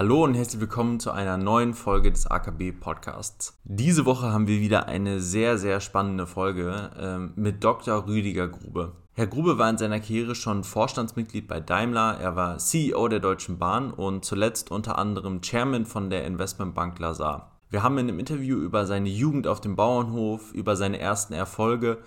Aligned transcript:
Hallo 0.00 0.24
und 0.24 0.32
herzlich 0.32 0.62
willkommen 0.62 0.98
zu 0.98 1.10
einer 1.10 1.36
neuen 1.36 1.74
Folge 1.74 2.10
des 2.10 2.26
AKB 2.26 2.72
Podcasts. 2.72 3.60
Diese 3.64 4.06
Woche 4.06 4.32
haben 4.32 4.46
wir 4.46 4.58
wieder 4.58 4.86
eine 4.86 5.20
sehr, 5.20 5.58
sehr 5.58 5.78
spannende 5.80 6.26
Folge 6.26 6.90
ähm, 6.98 7.34
mit 7.36 7.62
Dr. 7.62 8.06
Rüdiger 8.06 8.48
Grube. 8.48 8.92
Herr 9.12 9.26
Grube 9.26 9.58
war 9.58 9.68
in 9.68 9.76
seiner 9.76 10.00
Karriere 10.00 10.34
schon 10.34 10.64
Vorstandsmitglied 10.64 11.46
bei 11.46 11.60
Daimler, 11.60 12.16
er 12.18 12.34
war 12.34 12.56
CEO 12.56 13.08
der 13.08 13.20
Deutschen 13.20 13.58
Bahn 13.58 13.92
und 13.92 14.24
zuletzt 14.24 14.70
unter 14.70 14.96
anderem 14.96 15.42
Chairman 15.42 15.84
von 15.84 16.08
der 16.08 16.24
Investmentbank 16.24 16.98
Lazar. 16.98 17.60
Wir 17.68 17.82
haben 17.82 17.98
in 17.98 18.08
einem 18.08 18.20
Interview 18.20 18.56
über 18.56 18.86
seine 18.86 19.10
Jugend 19.10 19.46
auf 19.46 19.60
dem 19.60 19.76
Bauernhof, 19.76 20.50
über 20.54 20.76
seine 20.76 20.98
ersten 20.98 21.34
Erfolge 21.34 21.98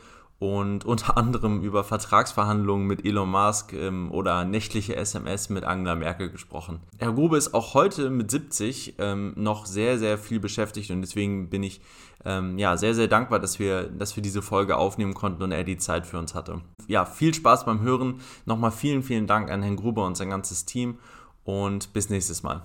und 0.43 0.83
unter 0.85 1.15
anderem 1.15 1.61
über 1.61 1.85
Vertragsverhandlungen 1.85 2.85
mit 2.85 3.05
Elon 3.05 3.29
Musk 3.29 3.71
ähm, 3.71 4.11
oder 4.11 4.43
nächtliche 4.43 4.97
SMS 4.97 5.49
mit 5.49 5.63
Angela 5.63 5.95
Merkel 5.95 6.29
gesprochen. 6.29 6.81
Herr 6.97 7.13
Grube 7.13 7.37
ist 7.37 7.53
auch 7.53 7.73
heute 7.73 8.09
mit 8.09 8.29
70 8.29 8.95
ähm, 8.97 9.33
noch 9.37 9.65
sehr, 9.65 9.97
sehr 9.97 10.17
viel 10.17 10.41
beschäftigt 10.41 10.91
und 10.91 11.01
deswegen 11.01 11.49
bin 11.49 11.63
ich 11.63 11.79
ähm, 12.25 12.57
ja, 12.57 12.75
sehr, 12.75 12.93
sehr 12.93 13.07
dankbar, 13.07 13.39
dass 13.39 13.57
wir, 13.57 13.83
dass 13.83 14.17
wir 14.17 14.23
diese 14.23 14.41
Folge 14.41 14.75
aufnehmen 14.75 15.13
konnten 15.13 15.43
und 15.43 15.51
er 15.53 15.63
die 15.63 15.77
Zeit 15.77 16.05
für 16.05 16.19
uns 16.19 16.35
hatte. 16.35 16.61
Ja, 16.87 17.05
viel 17.05 17.33
Spaß 17.33 17.65
beim 17.65 17.81
Hören. 17.81 18.19
Nochmal 18.45 18.71
vielen, 18.71 19.03
vielen 19.03 19.27
Dank 19.27 19.49
an 19.49 19.61
Herrn 19.61 19.77
Grube 19.77 20.03
und 20.03 20.17
sein 20.17 20.29
ganzes 20.29 20.65
Team 20.65 20.99
und 21.45 21.93
bis 21.93 22.09
nächstes 22.09 22.43
Mal. 22.43 22.63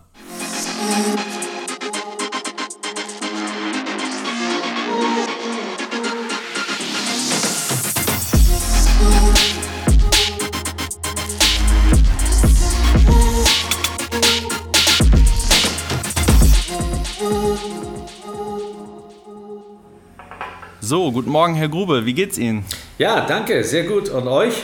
So, 20.88 21.12
guten 21.12 21.28
Morgen, 21.28 21.54
Herr 21.54 21.68
Grube. 21.68 22.06
Wie 22.06 22.14
geht's 22.14 22.38
Ihnen? 22.38 22.64
Ja, 22.96 23.26
danke. 23.26 23.62
Sehr 23.62 23.84
gut. 23.84 24.08
Und 24.08 24.26
euch 24.26 24.54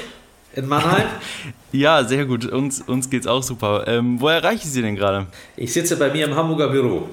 in 0.54 0.66
Mannheim? 0.66 1.06
ja, 1.72 2.02
sehr 2.02 2.24
gut. 2.24 2.46
Uns, 2.46 2.80
uns 2.80 3.10
geht's 3.10 3.26
auch 3.26 3.42
super. 3.42 3.84
Ähm, 3.86 4.18
wo 4.22 4.28
erreiche 4.28 4.62
ich 4.64 4.70
Sie 4.70 4.80
denn 4.80 4.96
gerade? 4.96 5.26
Ich 5.54 5.74
sitze 5.74 5.98
bei 5.98 6.08
mir 6.10 6.24
im 6.24 6.34
Hamburger 6.34 6.68
Büro. 6.68 7.10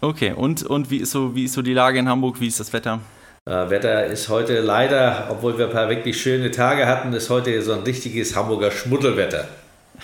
Okay, 0.00 0.34
und, 0.36 0.62
und 0.62 0.88
wie, 0.88 0.98
ist 0.98 1.10
so, 1.10 1.34
wie 1.34 1.46
ist 1.46 1.54
so 1.54 1.62
die 1.62 1.72
Lage 1.72 1.98
in 1.98 2.08
Hamburg? 2.08 2.40
Wie 2.40 2.46
ist 2.46 2.60
das 2.60 2.72
Wetter? 2.72 3.00
Äh, 3.44 3.70
Wetter 3.70 4.06
ist 4.06 4.28
heute 4.28 4.60
leider, 4.60 5.26
obwohl 5.30 5.58
wir 5.58 5.66
ein 5.66 5.72
paar 5.72 5.90
wirklich 5.90 6.22
schöne 6.22 6.52
Tage 6.52 6.86
hatten, 6.86 7.12
ist 7.12 7.30
heute 7.30 7.60
so 7.60 7.72
ein 7.72 7.80
richtiges 7.80 8.36
Hamburger 8.36 8.70
Schmuddelwetter. 8.70 9.48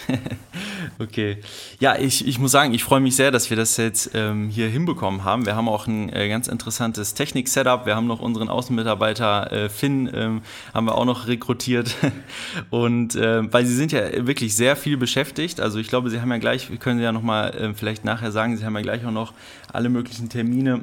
Okay. 1.01 1.39
Ja, 1.79 1.97
ich, 1.97 2.29
ich 2.29 2.39
muss 2.39 2.51
sagen, 2.51 2.75
ich 2.75 2.85
freue 2.85 3.01
mich 3.01 3.17
sehr, 3.17 3.31
dass 3.31 3.49
wir 3.49 3.57
das 3.57 3.79
jetzt 3.79 4.11
ähm, 4.13 4.51
hier 4.51 4.69
hinbekommen 4.69 5.25
haben. 5.25 5.47
Wir 5.47 5.57
haben 5.57 5.67
auch 5.67 5.87
ein 5.87 6.13
äh, 6.13 6.29
ganz 6.29 6.47
interessantes 6.47 7.15
Technik-Setup. 7.15 7.87
Wir 7.87 7.97
haben 7.97 8.07
noch 8.07 8.21
unseren 8.21 8.51
Außenmitarbeiter 8.51 9.51
äh, 9.51 9.69
Finn, 9.71 10.11
ähm, 10.13 10.43
haben 10.75 10.85
wir 10.85 10.99
auch 10.99 11.07
noch 11.07 11.27
rekrutiert. 11.27 11.97
Und 12.71 13.15
äh, 13.15 13.51
weil 13.51 13.65
sie 13.65 13.75
sind 13.75 13.93
ja 13.93 14.27
wirklich 14.27 14.55
sehr 14.55 14.77
viel 14.77 14.99
beschäftigt. 14.99 15.59
Also 15.59 15.79
ich 15.79 15.89
glaube, 15.89 16.11
sie 16.11 16.21
haben 16.21 16.31
ja 16.31 16.37
gleich, 16.37 16.69
wir 16.69 16.77
können 16.77 17.01
ja 17.01 17.13
nochmal 17.13 17.55
äh, 17.57 17.73
vielleicht 17.73 18.05
nachher 18.05 18.31
sagen, 18.31 18.59
sie 18.59 18.67
haben 18.67 18.77
ja 18.77 18.83
gleich 18.83 19.07
auch 19.07 19.11
noch 19.11 19.33
alle 19.73 19.89
möglichen 19.89 20.29
Termine. 20.29 20.83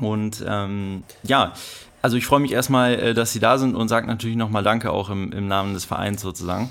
Und 0.00 0.42
ähm, 0.48 1.04
ja, 1.22 1.52
also 2.00 2.16
ich 2.16 2.24
freue 2.24 2.40
mich 2.40 2.52
erstmal, 2.52 2.94
äh, 2.94 3.14
dass 3.14 3.34
Sie 3.34 3.40
da 3.40 3.58
sind 3.58 3.74
und 3.74 3.88
sage 3.88 4.06
natürlich 4.06 4.36
nochmal 4.36 4.62
Danke 4.62 4.90
auch 4.90 5.10
im, 5.10 5.32
im 5.32 5.48
Namen 5.48 5.74
des 5.74 5.84
Vereins 5.84 6.22
sozusagen. 6.22 6.70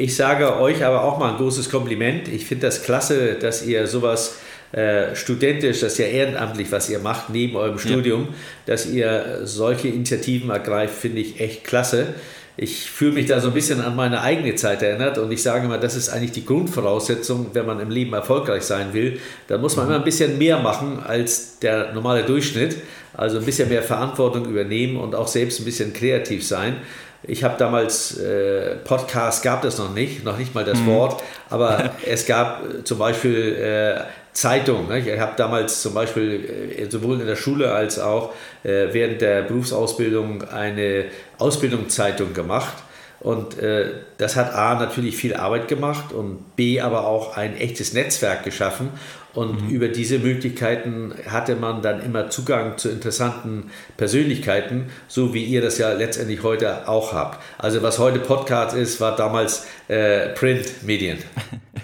Ich 0.00 0.16
sage 0.16 0.58
euch 0.58 0.82
aber 0.82 1.04
auch 1.04 1.18
mal 1.18 1.32
ein 1.32 1.36
großes 1.36 1.68
Kompliment. 1.68 2.26
Ich 2.26 2.46
finde 2.46 2.66
das 2.66 2.84
klasse, 2.84 3.34
dass 3.34 3.66
ihr 3.66 3.86
sowas 3.86 4.38
äh, 4.72 5.14
studentisch, 5.14 5.80
das 5.80 5.92
ist 5.92 5.98
ja 5.98 6.06
ehrenamtlich, 6.06 6.72
was 6.72 6.88
ihr 6.88 7.00
macht, 7.00 7.28
neben 7.28 7.54
eurem 7.54 7.78
Studium, 7.78 8.22
ja. 8.22 8.34
dass 8.64 8.86
ihr 8.86 9.40
solche 9.44 9.88
Initiativen 9.88 10.48
ergreift, 10.48 10.94
finde 10.94 11.20
ich 11.20 11.38
echt 11.38 11.64
klasse. 11.64 12.14
Ich 12.56 12.90
fühle 12.90 13.12
mich 13.12 13.26
da 13.26 13.40
so 13.40 13.48
ein 13.48 13.54
bisschen 13.54 13.82
an 13.82 13.94
meine 13.94 14.22
eigene 14.22 14.54
Zeit 14.54 14.82
erinnert 14.82 15.18
und 15.18 15.30
ich 15.32 15.42
sage 15.42 15.68
mal, 15.68 15.78
das 15.78 15.96
ist 15.96 16.08
eigentlich 16.08 16.32
die 16.32 16.46
Grundvoraussetzung, 16.46 17.48
wenn 17.52 17.66
man 17.66 17.78
im 17.78 17.90
Leben 17.90 18.14
erfolgreich 18.14 18.62
sein 18.62 18.94
will. 18.94 19.20
Dann 19.48 19.60
muss 19.60 19.76
man 19.76 19.84
immer 19.84 19.96
ein 19.96 20.04
bisschen 20.04 20.38
mehr 20.38 20.60
machen 20.60 21.00
als 21.06 21.58
der 21.58 21.92
normale 21.92 22.22
Durchschnitt. 22.22 22.76
Also 23.12 23.38
ein 23.38 23.44
bisschen 23.44 23.68
mehr 23.68 23.82
Verantwortung 23.82 24.46
übernehmen 24.46 24.96
und 24.96 25.14
auch 25.14 25.28
selbst 25.28 25.60
ein 25.60 25.66
bisschen 25.66 25.92
kreativ 25.92 26.46
sein. 26.46 26.76
Ich 27.22 27.44
habe 27.44 27.56
damals, 27.58 28.18
äh, 28.18 28.76
Podcast 28.76 29.42
gab 29.42 29.64
es 29.64 29.78
noch 29.78 29.92
nicht, 29.92 30.24
noch 30.24 30.38
nicht 30.38 30.54
mal 30.54 30.64
das 30.64 30.78
mhm. 30.78 30.86
Wort, 30.86 31.22
aber 31.50 31.90
es 32.06 32.26
gab 32.26 32.62
äh, 32.64 32.84
zum 32.84 32.98
Beispiel 32.98 33.56
äh, 33.56 34.00
Zeitung. 34.32 34.88
Ne? 34.88 35.00
Ich 35.00 35.20
habe 35.20 35.32
damals 35.36 35.82
zum 35.82 35.94
Beispiel 35.94 36.74
äh, 36.78 36.90
sowohl 36.90 37.20
in 37.20 37.26
der 37.26 37.36
Schule 37.36 37.72
als 37.72 37.98
auch 37.98 38.32
äh, 38.62 38.86
während 38.92 39.20
der 39.20 39.42
Berufsausbildung 39.42 40.48
eine 40.48 41.06
Ausbildungszeitung 41.38 42.32
gemacht. 42.32 42.74
Und 43.20 43.58
äh, 43.58 43.90
das 44.16 44.34
hat 44.36 44.54
A 44.54 44.76
natürlich 44.76 45.14
viel 45.14 45.34
Arbeit 45.34 45.68
gemacht 45.68 46.12
und 46.12 46.56
B 46.56 46.80
aber 46.80 47.06
auch 47.06 47.36
ein 47.36 47.54
echtes 47.56 47.92
Netzwerk 47.92 48.44
geschaffen. 48.44 48.90
Und 49.34 49.62
mhm. 49.62 49.68
über 49.68 49.88
diese 49.88 50.18
Möglichkeiten 50.18 51.14
hatte 51.28 51.54
man 51.54 51.82
dann 51.82 52.02
immer 52.02 52.30
Zugang 52.30 52.78
zu 52.78 52.88
interessanten 52.88 53.70
Persönlichkeiten, 53.96 54.86
so 55.06 55.34
wie 55.34 55.44
ihr 55.44 55.62
das 55.62 55.78
ja 55.78 55.92
letztendlich 55.92 56.42
heute 56.42 56.88
auch 56.88 57.12
habt. 57.12 57.42
Also 57.58 57.82
was 57.82 57.98
heute 57.98 58.18
Podcast 58.18 58.76
ist, 58.76 59.00
war 59.00 59.14
damals 59.14 59.66
äh, 59.88 60.30
Printmedien. 60.30 61.18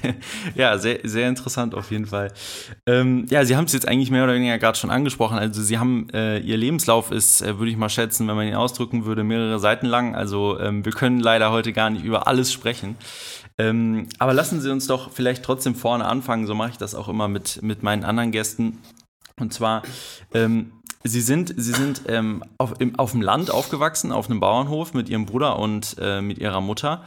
ja, 0.55 0.77
sehr, 0.79 0.99
sehr 1.05 1.29
interessant 1.29 1.75
auf 1.75 1.91
jeden 1.91 2.07
Fall. 2.07 2.33
Ähm, 2.87 3.27
ja, 3.31 3.45
Sie 3.45 3.57
haben 3.57 3.67
es 3.67 3.73
jetzt 3.73 3.87
eigentlich 3.87 4.11
mehr 4.11 4.25
oder 4.25 4.35
weniger 4.35 4.59
gerade 4.59 4.79
schon 4.79 4.91
angesprochen. 4.91 5.39
Also 5.39 5.63
Sie 5.63 5.79
haben, 5.79 6.09
äh, 6.13 6.39
Ihr 6.39 6.57
Lebenslauf 6.57 7.11
ist, 7.11 7.43
äh, 7.43 7.59
würde 7.59 7.71
ich 7.71 7.77
mal 7.77 7.89
schätzen, 7.89 8.27
wenn 8.29 8.37
man 8.37 8.49
ihn 8.49 8.55
ausdrücken 8.55 9.07
würde, 9.07 9.25
mehrere 9.25 9.59
Seiten 9.59 9.87
lang. 9.87 10.15
Also 10.15 10.59
ähm, 10.59 10.85
wir 10.85 10.93
können 10.93 11.21
leider 11.21 11.53
heute 11.53 11.73
gar 11.73 11.91
nicht 11.91 12.05
über 12.05 12.27
alles 12.27 12.53
sprechen. 12.53 12.97
Ähm, 13.59 14.09
aber 14.19 14.35
lassen 14.35 14.61
Sie 14.61 14.71
uns 14.71 14.87
doch 14.87 15.13
vielleicht 15.13 15.43
trotzdem 15.43 15.75
vorne 15.75 16.05
anfangen, 16.05 16.47
so 16.47 16.55
mache 16.55 16.71
ich 16.71 16.79
das 16.79 16.95
auch 16.95 17.09
immer 17.09 17.29
mit, 17.29 17.63
mit 17.63 17.83
meinen 17.83 18.05
anderen 18.05 18.33
Gästen. 18.33 18.79
Und 19.39 19.53
zwar, 19.53 19.83
ähm, 20.35 20.73
Sie 21.05 21.21
sind, 21.21 21.55
Sie 21.57 21.73
sind 21.73 22.03
ähm, 22.09 22.43
auf, 22.59 22.75
im, 22.81 22.99
auf 22.99 23.13
dem 23.13 23.23
Land 23.23 23.51
aufgewachsen, 23.51 24.13
auf 24.13 24.29
einem 24.29 24.41
Bauernhof 24.41 24.93
mit 24.93 25.09
Ihrem 25.09 25.27
Bruder 25.27 25.59
und 25.59 25.97
äh, 26.01 26.21
mit 26.21 26.39
Ihrer 26.39 26.61
Mutter. 26.61 27.05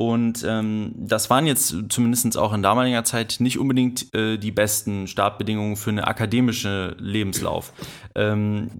Und 0.00 0.46
ähm, 0.48 0.92
das 0.96 1.28
waren 1.28 1.44
jetzt 1.44 1.74
zumindest 1.88 2.38
auch 2.38 2.52
in 2.52 2.62
damaliger 2.62 3.02
Zeit 3.02 3.38
nicht 3.40 3.58
unbedingt 3.58 4.14
äh, 4.14 4.38
die 4.38 4.52
besten 4.52 5.08
Startbedingungen 5.08 5.74
für 5.74 5.90
eine 5.90 6.06
akademische 6.06 6.94
Lebenslauf. 7.00 7.72
Ähm, 8.14 8.70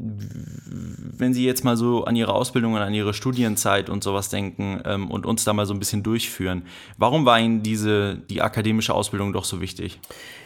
wenn 1.19 1.35
Sie 1.35 1.45
jetzt 1.45 1.65
mal 1.65 1.77
so 1.77 2.05
an 2.05 2.15
Ihre 2.15 2.33
Ausbildung 2.33 2.75
und 2.75 2.83
an 2.83 2.95
Ihre 2.95 3.15
Studienzeit 3.15 3.91
und 3.91 4.05
sowas 4.05 4.29
denken 4.29 4.81
ähm, 4.85 5.11
und 5.11 5.27
uns 5.27 5.43
da 5.43 5.53
mal 5.53 5.67
so 5.67 5.75
ein 5.75 5.81
bisschen 5.81 6.05
durchführen, 6.05 6.63
warum 6.99 7.27
war 7.27 7.41
Ihnen 7.41 7.65
diese, 7.65 8.19
die 8.31 8.41
akademische 8.41 8.95
Ausbildung 8.95 9.33
doch 9.33 9.45
so 9.45 9.61
wichtig? 9.61 9.99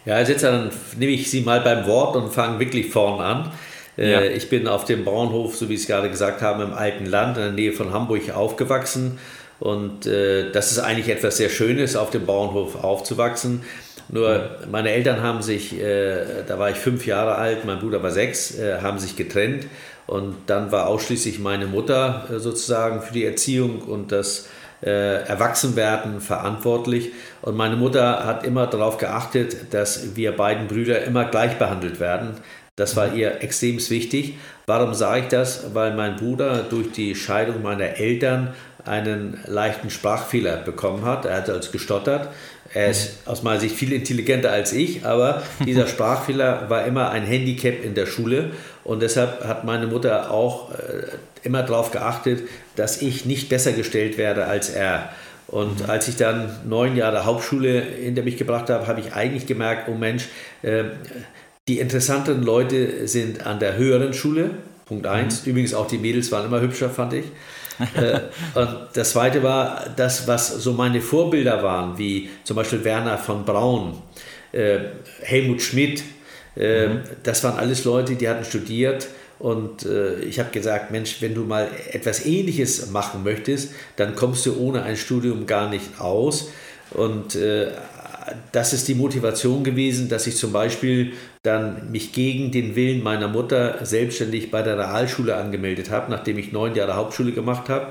Ja, 0.06 0.14
also 0.14 0.32
jetzt 0.32 0.42
dann 0.42 0.70
nehme 0.96 1.12
ich 1.12 1.30
Sie 1.30 1.42
mal 1.42 1.60
beim 1.60 1.86
Wort 1.86 2.16
und 2.16 2.32
fange 2.32 2.58
wirklich 2.58 2.88
vorne 2.88 3.22
an. 3.22 3.52
Äh, 3.98 4.10
ja. 4.10 4.22
Ich 4.22 4.48
bin 4.48 4.66
auf 4.66 4.86
dem 4.86 5.04
Bauernhof, 5.04 5.54
so 5.54 5.68
wie 5.68 5.76
Sie 5.76 5.82
es 5.82 5.86
gerade 5.86 6.08
gesagt 6.08 6.40
haben, 6.40 6.62
im 6.62 6.72
alten 6.72 7.04
Land 7.04 7.36
in 7.36 7.42
der 7.42 7.52
Nähe 7.52 7.74
von 7.74 7.92
Hamburg 7.92 8.30
aufgewachsen 8.30 9.18
und 9.62 10.06
äh, 10.06 10.50
das 10.50 10.72
ist 10.72 10.80
eigentlich 10.80 11.08
etwas 11.08 11.36
sehr 11.36 11.48
Schönes, 11.48 11.94
auf 11.94 12.10
dem 12.10 12.26
Bauernhof 12.26 12.82
aufzuwachsen. 12.82 13.62
Nur 14.08 14.56
meine 14.68 14.90
Eltern 14.90 15.22
haben 15.22 15.40
sich, 15.40 15.80
äh, 15.80 16.42
da 16.48 16.58
war 16.58 16.70
ich 16.70 16.78
fünf 16.78 17.06
Jahre 17.06 17.36
alt, 17.36 17.64
mein 17.64 17.78
Bruder 17.78 18.02
war 18.02 18.10
sechs, 18.10 18.58
äh, 18.58 18.80
haben 18.82 18.98
sich 18.98 19.14
getrennt. 19.14 19.66
Und 20.08 20.34
dann 20.48 20.72
war 20.72 20.88
ausschließlich 20.88 21.38
meine 21.38 21.66
Mutter 21.66 22.24
äh, 22.28 22.40
sozusagen 22.40 23.02
für 23.02 23.12
die 23.12 23.24
Erziehung 23.24 23.82
und 23.82 24.10
das 24.10 24.48
äh, 24.82 25.22
Erwachsenwerden 25.28 26.20
verantwortlich. 26.20 27.12
Und 27.40 27.56
meine 27.56 27.76
Mutter 27.76 28.26
hat 28.26 28.44
immer 28.44 28.66
darauf 28.66 28.98
geachtet, 28.98 29.72
dass 29.72 30.16
wir 30.16 30.32
beiden 30.32 30.66
Brüder 30.66 31.04
immer 31.04 31.26
gleich 31.26 31.56
behandelt 31.56 32.00
werden. 32.00 32.34
Das 32.74 32.96
war 32.96 33.14
ihr 33.14 33.42
extrem 33.42 33.78
wichtig. 33.90 34.38
Warum 34.66 34.94
sage 34.94 35.20
ich 35.20 35.28
das? 35.28 35.74
Weil 35.74 35.94
mein 35.94 36.16
Bruder 36.16 36.64
durch 36.68 36.90
die 36.90 37.14
Scheidung 37.14 37.62
meiner 37.62 37.98
Eltern 37.98 38.54
einen 38.84 39.38
leichten 39.46 39.90
Sprachfehler 39.90 40.56
bekommen 40.56 41.04
hat. 41.04 41.24
Er 41.24 41.36
hat 41.36 41.50
also 41.50 41.70
gestottert. 41.70 42.28
Er 42.74 42.88
ist 42.88 43.26
aus 43.26 43.42
meiner 43.42 43.60
Sicht 43.60 43.76
viel 43.76 43.92
intelligenter 43.92 44.50
als 44.50 44.72
ich, 44.72 45.04
aber 45.04 45.42
dieser 45.66 45.86
Sprachfehler 45.86 46.70
war 46.70 46.86
immer 46.86 47.10
ein 47.10 47.24
Handicap 47.24 47.84
in 47.84 47.94
der 47.94 48.06
Schule 48.06 48.50
und 48.84 49.02
deshalb 49.02 49.44
hat 49.44 49.64
meine 49.64 49.86
Mutter 49.86 50.30
auch 50.30 50.72
äh, 50.72 50.76
immer 51.42 51.62
darauf 51.62 51.90
geachtet, 51.90 52.48
dass 52.76 53.02
ich 53.02 53.26
nicht 53.26 53.48
besser 53.48 53.72
gestellt 53.72 54.16
werde 54.16 54.46
als 54.46 54.70
er. 54.70 55.10
Und 55.48 55.80
mhm. 55.80 55.90
als 55.90 56.08
ich 56.08 56.16
dann 56.16 56.50
neun 56.66 56.96
Jahre 56.96 57.26
Hauptschule 57.26 57.82
hinter 57.82 58.22
mich 58.22 58.38
gebracht 58.38 58.70
habe, 58.70 58.86
habe 58.86 59.00
ich 59.00 59.12
eigentlich 59.12 59.46
gemerkt, 59.46 59.88
oh 59.88 59.94
Mensch, 59.94 60.24
äh, 60.62 60.84
die 61.68 61.78
interessanten 61.78 62.42
Leute 62.42 63.06
sind 63.06 63.46
an 63.46 63.60
der 63.60 63.76
höheren 63.76 64.14
Schule, 64.14 64.50
Punkt 64.86 65.06
1. 65.06 65.44
Mhm. 65.44 65.50
Übrigens 65.50 65.74
auch 65.74 65.86
die 65.86 65.98
Mädels 65.98 66.32
waren 66.32 66.46
immer 66.46 66.60
hübscher, 66.60 66.88
fand 66.88 67.12
ich. 67.12 67.26
Äh, 67.94 68.20
und 68.54 68.68
das 68.94 69.10
zweite 69.10 69.42
war 69.42 69.86
das, 69.96 70.26
was 70.28 70.48
so 70.48 70.72
meine 70.72 71.00
Vorbilder 71.00 71.62
waren, 71.62 71.98
wie 71.98 72.30
zum 72.44 72.56
Beispiel 72.56 72.84
Werner 72.84 73.18
von 73.18 73.44
Braun. 73.44 74.02
äh, 74.52 74.78
Helmut 75.22 75.62
Schmidt, 75.62 76.02
äh, 76.56 76.88
mhm. 76.88 77.00
das 77.22 77.42
waren 77.44 77.58
alles 77.58 77.84
Leute, 77.84 78.14
die 78.14 78.28
hatten 78.28 78.44
studiert. 78.44 79.08
Und 79.38 79.84
ich 80.24 80.38
habe 80.38 80.50
gesagt, 80.52 80.92
Mensch, 80.92 81.16
wenn 81.18 81.34
du 81.34 81.40
mal 81.42 81.66
etwas 81.90 82.24
Ähnliches 82.24 82.90
machen 82.90 83.24
möchtest, 83.24 83.72
dann 83.96 84.14
kommst 84.14 84.46
du 84.46 84.56
ohne 84.56 84.84
ein 84.84 84.96
Studium 84.96 85.46
gar 85.48 85.68
nicht 85.68 86.00
aus. 86.00 86.52
Und 86.92 87.36
das 88.52 88.72
ist 88.72 88.86
die 88.86 88.94
Motivation 88.94 89.64
gewesen, 89.64 90.08
dass 90.08 90.28
ich 90.28 90.36
zum 90.36 90.52
Beispiel 90.52 91.14
dann 91.42 91.90
mich 91.90 92.12
gegen 92.12 92.52
den 92.52 92.76
Willen 92.76 93.02
meiner 93.02 93.26
Mutter 93.26 93.84
selbstständig 93.84 94.52
bei 94.52 94.62
der 94.62 94.78
Realschule 94.78 95.36
angemeldet 95.36 95.90
habe, 95.90 96.10
nachdem 96.10 96.38
ich 96.38 96.52
neun 96.52 96.74
Jahre 96.74 96.94
Hauptschule 96.94 97.32
gemacht 97.32 97.68
habe. 97.68 97.88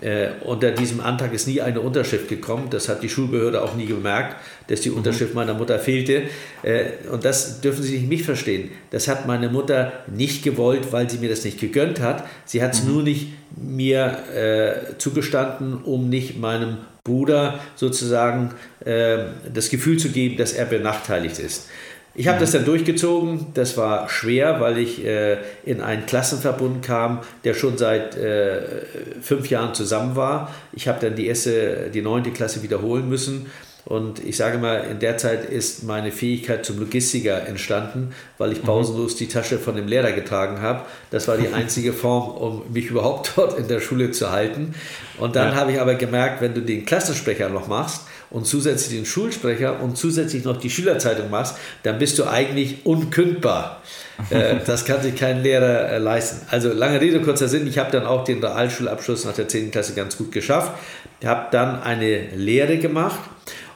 Äh, 0.00 0.30
unter 0.42 0.72
diesem 0.72 1.00
Antrag 1.00 1.32
ist 1.34 1.46
nie 1.46 1.60
eine 1.60 1.80
Unterschrift 1.80 2.28
gekommen. 2.28 2.68
Das 2.70 2.88
hat 2.88 3.02
die 3.02 3.08
Schulbehörde 3.08 3.62
auch 3.62 3.76
nie 3.76 3.86
gemerkt, 3.86 4.36
dass 4.68 4.80
die 4.80 4.90
mhm. 4.90 4.96
Unterschrift 4.96 5.34
meiner 5.34 5.54
Mutter 5.54 5.78
fehlte. 5.78 6.24
Äh, 6.62 6.84
und 7.12 7.24
das 7.24 7.60
dürfen 7.60 7.82
Sie 7.82 7.98
nicht 7.98 8.08
mich 8.08 8.22
verstehen. 8.24 8.70
Das 8.90 9.06
hat 9.06 9.26
meine 9.26 9.50
Mutter 9.50 9.92
nicht 10.12 10.42
gewollt, 10.42 10.90
weil 10.92 11.08
sie 11.08 11.18
mir 11.18 11.28
das 11.28 11.44
nicht 11.44 11.60
gegönnt 11.60 12.00
hat. 12.00 12.24
Sie 12.44 12.62
hat 12.62 12.74
es 12.74 12.82
mhm. 12.82 12.92
nur 12.92 13.02
nicht 13.02 13.28
mir 13.56 14.18
äh, 14.34 14.98
zugestanden, 14.98 15.82
um 15.84 16.08
nicht 16.08 16.38
meinem 16.38 16.78
Bruder 17.04 17.60
sozusagen 17.76 18.52
äh, 18.84 19.18
das 19.52 19.68
Gefühl 19.68 19.98
zu 19.98 20.08
geben, 20.08 20.38
dass 20.38 20.54
er 20.54 20.64
benachteiligt 20.64 21.38
ist. 21.38 21.68
Ich 22.14 22.28
habe 22.28 22.38
das 22.38 22.52
dann 22.52 22.64
durchgezogen. 22.64 23.46
Das 23.54 23.76
war 23.76 24.08
schwer, 24.08 24.60
weil 24.60 24.78
ich 24.78 25.04
äh, 25.04 25.38
in 25.64 25.80
einen 25.80 26.06
Klassenverbund 26.06 26.84
kam, 26.84 27.20
der 27.42 27.54
schon 27.54 27.76
seit 27.76 28.16
äh, 28.16 28.62
fünf 29.20 29.50
Jahren 29.50 29.74
zusammen 29.74 30.14
war. 30.14 30.54
Ich 30.72 30.86
habe 30.86 31.00
dann 31.00 31.16
die 31.16 31.26
erste, 31.26 31.90
die 31.92 32.02
neunte 32.02 32.30
Klasse 32.30 32.62
wiederholen 32.62 33.08
müssen. 33.08 33.46
Und 33.86 34.24
ich 34.24 34.38
sage 34.38 34.56
mal, 34.56 34.86
in 34.90 34.98
der 34.98 35.18
Zeit 35.18 35.44
ist 35.44 35.84
meine 35.84 36.10
Fähigkeit 36.10 36.64
zum 36.64 36.78
Logistiker 36.78 37.46
entstanden, 37.46 38.14
weil 38.38 38.52
ich 38.52 38.62
mhm. 38.62 38.66
pausenlos 38.66 39.16
die 39.16 39.28
Tasche 39.28 39.58
von 39.58 39.76
dem 39.76 39.88
Lehrer 39.88 40.12
getragen 40.12 40.62
habe. 40.62 40.82
Das 41.10 41.28
war 41.28 41.36
die 41.36 41.48
einzige 41.52 41.92
Form, 41.92 42.30
um 42.30 42.72
mich 42.72 42.86
überhaupt 42.86 43.32
dort 43.36 43.58
in 43.58 43.68
der 43.68 43.80
Schule 43.80 44.10
zu 44.12 44.30
halten. 44.30 44.74
Und 45.18 45.36
dann 45.36 45.48
ja. 45.48 45.54
habe 45.56 45.72
ich 45.72 45.80
aber 45.80 45.96
gemerkt, 45.96 46.40
wenn 46.40 46.54
du 46.54 46.62
den 46.62 46.86
Klassensprecher 46.86 47.50
noch 47.50 47.68
machst, 47.68 48.06
und 48.30 48.46
zusätzlich 48.46 48.96
den 48.96 49.06
Schulsprecher 49.06 49.80
und 49.80 49.96
zusätzlich 49.96 50.44
noch 50.44 50.56
die 50.56 50.70
Schülerzeitung 50.70 51.30
machst, 51.30 51.56
dann 51.82 51.98
bist 51.98 52.18
du 52.18 52.24
eigentlich 52.24 52.84
unkündbar. 52.84 53.82
Äh, 54.30 54.56
das 54.66 54.84
kann 54.84 55.02
sich 55.02 55.16
kein 55.16 55.42
Lehrer 55.42 55.90
äh, 55.90 55.98
leisten. 55.98 56.46
Also 56.50 56.72
lange 56.72 57.00
Rede, 57.00 57.20
kurzer 57.20 57.48
Sinn, 57.48 57.66
ich 57.66 57.78
habe 57.78 57.90
dann 57.90 58.06
auch 58.06 58.24
den 58.24 58.42
Realschulabschluss 58.42 59.24
nach 59.24 59.34
der 59.34 59.48
10. 59.48 59.70
Klasse 59.70 59.94
ganz 59.94 60.16
gut 60.16 60.32
geschafft, 60.32 60.72
habe 61.24 61.46
dann 61.50 61.82
eine 61.82 62.28
Lehre 62.34 62.78
gemacht 62.78 63.18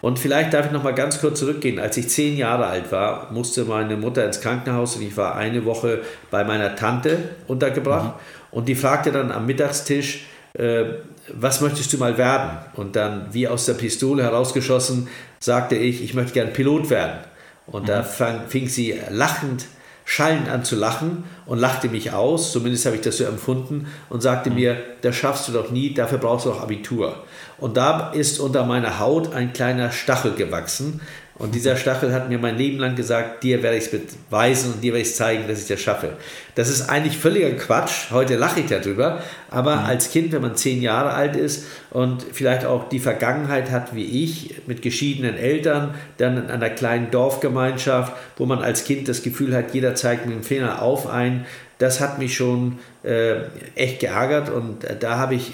und 0.00 0.18
vielleicht 0.18 0.54
darf 0.54 0.66
ich 0.66 0.72
noch 0.72 0.84
mal 0.84 0.94
ganz 0.94 1.20
kurz 1.20 1.40
zurückgehen. 1.40 1.78
Als 1.78 1.96
ich 1.96 2.08
zehn 2.08 2.36
Jahre 2.36 2.66
alt 2.66 2.92
war, 2.92 3.32
musste 3.32 3.64
meine 3.64 3.96
Mutter 3.96 4.24
ins 4.24 4.40
Krankenhaus 4.40 4.96
und 4.96 5.02
ich 5.02 5.16
war 5.16 5.34
eine 5.34 5.64
Woche 5.64 6.02
bei 6.30 6.44
meiner 6.44 6.76
Tante 6.76 7.18
untergebracht. 7.46 8.14
Mhm. 8.14 8.20
Und 8.50 8.68
die 8.68 8.74
fragte 8.74 9.12
dann 9.12 9.32
am 9.32 9.46
Mittagstisch, 9.46 10.26
äh, 10.58 10.84
was 11.32 11.60
möchtest 11.60 11.92
du 11.92 11.98
mal 11.98 12.18
werden? 12.18 12.58
Und 12.74 12.96
dann, 12.96 13.28
wie 13.32 13.48
aus 13.48 13.66
der 13.66 13.74
Pistole 13.74 14.22
herausgeschossen, 14.22 15.08
sagte 15.40 15.76
ich, 15.76 16.02
ich 16.02 16.14
möchte 16.14 16.34
gern 16.34 16.52
Pilot 16.52 16.90
werden. 16.90 17.18
Und 17.66 17.82
mhm. 17.82 17.86
da 17.86 18.02
fang, 18.02 18.48
fing 18.48 18.68
sie 18.68 18.94
lachend, 19.10 19.66
schallend 20.04 20.48
an 20.48 20.64
zu 20.64 20.74
lachen 20.74 21.24
und 21.44 21.58
lachte 21.58 21.88
mich 21.88 22.12
aus, 22.12 22.50
zumindest 22.50 22.86
habe 22.86 22.96
ich 22.96 23.02
das 23.02 23.18
so 23.18 23.24
empfunden, 23.24 23.88
und 24.08 24.22
sagte 24.22 24.50
mhm. 24.50 24.56
mir, 24.56 24.76
das 25.02 25.16
schaffst 25.16 25.48
du 25.48 25.52
doch 25.52 25.70
nie, 25.70 25.94
dafür 25.94 26.18
brauchst 26.18 26.46
du 26.46 26.52
auch 26.52 26.62
Abitur. 26.62 27.24
Und 27.58 27.76
da 27.76 28.10
ist 28.12 28.40
unter 28.40 28.64
meiner 28.64 28.98
Haut 28.98 29.34
ein 29.34 29.52
kleiner 29.52 29.90
Stachel 29.90 30.32
gewachsen, 30.32 31.00
und 31.38 31.54
dieser 31.54 31.76
Stachel 31.76 32.12
hat 32.12 32.28
mir 32.28 32.38
mein 32.38 32.56
Leben 32.56 32.78
lang 32.78 32.96
gesagt, 32.96 33.44
dir 33.44 33.62
werde 33.62 33.76
ich 33.76 33.92
es 33.92 34.00
beweisen 34.28 34.72
und 34.72 34.82
dir 34.82 34.92
werde 34.92 35.06
ich 35.06 35.14
zeigen, 35.14 35.46
dass 35.46 35.60
ich 35.60 35.68
das 35.68 35.80
schaffe. 35.80 36.14
Das 36.56 36.68
ist 36.68 36.88
eigentlich 36.88 37.16
völliger 37.16 37.52
Quatsch. 37.52 38.10
Heute 38.10 38.34
lache 38.34 38.60
ich 38.60 38.66
darüber. 38.66 39.22
Aber 39.48 39.76
mhm. 39.76 39.86
als 39.86 40.10
Kind, 40.10 40.32
wenn 40.32 40.42
man 40.42 40.56
zehn 40.56 40.82
Jahre 40.82 41.12
alt 41.12 41.36
ist 41.36 41.66
und 41.90 42.24
vielleicht 42.32 42.66
auch 42.66 42.88
die 42.88 42.98
Vergangenheit 42.98 43.70
hat 43.70 43.94
wie 43.94 44.24
ich, 44.24 44.56
mit 44.66 44.82
geschiedenen 44.82 45.36
Eltern, 45.36 45.94
dann 46.16 46.38
in 46.38 46.50
einer 46.50 46.70
kleinen 46.70 47.12
Dorfgemeinschaft, 47.12 48.14
wo 48.36 48.44
man 48.44 48.58
als 48.58 48.84
Kind 48.84 49.06
das 49.06 49.22
Gefühl 49.22 49.54
hat, 49.54 49.72
jeder 49.72 49.94
zeigt 49.94 50.26
mit 50.26 50.34
dem 50.34 50.42
Finger 50.42 50.82
auf 50.82 51.06
ein, 51.06 51.46
das 51.78 52.00
hat 52.00 52.18
mich 52.18 52.36
schon 52.36 52.80
äh, 53.04 53.42
echt 53.76 54.00
geärgert. 54.00 54.50
Und 54.50 54.82
äh, 54.82 54.96
da 54.98 55.18
habe 55.18 55.36
ich 55.36 55.52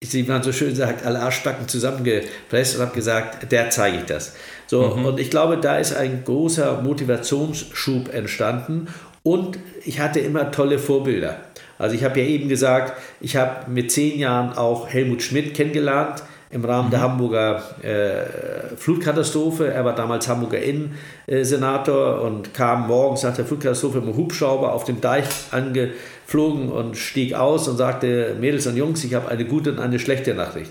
wie 0.00 0.22
man 0.24 0.42
so 0.42 0.52
schön 0.52 0.74
sagt, 0.74 1.06
alle 1.06 1.20
Arschbacken 1.20 1.68
zusammengepresst 1.68 2.76
und 2.76 2.82
habe 2.82 2.94
gesagt, 2.94 3.50
der 3.50 3.70
zeige 3.70 3.98
ich 3.98 4.04
das. 4.04 4.34
So, 4.66 4.96
mhm. 4.96 5.04
und 5.06 5.20
ich 5.20 5.30
glaube, 5.30 5.58
da 5.58 5.78
ist 5.78 5.94
ein 5.94 6.24
großer 6.24 6.82
Motivationsschub 6.82 8.12
entstanden 8.12 8.88
und 9.22 9.58
ich 9.84 10.00
hatte 10.00 10.20
immer 10.20 10.50
tolle 10.50 10.78
Vorbilder. 10.78 11.36
Also 11.78 11.94
ich 11.94 12.04
habe 12.04 12.20
ja 12.20 12.26
eben 12.26 12.48
gesagt, 12.48 12.94
ich 13.20 13.36
habe 13.36 13.70
mit 13.70 13.90
zehn 13.90 14.18
Jahren 14.18 14.56
auch 14.56 14.88
Helmut 14.88 15.22
Schmidt 15.22 15.54
kennengelernt 15.54 16.22
im 16.50 16.64
Rahmen 16.64 16.88
mhm. 16.88 16.90
der 16.90 17.00
Hamburger 17.00 17.62
äh, 17.82 18.76
Flutkatastrophe. 18.76 19.72
Er 19.72 19.84
war 19.84 19.94
damals 19.94 20.28
Hamburger 20.28 20.58
Innensenator 20.60 22.22
und 22.22 22.54
kam 22.54 22.86
morgens 22.86 23.24
nach 23.24 23.34
der 23.34 23.44
Flutkatastrophe 23.44 23.98
mit 23.98 24.14
dem 24.14 24.16
Hubschrauber 24.16 24.72
auf 24.72 24.84
dem 24.84 25.00
Deich 25.00 25.26
angeflogen 25.50 26.70
und 26.70 26.96
stieg 26.96 27.34
aus 27.34 27.68
und 27.68 27.76
sagte, 27.76 28.36
Mädels 28.40 28.66
und 28.66 28.76
Jungs, 28.76 29.04
ich 29.04 29.14
habe 29.14 29.28
eine 29.28 29.44
gute 29.44 29.72
und 29.72 29.80
eine 29.80 29.98
schlechte 29.98 30.34
Nachricht. 30.34 30.70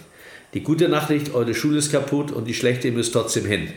Die 0.56 0.63
gute 0.63 0.88
Nachricht, 0.88 1.36
eure 1.36 1.54
Schule 1.54 1.78
ist 1.78 1.92
kaputt 1.92 2.31
und 2.31 2.46
die 2.46 2.54
schlechte, 2.54 2.88
ihr 2.88 2.94
müsst 2.94 3.13
trotzdem 3.13 3.46
hin. 3.46 3.68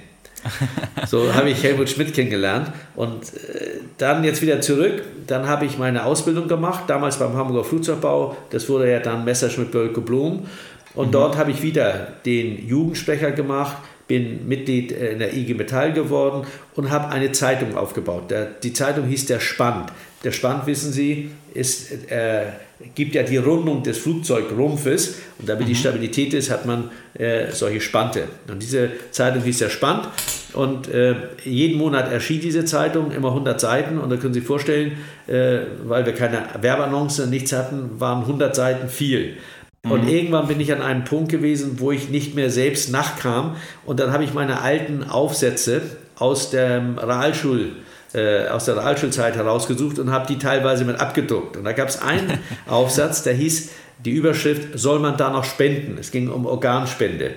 So 1.09 1.35
habe 1.35 1.51
ich 1.51 1.63
Helmut 1.63 1.91
Schmidt 1.91 2.15
kennengelernt. 2.15 2.71
Und 2.95 3.35
äh, 3.35 3.81
dann 3.99 4.23
jetzt 4.23 4.43
wieder 4.43 4.61
zurück. 4.61 5.03
Dann 5.27 5.49
habe 5.49 5.65
ich 5.67 5.79
meine 5.79 6.05
Ausbildung 6.05 6.47
gemacht, 6.47 6.85
damals 6.87 7.19
beim 7.19 7.35
Hamburger 7.35 7.65
Flugzeugbau. 7.65 8.37
Das 8.51 8.69
wurde 8.69 8.91
ja 8.91 9.01
dann 9.01 9.25
Messerschmitt 9.25 9.73
Bölke 9.73 10.01
Blum. 10.01 10.47
Und 10.95 11.09
mhm. 11.09 11.13
dort 11.13 11.37
habe 11.37 11.51
ich 11.51 11.63
wieder 11.63 12.15
den 12.25 12.67
Jugendsprecher 12.69 13.33
gemacht, 13.33 13.77
bin 14.07 14.47
Mitglied 14.49 14.93
in 14.93 15.19
der 15.19 15.35
IG 15.35 15.55
Metall 15.55 15.93
geworden 15.93 16.47
und 16.77 16.91
habe 16.91 17.09
eine 17.09 17.33
Zeitung 17.33 17.77
aufgebaut. 17.77 18.33
Die 18.63 18.73
Zeitung 18.73 19.07
hieß 19.07 19.27
Der 19.27 19.41
Spand. 19.41 19.93
Der 20.25 20.33
Spand, 20.33 20.67
wissen 20.67 20.93
Sie, 20.93 21.31
ist, 21.55 22.11
äh, 22.11 22.47
gibt 22.95 23.15
ja 23.15 23.23
die 23.23 23.37
Rundung 23.37 23.83
des 23.83 23.99
Flugzeugrumpfes 23.99 25.19
und 25.39 25.49
damit 25.49 25.65
mhm. 25.65 25.69
die 25.69 25.75
Stabilität 25.75 26.35
ist, 26.35 26.51
hat 26.51 26.67
man 26.67 26.91
äh, 27.15 27.51
solche 27.51 27.81
Spante. 27.81 28.25
Und 28.49 28.63
diese 28.63 28.91
Zeitung 29.11 29.43
hieß 29.43 29.59
Der 29.59 29.71
Spand 29.71 30.09
und 30.53 30.89
äh, 30.89 31.15
jeden 31.45 31.79
Monat 31.79 32.11
erschien 32.13 32.41
diese 32.41 32.65
Zeitung, 32.65 33.11
immer 33.11 33.29
100 33.29 33.61
Seiten 33.61 33.99
und 33.99 34.11
da 34.11 34.17
können 34.17 34.35
Sie 34.35 34.41
sich 34.41 34.47
vorstellen, 34.47 34.93
äh, 35.27 35.61
weil 35.85 36.07
wir 36.07 36.15
keine 36.15 36.43
Werbeannonce, 36.61 37.27
nichts 37.27 37.53
hatten, 37.53 38.01
waren 38.01 38.23
100 38.23 38.55
Seiten 38.55 38.89
viel. 38.89 39.37
Und 39.85 40.05
mhm. 40.05 40.09
irgendwann 40.09 40.49
bin 40.49 40.61
ich 40.61 40.73
an 40.73 40.83
einem 40.83 41.05
Punkt 41.05 41.31
gewesen, 41.31 41.77
wo 41.79 41.93
ich 41.93 42.09
nicht 42.09 42.35
mehr 42.35 42.51
selbst 42.51 42.91
nachkam. 42.91 43.57
Und 43.87 44.01
dann 44.01 44.13
habe 44.13 44.25
ich 44.25 44.35
meine 44.35 44.61
alten 44.61 45.05
Aufsätze 45.05 45.83
aus 46.17 46.51
der 46.51 46.83
Realschul, 47.01 47.73
äh, 48.15 48.49
aus 48.49 48.65
der 48.65 48.77
Realschulzeit 48.77 49.37
herausgesucht 49.37 49.99
und 49.99 50.11
habe 50.11 50.27
die 50.27 50.39
teilweise 50.39 50.85
mit 50.85 51.01
abgedruckt. 51.01 51.57
Und 51.57 51.65
da 51.65 51.73
gab 51.73 51.89
es 51.89 52.01
einen 52.01 52.39
Aufsatz, 52.67 53.23
der 53.23 53.35
hieß, 53.35 53.71
die 54.05 54.13
Überschrift, 54.13 54.79
soll 54.79 55.01
man 55.01 55.17
da 55.17 55.31
noch 55.31 55.45
spenden? 55.45 55.99
Es 55.99 56.11
ging 56.11 56.29
um 56.29 56.47
Organspende. 56.47 57.35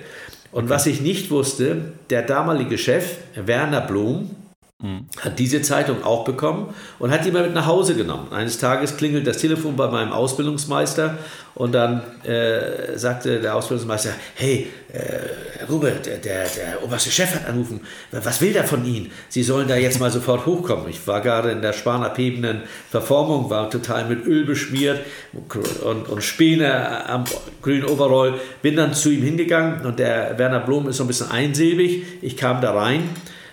Und 0.52 0.64
okay. 0.64 0.74
was 0.74 0.86
ich 0.86 1.00
nicht 1.00 1.30
wusste, 1.30 1.92
der 2.10 2.22
damalige 2.22 2.78
Chef, 2.78 3.16
Werner 3.34 3.80
Blum, 3.80 4.30
Mhm. 4.82 5.06
Hat 5.20 5.38
diese 5.38 5.62
Zeitung 5.62 6.02
auch 6.02 6.24
bekommen 6.24 6.74
und 6.98 7.12
hat 7.12 7.24
die 7.24 7.30
mal 7.30 7.44
mit 7.44 7.54
nach 7.54 7.66
Hause 7.66 7.94
genommen. 7.94 8.32
Eines 8.32 8.58
Tages 8.58 8.96
klingelt 8.96 9.26
das 9.28 9.38
Telefon 9.38 9.76
bei 9.76 9.88
meinem 9.88 10.12
Ausbildungsmeister 10.12 11.18
und 11.54 11.72
dann 11.72 12.02
äh, 12.24 12.98
sagte 12.98 13.40
der 13.40 13.54
Ausbildungsmeister, 13.54 14.10
hey, 14.34 14.72
äh, 14.92 15.64
Robert, 15.70 16.04
der, 16.04 16.16
der, 16.16 16.46
der, 16.48 16.82
oberste 16.82 17.12
Chef 17.12 17.32
hat 17.32 17.46
angerufen, 17.46 17.80
was 18.10 18.40
will 18.40 18.52
der 18.52 18.64
von 18.64 18.84
Ihnen? 18.84 19.12
Sie 19.28 19.44
sollen 19.44 19.68
da 19.68 19.76
jetzt 19.76 20.00
mal 20.00 20.10
sofort 20.10 20.46
hochkommen. 20.46 20.88
Ich 20.88 21.06
war 21.06 21.20
gerade 21.20 21.52
in 21.52 21.62
der 21.62 21.74
spanabhebenden 21.74 22.62
Verformung, 22.90 23.50
war 23.50 23.70
total 23.70 24.06
mit 24.06 24.26
Öl 24.26 24.44
beschmiert 24.44 24.98
und, 25.84 26.08
und 26.08 26.24
Späne 26.24 27.08
am 27.08 27.24
grünen 27.60 27.84
Overall. 27.84 28.34
Bin 28.62 28.74
dann 28.74 28.94
zu 28.94 29.10
ihm 29.10 29.22
hingegangen 29.22 29.86
und 29.86 30.00
der 30.00 30.36
Werner 30.38 30.60
Blom 30.60 30.88
ist 30.88 30.96
so 30.96 31.04
ein 31.04 31.06
bisschen 31.06 31.30
einsilbig. 31.30 32.04
Ich 32.20 32.36
kam 32.36 32.60
da 32.60 32.72
rein 32.72 33.10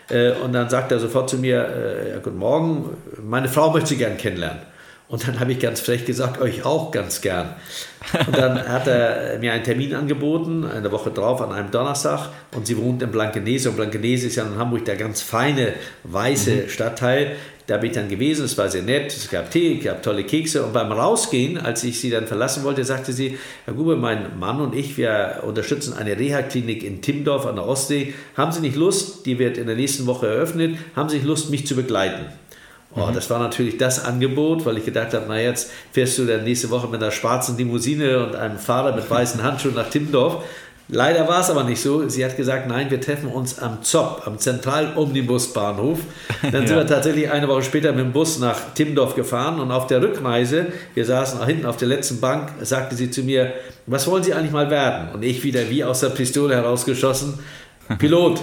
äh, 0.10 0.32
und 0.32 0.54
dann 0.54 0.70
sagt 0.70 0.92
er 0.92 1.00
sofort 1.00 1.30
zu 1.30 1.38
mir, 1.38 1.68
äh, 1.68 2.10
ja, 2.12 2.20
guten 2.20 2.38
Morgen, 2.38 2.98
meine 3.22 3.48
Frau 3.48 3.72
möchte 3.72 3.90
Sie 3.90 3.98
gern 3.98 4.18
kennenlernen. 4.18 4.62
Und 5.10 5.28
dann 5.28 5.40
habe 5.40 5.52
ich 5.52 5.60
ganz 5.60 5.80
frech 5.80 6.06
gesagt, 6.06 6.40
euch 6.40 6.66
auch 6.66 6.92
ganz 6.92 7.22
gern. 7.22 7.56
Und 8.28 8.38
dann 8.38 8.68
hat 8.68 8.86
er 8.86 9.40
mir 9.40 9.54
einen 9.54 9.64
Termin 9.64 9.96
angeboten, 9.96 10.66
eine 10.66 10.92
Woche 10.92 11.10
drauf 11.10 11.42
an 11.42 11.52
einem 11.52 11.72
Donnerstag. 11.72 12.30
Und 12.56 12.68
sie 12.68 12.78
wohnt 12.78 13.02
in 13.02 13.10
Blankenese. 13.10 13.72
Und 13.72 13.76
Blankenese 13.76 14.28
ist 14.28 14.36
ja 14.36 14.44
in 14.44 14.56
Hamburg 14.56 14.86
der 14.86 14.98
ganz 14.98 15.24
feine, 15.24 15.74
weiße 16.04 16.52
mhm. 16.52 16.70
Stadtteil. 16.70 17.38
Da 17.70 17.78
bin 17.78 17.92
ich 17.92 17.96
dann 17.96 18.10
gewesen, 18.10 18.46
es 18.46 18.58
war 18.58 18.68
sehr 18.68 18.82
nett, 18.82 19.16
es 19.16 19.30
gab 19.30 19.52
Tee, 19.52 19.78
es 19.78 19.86
gab 19.86 20.02
tolle 20.02 20.24
Kekse. 20.24 20.64
Und 20.64 20.74
beim 20.74 20.92
Rausgehen, 20.92 21.56
als 21.56 21.84
ich 21.84 22.00
sie 22.02 22.10
dann 22.10 22.26
verlassen 22.26 22.64
wollte, 22.64 22.84
sagte 22.84 23.14
sie, 23.14 23.38
Herr 23.66 23.76
Gube, 23.76 23.96
mein 23.96 24.40
Mann 24.40 24.60
und 24.60 24.74
ich, 24.74 24.98
wir 24.98 25.44
unterstützen 25.46 25.94
eine 25.94 26.18
Reha-Klinik 26.18 26.84
in 26.84 27.04
Timdorf 27.04 27.46
an 27.46 27.58
der 27.58 27.68
Ostsee. 27.68 28.16
Haben 28.36 28.52
Sie 28.52 28.62
nicht 28.62 28.76
Lust, 28.76 29.28
die 29.28 29.38
wird 29.38 29.60
in 29.60 29.68
der 29.68 29.76
nächsten 29.76 30.08
Woche 30.08 30.26
eröffnet, 30.26 30.80
haben 30.96 31.10
Sie 31.10 31.18
nicht 31.18 31.28
Lust, 31.28 31.52
mich 31.52 31.68
zu 31.68 31.76
begleiten? 31.76 32.26
Oh, 32.96 33.06
mhm. 33.06 33.14
Das 33.14 33.30
war 33.30 33.38
natürlich 33.38 33.78
das 33.78 34.04
Angebot, 34.04 34.66
weil 34.66 34.80
ich 34.80 34.86
gedacht 34.86 35.14
habe, 35.14 35.26
na 35.28 35.40
jetzt 35.40 35.70
fährst 35.92 36.18
du 36.18 36.26
dann 36.26 36.44
nächste 36.46 36.72
Woche 36.72 36.88
mit 36.88 37.04
einer 37.04 37.12
schwarzen 37.12 37.56
Limousine 37.56 38.26
und 38.26 38.36
einem 38.36 38.58
Fahrer 38.58 38.96
mit 38.96 39.08
weißen 39.08 39.44
Handschuhen 39.44 39.76
nach 39.76 39.92
Timmendorf. 39.92 40.44
Leider 40.92 41.28
war 41.28 41.42
es 41.42 41.52
aber 41.52 41.64
nicht 41.64 41.80
so. 41.80 42.10
Sie 42.10 42.26
hat 42.26 42.36
gesagt, 42.36 42.68
nein, 42.68 42.90
wir 42.90 43.00
treffen 43.00 43.30
uns 43.30 43.60
am 43.60 43.84
ZOP, 43.84 44.24
am 44.26 44.40
Zentralomnibusbahnhof. 44.40 46.00
Dann 46.42 46.64
ja. 46.64 46.68
sind 46.68 46.78
wir 46.78 46.88
tatsächlich 46.88 47.32
eine 47.32 47.48
Woche 47.48 47.62
später 47.62 47.92
mit 47.92 48.00
dem 48.00 48.12
Bus 48.12 48.40
nach 48.40 48.74
Timmendorf 48.74 49.14
gefahren 49.14 49.60
und 49.60 49.72
auf 49.72 49.86
der 49.86 50.02
Rückreise, 50.02 50.68
wir 50.96 51.06
saßen 51.06 51.46
hinten 51.46 51.68
auf 51.68 51.78
der 51.78 51.90
letzten 51.90 52.20
Bank, 52.20 52.50
sagte 52.62 52.96
sie 52.96 53.12
zu 53.12 53.22
mir, 53.22 53.54
was 53.86 54.08
wollen 54.08 54.24
Sie 54.24 54.34
eigentlich 54.34 54.52
mal 54.52 54.72
werden? 54.72 55.10
Und 55.14 55.24
ich 55.24 55.44
wieder 55.44 55.70
wie 55.70 55.84
aus 55.84 56.00
der 56.00 56.10
Pistole 56.10 56.56
herausgeschossen, 56.56 57.38
Pilot. 58.00 58.42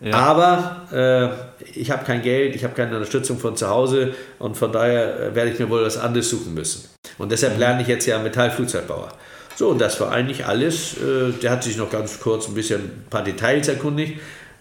Ja. 0.00 0.14
Aber 0.14 0.86
äh, 0.92 1.70
ich 1.78 1.90
habe 1.90 2.04
kein 2.04 2.22
Geld, 2.22 2.54
ich 2.54 2.62
habe 2.62 2.74
keine 2.74 2.94
Unterstützung 2.94 3.38
von 3.38 3.56
zu 3.56 3.68
Hause 3.68 4.14
und 4.38 4.56
von 4.56 4.72
daher 4.72 5.20
äh, 5.20 5.34
werde 5.34 5.50
ich 5.50 5.58
mir 5.58 5.68
wohl 5.68 5.84
was 5.84 5.98
anderes 5.98 6.30
suchen 6.30 6.54
müssen. 6.54 6.88
Und 7.18 7.32
deshalb 7.32 7.54
mhm. 7.54 7.60
lerne 7.60 7.82
ich 7.82 7.88
jetzt 7.88 8.06
ja 8.06 8.18
Metallflugzeugbauer. 8.18 9.12
So, 9.60 9.68
und 9.68 9.78
das 9.78 10.00
war 10.00 10.10
eigentlich 10.10 10.46
alles. 10.46 10.94
Äh, 10.94 11.32
der 11.42 11.50
hat 11.50 11.64
sich 11.64 11.76
noch 11.76 11.90
ganz 11.90 12.18
kurz 12.18 12.48
ein 12.48 12.54
bisschen 12.54 12.80
ein 12.80 13.04
paar 13.10 13.22
Details 13.22 13.68
erkundigt. 13.68 14.14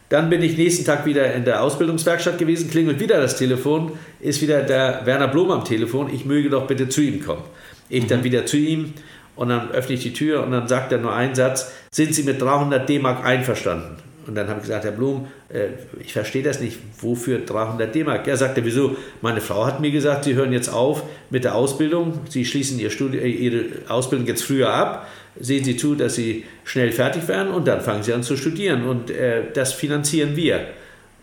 Dann 0.10 0.30
bin 0.30 0.44
ich 0.44 0.58
nächsten 0.58 0.84
Tag 0.84 1.06
wieder 1.06 1.34
in 1.36 1.46
der 1.46 1.64
Ausbildungswerkstatt 1.64 2.38
gewesen, 2.38 2.70
klingelt 2.70 3.00
wieder 3.00 3.22
das 3.22 3.38
Telefon, 3.38 3.94
ist 4.20 4.42
wieder 4.42 4.62
der 4.62 5.06
Werner 5.06 5.30
Blom 5.30 5.52
am 5.52 5.64
Telefon, 5.64 6.14
ich 6.14 6.26
möge 6.26 6.50
doch 6.50 6.68
bitte 6.68 6.90
zu 6.90 7.00
ihm 7.00 7.24
kommen. 7.24 7.44
Ich 7.88 8.04
mhm. 8.04 8.08
dann 8.10 8.24
wieder 8.26 8.46
zu 8.46 8.58
ihm 8.58 8.94
und 9.38 9.48
dann 9.48 9.72
öffne 9.72 9.96
ich 9.96 10.02
die 10.02 10.12
Tür 10.12 10.44
und 10.44 10.52
dann 10.52 10.68
sagt 10.68 10.92
er 10.92 10.98
nur 10.98 11.14
einen 11.14 11.34
Satz, 11.34 11.72
sind 11.92 12.14
Sie 12.14 12.24
mit 12.24 12.42
300 12.42 12.90
D-Mark 12.90 13.26
einverstanden? 13.26 14.04
Und 14.30 14.36
dann 14.36 14.48
habe 14.48 14.60
ich 14.60 14.68
gesagt, 14.68 14.86
Herr 14.86 14.92
Blum, 14.92 15.26
äh, 15.52 15.70
ich 16.00 16.14
verstehe 16.14 16.44
das 16.44 16.60
nicht, 16.62 16.78
wofür 17.02 17.40
300 17.40 17.96
D-Mark? 17.96 18.28
Er 18.28 18.38
sagte, 18.38 18.64
wieso? 18.64 18.96
Meine 19.24 19.42
Frau 19.42 19.66
hat 19.66 19.82
mir 19.82 19.90
gesagt, 19.90 20.26
Sie 20.26 20.36
hören 20.36 20.54
jetzt 20.54 20.70
auf 20.70 21.02
mit 21.32 21.46
der 21.46 21.56
Ausbildung, 21.56 22.20
Sie 22.30 22.46
schließen 22.46 22.78
Ihr 22.78 22.92
Studi 22.92 23.18
äh, 23.18 23.28
Ihre 23.28 23.66
Ausbildung 23.88 24.28
jetzt 24.28 24.44
früher 24.44 24.72
ab, 24.72 25.08
sehen 25.40 25.64
Sie 25.64 25.78
zu, 25.78 25.96
dass 25.96 26.14
Sie 26.14 26.46
schnell 26.64 26.92
fertig 26.92 27.28
werden 27.28 27.52
und 27.52 27.68
dann 27.68 27.82
fangen 27.82 28.04
Sie 28.04 28.14
an 28.14 28.22
zu 28.22 28.38
studieren 28.38 28.84
und 28.84 29.10
äh, 29.10 29.46
das 29.52 29.74
finanzieren 29.74 30.36
wir. 30.36 30.68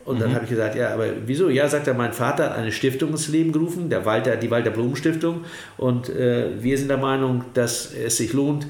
Und 0.04 0.20
dann 0.20 0.30
mhm. 0.30 0.34
habe 0.34 0.44
ich 0.46 0.50
gesagt, 0.50 0.74
ja, 0.74 0.92
aber 0.92 1.06
wieso? 1.26 1.48
Ja, 1.48 1.68
sagt 1.68 1.86
er, 1.86 1.94
mein 1.94 2.12
Vater 2.12 2.50
hat 2.50 2.58
eine 2.58 2.72
Stiftung 2.72 3.10
ins 3.10 3.28
Leben 3.28 3.52
gerufen, 3.52 3.88
der 3.88 4.04
Walter, 4.04 4.34
die 4.34 4.50
Walter 4.50 4.70
Blum 4.70 4.96
Stiftung. 4.96 5.44
Und 5.76 6.08
äh, 6.08 6.60
wir 6.60 6.76
sind 6.76 6.88
der 6.88 6.96
Meinung, 6.96 7.44
dass 7.54 7.92
es 7.92 8.16
sich 8.16 8.32
lohnt, 8.32 8.66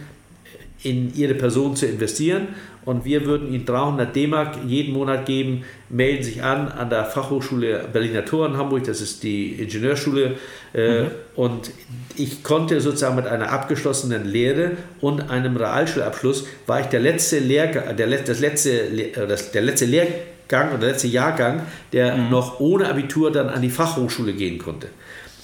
in 0.83 1.15
ihre 1.15 1.35
Person 1.35 1.75
zu 1.75 1.87
investieren 1.87 2.49
und 2.87 3.05
wir 3.05 3.27
würden 3.27 3.53
ihnen 3.53 3.67
300 3.67 4.17
D-Mark 4.17 4.59
jeden 4.67 4.95
Monat 4.95 5.27
geben, 5.27 5.65
melden 5.91 6.23
sich 6.23 6.43
an 6.43 6.69
an 6.69 6.89
der 6.89 7.05
Fachhochschule 7.05 7.85
Berliner 7.93 8.25
Tor 8.25 8.47
in 8.47 8.57
Hamburg, 8.57 8.85
das 8.85 9.03
ist 9.03 9.23
die 9.23 9.53
Ingenieurschule 9.61 10.37
äh, 10.73 11.03
mhm. 11.03 11.07
und 11.35 11.71
ich 12.17 12.43
konnte 12.43 12.81
sozusagen 12.81 13.17
mit 13.17 13.27
einer 13.27 13.51
abgeschlossenen 13.51 14.25
Lehre 14.25 14.73
und 15.01 15.31
einem 15.31 15.57
Realschulabschluss, 15.57 16.47
war 16.67 16.81
ich 16.81 16.87
der 16.87 17.01
letzte, 17.01 17.41
Lehrgang, 17.41 17.97
der, 17.97 18.07
das 18.07 18.41
letzte, 18.41 18.71
äh, 18.71 19.27
das, 19.27 19.51
der 19.51 19.63
letzte 19.63 19.85
Lehrgang 19.85 20.71
oder 20.71 20.79
der 20.79 20.91
letzte 20.93 21.09
Jahrgang, 21.09 21.63
der 21.93 22.17
mhm. 22.17 22.31
noch 22.31 22.61
ohne 22.61 22.89
Abitur 22.89 23.33
dann 23.33 23.49
an 23.49 23.63
die 23.63 23.71
Fachhochschule 23.71 24.33
gehen 24.33 24.59
konnte. 24.59 24.89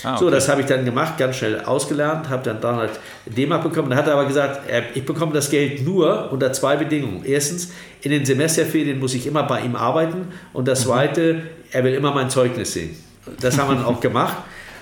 Ah, 0.02 0.14
okay. 0.14 0.24
So, 0.24 0.30
das 0.30 0.48
habe 0.48 0.62
ich 0.62 0.66
dann 0.66 0.84
gemacht, 0.84 1.16
ganz 1.18 1.36
schnell 1.36 1.60
ausgelernt, 1.60 2.28
habe 2.28 2.42
dann 2.42 2.60
300 2.60 2.98
D-Mark 3.26 3.62
bekommen. 3.62 3.90
Dann 3.90 3.98
hat 3.98 4.06
er 4.06 4.14
aber 4.14 4.26
gesagt, 4.26 4.62
ich 4.94 5.04
bekomme 5.04 5.32
das 5.32 5.50
Geld 5.50 5.84
nur 5.84 6.32
unter 6.32 6.52
zwei 6.52 6.76
Bedingungen. 6.76 7.22
Erstens, 7.24 7.72
in 8.00 8.10
den 8.10 8.24
Semesterferien 8.24 8.98
muss 8.98 9.14
ich 9.14 9.26
immer 9.26 9.44
bei 9.44 9.60
ihm 9.60 9.76
arbeiten. 9.76 10.28
Und 10.52 10.66
das 10.68 10.80
mhm. 10.80 10.90
Zweite, 10.90 11.42
er 11.70 11.84
will 11.84 11.94
immer 11.94 12.12
mein 12.12 12.30
Zeugnis 12.30 12.72
sehen. 12.72 12.96
Das 13.40 13.58
haben 13.58 13.70
wir 13.70 13.76
dann 13.76 13.84
auch 13.84 14.00
gemacht. 14.00 14.36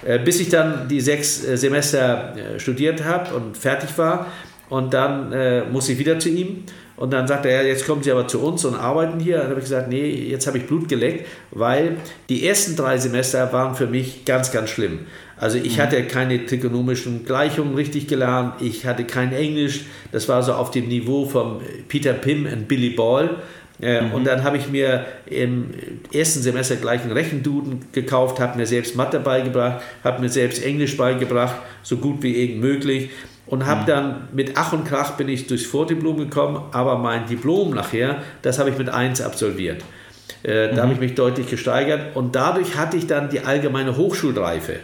Äh, 0.04 0.18
bis 0.18 0.40
ich 0.40 0.48
dann 0.48 0.88
die 0.88 1.00
sechs 1.00 1.44
äh, 1.44 1.56
Semester 1.56 2.34
äh, 2.34 2.58
studiert 2.58 3.04
habe 3.04 3.34
und 3.34 3.56
fertig 3.56 3.96
war. 3.98 4.26
Und 4.70 4.94
dann 4.94 5.32
äh, 5.32 5.64
muss 5.64 5.88
ich 5.88 5.98
wieder 5.98 6.18
zu 6.18 6.28
ihm. 6.28 6.64
Und 7.00 7.14
dann 7.14 7.26
sagt 7.26 7.46
er, 7.46 7.66
jetzt 7.66 7.86
kommen 7.86 8.02
Sie 8.02 8.12
aber 8.12 8.28
zu 8.28 8.40
uns 8.40 8.62
und 8.66 8.74
arbeiten 8.74 9.20
hier. 9.20 9.38
Dann 9.38 9.48
habe 9.48 9.60
ich 9.60 9.64
gesagt, 9.64 9.88
nee, 9.88 10.06
jetzt 10.06 10.46
habe 10.46 10.58
ich 10.58 10.66
Blut 10.66 10.86
geleckt, 10.86 11.26
weil 11.50 11.96
die 12.28 12.46
ersten 12.46 12.76
drei 12.76 12.98
Semester 12.98 13.50
waren 13.54 13.74
für 13.74 13.86
mich 13.86 14.26
ganz, 14.26 14.52
ganz 14.52 14.68
schlimm. 14.68 15.06
Also 15.38 15.56
ich 15.56 15.78
mhm. 15.78 15.80
hatte 15.80 16.04
keine 16.04 16.44
trigonomischen 16.44 17.24
Gleichungen 17.24 17.74
richtig 17.74 18.06
gelernt, 18.06 18.60
ich 18.60 18.84
hatte 18.84 19.04
kein 19.04 19.32
Englisch, 19.32 19.86
das 20.12 20.28
war 20.28 20.42
so 20.42 20.52
auf 20.52 20.72
dem 20.72 20.88
Niveau 20.88 21.24
von 21.24 21.62
Peter 21.88 22.12
Pim 22.12 22.44
und 22.44 22.68
Billy 22.68 22.90
Ball. 22.90 23.36
Äh, 23.80 24.02
mhm. 24.02 24.12
Und 24.12 24.26
dann 24.26 24.44
habe 24.44 24.58
ich 24.58 24.68
mir 24.68 25.06
im 25.24 25.70
ersten 26.12 26.42
Semester 26.42 26.76
gleich 26.76 27.00
einen 27.00 27.12
Rechenduden 27.12 27.80
gekauft, 27.92 28.40
habe 28.40 28.58
mir 28.58 28.66
selbst 28.66 28.94
Mathe 28.94 29.20
beigebracht, 29.20 29.82
habe 30.04 30.20
mir 30.20 30.28
selbst 30.28 30.62
Englisch 30.62 30.98
beigebracht, 30.98 31.56
so 31.82 31.96
gut 31.96 32.22
wie 32.22 32.36
irgend 32.36 32.60
möglich 32.60 33.08
und 33.50 33.66
habe 33.66 33.84
dann 33.84 34.28
mit 34.32 34.52
Ach 34.54 34.72
und 34.72 34.84
Krach 34.84 35.12
bin 35.12 35.28
ich 35.28 35.46
durchs 35.46 35.66
Vordiplom 35.66 36.16
gekommen, 36.16 36.62
aber 36.72 36.96
mein 36.96 37.26
Diplom 37.26 37.70
nachher, 37.74 38.22
das 38.42 38.58
habe 38.58 38.70
ich 38.70 38.78
mit 38.78 38.88
1 38.88 39.20
absolviert. 39.20 39.82
Äh, 40.42 40.68
da 40.68 40.74
mhm. 40.74 40.80
habe 40.80 40.92
ich 40.94 41.00
mich 41.00 41.14
deutlich 41.16 41.50
gesteigert 41.50 42.16
und 42.16 42.34
dadurch 42.34 42.76
hatte 42.76 42.96
ich 42.96 43.06
dann 43.06 43.28
die 43.28 43.40
allgemeine 43.40 43.96
Hochschulreife. 43.96 44.76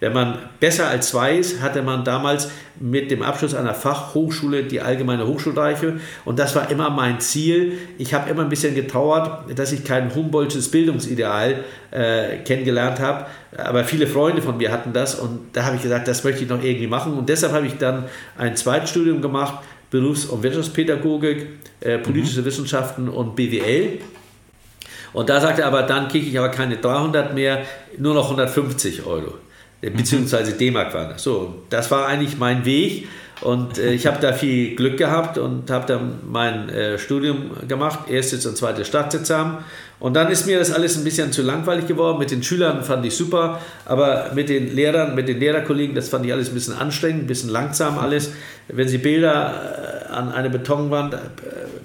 Wenn 0.00 0.12
man 0.12 0.38
besser 0.60 0.88
als 0.88 1.08
zwei 1.08 1.36
ist, 1.36 1.62
hatte 1.62 1.82
man 1.82 2.04
damals 2.04 2.50
mit 2.78 3.10
dem 3.10 3.22
Abschluss 3.22 3.54
einer 3.54 3.74
Fachhochschule 3.74 4.64
die 4.64 4.80
allgemeine 4.80 5.26
Hochschulreife. 5.26 6.00
Und 6.24 6.38
das 6.38 6.54
war 6.54 6.70
immer 6.70 6.90
mein 6.90 7.20
Ziel. 7.20 7.78
Ich 7.96 8.12
habe 8.12 8.28
immer 8.28 8.42
ein 8.42 8.48
bisschen 8.48 8.74
getrauert, 8.74 9.58
dass 9.58 9.72
ich 9.72 9.84
kein 9.84 10.14
Humboldtsches 10.14 10.70
Bildungsideal 10.70 11.64
äh, 11.90 12.38
kennengelernt 12.44 12.98
habe. 13.00 13.26
Aber 13.56 13.84
viele 13.84 14.06
Freunde 14.06 14.42
von 14.42 14.56
mir 14.56 14.72
hatten 14.72 14.92
das. 14.92 15.14
Und 15.14 15.40
da 15.52 15.64
habe 15.64 15.76
ich 15.76 15.82
gesagt, 15.82 16.08
das 16.08 16.24
möchte 16.24 16.42
ich 16.42 16.50
noch 16.50 16.62
irgendwie 16.62 16.88
machen. 16.88 17.14
Und 17.14 17.28
deshalb 17.28 17.52
habe 17.52 17.66
ich 17.66 17.78
dann 17.78 18.04
ein 18.36 18.56
Zweitstudium 18.56 19.22
gemacht, 19.22 19.64
Berufs- 19.90 20.26
und 20.26 20.42
Wirtschaftspädagogik, 20.42 21.46
äh, 21.80 21.98
politische 21.98 22.40
mhm. 22.40 22.46
Wissenschaften 22.46 23.08
und 23.08 23.36
BWL. 23.36 24.00
Und 25.12 25.28
da 25.30 25.40
sagte 25.40 25.62
er 25.62 25.68
aber, 25.68 25.84
dann 25.84 26.08
kriege 26.08 26.26
ich 26.26 26.36
aber 26.36 26.48
keine 26.48 26.76
300 26.76 27.34
mehr, 27.34 27.62
nur 27.96 28.14
noch 28.14 28.24
150 28.24 29.06
Euro. 29.06 29.34
Äh, 29.84 29.90
beziehungsweise 29.90 30.52
D-Mark 30.52 30.94
waren 30.94 31.10
das. 31.10 31.22
So, 31.22 31.62
das 31.70 31.90
war 31.90 32.06
eigentlich 32.06 32.38
mein 32.38 32.64
Weg 32.64 33.08
und 33.40 33.78
äh, 33.78 33.92
ich 33.92 34.06
habe 34.06 34.18
da 34.20 34.32
viel 34.32 34.74
Glück 34.74 34.96
gehabt 34.96 35.38
und 35.38 35.70
habe 35.70 35.86
dann 35.86 36.20
mein 36.26 36.68
äh, 36.68 36.98
Studium 36.98 37.50
gemacht, 37.68 38.08
erstes 38.08 38.46
und 38.46 38.56
zweites 38.56 38.88
Staatsexamen. 38.88 39.58
Und 40.00 40.14
dann 40.14 40.30
ist 40.30 40.46
mir 40.46 40.58
das 40.58 40.70
alles 40.72 40.98
ein 40.98 41.04
bisschen 41.04 41.32
zu 41.32 41.42
langweilig 41.42 41.86
geworden. 41.86 42.18
Mit 42.18 42.30
den 42.30 42.42
Schülern 42.42 42.82
fand 42.82 43.06
ich 43.06 43.16
super, 43.16 43.60
aber 43.86 44.32
mit 44.34 44.48
den 44.48 44.74
Lehrern, 44.74 45.14
mit 45.14 45.28
den 45.28 45.38
Lehrerkollegen, 45.38 45.94
das 45.94 46.08
fand 46.08 46.26
ich 46.26 46.32
alles 46.32 46.48
ein 46.48 46.54
bisschen 46.54 46.74
anstrengend, 46.74 47.24
ein 47.24 47.26
bisschen 47.26 47.50
langsam 47.50 47.98
alles. 47.98 48.32
Wenn 48.68 48.88
sie 48.88 48.98
Bilder 48.98 50.08
äh, 50.10 50.12
an 50.12 50.32
eine 50.32 50.50
Betonwand 50.50 51.14
äh, 51.14 51.18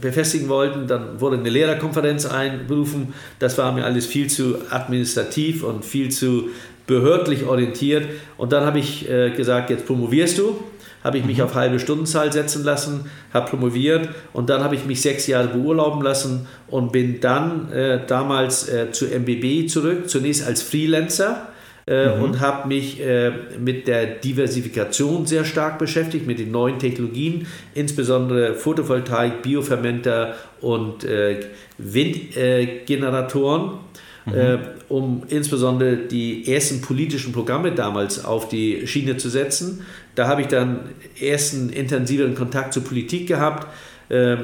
befestigen 0.02 0.50
wollten, 0.50 0.88
dann 0.88 1.20
wurde 1.22 1.38
eine 1.38 1.50
Lehrerkonferenz 1.50 2.26
einberufen. 2.26 3.14
Das 3.40 3.58
war 3.58 3.72
mir 3.72 3.86
alles 3.86 4.06
viel 4.06 4.30
zu 4.30 4.58
administrativ 4.70 5.64
und 5.64 5.86
viel 5.86 6.10
zu 6.10 6.50
behördlich 6.90 7.46
orientiert. 7.46 8.10
Und 8.36 8.52
dann 8.52 8.66
habe 8.66 8.80
ich 8.80 9.10
äh, 9.10 9.30
gesagt, 9.30 9.70
jetzt 9.70 9.86
promovierst 9.86 10.40
du. 10.40 10.60
Habe 11.02 11.18
ich 11.18 11.24
mich 11.24 11.38
mhm. 11.38 11.46
auf 11.46 11.56
halbe 11.56 11.80
Stundenzahl 11.80 12.34
setzen 12.34 12.66
lassen, 12.66 13.06
habe 13.34 13.50
promoviert 13.50 14.10
und 14.34 14.50
dann 14.50 14.62
habe 14.62 14.76
ich 14.76 14.86
mich 14.86 15.02
sechs 15.02 15.28
Jahre 15.28 15.48
beurlauben 15.48 16.02
lassen 16.02 16.46
und 16.68 16.92
bin 16.92 17.22
dann 17.22 17.72
äh, 17.72 18.06
damals 18.06 18.68
äh, 18.68 18.92
zu 18.92 19.06
MBB 19.06 19.70
zurück, 19.70 20.10
zunächst 20.10 20.46
als 20.46 20.62
Freelancer. 20.62 21.48
Äh, 21.88 22.18
mhm. 22.18 22.24
Und 22.24 22.42
habe 22.42 22.68
mich 22.68 23.00
äh, 23.02 23.32
mit 23.58 23.88
der 23.88 24.06
Diversifikation 24.06 25.26
sehr 25.26 25.46
stark 25.46 25.80
beschäftigt, 25.80 26.28
mit 26.28 26.38
den 26.38 26.52
neuen 26.52 26.78
Technologien, 26.78 27.48
insbesondere 27.74 28.54
Photovoltaik, 28.54 29.42
Biofermenter 29.42 30.36
und 30.62 31.06
äh, 31.06 31.40
Windgeneratoren 31.80 33.80
mhm. 34.26 34.34
äh, 34.34 34.58
um 34.90 35.24
insbesondere 35.28 35.98
die 35.98 36.52
ersten 36.52 36.82
politischen 36.82 37.32
Programme 37.32 37.72
damals 37.72 38.24
auf 38.26 38.50
die 38.50 38.88
Schiene 38.88 39.18
zu 39.18 39.30
setzen. 39.30 39.86
Da 40.16 40.28
habe 40.28 40.42
ich 40.42 40.48
dann 40.48 40.80
ersten 41.20 41.70
intensiveren 41.70 42.36
Kontakt 42.36 42.74
zur 42.74 42.84
Politik 42.84 43.28
gehabt 43.28 43.68
äh, 44.10 44.38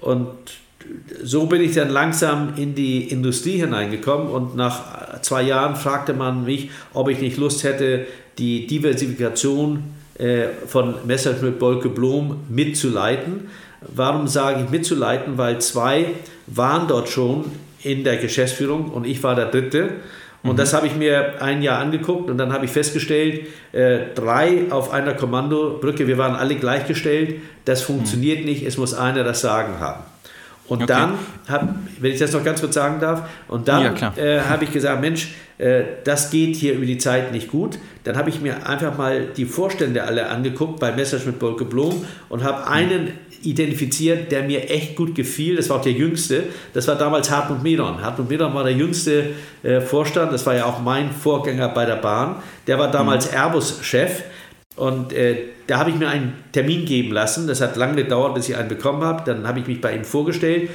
und 0.00 0.28
so 1.22 1.46
bin 1.46 1.60
ich 1.60 1.74
dann 1.74 1.90
langsam 1.90 2.54
in 2.56 2.74
die 2.74 3.04
Industrie 3.04 3.58
hineingekommen 3.58 4.28
und 4.28 4.56
nach 4.56 5.20
zwei 5.20 5.42
Jahren 5.42 5.76
fragte 5.76 6.14
man 6.14 6.44
mich, 6.44 6.70
ob 6.92 7.08
ich 7.08 7.20
nicht 7.20 7.36
Lust 7.36 7.64
hätte, 7.64 8.06
die 8.38 8.66
Diversifikation 8.66 9.84
äh, 10.18 10.48
von 10.66 10.94
Messerschmitt 11.06 11.58
Bolke 11.58 11.88
Blom 11.88 12.40
mitzuleiten. 12.48 13.48
Warum 13.80 14.26
sage 14.26 14.64
ich 14.64 14.70
mitzuleiten? 14.70 15.38
Weil 15.38 15.60
zwei 15.60 16.06
waren 16.46 16.88
dort 16.88 17.08
schon 17.08 17.44
in 17.82 18.04
der 18.04 18.16
Geschäftsführung 18.16 18.90
und 18.90 19.06
ich 19.06 19.22
war 19.22 19.34
der 19.34 19.46
dritte. 19.46 19.90
Und 20.42 20.52
mhm. 20.52 20.56
das 20.56 20.72
habe 20.72 20.86
ich 20.86 20.96
mir 20.96 21.42
ein 21.42 21.62
Jahr 21.62 21.78
angeguckt 21.78 22.30
und 22.30 22.38
dann 22.38 22.52
habe 22.52 22.64
ich 22.64 22.70
festgestellt, 22.70 23.46
äh, 23.72 23.98
drei 24.14 24.70
auf 24.70 24.90
einer 24.90 25.14
Kommandobrücke, 25.14 26.06
wir 26.06 26.16
waren 26.16 26.34
alle 26.34 26.56
gleichgestellt, 26.56 27.36
das 27.66 27.82
funktioniert 27.82 28.40
mhm. 28.40 28.46
nicht, 28.46 28.66
es 28.66 28.78
muss 28.78 28.94
einer 28.94 29.22
das 29.22 29.42
Sagen 29.42 29.80
haben. 29.80 30.02
Und 30.70 30.84
okay. 30.84 30.86
dann, 30.86 31.14
hab, 31.48 31.74
wenn 31.98 32.12
ich 32.12 32.20
das 32.20 32.32
noch 32.32 32.44
ganz 32.44 32.60
kurz 32.60 32.74
sagen 32.74 33.00
darf, 33.00 33.28
und 33.48 33.66
dann 33.66 33.96
ja, 33.96 34.12
äh, 34.16 34.40
habe 34.42 34.64
ich 34.64 34.72
gesagt, 34.72 35.00
Mensch, 35.00 35.30
äh, 35.58 35.82
das 36.04 36.30
geht 36.30 36.54
hier 36.54 36.74
über 36.74 36.86
die 36.86 36.96
Zeit 36.96 37.32
nicht 37.32 37.50
gut. 37.50 37.78
Dann 38.04 38.16
habe 38.16 38.30
ich 38.30 38.40
mir 38.40 38.68
einfach 38.68 38.96
mal 38.96 39.26
die 39.36 39.46
Vorstände 39.46 40.04
alle 40.04 40.28
angeguckt 40.28 40.78
bei 40.78 40.92
Messerschmitt 40.92 41.40
Bolke 41.40 41.64
Blom 41.64 42.04
und 42.28 42.44
habe 42.44 42.68
einen 42.68 43.10
identifiziert, 43.42 44.30
der 44.30 44.44
mir 44.44 44.70
echt 44.70 44.94
gut 44.94 45.16
gefiel. 45.16 45.56
Das 45.56 45.68
war 45.70 45.78
auch 45.78 45.82
der 45.82 45.92
jüngste. 45.92 46.44
Das 46.72 46.86
war 46.86 46.94
damals 46.94 47.32
Hartmut 47.32 47.64
Medon. 47.64 48.00
Hartmut 48.00 48.30
Medon 48.30 48.54
war 48.54 48.62
der 48.62 48.74
jüngste 48.74 49.30
äh, 49.64 49.80
Vorstand. 49.80 50.32
Das 50.32 50.46
war 50.46 50.54
ja 50.54 50.66
auch 50.66 50.80
mein 50.80 51.10
Vorgänger 51.10 51.70
bei 51.70 51.84
der 51.84 51.96
Bahn. 51.96 52.36
Der 52.68 52.78
war 52.78 52.92
damals 52.92 53.28
mhm. 53.32 53.38
Airbus-Chef. 53.38 54.22
Und 54.80 55.12
äh, 55.12 55.36
da 55.66 55.78
habe 55.78 55.90
ich 55.90 55.96
mir 55.96 56.08
einen 56.08 56.32
Termin 56.52 56.86
geben 56.86 57.12
lassen. 57.12 57.46
Das 57.46 57.60
hat 57.60 57.76
lange 57.76 57.96
gedauert, 57.96 58.34
bis 58.34 58.48
ich 58.48 58.56
einen 58.56 58.70
bekommen 58.70 59.04
habe. 59.04 59.22
Dann 59.26 59.46
habe 59.46 59.60
ich 59.60 59.66
mich 59.66 59.78
bei 59.78 59.94
ihm 59.94 60.04
vorgestellt. 60.04 60.70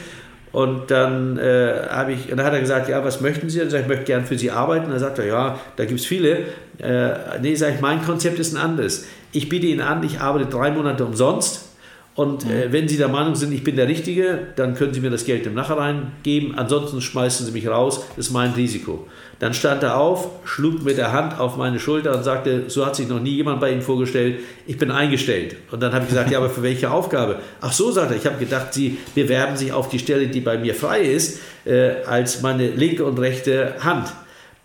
Und 0.52 0.92
dann, 0.92 1.40
äh, 1.40 1.88
habe 1.90 2.14
ich, 2.14 2.30
und 2.30 2.38
dann 2.38 2.46
hat 2.46 2.54
er 2.54 2.60
gesagt, 2.60 2.88
ja, 2.88 3.04
was 3.04 3.20
möchten 3.20 3.50
Sie? 3.50 3.58
Sage 3.58 3.78
ich, 3.78 3.82
ich 3.82 3.88
möchte 3.88 4.06
gern 4.06 4.24
für 4.24 4.38
Sie 4.38 4.52
arbeiten. 4.52 4.92
Dann 4.92 5.00
sagt 5.00 5.18
er, 5.18 5.26
ja, 5.26 5.60
da 5.76 5.86
gibt 5.86 6.00
es 6.00 6.06
viele. 6.06 6.44
Äh, 6.78 7.40
nee, 7.42 7.56
sage 7.56 7.74
ich, 7.76 7.82
mein 7.82 8.06
Konzept 8.06 8.38
ist 8.38 8.54
ein 8.54 8.62
anderes. 8.62 9.08
Ich 9.32 9.50
biete 9.50 9.66
Ihnen 9.66 9.82
an, 9.82 10.04
ich 10.04 10.20
arbeite 10.20 10.46
drei 10.46 10.70
Monate 10.70 11.04
umsonst 11.04 11.75
und 12.16 12.50
äh, 12.50 12.72
wenn 12.72 12.88
Sie 12.88 12.96
der 12.96 13.10
Meinung 13.10 13.36
sind, 13.36 13.52
ich 13.52 13.66
bin 13.66 13.76
der 13.76 13.90
Richtige, 13.90 14.48
dann 14.56 14.74
können 14.74 14.94
Sie 14.94 15.02
mir 15.02 15.10
das 15.10 15.26
Geld 15.26 15.46
im 15.46 15.54
Nachhinein 15.54 16.14
geben. 16.24 16.56
Ansonsten 16.56 17.02
schmeißen 17.02 17.46
Sie 17.46 17.52
mich 17.52 17.68
raus. 17.68 18.06
Das 18.16 18.28
ist 18.28 18.32
mein 18.32 18.52
Risiko. 18.52 19.06
Dann 19.40 19.54
stand 19.54 19.84
er 19.84 19.98
auf, 19.98 20.30
schlug 20.46 20.86
mit 20.86 20.98
der 20.98 21.12
Hand 21.12 21.38
auf 21.38 21.58
meine 21.58 21.78
Schulter 21.78 22.16
und 22.16 22.24
sagte, 22.24 22.70
so 22.70 22.86
hat 22.86 22.96
sich 22.96 23.10
noch 23.10 23.20
nie 23.20 23.32
jemand 23.32 23.60
bei 23.60 23.70
Ihnen 23.70 23.82
vorgestellt, 23.82 24.40
ich 24.66 24.78
bin 24.78 24.92
eingestellt. 24.92 25.58
Und 25.72 25.84
dann 25.84 25.92
habe 25.92 26.04
ich 26.04 26.10
gesagt, 26.10 26.32
ja, 26.32 26.38
aber 26.38 26.50
für 26.50 26.64
welche 26.64 26.90
Aufgabe? 26.90 27.40
Ach 27.60 27.74
so, 27.74 27.92
sagt 27.92 28.12
er, 28.12 28.18
ich 28.18 28.26
habe 28.26 28.38
gedacht, 28.38 28.74
Sie 28.74 28.98
bewerben 29.14 29.58
sich 29.58 29.74
auf 29.74 29.90
die 29.90 30.00
Stelle, 30.00 30.28
die 30.28 30.40
bei 30.40 30.58
mir 30.58 30.74
frei 30.74 31.02
ist, 31.02 31.42
äh, 31.66 31.96
als 32.06 32.42
meine 32.42 32.70
linke 32.70 33.04
und 33.04 33.20
rechte 33.20 33.74
Hand. 33.82 34.08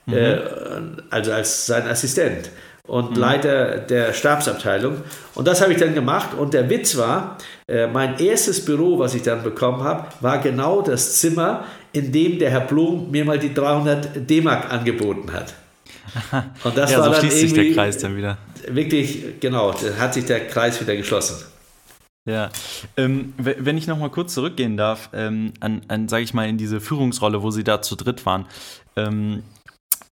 Mhm. 0.07 0.14
Äh, 0.14 0.38
also 1.11 1.33
als 1.33 1.66
sein 1.66 1.88
Assistent 1.88 2.50
und 2.87 3.10
mhm. 3.12 3.16
Leiter 3.16 3.78
der 3.78 4.12
Stabsabteilung. 4.12 5.02
Und 5.34 5.46
das 5.46 5.60
habe 5.60 5.72
ich 5.72 5.78
dann 5.78 5.94
gemacht. 5.94 6.34
Und 6.34 6.54
der 6.54 6.68
Witz 6.68 6.96
war, 6.96 7.38
äh, 7.68 7.87
mein 7.87 8.18
erstes 8.18 8.64
Büro, 8.64 8.99
was 8.99 9.14
ich 9.14 9.22
dann 9.22 9.42
bekommen 9.42 9.82
habe, 9.82 10.08
war 10.20 10.38
genau 10.38 10.82
das 10.82 11.20
Zimmer, 11.20 11.64
in 11.92 12.12
dem 12.12 12.38
der 12.38 12.50
Herr 12.50 12.60
Blum 12.60 13.10
mir 13.10 13.25
mal 13.25 13.38
die 13.38 13.54
300 13.54 14.28
D-Mark 14.28 14.72
angeboten 14.72 15.32
hat. 15.32 15.54
Und 16.64 16.76
das 16.76 16.92
ja, 16.92 16.99
war 16.99 17.04
so 17.06 17.10
dann 17.12 17.20
schließt 17.20 17.38
sich 17.38 17.52
der 17.52 17.72
Kreis 17.72 17.99
dann 17.99 18.16
wieder. 18.16 18.38
Wirklich, 18.68 19.40
genau, 19.40 19.72
da 19.72 19.99
hat 19.99 20.14
sich 20.14 20.25
der 20.25 20.46
Kreis 20.46 20.80
wieder 20.80 20.96
geschlossen. 20.96 21.44
Ja, 22.28 22.50
ähm, 22.96 23.32
wenn 23.38 23.78
ich 23.78 23.87
nochmal 23.87 24.10
kurz 24.10 24.34
zurückgehen 24.34 24.76
darf, 24.76 25.08
ähm, 25.14 25.52
an, 25.60 25.82
an 25.88 26.08
sage 26.08 26.22
ich 26.22 26.34
mal, 26.34 26.49
in 26.49 26.58
diese 26.58 26.80
Führungsrolle, 26.80 27.42
wo 27.42 27.50
Sie 27.50 27.64
da 27.64 27.80
zu 27.80 27.96
dritt 27.96 28.26
waren. 28.26 28.46
Ähm, 28.94 29.42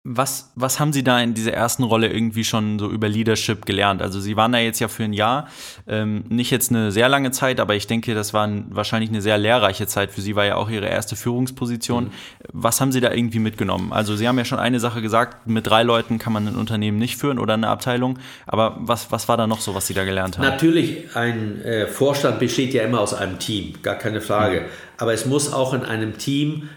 was, 0.04 0.52
was 0.54 0.80
haben 0.80 0.92
Sie 0.92 1.02
da 1.02 1.20
in 1.20 1.34
dieser 1.34 1.52
ersten 1.52 1.82
Rolle 1.82 2.08
irgendwie 2.08 2.44
schon 2.44 2.78
so 2.78 2.88
über 2.88 3.08
Leadership 3.08 3.66
gelernt? 3.66 4.00
Also 4.00 4.20
Sie 4.20 4.36
waren 4.36 4.52
da 4.52 4.58
jetzt 4.58 4.78
ja 4.78 4.88
für 4.88 5.04
ein 5.04 5.12
Jahr, 5.12 5.48
ähm, 5.86 6.24
nicht 6.28 6.50
jetzt 6.50 6.70
eine 6.70 6.92
sehr 6.92 7.08
lange 7.08 7.30
Zeit, 7.30 7.60
aber 7.60 7.74
ich 7.74 7.86
denke, 7.86 8.14
das 8.14 8.32
war 8.32 8.46
ein, 8.46 8.66
wahrscheinlich 8.70 9.10
eine 9.10 9.20
sehr 9.20 9.36
lehrreiche 9.38 9.86
Zeit 9.86 10.10
für 10.10 10.20
Sie, 10.20 10.36
war 10.36 10.44
ja 10.46 10.54
auch 10.54 10.70
Ihre 10.70 10.86
erste 10.86 11.16
Führungsposition. 11.16 12.04
Mhm. 12.04 12.10
Was 12.52 12.80
haben 12.80 12.92
Sie 12.92 13.00
da 13.00 13.12
irgendwie 13.12 13.40
mitgenommen? 13.40 13.92
Also 13.92 14.16
Sie 14.16 14.26
haben 14.28 14.38
ja 14.38 14.44
schon 14.44 14.60
eine 14.60 14.80
Sache 14.80 15.02
gesagt, 15.02 15.46
mit 15.46 15.66
drei 15.66 15.82
Leuten 15.82 16.18
kann 16.18 16.32
man 16.32 16.46
ein 16.46 16.56
Unternehmen 16.56 16.98
nicht 16.98 17.16
führen 17.16 17.38
oder 17.38 17.54
eine 17.54 17.68
Abteilung, 17.68 18.18
aber 18.46 18.76
was, 18.80 19.10
was 19.10 19.28
war 19.28 19.36
da 19.36 19.46
noch 19.46 19.60
so, 19.60 19.74
was 19.74 19.88
Sie 19.88 19.94
da 19.94 20.04
gelernt 20.04 20.38
haben? 20.38 20.44
Natürlich, 20.44 21.16
ein 21.16 21.60
äh, 21.62 21.86
Vorstand 21.86 22.38
besteht 22.38 22.72
ja 22.72 22.82
immer 22.84 23.00
aus 23.00 23.14
einem 23.14 23.38
Team, 23.38 23.74
gar 23.82 23.96
keine 23.96 24.20
Frage. 24.20 24.60
Mhm. 24.60 24.66
Aber 24.96 25.12
es 25.12 25.26
muss 25.26 25.52
auch 25.52 25.74
in 25.74 25.82
einem 25.82 26.18
Team 26.18 26.68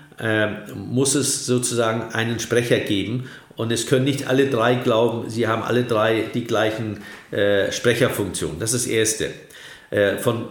muss 0.75 1.15
es 1.15 1.45
sozusagen 1.45 2.13
einen 2.13 2.39
Sprecher 2.39 2.79
geben. 2.79 3.29
Und 3.55 3.71
es 3.71 3.87
können 3.87 4.05
nicht 4.05 4.27
alle 4.27 4.47
drei 4.47 4.75
glauben, 4.75 5.29
sie 5.29 5.47
haben 5.47 5.61
alle 5.61 5.83
drei 5.83 6.25
die 6.33 6.45
gleichen 6.45 7.01
äh, 7.31 7.71
Sprecherfunktionen. 7.71 8.59
Das 8.59 8.73
ist 8.73 8.85
das 8.85 8.91
Erste. 8.91 9.29
Äh, 9.91 10.17
von, 10.17 10.45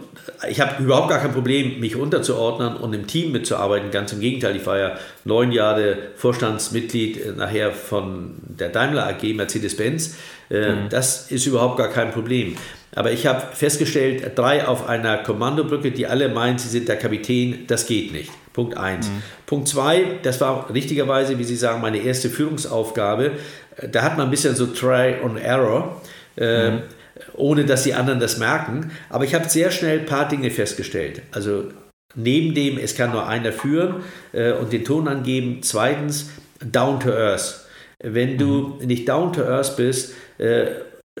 ich 0.47 0.61
habe 0.61 0.83
überhaupt 0.83 1.09
gar 1.09 1.19
kein 1.19 1.33
Problem, 1.33 1.79
mich 1.79 1.95
unterzuordnen 1.95 2.77
und 2.77 2.93
im 2.93 3.07
Team 3.07 3.31
mitzuarbeiten. 3.31 3.89
Ganz 3.89 4.13
im 4.13 4.19
Gegenteil, 4.19 4.55
ich 4.55 4.65
war 4.67 4.77
ja 4.77 4.97
neun 5.25 5.51
Jahre 5.51 5.97
Vorstandsmitglied 6.15 7.25
äh, 7.25 7.31
nachher 7.31 7.71
von 7.71 8.35
der 8.47 8.69
Daimler 8.69 9.07
AG 9.07 9.33
Mercedes-Benz. 9.33 10.15
Äh, 10.51 10.73
mhm. 10.73 10.89
Das 10.89 11.31
ist 11.31 11.47
überhaupt 11.47 11.77
gar 11.77 11.89
kein 11.89 12.11
Problem. 12.11 12.55
Aber 12.93 13.11
ich 13.11 13.25
habe 13.25 13.41
festgestellt, 13.55 14.33
drei 14.35 14.67
auf 14.67 14.87
einer 14.87 15.17
Kommandobrücke, 15.17 15.91
die 15.91 16.05
alle 16.05 16.29
meinen, 16.29 16.59
sie 16.59 16.67
sind 16.67 16.87
der 16.87 16.97
Kapitän, 16.97 17.65
das 17.67 17.87
geht 17.87 18.11
nicht. 18.11 18.31
Punkt 18.53 18.77
1. 18.77 19.07
Mhm. 19.07 19.23
Punkt 19.45 19.67
2, 19.69 20.19
das 20.23 20.39
war 20.41 20.71
richtigerweise, 20.73 21.39
wie 21.39 21.45
Sie 21.45 21.55
sagen, 21.55 21.81
meine 21.81 21.99
erste 21.99 22.29
Führungsaufgabe. 22.29 23.31
Da 23.89 24.03
hat 24.03 24.17
man 24.17 24.27
ein 24.27 24.31
bisschen 24.31 24.55
so 24.55 24.67
Try 24.67 25.15
and 25.23 25.39
Error, 25.41 26.01
äh, 26.37 26.71
mhm. 26.71 26.81
Ohne 27.33 27.65
dass 27.65 27.83
die 27.83 27.93
anderen 27.93 28.19
das 28.19 28.37
merken. 28.37 28.91
Aber 29.09 29.23
ich 29.23 29.33
habe 29.33 29.49
sehr 29.49 29.71
schnell 29.71 29.99
ein 29.99 30.05
paar 30.05 30.27
Dinge 30.27 30.51
festgestellt. 30.51 31.21
Also 31.31 31.65
neben 32.15 32.53
dem, 32.53 32.77
es 32.77 32.95
kann 32.95 33.11
nur 33.11 33.27
einer 33.27 33.51
führen 33.51 34.03
äh, 34.33 34.53
und 34.53 34.73
den 34.73 34.85
Ton 34.85 35.07
angeben. 35.07 35.59
Zweitens, 35.61 36.29
down 36.59 36.99
to 36.99 37.09
earth. 37.11 37.65
Wenn 37.99 38.37
du 38.37 38.77
mhm. 38.79 38.87
nicht 38.87 39.07
down 39.07 39.33
to 39.33 39.43
earth 39.43 39.75
bist, 39.77 40.13
äh, 40.37 40.67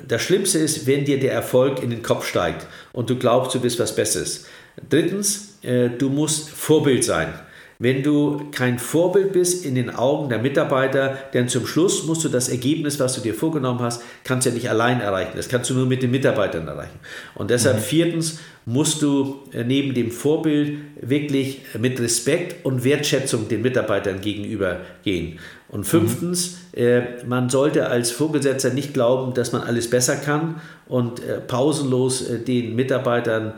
das 0.07 0.21
Schlimmste 0.21 0.59
ist, 0.59 0.87
wenn 0.87 1.05
dir 1.05 1.19
der 1.19 1.33
Erfolg 1.33 1.83
in 1.83 1.89
den 1.89 2.01
Kopf 2.01 2.25
steigt 2.25 2.65
und 2.93 3.09
du 3.09 3.17
glaubst, 3.17 3.53
du 3.53 3.59
bist 3.59 3.79
was 3.79 3.95
Besseres. 3.95 4.45
Drittens, 4.89 5.57
äh, 5.63 5.89
du 5.89 6.09
musst 6.09 6.49
Vorbild 6.49 7.03
sein. 7.03 7.33
Wenn 7.81 8.03
du 8.03 8.43
kein 8.51 8.77
Vorbild 8.77 9.33
bist 9.33 9.65
in 9.65 9.73
den 9.73 9.89
Augen 9.89 10.29
der 10.29 10.37
Mitarbeiter, 10.37 11.17
denn 11.33 11.49
zum 11.49 11.65
Schluss 11.65 12.05
musst 12.05 12.23
du 12.23 12.29
das 12.29 12.47
Ergebnis, 12.47 12.99
was 12.99 13.15
du 13.15 13.21
dir 13.21 13.33
vorgenommen 13.33 13.79
hast, 13.79 14.03
kannst 14.23 14.45
du 14.45 14.51
ja 14.51 14.55
nicht 14.55 14.69
allein 14.69 15.01
erreichen. 15.01 15.31
Das 15.35 15.49
kannst 15.49 15.71
du 15.71 15.73
nur 15.73 15.87
mit 15.87 16.03
den 16.03 16.11
Mitarbeitern 16.11 16.67
erreichen. 16.67 16.99
Und 17.33 17.49
deshalb 17.49 17.77
mhm. 17.77 17.81
viertens 17.81 18.39
musst 18.67 19.01
du 19.01 19.39
äh, 19.51 19.63
neben 19.63 19.95
dem 19.95 20.11
Vorbild 20.11 20.77
wirklich 21.01 21.61
mit 21.79 21.99
Respekt 21.99 22.63
und 22.63 22.83
Wertschätzung 22.83 23.47
den 23.47 23.63
Mitarbeitern 23.63 24.21
gegenüber 24.21 24.81
gehen. 25.03 25.39
Und 25.67 25.85
fünftens, 25.85 26.59
mhm. 26.75 26.83
äh, 26.83 27.01
man 27.25 27.49
sollte 27.49 27.87
als 27.87 28.11
Vorgesetzter 28.11 28.69
nicht 28.69 28.93
glauben, 28.93 29.33
dass 29.33 29.53
man 29.53 29.63
alles 29.63 29.89
besser 29.89 30.17
kann 30.17 30.61
und 30.87 31.19
äh, 31.23 31.39
pausenlos 31.39 32.29
äh, 32.29 32.37
den 32.37 32.75
Mitarbeitern 32.75 33.53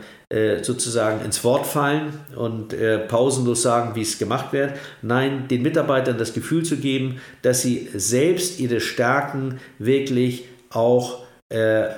sozusagen 0.62 1.24
ins 1.24 1.44
Wort 1.44 1.66
fallen 1.66 2.12
und 2.34 2.72
äh, 2.72 2.98
pausenlos 2.98 3.62
sagen, 3.62 3.94
wie 3.94 4.02
es 4.02 4.18
gemacht 4.18 4.52
wird. 4.52 4.72
Nein, 5.02 5.48
den 5.48 5.62
Mitarbeitern 5.62 6.18
das 6.18 6.32
Gefühl 6.32 6.64
zu 6.64 6.76
geben, 6.76 7.20
dass 7.42 7.62
sie 7.62 7.88
selbst 7.94 8.58
ihre 8.58 8.80
Stärken 8.80 9.60
wirklich 9.78 10.44
auch 10.70 11.24
äh, 11.50 11.88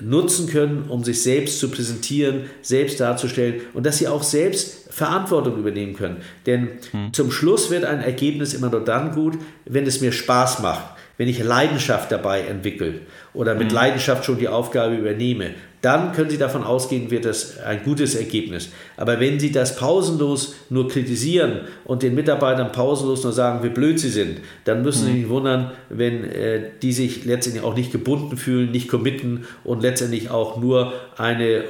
nutzen 0.00 0.48
können, 0.48 0.84
um 0.88 1.04
sich 1.04 1.22
selbst 1.22 1.58
zu 1.58 1.70
präsentieren, 1.70 2.44
selbst 2.62 3.00
darzustellen 3.00 3.62
und 3.74 3.84
dass 3.84 3.98
sie 3.98 4.08
auch 4.08 4.22
selbst 4.22 4.92
Verantwortung 4.92 5.58
übernehmen 5.58 5.94
können. 5.94 6.18
Denn 6.46 6.68
hm. 6.92 7.12
zum 7.12 7.30
Schluss 7.30 7.70
wird 7.70 7.84
ein 7.84 8.00
Ergebnis 8.00 8.54
immer 8.54 8.70
nur 8.70 8.84
dann 8.84 9.12
gut, 9.12 9.38
wenn 9.64 9.86
es 9.86 10.00
mir 10.00 10.12
Spaß 10.12 10.60
macht, 10.60 10.96
wenn 11.18 11.28
ich 11.28 11.42
Leidenschaft 11.42 12.10
dabei 12.10 12.42
entwickle 12.42 13.00
oder 13.34 13.54
mit 13.54 13.68
hm. 13.68 13.74
Leidenschaft 13.74 14.24
schon 14.24 14.38
die 14.38 14.48
Aufgabe 14.48 14.94
übernehme 14.94 15.54
dann 15.86 16.10
können 16.10 16.30
Sie 16.30 16.36
davon 16.36 16.64
ausgehen, 16.64 17.12
wird 17.12 17.24
das 17.24 17.60
ein 17.60 17.84
gutes 17.84 18.16
Ergebnis. 18.16 18.70
Aber 18.96 19.20
wenn 19.20 19.38
Sie 19.38 19.52
das 19.52 19.76
pausenlos 19.76 20.56
nur 20.68 20.88
kritisieren 20.88 21.60
und 21.84 22.02
den 22.02 22.16
Mitarbeitern 22.16 22.72
pausenlos 22.72 23.22
nur 23.22 23.32
sagen, 23.32 23.62
wie 23.62 23.68
blöd 23.68 24.00
sie 24.00 24.08
sind, 24.08 24.40
dann 24.64 24.82
müssen 24.82 25.04
Sie 25.04 25.12
mhm. 25.12 25.16
sich 25.16 25.28
wundern, 25.28 25.70
wenn 25.88 26.24
äh, 26.24 26.70
die 26.82 26.92
sich 26.92 27.24
letztendlich 27.24 27.62
auch 27.62 27.76
nicht 27.76 27.92
gebunden 27.92 28.36
fühlen, 28.36 28.72
nicht 28.72 28.88
committen 28.88 29.46
und 29.62 29.80
letztendlich 29.80 30.28
auch 30.28 30.60
nur 30.60 30.92
eine 31.16 31.62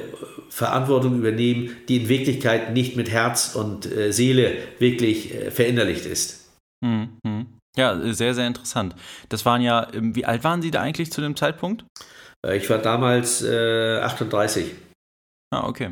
Verantwortung 0.49 1.15
übernehmen, 1.15 1.69
die 1.87 1.97
in 1.97 2.09
Wirklichkeit 2.09 2.73
nicht 2.73 2.95
mit 2.95 3.11
Herz 3.11 3.53
und 3.53 3.85
äh, 3.85 4.11
Seele 4.11 4.53
wirklich 4.79 5.35
äh, 5.35 5.51
verinnerlicht 5.51 6.07
ist. 6.07 6.49
Mhm. 6.81 7.56
Ja, 7.77 7.95
sehr, 8.13 8.33
sehr 8.33 8.47
interessant. 8.47 8.95
Das 9.29 9.45
waren 9.45 9.61
ja, 9.61 9.87
ähm, 9.93 10.15
wie 10.15 10.25
alt 10.25 10.43
waren 10.43 10.61
Sie 10.61 10.71
da 10.71 10.81
eigentlich 10.81 11.11
zu 11.11 11.21
dem 11.21 11.35
Zeitpunkt? 11.35 11.85
Äh, 12.45 12.57
ich 12.57 12.69
war 12.69 12.79
damals 12.79 13.43
äh, 13.43 13.99
38. 13.99 14.73
Ah, 15.51 15.67
okay. 15.67 15.91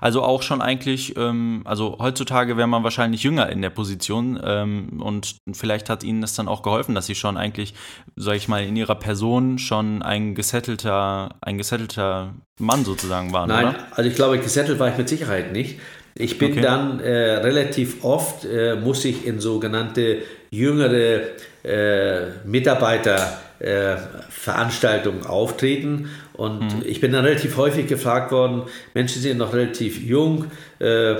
Also 0.00 0.22
auch 0.22 0.42
schon 0.42 0.60
eigentlich, 0.60 1.16
ähm, 1.16 1.62
also 1.64 1.98
heutzutage 1.98 2.56
wäre 2.56 2.66
man 2.66 2.84
wahrscheinlich 2.84 3.22
jünger 3.22 3.48
in 3.48 3.62
der 3.62 3.70
Position 3.70 4.38
ähm, 4.42 5.00
und 5.00 5.36
vielleicht 5.52 5.88
hat 5.88 6.02
Ihnen 6.02 6.20
das 6.20 6.34
dann 6.34 6.48
auch 6.48 6.62
geholfen, 6.62 6.94
dass 6.94 7.06
Sie 7.06 7.14
schon 7.14 7.36
eigentlich, 7.36 7.74
sag 8.16 8.34
ich 8.34 8.48
mal, 8.48 8.64
in 8.64 8.76
Ihrer 8.76 8.94
Person 8.94 9.58
schon 9.58 10.02
ein 10.02 10.34
gesettelter, 10.34 11.36
ein 11.40 11.58
gesettelter 11.58 12.34
Mann 12.60 12.84
sozusagen 12.84 13.32
waren, 13.32 13.48
Nein, 13.48 13.68
oder? 13.68 13.86
also 13.92 14.10
ich 14.10 14.16
glaube, 14.16 14.38
gesettelt 14.38 14.78
war 14.78 14.88
ich 14.88 14.98
mit 14.98 15.08
Sicherheit 15.08 15.52
nicht. 15.52 15.78
Ich 16.18 16.38
bin 16.38 16.52
okay. 16.52 16.60
dann 16.60 17.00
äh, 17.00 17.36
relativ 17.36 18.04
oft, 18.04 18.44
äh, 18.44 18.74
muss 18.74 19.02
ich 19.04 19.26
in 19.26 19.40
sogenannte 19.40 20.18
jüngere 20.50 21.20
äh, 21.62 22.26
Mitarbeiterveranstaltungen 22.44 25.26
auftreten 25.26 26.10
und 26.32 26.60
mhm. 26.60 26.82
ich 26.84 27.00
bin 27.00 27.12
dann 27.12 27.24
relativ 27.24 27.56
häufig 27.56 27.86
gefragt 27.86 28.32
worden, 28.32 28.62
Menschen 28.94 29.22
sind 29.22 29.38
noch 29.38 29.54
relativ 29.54 30.00
jung, 30.00 30.46
äh, 30.80 31.14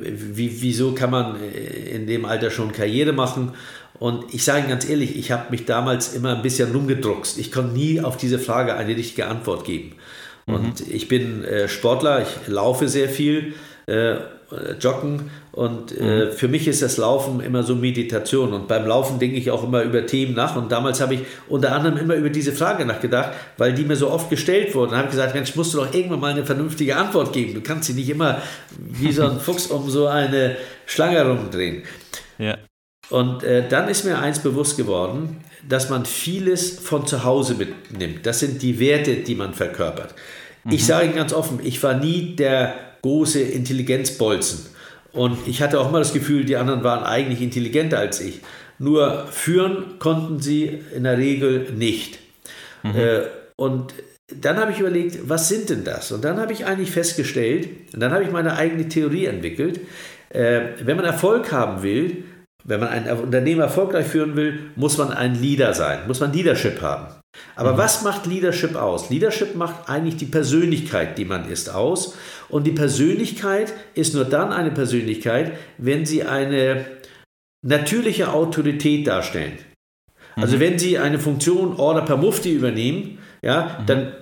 wie, 0.00 0.62
wieso 0.62 0.92
kann 0.92 1.10
man 1.10 1.36
in 1.92 2.06
dem 2.06 2.24
Alter 2.24 2.50
schon 2.50 2.72
Karriere 2.72 3.12
machen? 3.12 3.52
Und 4.00 4.32
ich 4.32 4.44
sage 4.44 4.60
Ihnen 4.60 4.70
ganz 4.70 4.88
ehrlich, 4.88 5.16
ich 5.16 5.30
habe 5.30 5.50
mich 5.50 5.66
damals 5.66 6.14
immer 6.14 6.34
ein 6.34 6.42
bisschen 6.42 6.72
rumgedruckst. 6.72 7.38
Ich 7.38 7.52
konnte 7.52 7.74
nie 7.74 8.00
auf 8.00 8.16
diese 8.16 8.38
Frage 8.38 8.74
eine 8.74 8.96
richtige 8.96 9.26
Antwort 9.26 9.64
geben. 9.64 9.92
Mhm. 10.46 10.54
Und 10.54 10.88
ich 10.88 11.06
bin 11.06 11.44
äh, 11.44 11.68
Sportler, 11.68 12.22
ich 12.22 12.48
laufe 12.48 12.88
sehr 12.88 13.10
viel. 13.10 13.52
Äh, 14.52 14.72
Joggen 14.80 15.30
und 15.52 15.96
äh, 15.96 16.26
mhm. 16.26 16.32
für 16.32 16.48
mich 16.48 16.66
ist 16.66 16.82
das 16.82 16.96
Laufen 16.96 17.40
immer 17.40 17.62
so 17.62 17.76
Meditation 17.76 18.52
und 18.52 18.66
beim 18.66 18.84
Laufen 18.84 19.20
denke 19.20 19.36
ich 19.36 19.50
auch 19.50 19.62
immer 19.62 19.82
über 19.82 20.06
Themen 20.06 20.34
nach 20.34 20.56
und 20.56 20.72
damals 20.72 21.00
habe 21.00 21.14
ich 21.14 21.20
unter 21.48 21.72
anderem 21.72 21.98
immer 21.98 22.16
über 22.16 22.30
diese 22.30 22.52
Frage 22.52 22.84
nachgedacht, 22.84 23.30
weil 23.58 23.74
die 23.74 23.84
mir 23.84 23.94
so 23.94 24.10
oft 24.10 24.28
gestellt 24.28 24.74
wurden. 24.74 24.90
Dann 24.90 24.98
habe 24.98 25.08
ich 25.08 25.14
gesagt, 25.14 25.34
Mensch, 25.36 25.54
musst 25.54 25.72
du 25.72 25.78
doch 25.78 25.94
irgendwann 25.94 26.18
mal 26.18 26.32
eine 26.32 26.44
vernünftige 26.44 26.96
Antwort 26.96 27.32
geben. 27.32 27.54
Du 27.54 27.60
kannst 27.60 27.86
sie 27.86 27.92
nicht 27.92 28.10
immer 28.10 28.42
wie 28.76 29.12
so 29.12 29.22
ein 29.22 29.38
Fuchs 29.40 29.68
um 29.68 29.88
so 29.88 30.08
eine 30.08 30.56
Schlange 30.84 31.24
rumdrehen. 31.24 31.84
Ja. 32.38 32.58
Und 33.08 33.44
äh, 33.44 33.68
dann 33.68 33.88
ist 33.88 34.04
mir 34.04 34.18
eins 34.18 34.40
bewusst 34.40 34.76
geworden, 34.76 35.44
dass 35.68 35.90
man 35.90 36.06
vieles 36.06 36.80
von 36.80 37.06
zu 37.06 37.22
Hause 37.22 37.54
mitnimmt. 37.54 38.26
Das 38.26 38.40
sind 38.40 38.62
die 38.62 38.80
Werte, 38.80 39.16
die 39.16 39.36
man 39.36 39.54
verkörpert. 39.54 40.14
Mhm. 40.64 40.72
Ich 40.72 40.86
sage 40.86 41.06
Ihnen 41.06 41.14
ganz 41.14 41.32
offen, 41.32 41.60
ich 41.62 41.80
war 41.84 41.94
nie 41.94 42.34
der 42.34 42.89
große 43.02 43.40
Intelligenzbolzen. 43.40 44.66
Und 45.12 45.38
ich 45.46 45.62
hatte 45.62 45.80
auch 45.80 45.88
immer 45.88 45.98
das 45.98 46.12
Gefühl, 46.12 46.44
die 46.44 46.56
anderen 46.56 46.84
waren 46.84 47.04
eigentlich 47.04 47.40
intelligenter 47.42 47.98
als 47.98 48.20
ich. 48.20 48.40
Nur 48.78 49.26
führen 49.30 49.98
konnten 49.98 50.40
sie 50.40 50.80
in 50.94 51.04
der 51.04 51.18
Regel 51.18 51.72
nicht. 51.72 52.18
Mhm. 52.82 52.96
Äh, 52.96 53.20
und 53.56 53.94
dann 54.28 54.58
habe 54.58 54.72
ich 54.72 54.80
überlegt, 54.80 55.28
was 55.28 55.48
sind 55.48 55.70
denn 55.70 55.84
das? 55.84 56.12
Und 56.12 56.24
dann 56.24 56.38
habe 56.38 56.52
ich 56.52 56.64
eigentlich 56.64 56.90
festgestellt, 56.90 57.68
und 57.92 58.00
dann 58.00 58.12
habe 58.12 58.22
ich 58.22 58.30
meine 58.30 58.56
eigene 58.56 58.88
Theorie 58.88 59.26
entwickelt, 59.26 59.80
äh, 60.30 60.60
wenn 60.82 60.96
man 60.96 61.04
Erfolg 61.04 61.50
haben 61.52 61.82
will, 61.82 62.24
wenn 62.64 62.80
man 62.80 62.88
ein 62.90 63.10
Unternehmen 63.18 63.60
erfolgreich 63.60 64.06
führen 64.06 64.36
will, 64.36 64.70
muss 64.76 64.98
man 64.98 65.12
ein 65.12 65.34
Leader 65.34 65.74
sein, 65.74 66.06
muss 66.06 66.20
man 66.20 66.32
Leadership 66.32 66.80
haben. 66.80 67.19
Aber 67.54 67.74
mhm. 67.74 67.78
was 67.78 68.02
macht 68.02 68.26
Leadership 68.26 68.76
aus? 68.76 69.10
Leadership 69.10 69.54
macht 69.54 69.88
eigentlich 69.88 70.16
die 70.16 70.26
Persönlichkeit, 70.26 71.18
die 71.18 71.24
man 71.24 71.48
ist, 71.48 71.68
aus. 71.68 72.14
Und 72.48 72.66
die 72.66 72.72
Persönlichkeit 72.72 73.72
ist 73.94 74.14
nur 74.14 74.24
dann 74.24 74.52
eine 74.52 74.70
Persönlichkeit, 74.70 75.52
wenn 75.78 76.04
sie 76.06 76.24
eine 76.24 76.86
natürliche 77.62 78.32
Autorität 78.32 79.06
darstellen. 79.06 79.58
Also 80.36 80.56
mhm. 80.56 80.60
wenn 80.60 80.78
sie 80.78 80.98
eine 80.98 81.18
Funktion 81.18 81.76
Order 81.76 82.02
per 82.02 82.16
Mufti 82.16 82.52
übernehmen, 82.52 83.18
ja, 83.42 83.78
mhm. 83.80 83.86
dann 83.86 84.12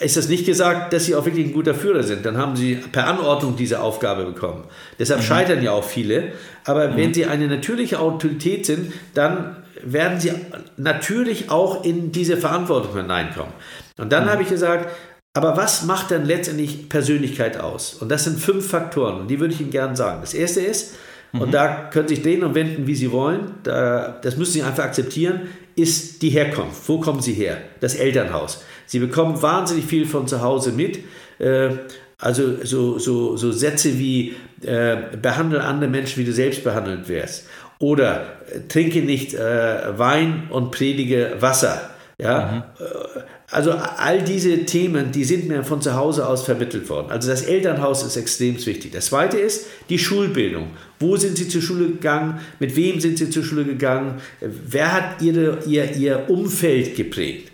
ist 0.00 0.16
das 0.16 0.28
nicht 0.28 0.46
gesagt, 0.46 0.92
dass 0.92 1.04
sie 1.04 1.14
auch 1.14 1.24
wirklich 1.24 1.46
ein 1.46 1.52
guter 1.52 1.74
Führer 1.74 2.02
sind. 2.02 2.26
Dann 2.26 2.36
haben 2.36 2.56
sie 2.56 2.74
per 2.74 3.06
Anordnung 3.06 3.56
diese 3.56 3.80
Aufgabe 3.80 4.24
bekommen. 4.24 4.64
Deshalb 4.98 5.20
mhm. 5.20 5.24
scheitern 5.24 5.62
ja 5.62 5.72
auch 5.72 5.84
viele. 5.84 6.32
Aber 6.64 6.88
mhm. 6.88 6.96
wenn 6.96 7.14
sie 7.14 7.26
eine 7.26 7.46
natürliche 7.46 8.00
Autorität 8.00 8.66
sind, 8.66 8.92
dann 9.14 9.61
werden 9.82 10.20
sie 10.20 10.32
natürlich 10.76 11.50
auch 11.50 11.84
in 11.84 12.12
diese 12.12 12.36
Verantwortung 12.36 12.96
hineinkommen. 12.96 13.52
Und 13.98 14.12
dann 14.12 14.24
mhm. 14.24 14.30
habe 14.30 14.42
ich 14.42 14.48
gesagt, 14.48 14.90
aber 15.34 15.56
was 15.56 15.84
macht 15.84 16.10
dann 16.10 16.26
letztendlich 16.26 16.88
Persönlichkeit 16.88 17.58
aus? 17.58 17.94
Und 17.94 18.10
das 18.10 18.24
sind 18.24 18.38
fünf 18.38 18.68
Faktoren, 18.68 19.20
und 19.20 19.28
die 19.28 19.40
würde 19.40 19.54
ich 19.54 19.60
Ihnen 19.60 19.70
gerne 19.70 19.96
sagen. 19.96 20.20
Das 20.20 20.34
erste 20.34 20.60
ist, 20.60 20.94
und 21.32 21.48
mhm. 21.48 21.52
da 21.52 21.88
können 21.90 22.08
Sie 22.08 22.16
sich 22.16 22.24
drehen 22.24 22.44
und 22.44 22.54
wenden, 22.54 22.86
wie 22.86 22.94
Sie 22.94 23.10
wollen, 23.10 23.54
da, 23.62 24.18
das 24.22 24.36
müssen 24.36 24.52
Sie 24.52 24.62
einfach 24.62 24.84
akzeptieren, 24.84 25.42
ist 25.74 26.20
die 26.20 26.28
Herkunft. 26.28 26.86
Wo 26.86 27.00
kommen 27.00 27.22
Sie 27.22 27.32
her? 27.32 27.56
Das 27.80 27.94
Elternhaus. 27.94 28.62
Sie 28.86 28.98
bekommen 28.98 29.40
wahnsinnig 29.40 29.86
viel 29.86 30.06
von 30.06 30.28
zu 30.28 30.42
Hause 30.42 30.72
mit. 30.72 30.98
Äh, 31.38 31.70
also 32.18 32.64
so, 32.64 32.98
so, 32.98 33.36
so 33.36 33.50
Sätze 33.50 33.98
wie 33.98 34.34
äh, 34.62 34.96
behandle 35.20 35.64
andere 35.64 35.90
Menschen, 35.90 36.20
wie 36.20 36.26
du 36.26 36.32
selbst 36.32 36.62
behandelt 36.62 37.08
wirst. 37.08 37.46
Oder 37.82 38.26
äh, 38.48 38.60
trinke 38.68 39.00
nicht 39.00 39.34
äh, 39.34 39.98
Wein 39.98 40.44
und 40.50 40.70
predige 40.70 41.32
Wasser. 41.40 41.90
Ja? 42.16 42.64
Mhm. 42.78 42.84
Äh, 42.84 43.20
also 43.50 43.72
all 43.72 44.22
diese 44.22 44.64
Themen, 44.64 45.10
die 45.10 45.24
sind 45.24 45.48
mir 45.48 45.64
von 45.64 45.82
zu 45.82 45.94
Hause 45.96 46.26
aus 46.28 46.44
vermittelt 46.44 46.88
worden. 46.88 47.10
Also 47.10 47.28
das 47.28 47.42
Elternhaus 47.42 48.04
ist 48.04 48.16
extrem 48.16 48.54
wichtig. 48.64 48.92
Das 48.92 49.06
zweite 49.06 49.36
ist 49.36 49.66
die 49.90 49.98
Schulbildung. 49.98 50.68
Wo 51.00 51.16
sind 51.16 51.36
Sie 51.36 51.48
zur 51.48 51.60
Schule 51.60 51.88
gegangen? 51.88 52.40
Mit 52.60 52.76
wem 52.76 53.00
sind 53.00 53.18
Sie 53.18 53.28
zur 53.28 53.42
Schule 53.42 53.64
gegangen? 53.64 54.20
Wer 54.40 54.92
hat 54.92 55.20
ihre, 55.20 55.58
ihr, 55.66 55.94
ihr 55.96 56.30
Umfeld 56.30 56.94
geprägt? 56.94 57.51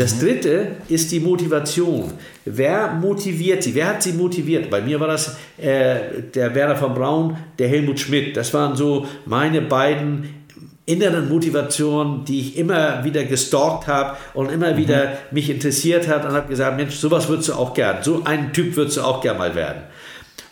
Das 0.00 0.14
mhm. 0.14 0.20
dritte 0.20 0.66
ist 0.88 1.12
die 1.12 1.20
Motivation. 1.20 2.10
Wer 2.46 2.90
motiviert 2.94 3.62
sie? 3.62 3.74
Wer 3.74 3.88
hat 3.88 4.02
sie 4.02 4.14
motiviert? 4.14 4.70
Bei 4.70 4.80
mir 4.80 4.98
war 4.98 5.08
das 5.08 5.36
äh, 5.58 6.22
der 6.34 6.54
Werner 6.54 6.74
von 6.74 6.94
Braun, 6.94 7.36
der 7.58 7.68
Helmut 7.68 8.00
Schmidt. 8.00 8.34
Das 8.34 8.54
waren 8.54 8.74
so 8.74 9.06
meine 9.26 9.60
beiden 9.60 10.46
inneren 10.86 11.28
Motivation, 11.28 12.24
die 12.24 12.40
ich 12.40 12.56
immer 12.56 13.04
wieder 13.04 13.24
gestalkt 13.24 13.88
habe 13.88 14.16
und 14.32 14.50
immer 14.50 14.72
mhm. 14.72 14.78
wieder 14.78 15.18
mich 15.32 15.50
interessiert 15.50 16.08
hat 16.08 16.24
und 16.24 16.32
habe 16.32 16.48
gesagt, 16.48 16.78
Mensch, 16.78 16.94
sowas 16.94 17.28
würdest 17.28 17.50
du 17.50 17.52
auch 17.52 17.74
gern, 17.74 17.98
so 18.00 18.22
ein 18.24 18.54
Typ 18.54 18.76
würdest 18.76 18.96
du 18.96 19.02
auch 19.02 19.20
gern 19.20 19.36
mal 19.36 19.54
werden. 19.54 19.82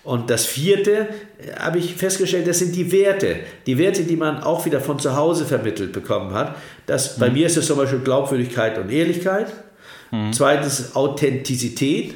Und 0.09 0.31
das 0.31 0.47
vierte 0.47 1.07
äh, 1.39 1.53
habe 1.59 1.79
ich 1.79 1.95
festgestellt, 1.95 2.47
das 2.47 2.61
sind 2.61 2.75
die 2.75 2.91
Werte. 2.91 3.41
Die 3.67 3.77
Werte, 3.77 4.05
die 4.05 4.17
man 4.17 4.43
auch 4.43 4.65
wieder 4.65 4.81
von 4.81 4.99
zu 4.99 5.15
Hause 5.15 5.45
vermittelt 5.45 5.93
bekommen 5.93 6.33
hat. 6.33 6.57
Das, 6.87 7.19
mhm. 7.19 7.21
Bei 7.21 7.31
mir 7.31 7.47
ist 7.47 7.59
es 7.59 7.67
zum 7.67 7.77
Beispiel 7.77 7.99
Glaubwürdigkeit 7.99 8.79
und 8.79 8.91
Ehrlichkeit. 8.91 9.53
Mhm. 10.11 10.33
Zweitens 10.33 10.97
Authentizität. 10.97 12.15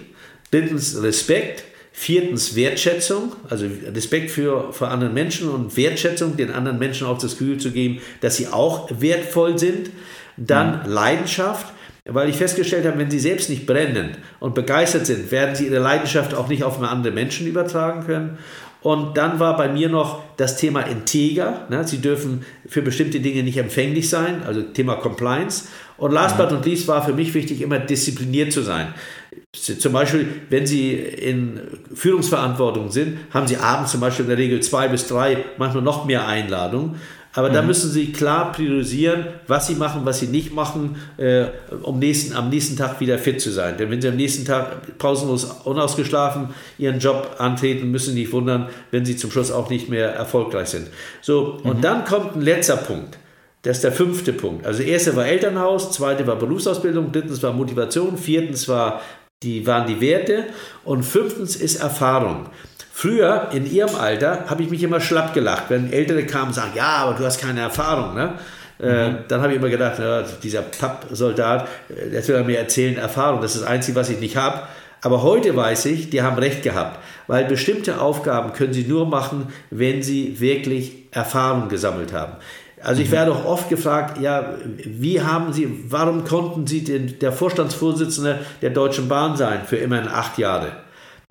Drittens 0.51 1.03
Respekt. 1.03 1.65
Viertens 1.95 2.57
Wertschätzung, 2.57 3.33
also 3.51 3.67
Respekt 3.95 4.31
für, 4.31 4.73
für 4.73 4.89
andere 4.89 5.11
Menschen 5.11 5.51
und 5.51 5.77
Wertschätzung, 5.77 6.39
den 6.39 6.51
anderen 6.51 6.79
Menschen 6.79 7.07
auch 7.07 7.19
das 7.19 7.33
Gefühl 7.33 7.59
zu 7.59 7.71
geben, 7.71 8.01
dass 8.23 8.39
sie 8.39 8.49
auch 8.49 8.89
wertvoll 8.99 9.59
sind. 9.59 9.91
Dann 10.39 10.81
mhm. 10.85 10.91
Leidenschaft, 10.91 11.67
weil 12.05 12.29
ich 12.29 12.37
festgestellt 12.37 12.85
habe, 12.85 12.99
wenn 12.99 13.11
sie 13.11 13.21
selbst 13.21 13.49
nicht 13.49 13.67
brennen 13.67 14.17
und 14.41 14.55
begeistert 14.55 15.07
sind, 15.07 15.31
werden 15.31 15.55
sie 15.55 15.67
ihre 15.67 15.79
Leidenschaft 15.79 16.35
auch 16.35 16.49
nicht 16.49 16.65
auf 16.65 16.83
andere 16.83 17.13
Menschen 17.13 17.47
übertragen 17.47 18.05
können. 18.05 18.39
Und 18.83 19.17
dann 19.17 19.39
war 19.39 19.57
bei 19.57 19.69
mir 19.69 19.89
noch 19.89 20.25
das 20.37 20.57
Thema 20.57 20.81
Integer. 20.81 21.67
Ne? 21.71 21.87
Sie 21.87 21.99
dürfen 21.99 22.45
für 22.67 22.83
bestimmte 22.83 23.21
Dinge 23.21 23.45
nicht 23.45 23.57
empfänglich 23.57 24.09
sein, 24.09 24.43
also 24.45 24.61
Thema 24.63 24.97
Compliance. 24.97 25.69
Und 25.99 26.11
last 26.11 26.37
but 26.37 26.51
not 26.51 26.67
least 26.67 26.89
war 26.89 27.05
für 27.05 27.13
mich 27.13 27.33
wichtig, 27.33 27.63
immer 27.63 27.79
diszipliniert 27.79 28.53
zu 28.53 28.63
sein. 28.63 28.93
Zum 29.53 29.93
Beispiel, 29.93 30.27
wenn 30.51 30.67
Sie 30.67 30.95
in 30.95 31.61
Führungsverantwortung 31.95 32.91
sind, 32.91 33.19
haben 33.31 33.47
Sie 33.47 33.57
abends 33.57 33.93
zum 33.93 34.01
Beispiel 34.01 34.25
in 34.25 34.31
der 34.31 34.39
Regel 34.39 34.61
zwei 34.61 34.89
bis 34.89 35.07
drei, 35.07 35.45
manchmal 35.59 35.85
noch 35.85 36.05
mehr 36.05 36.27
Einladungen. 36.27 36.97
Aber 37.35 37.49
mhm. 37.49 37.55
da 37.55 37.63
müssen 37.63 37.91
Sie 37.91 38.13
klar 38.13 38.53
priorisieren, 38.53 39.27
was 39.47 39.67
Sie 39.67 39.75
machen, 39.75 40.03
was 40.05 40.21
Sie 40.21 40.27
nicht 40.27 40.53
machen, 40.53 40.97
äh, 41.17 41.47
um 41.83 41.99
nächsten, 41.99 42.35
am 42.35 42.51
nächsten 42.51 42.77
Tag 42.77 43.01
wieder 43.01 43.19
fit 43.19 43.41
zu 43.41 43.51
sein. 43.51 43.77
Denn 43.79 43.91
wenn 43.91 44.01
Sie 44.01 44.09
am 44.09 44.17
nächsten 44.17 44.45
Tag 44.45 44.99
pausenlos 44.99 45.45
unausgeschlafen 45.65 46.51
Ihren 46.79 46.99
Job 46.99 47.37
antreten, 47.39 47.91
müssen 47.91 48.15
Sie 48.15 48.21
nicht 48.21 48.33
wundern, 48.33 48.69
wenn 48.91 49.05
Sie 49.05 49.17
zum 49.17 49.31
Schluss 49.31 49.51
auch 49.51 49.71
nicht 49.71 49.89
mehr 49.89 50.13
erfolgreich 50.13 50.69
sind. 50.69 50.89
So, 51.21 51.59
mhm. 51.63 51.71
und 51.71 51.85
dann 51.85 52.05
kommt 52.05 52.37
ein 52.37 52.43
letzter 52.43 52.77
Punkt. 52.77 53.19
Das 53.63 53.77
ist 53.77 53.85
der 53.85 53.93
fünfte 53.93 54.33
Punkt. 54.33 54.67
Also, 54.67 54.83
erste 54.83 55.15
war 55.15 55.25
Elternhaus, 55.25 55.93
zweite 55.93 56.27
war 56.27 56.37
Berufsausbildung, 56.37 57.13
drittens 57.13 57.43
war 57.45 57.53
Motivation, 57.53 58.19
viertens 58.19 58.69
war 58.69 59.01
die, 59.43 59.67
waren 59.67 59.87
die 59.87 60.01
Werte 60.01 60.47
und 60.85 61.05
fünftens 61.05 61.57
ist 61.57 61.77
Erfahrung. 61.77 62.47
Früher, 62.95 63.49
in 63.53 63.71
ihrem 63.71 63.95
Alter, 63.97 64.45
habe 64.49 64.63
ich 64.63 64.71
mich 64.71 64.83
immer 64.83 65.01
schlapp 65.01 65.35
gelacht, 65.35 65.65
wenn 65.69 65.93
Ältere 65.93 66.25
kamen 66.25 66.49
und 66.49 66.55
sagen, 66.55 66.73
ja, 66.75 66.99
aber 66.99 67.15
du 67.15 67.25
hast 67.25 67.41
keine 67.41 67.61
Erfahrung. 67.61 68.15
Ne? 68.15 68.35
Äh, 68.81 69.09
mhm. 69.09 69.19
dann 69.29 69.41
habe 69.41 69.53
ich 69.53 69.59
immer 69.59 69.71
gedacht, 69.71 69.99
ja, 69.99 70.23
dieser 70.43 70.63
Pappsoldat, 70.63 71.69
der 71.89 72.29
will 72.29 72.45
mir 72.45 72.59
erzählen, 72.59 72.99
Erfahrung, 72.99 73.41
das 73.41 73.55
ist 73.55 73.63
das 73.63 73.69
Einzige, 73.69 73.97
was 73.97 74.11
ich 74.11 74.21
nicht 74.21 74.37
habe. 74.37 74.63
Aber 75.01 75.23
heute 75.23 75.57
weiß 75.57 75.87
ich, 75.87 76.11
die 76.11 76.23
haben 76.23 76.39
recht 76.39 76.63
gehabt, 76.63 76.99
weil 77.27 77.45
bestimmte 77.47 78.01
Aufgaben 78.01 78.53
können 78.53 78.73
sie 78.73 78.85
nur 78.85 79.07
machen, 79.07 79.49
wenn 79.71 80.03
sie 80.03 80.39
wirklich 80.39 80.93
Erfahrung 81.11 81.69
gesammelt 81.69 82.13
haben. 82.13 82.35
Also 82.83 83.03
ich 83.03 83.09
mhm. 83.09 83.13
werde 83.13 83.33
auch 83.33 83.45
oft 83.45 83.69
gefragt, 83.69 84.21
ja, 84.21 84.55
wie 84.85 85.21
haben 85.21 85.53
Sie, 85.53 85.85
warum 85.89 86.25
konnten 86.25 86.67
Sie 86.67 86.85
den, 86.85 87.19
der 87.21 87.33
Vorstandsvorsitzende 87.33 88.41
der 88.61 88.71
Deutschen 88.71 89.09
Bahn 89.09 89.37
sein 89.37 89.61
für 89.67 89.77
immerhin 89.77 90.09
acht 90.09 90.39
Jahre? 90.39 90.73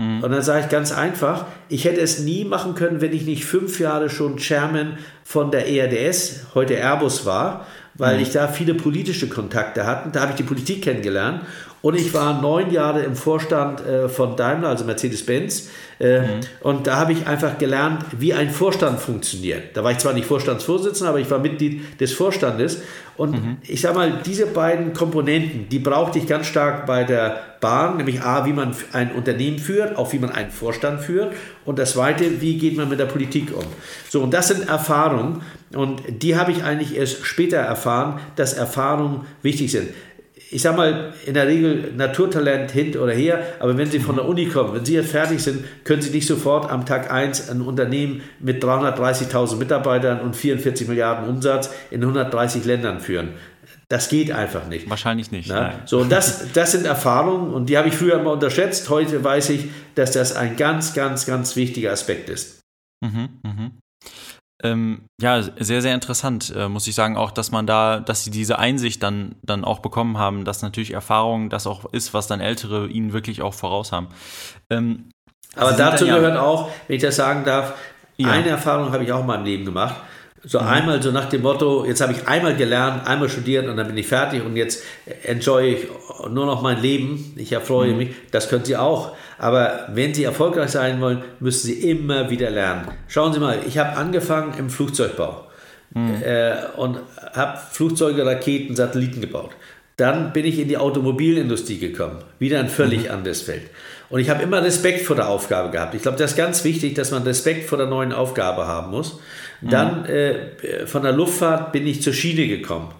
Mhm. 0.01 0.23
Und 0.23 0.31
dann 0.31 0.41
sage 0.41 0.61
ich 0.61 0.69
ganz 0.69 0.91
einfach, 0.91 1.45
ich 1.69 1.85
hätte 1.85 2.01
es 2.01 2.19
nie 2.19 2.43
machen 2.43 2.73
können, 2.73 3.01
wenn 3.01 3.13
ich 3.13 3.25
nicht 3.25 3.45
fünf 3.45 3.79
Jahre 3.79 4.09
schon 4.09 4.37
Chairman 4.37 4.97
von 5.23 5.51
der 5.51 5.67
ERDS, 5.67 6.47
heute 6.55 6.73
Airbus 6.75 7.25
war, 7.25 7.67
weil 7.93 8.17
mhm. 8.17 8.23
ich 8.23 8.31
da 8.31 8.47
viele 8.47 8.73
politische 8.73 9.29
Kontakte 9.29 9.85
hatte. 9.85 10.09
Da 10.11 10.21
habe 10.21 10.31
ich 10.31 10.37
die 10.37 10.43
Politik 10.43 10.83
kennengelernt 10.83 11.41
und 11.81 11.95
ich 11.95 12.13
war 12.13 12.41
neun 12.41 12.71
Jahre 12.71 13.01
im 13.01 13.15
Vorstand 13.15 13.85
äh, 13.85 14.07
von 14.07 14.35
Daimler, 14.35 14.69
also 14.69 14.85
Mercedes-Benz. 14.85 15.69
Äh, 15.99 16.21
mhm. 16.21 16.27
Und 16.61 16.87
da 16.87 16.97
habe 16.97 17.13
ich 17.13 17.25
einfach 17.25 17.57
gelernt, 17.57 18.05
wie 18.17 18.33
ein 18.33 18.51
Vorstand 18.51 18.99
funktioniert. 18.99 19.75
Da 19.75 19.83
war 19.83 19.91
ich 19.91 19.97
zwar 19.97 20.13
nicht 20.13 20.27
Vorstandsvorsitzender, 20.27 21.09
aber 21.09 21.19
ich 21.19 21.29
war 21.31 21.39
Mitglied 21.39 21.99
des 21.99 22.13
Vorstandes. 22.13 22.81
Und 23.17 23.31
mhm. 23.31 23.57
ich 23.63 23.81
sage 23.81 23.95
mal, 23.95 24.21
diese 24.25 24.45
beiden 24.45 24.93
Komponenten, 24.93 25.69
die 25.69 25.79
brauchte 25.79 26.19
ich 26.19 26.27
ganz 26.27 26.45
stark 26.45 26.85
bei 26.85 27.03
der 27.03 27.39
Bahn, 27.61 27.97
nämlich 27.97 28.21
A, 28.21 28.45
wie 28.45 28.53
man 28.53 28.75
ein 28.93 29.11
Unternehmen 29.13 29.59
führt, 29.59 29.95
auch 29.95 30.13
wie 30.13 30.19
man 30.19 30.31
einen 30.31 30.51
Vorstand 30.51 31.01
führt. 31.01 31.33
Und 31.65 31.77
das 31.79 31.93
Zweite, 31.93 32.41
wie 32.41 32.57
geht 32.57 32.77
man 32.77 32.89
mit 32.89 32.99
der 32.99 33.05
Politik 33.05 33.55
um. 33.55 33.65
So, 34.09 34.21
und 34.21 34.33
das 34.33 34.49
sind 34.49 34.67
Erfahrungen. 34.69 35.41
Und 35.73 36.01
die 36.07 36.35
habe 36.35 36.51
ich 36.51 36.63
eigentlich 36.63 36.95
erst 36.95 37.25
später 37.25 37.57
erfahren, 37.57 38.19
dass 38.35 38.53
Erfahrungen 38.53 39.21
wichtig 39.41 39.71
sind 39.71 39.89
ich 40.51 40.61
sag 40.61 40.75
mal, 40.75 41.13
in 41.25 41.33
der 41.33 41.47
Regel 41.47 41.93
Naturtalent 41.95 42.71
hin 42.71 42.97
oder 42.97 43.13
her, 43.13 43.41
aber 43.59 43.77
wenn 43.77 43.89
Sie 43.89 43.99
von 43.99 44.17
der 44.17 44.25
Uni 44.25 44.47
kommen, 44.47 44.75
wenn 44.75 44.83
Sie 44.83 44.93
jetzt 44.93 45.11
fertig 45.11 45.41
sind, 45.41 45.63
können 45.85 46.01
Sie 46.01 46.09
nicht 46.09 46.27
sofort 46.27 46.69
am 46.69 46.85
Tag 46.85 47.09
1 47.09 47.49
ein 47.49 47.61
Unternehmen 47.61 48.21
mit 48.39 48.61
330.000 48.61 49.55
Mitarbeitern 49.55 50.19
und 50.19 50.35
44 50.35 50.89
Milliarden 50.89 51.29
Umsatz 51.29 51.71
in 51.89 52.01
130 52.01 52.65
Ländern 52.65 52.99
führen. 52.99 53.29
Das 53.87 54.09
geht 54.09 54.31
einfach 54.31 54.67
nicht. 54.67 54.89
Wahrscheinlich 54.89 55.31
nicht. 55.31 55.51
So, 55.85 55.99
und 55.99 56.11
das, 56.11 56.51
das 56.53 56.73
sind 56.73 56.85
Erfahrungen 56.85 57.53
und 57.53 57.69
die 57.69 57.77
habe 57.77 57.87
ich 57.87 57.93
früher 57.93 58.19
immer 58.19 58.31
unterschätzt. 58.31 58.89
Heute 58.89 59.23
weiß 59.23 59.49
ich, 59.51 59.69
dass 59.95 60.11
das 60.11 60.35
ein 60.35 60.57
ganz, 60.57 60.93
ganz, 60.93 61.25
ganz 61.25 61.55
wichtiger 61.55 61.91
Aspekt 61.91 62.29
ist. 62.29 62.61
Mhm, 63.01 63.29
mh. 63.43 63.71
Ähm, 64.63 65.07
ja, 65.19 65.41
sehr, 65.41 65.81
sehr 65.81 65.95
interessant, 65.95 66.53
äh, 66.55 66.69
muss 66.69 66.85
ich 66.87 66.93
sagen, 66.93 67.17
auch, 67.17 67.31
dass 67.31 67.51
man 67.51 67.65
da, 67.65 67.99
dass 67.99 68.23
sie 68.23 68.31
diese 68.31 68.59
Einsicht 68.59 69.01
dann, 69.01 69.35
dann 69.41 69.63
auch 69.63 69.79
bekommen 69.79 70.17
haben, 70.17 70.45
dass 70.45 70.61
natürlich 70.61 70.93
Erfahrung 70.93 71.49
das 71.49 71.65
auch 71.65 71.85
ist, 71.93 72.13
was 72.13 72.27
dann 72.27 72.41
Ältere 72.41 72.87
ihnen 72.87 73.11
wirklich 73.11 73.41
auch 73.41 73.55
voraus 73.55 73.91
haben. 73.91 74.09
Ähm, 74.69 75.09
Aber 75.55 75.71
dazu 75.71 76.05
dann, 76.05 76.15
gehört 76.15 76.37
auch, 76.37 76.69
wenn 76.87 76.95
ich 76.95 77.01
das 77.01 77.15
sagen 77.15 77.43
darf, 77.43 77.73
ja. 78.17 78.29
eine 78.29 78.49
Erfahrung 78.49 78.91
habe 78.91 79.03
ich 79.03 79.11
auch 79.11 79.21
in 79.21 79.25
meinem 79.25 79.45
Leben 79.45 79.65
gemacht. 79.65 79.95
So 80.43 80.59
mhm. 80.59 80.67
einmal 80.67 81.01
so 81.03 81.11
nach 81.11 81.29
dem 81.29 81.43
Motto, 81.43 81.85
jetzt 81.85 82.01
habe 82.01 82.13
ich 82.13 82.27
einmal 82.27 82.55
gelernt, 82.55 83.07
einmal 83.07 83.29
studiert 83.29 83.67
und 83.67 83.77
dann 83.77 83.87
bin 83.87 83.97
ich 83.97 84.07
fertig 84.07 84.43
und 84.43 84.55
jetzt 84.55 84.83
enjoy 85.23 85.73
ich 85.73 85.87
nur 86.29 86.45
noch 86.45 86.61
mein 86.61 86.81
Leben. 86.81 87.33
Ich 87.37 87.51
erfreue 87.51 87.91
mhm. 87.91 87.97
mich. 87.97 88.09
Das 88.31 88.49
können 88.49 88.65
Sie 88.65 88.75
auch. 88.75 89.15
Aber 89.37 89.87
wenn 89.93 90.13
Sie 90.13 90.23
erfolgreich 90.23 90.71
sein 90.71 90.99
wollen, 90.99 91.23
müssen 91.39 91.67
Sie 91.67 91.89
immer 91.89 92.29
wieder 92.29 92.49
lernen. 92.49 92.87
Schauen 93.07 93.33
Sie 93.33 93.39
mal, 93.39 93.59
ich 93.67 93.77
habe 93.77 93.97
angefangen 93.97 94.53
im 94.57 94.69
Flugzeugbau 94.69 95.47
mhm. 95.93 96.23
äh, 96.23 96.55
und 96.75 96.99
habe 97.33 97.59
Flugzeuge, 97.71 98.25
Raketen, 98.25 98.75
Satelliten 98.75 99.21
gebaut. 99.21 99.51
Dann 99.97 100.33
bin 100.33 100.45
ich 100.45 100.57
in 100.57 100.67
die 100.67 100.77
Automobilindustrie 100.77 101.77
gekommen, 101.77 102.17
wieder 102.39 102.59
ein 102.59 102.69
völlig 102.69 103.05
mhm. 103.05 103.11
anderes 103.11 103.43
Feld. 103.43 103.63
Und 104.09 104.19
ich 104.19 104.29
habe 104.29 104.41
immer 104.41 104.63
Respekt 104.63 105.01
vor 105.05 105.15
der 105.15 105.29
Aufgabe 105.29 105.69
gehabt. 105.69 105.93
Ich 105.93 106.01
glaube, 106.01 106.17
das 106.17 106.31
ist 106.31 106.37
ganz 106.37 106.63
wichtig, 106.63 106.95
dass 106.95 107.11
man 107.11 107.23
Respekt 107.23 107.69
vor 107.69 107.77
der 107.77 107.87
neuen 107.87 108.11
Aufgabe 108.11 108.67
haben 108.67 108.91
muss. 108.91 109.19
Dann 109.61 110.01
mhm. 110.01 110.05
äh, 110.07 110.87
von 110.87 111.03
der 111.03 111.11
Luftfahrt 111.11 111.71
bin 111.71 111.85
ich 111.87 112.01
zur 112.01 112.13
Schiene 112.13 112.47
gekommen. 112.47 112.93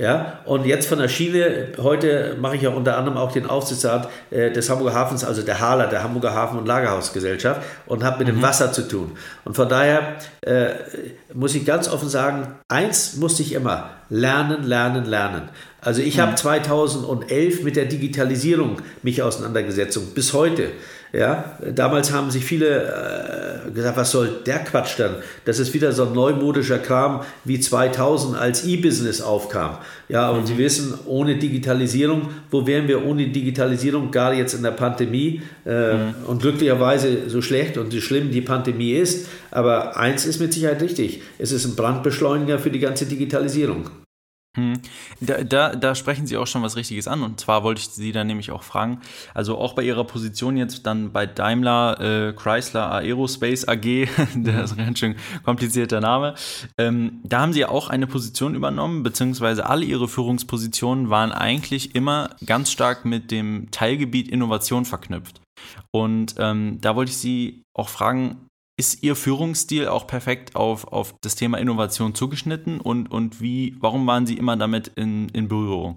Ja, 0.00 0.40
und 0.46 0.64
jetzt 0.64 0.86
von 0.86 0.98
der 0.98 1.08
Schiene, 1.08 1.68
heute 1.76 2.36
mache 2.40 2.56
ich 2.56 2.62
ja 2.62 2.70
unter 2.70 2.96
anderem 2.96 3.18
auch 3.18 3.30
den 3.30 3.46
Aufsichtsrat 3.46 4.08
äh, 4.30 4.50
des 4.50 4.70
Hamburger 4.70 4.94
Hafens, 4.94 5.22
also 5.22 5.42
der 5.42 5.60
HALA, 5.60 5.86
der 5.86 6.02
Hamburger 6.02 6.34
Hafen- 6.34 6.58
und 6.58 6.66
Lagerhausgesellschaft, 6.66 7.60
und 7.86 8.02
habe 8.02 8.24
mit 8.24 8.28
mhm. 8.28 8.38
dem 8.38 8.42
Wasser 8.42 8.72
zu 8.72 8.88
tun. 8.88 9.12
Und 9.44 9.54
von 9.54 9.68
daher 9.68 10.16
äh, 10.40 10.70
muss 11.34 11.54
ich 11.54 11.66
ganz 11.66 11.88
offen 11.88 12.08
sagen, 12.08 12.48
eins 12.68 13.16
musste 13.16 13.42
ich 13.42 13.52
immer, 13.52 13.90
lernen, 14.08 14.64
lernen, 14.64 15.04
lernen. 15.04 15.50
Also 15.82 16.00
ich 16.00 16.16
mhm. 16.16 16.22
habe 16.22 16.34
2011 16.36 17.62
mit 17.62 17.76
der 17.76 17.84
Digitalisierung 17.84 18.78
mich 19.02 19.22
auseinandergesetzt 19.22 19.98
und 19.98 20.14
bis 20.14 20.32
heute. 20.32 20.70
Ja, 21.12 21.58
damals 21.74 22.10
haben 22.10 22.30
sich 22.30 22.42
viele 22.42 23.66
äh, 23.68 23.70
gesagt, 23.70 23.98
was 23.98 24.10
soll 24.10 24.30
der 24.46 24.60
Quatsch 24.60 24.98
dann? 24.98 25.16
Das 25.44 25.58
ist 25.58 25.74
wieder 25.74 25.92
so 25.92 26.06
ein 26.06 26.14
neumodischer 26.14 26.78
Kram 26.78 27.20
wie 27.44 27.60
2000, 27.60 28.36
als 28.38 28.64
E-Business 28.64 29.20
aufkam. 29.20 29.76
Ja, 30.08 30.30
und 30.30 30.42
mhm. 30.42 30.46
Sie 30.46 30.58
wissen, 30.58 30.94
ohne 31.04 31.36
Digitalisierung, 31.36 32.28
wo 32.50 32.66
wären 32.66 32.88
wir 32.88 33.04
ohne 33.04 33.28
Digitalisierung, 33.28 34.10
gerade 34.10 34.36
jetzt 34.36 34.54
in 34.54 34.62
der 34.62 34.70
Pandemie? 34.70 35.42
Äh, 35.66 35.94
mhm. 35.94 36.14
Und 36.26 36.40
glücklicherweise 36.40 37.28
so 37.28 37.42
schlecht 37.42 37.76
und 37.76 37.92
so 37.92 38.00
schlimm 38.00 38.30
die 38.30 38.40
Pandemie 38.40 38.92
ist. 38.92 39.28
Aber 39.50 39.98
eins 39.98 40.24
ist 40.24 40.40
mit 40.40 40.54
Sicherheit 40.54 40.80
richtig: 40.80 41.22
Es 41.38 41.52
ist 41.52 41.66
ein 41.66 41.76
Brandbeschleuniger 41.76 42.58
für 42.58 42.70
die 42.70 42.80
ganze 42.80 43.04
Digitalisierung. 43.04 43.90
Hm. 44.54 44.82
Da, 45.20 45.44
da, 45.44 45.74
da, 45.74 45.94
sprechen 45.94 46.26
Sie 46.26 46.36
auch 46.36 46.46
schon 46.46 46.62
was 46.62 46.76
Richtiges 46.76 47.08
an. 47.08 47.22
Und 47.22 47.40
zwar 47.40 47.64
wollte 47.64 47.80
ich 47.80 47.88
Sie 47.88 48.12
dann 48.12 48.26
nämlich 48.26 48.50
auch 48.50 48.62
fragen, 48.62 49.00
also 49.32 49.56
auch 49.56 49.72
bei 49.72 49.82
Ihrer 49.82 50.04
Position 50.04 50.58
jetzt 50.58 50.84
dann 50.86 51.10
bei 51.10 51.24
Daimler 51.24 51.98
äh, 52.00 52.32
Chrysler 52.34 52.92
Aerospace 52.92 53.66
AG, 53.66 53.80
der 54.34 54.64
ist 54.64 54.72
ein 54.72 54.84
ganz 54.84 54.98
schön 54.98 55.16
komplizierter 55.42 56.02
Name, 56.02 56.34
ähm, 56.76 57.20
da 57.24 57.40
haben 57.40 57.54
Sie 57.54 57.60
ja 57.60 57.70
auch 57.70 57.88
eine 57.88 58.06
Position 58.06 58.54
übernommen, 58.54 59.02
beziehungsweise 59.02 59.64
alle 59.64 59.86
Ihre 59.86 60.06
Führungspositionen 60.06 61.08
waren 61.08 61.32
eigentlich 61.32 61.94
immer 61.94 62.28
ganz 62.44 62.70
stark 62.70 63.06
mit 63.06 63.30
dem 63.30 63.70
Teilgebiet 63.70 64.28
Innovation 64.28 64.84
verknüpft. 64.84 65.40
Und 65.92 66.34
ähm, 66.38 66.78
da 66.82 66.94
wollte 66.94 67.10
ich 67.10 67.16
Sie 67.16 67.62
auch 67.72 67.88
fragen, 67.88 68.48
ist 68.78 69.02
Ihr 69.02 69.16
Führungsstil 69.16 69.88
auch 69.88 70.06
perfekt 70.06 70.56
auf, 70.56 70.88
auf 70.88 71.14
das 71.20 71.34
Thema 71.34 71.58
Innovation 71.58 72.14
zugeschnitten 72.14 72.80
und, 72.80 73.10
und 73.10 73.40
wie, 73.40 73.76
warum 73.80 74.06
waren 74.06 74.26
Sie 74.26 74.36
immer 74.36 74.56
damit 74.56 74.88
in, 74.96 75.28
in 75.30 75.48
Berührung? 75.48 75.96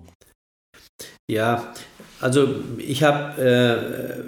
Ja, 1.30 1.74
also 2.22 2.48
ich 2.78 3.04
habe 3.04 3.42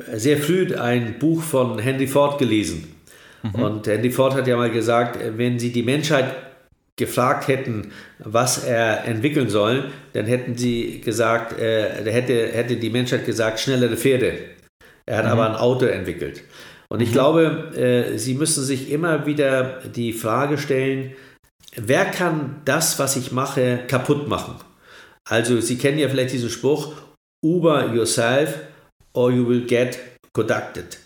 äh, 0.09 0.17
sehr 0.17 0.37
früh 0.37 0.75
ein 0.75 1.19
Buch 1.19 1.41
von 1.41 1.79
Henry 1.79 2.07
Ford 2.07 2.39
gelesen. 2.39 2.95
Mhm. 3.43 3.55
Und 3.55 3.87
Henry 3.87 4.11
Ford 4.11 4.33
hat 4.33 4.47
ja 4.47 4.57
mal 4.57 4.71
gesagt, 4.71 5.19
wenn 5.37 5.59
Sie 5.59 5.71
die 5.71 5.83
Menschheit 5.83 6.33
gefragt 6.97 7.47
hätten, 7.47 7.91
was 8.19 8.63
er 8.63 9.05
entwickeln 9.05 9.49
soll, 9.49 9.91
dann 10.13 10.25
hätten 10.25 10.57
sie 10.57 10.99
gesagt, 10.99 11.57
äh, 11.57 12.03
hätte, 12.11 12.47
hätte 12.47 12.75
die 12.75 12.89
Menschheit 12.89 13.25
gesagt, 13.25 13.59
schnellere 13.59 13.95
Pferde. 13.95 14.39
Er 15.05 15.17
hat 15.17 15.25
mhm. 15.25 15.31
aber 15.31 15.49
ein 15.49 15.55
Auto 15.55 15.85
entwickelt. 15.85 16.41
Und 16.89 17.01
ich 17.01 17.09
mhm. 17.09 17.13
glaube, 17.13 17.43
äh, 17.75 18.17
Sie 18.17 18.33
müssen 18.33 18.63
sich 18.63 18.91
immer 18.91 19.25
wieder 19.25 19.81
die 19.95 20.13
Frage 20.13 20.57
stellen, 20.57 21.13
wer 21.75 22.05
kann 22.05 22.61
das, 22.65 22.99
was 22.99 23.15
ich 23.15 23.31
mache, 23.31 23.79
kaputt 23.87 24.27
machen? 24.27 24.55
Also 25.29 25.59
Sie 25.59 25.77
kennen 25.77 25.99
ja 25.99 26.09
vielleicht 26.09 26.33
diesen 26.33 26.49
Spruch, 26.49 26.93
Uber 27.43 27.93
yourself 27.93 28.59
or 29.13 29.31
you 29.31 29.47
will 29.47 29.65
get 29.65 29.99
conducted. 30.33 30.99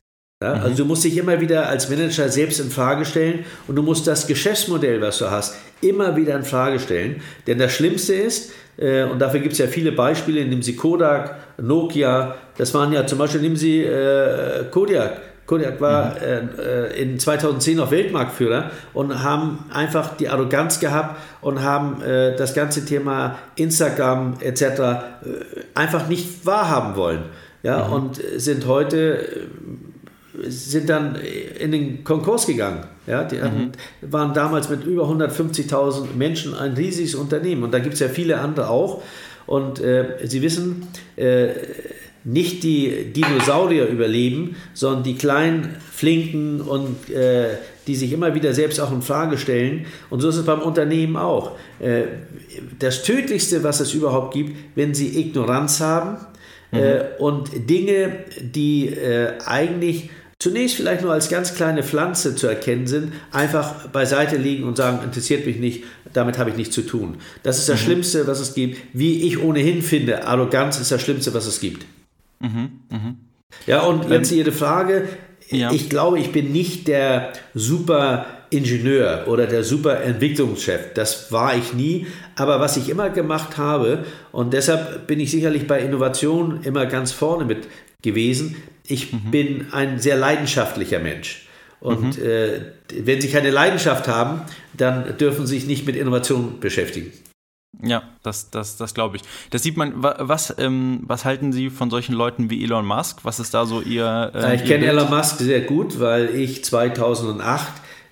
Ja, 0.43 0.55
mhm. 0.55 0.61
Also 0.61 0.77
du 0.77 0.85
musst 0.85 1.03
dich 1.03 1.17
immer 1.17 1.39
wieder 1.39 1.67
als 1.67 1.89
Manager 1.89 2.29
selbst 2.29 2.59
in 2.59 2.69
Frage 2.69 3.05
stellen 3.05 3.45
und 3.67 3.75
du 3.75 3.83
musst 3.83 4.07
das 4.07 4.27
Geschäftsmodell, 4.27 5.01
was 5.01 5.19
du 5.19 5.29
hast, 5.29 5.55
immer 5.81 6.15
wieder 6.15 6.35
in 6.35 6.43
Frage 6.43 6.79
stellen. 6.79 7.21
Denn 7.47 7.59
das 7.59 7.71
Schlimmste 7.73 8.13
ist, 8.13 8.51
äh, 8.77 9.03
und 9.03 9.19
dafür 9.19 9.39
gibt 9.39 9.53
es 9.53 9.59
ja 9.59 9.67
viele 9.67 9.91
Beispiele, 9.91 10.43
nehmen 10.45 10.61
Sie 10.61 10.75
Kodak, 10.75 11.35
Nokia, 11.61 12.35
das 12.57 12.73
waren 12.73 12.91
ja 12.91 13.05
zum 13.05 13.19
Beispiel, 13.19 13.41
nehmen 13.41 13.55
Sie 13.55 13.83
äh, 13.83 14.65
Kodak. 14.71 15.30
Kodak 15.51 15.81
war 15.81 16.11
mhm. 16.11 16.49
äh, 16.59 17.01
in 17.01 17.19
2010 17.19 17.75
noch 17.75 17.91
Weltmarktführer 17.91 18.71
und 18.93 19.21
haben 19.21 19.65
einfach 19.73 20.15
die 20.15 20.29
Arroganz 20.29 20.79
gehabt 20.79 21.19
und 21.41 21.61
haben 21.61 22.01
äh, 22.01 22.37
das 22.37 22.53
ganze 22.53 22.85
Thema 22.85 23.37
Instagram 23.55 24.35
etc. 24.39 24.61
Äh, 24.61 24.97
einfach 25.75 26.07
nicht 26.07 26.45
wahrhaben 26.45 26.95
wollen. 26.95 27.23
Ja, 27.63 27.85
mhm. 27.85 27.93
und 27.93 28.21
sind 28.37 28.65
heute 28.65 29.27
äh, 30.41 30.49
sind 30.49 30.89
dann 30.89 31.17
in 31.59 31.73
den 31.73 32.05
Konkurs 32.05 32.47
gegangen. 32.47 32.85
Ja, 33.05 33.25
die 33.25 33.35
mhm. 33.35 33.73
waren 34.09 34.33
damals 34.33 34.69
mit 34.69 34.85
über 34.85 35.03
150.000 35.03 36.15
Menschen 36.15 36.55
ein 36.55 36.75
riesiges 36.75 37.13
Unternehmen 37.13 37.63
und 37.63 37.73
da 37.73 37.79
gibt 37.79 37.95
es 37.95 37.99
ja 37.99 38.07
viele 38.07 38.39
andere 38.39 38.69
auch. 38.69 39.03
Und 39.47 39.81
äh, 39.81 40.17
Sie 40.23 40.41
wissen, 40.41 40.87
äh, 41.17 41.49
nicht 42.23 42.63
die 42.63 43.11
Dinosaurier 43.13 43.87
überleben, 43.87 44.55
sondern 44.73 45.03
die 45.03 45.15
kleinen, 45.15 45.75
flinken 45.91 46.61
und 46.61 47.09
äh, 47.09 47.57
die 47.87 47.95
sich 47.95 48.13
immer 48.13 48.35
wieder 48.35 48.53
selbst 48.53 48.79
auch 48.79 48.91
in 48.91 49.01
Frage 49.01 49.37
stellen. 49.37 49.85
Und 50.09 50.21
so 50.21 50.29
ist 50.29 50.37
es 50.37 50.45
beim 50.45 50.61
Unternehmen 50.61 51.17
auch. 51.17 51.57
Äh, 51.79 52.03
das 52.79 53.03
Tödlichste, 53.03 53.63
was 53.63 53.79
es 53.79 53.93
überhaupt 53.93 54.33
gibt, 54.33 54.55
wenn 54.75 54.93
sie 54.93 55.19
Ignoranz 55.19 55.79
haben 55.79 56.17
äh, 56.71 56.75
mhm. 56.75 56.81
äh, 56.81 57.03
und 57.19 57.69
Dinge, 57.69 58.19
die 58.39 58.87
äh, 58.87 59.33
eigentlich 59.45 60.09
zunächst 60.39 60.75
vielleicht 60.75 61.03
nur 61.03 61.13
als 61.13 61.29
ganz 61.29 61.53
kleine 61.53 61.83
Pflanze 61.83 62.35
zu 62.35 62.47
erkennen 62.47 62.87
sind, 62.87 63.13
einfach 63.31 63.87
beiseite 63.89 64.37
liegen 64.37 64.63
und 64.63 64.75
sagen, 64.77 65.03
interessiert 65.03 65.45
mich 65.45 65.57
nicht, 65.57 65.83
damit 66.13 66.37
habe 66.39 66.49
ich 66.49 66.55
nichts 66.55 66.73
zu 66.73 66.81
tun. 66.81 67.17
Das 67.43 67.59
ist 67.59 67.69
das 67.69 67.79
mhm. 67.81 67.85
Schlimmste, 67.85 68.27
was 68.27 68.39
es 68.39 68.53
gibt. 68.53 68.77
Wie 68.93 69.27
ich 69.27 69.41
ohnehin 69.41 69.81
finde, 69.81 70.25
Arroganz 70.25 70.79
ist 70.79 70.91
das 70.91 71.01
Schlimmste, 71.01 71.33
was 71.33 71.45
es 71.45 71.59
gibt. 71.59 71.85
Mhm, 72.41 72.71
mhm. 72.89 73.15
Ja, 73.67 73.81
und 73.81 74.09
jetzt 74.09 74.31
ähm, 74.31 74.39
Ihre 74.39 74.51
Frage. 74.51 75.07
Ja. 75.49 75.71
Ich 75.71 75.89
glaube, 75.89 76.19
ich 76.19 76.31
bin 76.31 76.51
nicht 76.51 76.87
der 76.87 77.33
super 77.53 78.25
Ingenieur 78.49 79.25
oder 79.27 79.47
der 79.47 79.63
super 79.63 80.01
Entwicklungschef. 80.01 80.93
Das 80.93 81.31
war 81.31 81.55
ich 81.55 81.73
nie. 81.73 82.07
Aber 82.35 82.59
was 82.59 82.77
ich 82.77 82.89
immer 82.89 83.09
gemacht 83.09 83.57
habe, 83.57 84.05
und 84.31 84.53
deshalb 84.53 85.07
bin 85.07 85.19
ich 85.19 85.31
sicherlich 85.31 85.67
bei 85.67 85.79
Innovation 85.81 86.61
immer 86.63 86.85
ganz 86.85 87.11
vorne 87.11 87.45
mit 87.45 87.67
gewesen, 88.01 88.55
ich 88.87 89.13
mhm. 89.13 89.31
bin 89.31 89.65
ein 89.71 89.99
sehr 89.99 90.17
leidenschaftlicher 90.17 90.99
Mensch. 90.99 91.47
Und 91.79 92.17
mhm. 92.17 92.25
äh, 92.25 92.49
wenn 93.03 93.21
Sie 93.21 93.29
keine 93.29 93.49
Leidenschaft 93.49 94.07
haben, 94.07 94.41
dann 94.73 95.17
dürfen 95.17 95.47
Sie 95.47 95.55
sich 95.55 95.67
nicht 95.67 95.85
mit 95.85 95.95
Innovation 95.95 96.59
beschäftigen. 96.59 97.11
Ja, 97.81 98.03
das, 98.21 98.49
das, 98.51 98.77
das 98.77 98.93
glaube 98.93 99.17
ich. 99.17 99.23
Das 99.49 99.63
sieht 99.63 99.77
man, 99.77 99.93
was, 99.95 100.53
ähm, 100.57 101.01
was 101.07 101.25
halten 101.25 101.53
Sie 101.53 101.69
von 101.69 101.89
solchen 101.89 102.13
Leuten 102.13 102.49
wie 102.49 102.63
Elon 102.63 102.85
Musk? 102.85 103.19
Was 103.23 103.39
ist 103.39 103.53
da 103.53 103.65
so 103.65 103.81
Ihr. 103.81 104.31
Äh, 104.35 104.55
ich 104.55 104.65
kenne 104.65 104.85
Elon 104.85 105.09
Musk 105.09 105.37
sehr 105.37 105.61
gut, 105.61 105.99
weil 105.99 106.35
ich 106.35 106.63
2008 106.65 107.67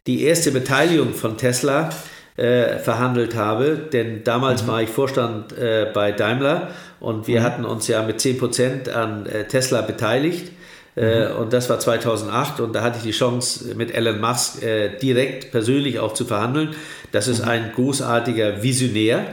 die 0.08 0.24
erste 0.24 0.52
Beteiligung 0.52 1.14
von 1.14 1.38
Tesla 1.38 1.90
äh, 2.38 2.80
verhandelt 2.80 3.36
habe, 3.36 3.78
denn 3.92 4.24
damals 4.24 4.64
mhm. 4.64 4.68
war 4.68 4.82
ich 4.82 4.90
Vorstand 4.90 5.52
äh, 5.58 5.88
bei 5.94 6.14
Daimler 6.14 6.70
und 7.00 7.28
wir 7.28 7.42
mhm. 7.42 7.44
hatten 7.44 7.66
uns 7.66 7.88
ja 7.88 8.02
mit 8.02 8.20
10% 8.20 8.90
an 8.92 9.26
äh, 9.26 9.44
Tesla 9.44 9.82
beteiligt. 9.82 10.52
Äh, 10.96 11.30
mhm. 11.30 11.36
Und 11.36 11.54
das 11.54 11.70
war 11.70 11.80
2008 11.80 12.62
und 12.62 12.74
da 12.74 12.82
hatte 12.82 12.98
ich 12.98 13.04
die 13.04 13.12
Chance, 13.12 13.76
mit 13.76 13.94
Elon 13.94 14.20
Musk 14.20 14.64
äh, 14.64 14.98
direkt 14.98 15.52
persönlich 15.52 16.00
auch 16.00 16.14
zu 16.14 16.26
verhandeln. 16.26 16.76
Das 17.12 17.28
ist 17.28 17.44
mhm. 17.44 17.50
ein 17.50 17.72
großartiger 17.76 18.64
Visionär. 18.64 19.26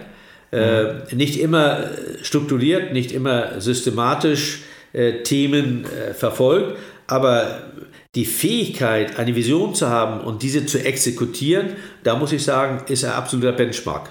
Äh. 0.53 1.15
Nicht 1.15 1.39
immer 1.39 1.91
strukturiert, 2.23 2.93
nicht 2.93 3.13
immer 3.13 3.61
systematisch 3.61 4.63
Themen 5.25 5.85
verfolgt, 6.15 6.79
aber 7.07 7.65
die 8.15 8.25
Fähigkeit, 8.25 9.19
eine 9.19 9.37
Vision 9.37 9.75
zu 9.75 9.89
haben 9.89 10.21
und 10.23 10.43
diese 10.43 10.65
zu 10.65 10.83
exekutieren, 10.83 11.77
da 12.03 12.17
muss 12.17 12.33
ich 12.33 12.43
sagen, 12.43 12.83
ist 12.91 13.03
er 13.03 13.15
absoluter 13.15 13.53
Benchmark. 13.53 14.09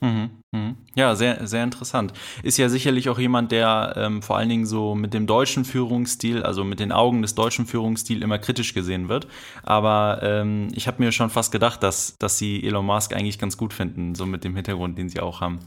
Mhm, 0.00 0.30
mhm. 0.50 0.63
Ja, 0.96 1.16
sehr, 1.16 1.46
sehr 1.46 1.64
interessant. 1.64 2.12
Ist 2.42 2.56
ja 2.56 2.68
sicherlich 2.68 3.08
auch 3.08 3.18
jemand, 3.18 3.50
der 3.50 3.94
ähm, 3.96 4.22
vor 4.22 4.36
allen 4.36 4.48
Dingen 4.48 4.66
so 4.66 4.94
mit 4.94 5.12
dem 5.12 5.26
deutschen 5.26 5.64
Führungsstil, 5.64 6.42
also 6.42 6.62
mit 6.62 6.78
den 6.78 6.92
Augen 6.92 7.22
des 7.22 7.34
deutschen 7.34 7.66
Führungsstils 7.66 8.22
immer 8.22 8.38
kritisch 8.38 8.74
gesehen 8.74 9.08
wird. 9.08 9.26
Aber 9.64 10.20
ähm, 10.22 10.68
ich 10.74 10.86
habe 10.86 11.02
mir 11.02 11.10
schon 11.10 11.30
fast 11.30 11.50
gedacht, 11.50 11.82
dass, 11.82 12.16
dass 12.18 12.38
Sie 12.38 12.64
Elon 12.64 12.86
Musk 12.86 13.12
eigentlich 13.12 13.38
ganz 13.38 13.56
gut 13.56 13.72
finden, 13.72 14.14
so 14.14 14.24
mit 14.24 14.44
dem 14.44 14.54
Hintergrund, 14.54 14.96
den 14.96 15.08
Sie 15.08 15.18
auch 15.20 15.40
haben. 15.40 15.58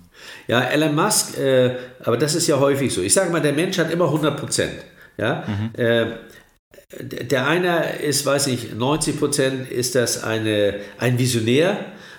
Ja, 0.47 0.61
Elon 0.61 0.95
Musk, 0.95 1.37
äh, 1.37 1.75
aber 2.03 2.17
das 2.17 2.33
ist 2.33 2.47
ja 2.47 2.59
häufig 2.59 2.93
so. 2.93 3.01
Ich 3.01 3.13
sage 3.13 3.29
mal, 3.29 3.41
der 3.41 3.53
Mensch 3.53 3.77
hat 3.77 3.91
immer 3.91 4.05
100 4.05 4.39
Prozent. 4.39 4.73
Ja? 5.17 5.43
Mhm. 5.45 5.69
Äh, 5.73 6.05
der 7.01 7.47
eine 7.47 7.97
ist, 7.99 8.25
weiß 8.25 8.47
ich, 8.47 8.73
90 8.73 9.19
Prozent 9.19 9.69
ist 9.69 9.95
das 9.95 10.23
eine, 10.23 10.75
ein 10.99 11.19
Visionär 11.19 11.77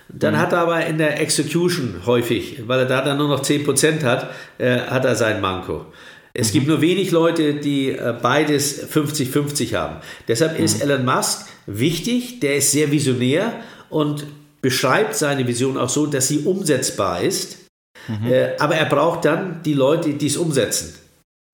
dann 0.09 0.35
mhm. 0.35 0.39
hat 0.39 0.53
er 0.53 0.61
aber 0.61 0.87
in 0.87 0.99
der 0.99 1.21
Execution 1.21 2.03
häufig, 2.07 2.63
weil 2.67 2.81
er 2.81 2.87
da 2.87 3.03
dann 3.03 3.19
nur 3.19 3.29
noch 3.29 3.43
10% 3.43 4.03
hat, 4.05 4.31
äh, 4.59 4.79
hat 4.79 5.05
er 5.05 5.15
sein 5.15 5.41
Manko. 5.41 5.87
Es 6.35 6.49
mhm. 6.49 6.53
gibt 6.53 6.69
nur 6.69 6.81
wenig 6.81 7.11
Leute, 7.11 7.55
die 7.55 7.91
äh, 7.91 8.15
beides 8.21 8.89
50-50 8.91 9.75
haben. 9.75 9.97
Deshalb 10.27 10.59
mhm. 10.59 10.65
ist 10.65 10.83
Elon 10.83 11.05
Musk 11.05 11.47
wichtig, 11.67 12.41
der 12.41 12.57
ist 12.57 12.73
sehr 12.73 12.91
visionär 12.91 13.53
und 13.91 14.27
beschreibt 14.61 15.15
seine 15.15 15.47
Vision 15.47 15.77
auch 15.77 15.89
so, 15.89 16.07
dass 16.07 16.29
sie 16.29 16.41
umsetzbar 16.41 17.23
ist. 17.23 17.59
Mhm. 18.09 18.33
Äh, 18.33 18.57
aber 18.59 18.77
er 18.77 18.87
braucht 18.87 19.25
dann 19.25 19.63
die 19.65 19.75
Leute, 19.75 20.15
die 20.15 20.27
es 20.27 20.37
umsetzen. 20.37 20.95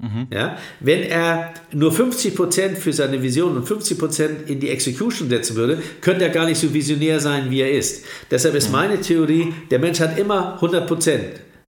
Mhm. 0.02 0.26
Ja? 0.32 0.58
Wenn 0.80 1.02
er 1.02 1.54
nur 1.72 1.92
50% 1.92 2.76
für 2.76 2.92
seine 2.92 3.22
Vision 3.22 3.56
und 3.56 3.66
50% 3.66 4.46
in 4.46 4.60
die 4.60 4.70
Execution 4.70 5.28
setzen 5.28 5.56
würde, 5.56 5.82
könnte 6.00 6.24
er 6.24 6.30
gar 6.30 6.46
nicht 6.46 6.58
so 6.58 6.72
visionär 6.74 7.20
sein, 7.20 7.50
wie 7.50 7.60
er 7.60 7.72
ist. 7.72 8.04
Deshalb 8.30 8.54
ist 8.54 8.68
mhm. 8.68 8.72
meine 8.72 9.00
Theorie, 9.00 9.54
der 9.70 9.78
Mensch 9.78 10.00
hat 10.00 10.18
immer 10.18 10.58
100%, 10.60 11.20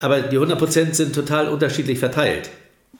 aber 0.01 0.21
die 0.21 0.37
100% 0.37 0.93
sind 0.93 1.13
total 1.13 1.49
unterschiedlich 1.49 1.99
verteilt. 1.99 2.49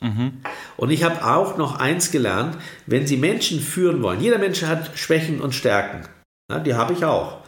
Mhm. 0.01 0.34
Und 0.78 0.89
ich 0.91 1.04
habe 1.04 1.25
auch 1.25 1.58
noch 1.58 1.80
eins 1.80 2.12
gelernt, 2.12 2.58
wenn 2.86 3.08
Sie 3.08 3.17
Menschen 3.17 3.60
führen 3.60 4.01
wollen, 4.04 4.19
jeder 4.19 4.38
Mensch 4.38 4.63
hat 4.63 4.97
Schwächen 4.97 5.39
und 5.39 5.56
Stärken, 5.56 6.08
ja, 6.51 6.60
die 6.60 6.73
habe 6.73 6.93
ich 6.93 7.06
auch. 7.06 7.39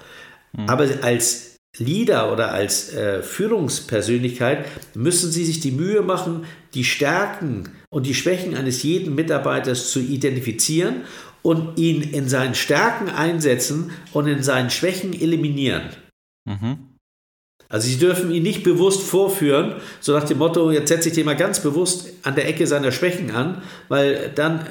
Mhm. 0.54 0.70
Aber 0.70 0.88
als 1.02 1.47
Leader 1.78 2.32
oder 2.32 2.54
als 2.54 2.94
äh, 2.94 3.22
Führungspersönlichkeit 3.22 4.66
müssen 4.96 5.32
Sie 5.32 5.46
sich 5.46 5.60
die 5.60 5.72
Mühe 5.72 6.02
machen, 6.02 6.46
die 6.74 6.84
Stärken 6.84 7.70
und 7.90 8.06
die 8.06 8.16
Schwächen 8.16 8.56
eines 8.56 8.84
jeden 8.84 9.16
Mitarbeiters 9.16 9.92
zu 9.92 10.00
identifizieren 10.00 11.04
und 11.44 11.78
ihn 11.78 12.02
in 12.02 12.28
seinen 12.28 12.56
Stärken 12.56 13.10
einsetzen 13.10 13.92
und 14.12 14.28
in 14.28 14.44
seinen 14.44 14.70
Schwächen 14.70 15.14
eliminieren. 15.14 15.84
Mhm. 16.46 16.98
Also 17.70 17.88
Sie 17.88 17.98
dürfen 17.98 18.32
ihn 18.32 18.44
nicht 18.44 18.64
bewusst 18.64 19.04
vorführen, 19.04 19.76
so 20.00 20.14
nach 20.14 20.24
dem 20.24 20.38
Motto, 20.38 20.72
jetzt 20.72 20.88
setze 20.88 21.10
ich 21.10 21.16
den 21.16 21.26
mal 21.26 21.36
ganz 21.36 21.60
bewusst 21.60 22.08
an 22.24 22.36
der 22.36 22.48
Ecke 22.48 22.66
seiner 22.66 22.92
Schwächen 22.92 23.32
an, 23.32 23.62
weil 23.90 24.32
dann 24.34 24.62
äh, 24.62 24.66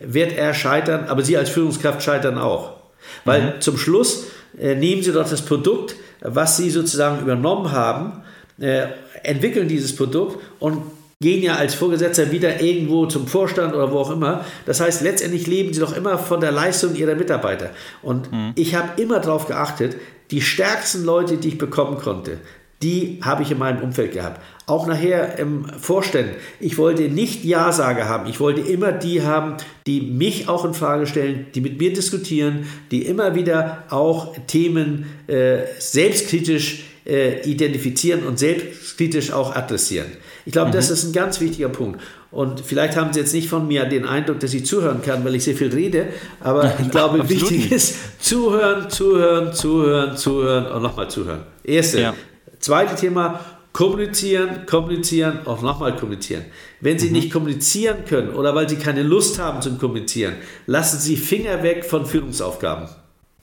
wird 0.00 0.32
er 0.32 0.54
scheitern, 0.54 1.04
aber 1.08 1.22
Sie 1.22 1.36
als 1.36 1.50
Führungskraft 1.50 2.02
scheitern 2.02 2.38
auch. 2.38 2.76
Weil 3.24 3.56
mhm. 3.56 3.60
zum 3.60 3.76
Schluss 3.76 4.26
äh, 4.58 4.74
nehmen 4.74 5.02
Sie 5.02 5.12
doch 5.12 5.28
das 5.28 5.42
Produkt, 5.42 5.94
was 6.20 6.56
Sie 6.56 6.70
sozusagen 6.70 7.20
übernommen 7.20 7.72
haben, 7.72 8.22
äh, 8.60 8.86
entwickeln 9.22 9.68
dieses 9.68 9.94
Produkt 9.94 10.38
und 10.58 10.82
gehen 11.20 11.42
ja 11.42 11.56
als 11.56 11.74
Vorgesetzter 11.74 12.30
wieder 12.30 12.60
irgendwo 12.60 13.06
zum 13.06 13.26
Vorstand 13.26 13.74
oder 13.74 13.90
wo 13.90 13.98
auch 13.98 14.10
immer. 14.10 14.44
Das 14.66 14.80
heißt, 14.80 15.02
letztendlich 15.02 15.46
leben 15.46 15.72
sie 15.72 15.80
doch 15.80 15.96
immer 15.96 16.16
von 16.18 16.40
der 16.40 16.52
Leistung 16.52 16.94
ihrer 16.94 17.16
Mitarbeiter. 17.16 17.70
Und 18.02 18.30
mhm. 18.30 18.52
ich 18.54 18.76
habe 18.76 19.00
immer 19.00 19.18
darauf 19.18 19.46
geachtet, 19.46 19.96
die 20.30 20.40
stärksten 20.40 21.04
Leute, 21.04 21.38
die 21.38 21.48
ich 21.48 21.58
bekommen 21.58 21.98
konnte, 21.98 22.38
die 22.82 23.18
habe 23.22 23.42
ich 23.42 23.50
in 23.50 23.58
meinem 23.58 23.82
Umfeld 23.82 24.12
gehabt. 24.12 24.40
Auch 24.66 24.86
nachher 24.86 25.38
im 25.38 25.64
Vorstand. 25.64 26.28
Ich 26.60 26.78
wollte 26.78 27.02
nicht 27.04 27.44
Ja-Sage 27.44 28.08
haben. 28.08 28.28
Ich 28.28 28.38
wollte 28.38 28.60
immer 28.60 28.92
die 28.92 29.22
haben, 29.22 29.56
die 29.86 30.00
mich 30.00 30.48
auch 30.48 30.64
in 30.64 30.74
Frage 30.74 31.06
stellen, 31.06 31.46
die 31.54 31.60
mit 31.60 31.78
mir 31.78 31.92
diskutieren, 31.92 32.66
die 32.90 33.06
immer 33.06 33.34
wieder 33.34 33.84
auch 33.90 34.34
Themen 34.46 35.06
äh, 35.26 35.60
selbstkritisch 35.78 36.84
äh, 37.06 37.40
identifizieren 37.50 38.24
und 38.24 38.38
selbstkritisch 38.38 39.32
auch 39.32 39.56
adressieren. 39.56 40.08
Ich 40.44 40.52
glaube, 40.52 40.68
mhm. 40.68 40.74
das 40.74 40.90
ist 40.90 41.04
ein 41.04 41.12
ganz 41.12 41.40
wichtiger 41.40 41.70
Punkt. 41.70 42.00
Und 42.30 42.60
vielleicht 42.60 42.96
haben 42.96 43.12
Sie 43.12 43.20
jetzt 43.20 43.32
nicht 43.32 43.48
von 43.48 43.66
mir 43.66 43.86
den 43.86 44.04
Eindruck, 44.04 44.38
dass 44.40 44.52
ich 44.52 44.66
zuhören 44.66 45.00
kann, 45.02 45.24
weil 45.24 45.34
ich 45.34 45.44
sehr 45.44 45.56
viel 45.56 45.68
rede, 45.72 46.08
aber 46.40 46.74
ich 46.80 46.90
glaube, 46.90 47.26
wichtig 47.28 47.50
nicht. 47.50 47.72
ist 47.72 48.22
zuhören, 48.22 48.90
zuhören, 48.90 49.54
zuhören, 49.54 50.16
zuhören 50.16 50.66
und 50.66 50.82
nochmal 50.82 51.08
zuhören. 51.08 51.40
Erste. 51.64 52.00
Ja. 52.00 52.14
Zweite 52.60 52.94
Thema, 52.96 53.40
kommunizieren, 53.72 54.66
kommunizieren, 54.66 55.46
auch 55.46 55.62
nochmal 55.62 55.96
kommunizieren. 55.96 56.44
Wenn 56.80 56.98
Sie 56.98 57.08
mhm. 57.08 57.12
nicht 57.12 57.32
kommunizieren 57.32 58.04
können 58.04 58.30
oder 58.30 58.54
weil 58.54 58.68
Sie 58.68 58.76
keine 58.76 59.02
Lust 59.02 59.38
haben 59.38 59.62
zum 59.62 59.78
Kommunizieren, 59.78 60.34
lassen 60.66 60.98
Sie 60.98 61.16
Finger 61.16 61.62
weg 61.62 61.84
von 61.84 62.06
Führungsaufgaben. 62.06 62.88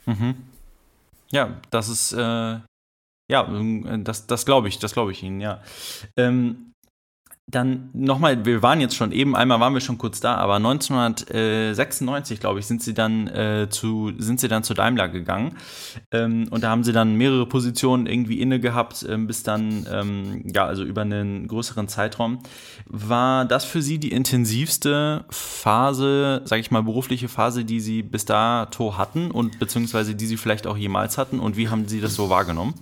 Mhm. 0.05 0.35
Ja, 1.31 1.61
das 1.71 1.89
ist 1.89 2.13
äh, 2.13 2.59
ja, 3.27 3.49
das, 4.03 4.27
das 4.27 4.45
glaube 4.45 4.67
ich, 4.67 4.77
das 4.79 4.93
glaube 4.93 5.11
ich 5.11 5.23
Ihnen, 5.23 5.41
ja. 5.41 5.61
Ähm, 6.15 6.73
dann 7.47 7.89
nochmal, 7.93 8.43
wir 8.43 8.63
waren 8.63 8.81
jetzt 8.81 8.95
schon 8.95 9.11
eben, 9.11 9.35
einmal 9.35 9.59
waren 9.59 9.75
wir 9.75 9.81
schon 9.81 9.99
kurz 9.99 10.19
da, 10.19 10.33
aber 10.35 10.55
1996, 10.55 12.39
glaube 12.39 12.59
ich, 12.59 12.65
sind 12.65 12.81
sie 12.81 12.95
dann 12.95 13.27
äh, 13.27 13.67
zu, 13.69 14.11
sind 14.17 14.39
sie 14.39 14.47
dann 14.47 14.63
zu 14.63 14.73
Daimler 14.73 15.09
gegangen. 15.09 15.55
Ähm, 16.11 16.47
und 16.49 16.63
da 16.63 16.69
haben 16.71 16.83
sie 16.83 16.91
dann 16.91 17.13
mehrere 17.13 17.45
Positionen 17.45 18.07
irgendwie 18.07 18.41
inne 18.41 18.59
gehabt, 18.59 19.05
ähm, 19.07 19.27
bis 19.27 19.43
dann, 19.43 19.85
ähm, 19.91 20.43
ja, 20.51 20.65
also 20.65 20.83
über 20.83 21.01
einen 21.01 21.47
größeren 21.47 21.87
Zeitraum. 21.87 22.39
War 22.87 23.45
das 23.45 23.63
für 23.63 23.83
Sie 23.83 23.99
die 23.99 24.11
intensivste 24.11 25.25
Phase, 25.29 26.41
sage 26.45 26.61
ich 26.61 26.71
mal, 26.71 26.81
berufliche 26.81 27.27
Phase, 27.27 27.63
die 27.63 27.79
Sie 27.79 28.01
bis 28.01 28.25
dato 28.25 28.97
hatten 28.97 29.29
und 29.29 29.59
beziehungsweise 29.59 30.15
die 30.15 30.25
Sie 30.25 30.37
vielleicht 30.37 30.65
auch 30.65 30.77
jemals 30.77 31.19
hatten? 31.19 31.39
Und 31.39 31.57
wie 31.57 31.69
haben 31.69 31.87
Sie 31.87 32.01
das 32.01 32.15
so 32.15 32.31
wahrgenommen? 32.31 32.73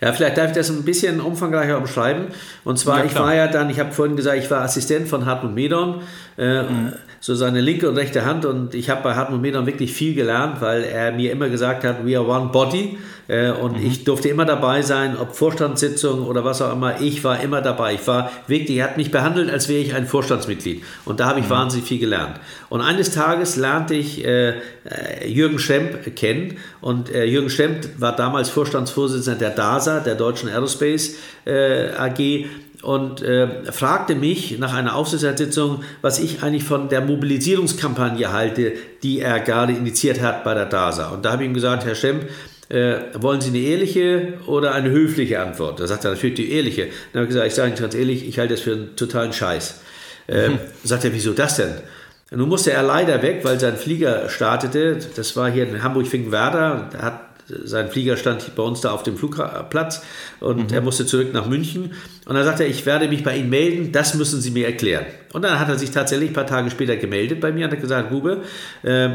Ja, 0.00 0.12
vielleicht 0.12 0.36
darf 0.36 0.50
ich 0.50 0.56
das 0.56 0.70
ein 0.70 0.84
bisschen 0.84 1.20
umfangreicher 1.20 1.78
umschreiben. 1.78 2.26
Und 2.64 2.78
zwar, 2.78 2.98
ja, 2.98 3.04
ich 3.04 3.14
war 3.14 3.34
ja 3.34 3.48
dann, 3.48 3.70
ich 3.70 3.80
habe 3.80 3.90
vorhin 3.92 4.11
gesagt, 4.16 4.38
ich 4.38 4.50
war 4.50 4.62
Assistent 4.62 5.08
von 5.08 5.26
Hartmut 5.26 5.54
Medon, 5.54 6.02
äh, 6.38 6.62
mhm. 6.62 6.92
so 7.20 7.34
seine 7.34 7.60
linke 7.60 7.88
und 7.88 7.96
rechte 7.96 8.24
Hand. 8.24 8.44
Und 8.44 8.74
ich 8.74 8.90
habe 8.90 9.02
bei 9.02 9.14
Hartmut 9.14 9.40
Medon 9.40 9.66
wirklich 9.66 9.92
viel 9.92 10.14
gelernt, 10.14 10.60
weil 10.60 10.84
er 10.84 11.12
mir 11.12 11.32
immer 11.32 11.48
gesagt 11.48 11.84
hat, 11.84 12.06
we 12.06 12.16
are 12.16 12.26
one 12.26 12.50
body. 12.52 12.98
Äh, 13.28 13.50
und 13.50 13.78
mhm. 13.78 13.86
ich 13.86 14.04
durfte 14.04 14.28
immer 14.28 14.44
dabei 14.44 14.82
sein, 14.82 15.16
ob 15.16 15.34
Vorstandssitzung 15.34 16.26
oder 16.26 16.44
was 16.44 16.60
auch 16.60 16.72
immer. 16.72 17.00
Ich 17.00 17.22
war 17.24 17.40
immer 17.40 17.60
dabei. 17.60 17.94
Ich 17.94 18.06
war 18.06 18.30
wirklich, 18.46 18.78
er 18.78 18.84
hat 18.84 18.96
mich 18.96 19.10
behandelt, 19.10 19.50
als 19.50 19.68
wäre 19.68 19.80
ich 19.80 19.94
ein 19.94 20.06
Vorstandsmitglied. 20.06 20.82
Und 21.04 21.20
da 21.20 21.26
habe 21.26 21.40
ich 21.40 21.46
mhm. 21.46 21.50
wahnsinnig 21.50 21.86
viel 21.86 21.98
gelernt. 21.98 22.40
Und 22.68 22.80
eines 22.80 23.12
Tages 23.12 23.56
lernte 23.56 23.94
ich 23.94 24.24
äh, 24.24 24.50
äh 24.50 25.26
Jürgen 25.26 25.58
Schemp 25.58 26.14
kennen. 26.16 26.58
Und 26.80 27.14
äh, 27.14 27.24
Jürgen 27.24 27.50
Schemp 27.50 27.88
war 27.98 28.16
damals 28.16 28.50
Vorstandsvorsitzender 28.50 29.38
der 29.38 29.50
DASA, 29.50 30.00
der 30.00 30.16
Deutschen 30.16 30.48
Aerospace 30.48 31.16
äh, 31.46 31.90
AG 31.96 32.46
und 32.82 33.22
äh, 33.22 33.72
fragte 33.72 34.14
mich 34.14 34.58
nach 34.58 34.74
einer 34.74 34.96
Aufsichtsratssitzung, 34.96 35.84
was 36.00 36.18
ich 36.18 36.42
eigentlich 36.42 36.64
von 36.64 36.88
der 36.88 37.00
Mobilisierungskampagne 37.00 38.32
halte, 38.32 38.72
die 39.02 39.20
er 39.20 39.40
gerade 39.40 39.72
initiiert 39.72 40.20
hat 40.20 40.44
bei 40.44 40.54
der 40.54 40.66
DASA. 40.66 41.10
Und 41.10 41.24
da 41.24 41.32
habe 41.32 41.44
ich 41.44 41.48
ihm 41.48 41.54
gesagt, 41.54 41.84
Herr 41.84 41.94
Schemp, 41.94 42.24
äh, 42.68 42.96
wollen 43.14 43.40
Sie 43.40 43.50
eine 43.50 43.58
ehrliche 43.58 44.34
oder 44.46 44.74
eine 44.74 44.90
höfliche 44.90 45.40
Antwort? 45.40 45.78
Da 45.78 45.86
sagt 45.86 46.04
er 46.04 46.12
natürlich 46.12 46.36
die 46.36 46.52
ehrliche. 46.52 46.88
Dann 47.12 47.20
habe 47.20 47.24
ich 47.24 47.28
gesagt, 47.28 47.46
ich 47.46 47.54
sage 47.54 47.68
Ihnen 47.68 47.78
ganz 47.78 47.94
ehrlich, 47.94 48.26
ich 48.26 48.38
halte 48.38 48.54
das 48.54 48.62
für 48.62 48.72
einen 48.72 48.96
totalen 48.96 49.32
Scheiß. 49.32 49.80
Äh, 50.26 50.46
hm. 50.46 50.58
Sagt 50.84 51.04
er, 51.04 51.12
wieso 51.12 51.32
das 51.32 51.56
denn? 51.56 51.74
Nun 52.30 52.48
musste 52.48 52.72
er 52.72 52.82
leider 52.82 53.22
weg, 53.22 53.40
weil 53.42 53.60
sein 53.60 53.76
Flieger 53.76 54.30
startete. 54.30 54.98
Das 55.16 55.36
war 55.36 55.50
hier 55.50 55.68
in 55.68 55.82
Hamburg-Finkenwerder. 55.82 56.88
Er 56.94 57.02
hat 57.02 57.20
sein 57.64 57.88
Flieger 57.88 58.16
stand 58.16 58.54
bei 58.54 58.62
uns 58.62 58.80
da 58.80 58.92
auf 58.92 59.02
dem 59.02 59.16
Flugplatz 59.16 60.02
und 60.40 60.70
mhm. 60.70 60.74
er 60.74 60.80
musste 60.80 61.06
zurück 61.06 61.32
nach 61.32 61.46
München. 61.46 61.92
Und 62.26 62.34
dann 62.34 62.44
sagte 62.44 62.64
er, 62.64 62.70
ich 62.70 62.86
werde 62.86 63.08
mich 63.08 63.24
bei 63.24 63.36
Ihnen 63.36 63.50
melden, 63.50 63.92
das 63.92 64.14
müssen 64.14 64.40
Sie 64.40 64.50
mir 64.50 64.66
erklären. 64.66 65.06
Und 65.32 65.42
dann 65.42 65.58
hat 65.58 65.68
er 65.68 65.78
sich 65.78 65.90
tatsächlich 65.90 66.30
ein 66.30 66.34
paar 66.34 66.46
Tage 66.46 66.70
später 66.70 66.96
gemeldet 66.96 67.40
bei 67.40 67.52
mir 67.52 67.66
und 67.66 67.72
hat 67.72 67.80
gesagt, 67.80 68.12
Rube, 68.12 68.42
äh, 68.82 69.10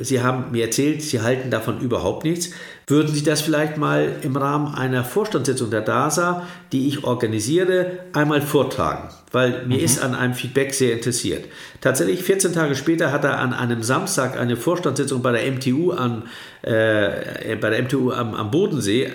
Sie 0.00 0.22
haben 0.22 0.50
mir 0.52 0.64
erzählt, 0.64 1.02
Sie 1.02 1.20
halten 1.20 1.50
davon 1.50 1.80
überhaupt 1.80 2.24
nichts. 2.24 2.50
Würden 2.88 3.14
Sie 3.14 3.22
das 3.22 3.42
vielleicht 3.42 3.76
mal 3.76 4.16
im 4.22 4.34
Rahmen 4.34 4.74
einer 4.74 5.04
Vorstandssitzung 5.04 5.70
der 5.70 5.82
DASA, 5.82 6.46
die 6.72 6.88
ich 6.88 7.04
organisiere, 7.04 7.98
einmal 8.14 8.40
vortragen? 8.40 9.10
Weil 9.30 9.66
mir 9.66 9.76
mhm. 9.76 9.84
ist 9.84 10.02
an 10.02 10.14
einem 10.14 10.32
Feedback 10.32 10.72
sehr 10.72 10.94
interessiert. 10.94 11.44
Tatsächlich, 11.82 12.22
14 12.22 12.54
Tage 12.54 12.74
später 12.74 13.12
hat 13.12 13.24
er 13.24 13.40
an 13.40 13.52
einem 13.52 13.82
Samstag 13.82 14.38
eine 14.38 14.56
Vorstandssitzung 14.56 15.20
bei 15.20 15.32
der 15.32 15.52
MTU, 15.52 15.92
an, 15.92 16.22
äh, 16.62 17.56
bei 17.60 17.68
der 17.68 17.82
MTU 17.82 18.10
am, 18.10 18.34
am 18.34 18.50
Bodensee 18.50 19.04
äh, 19.04 19.12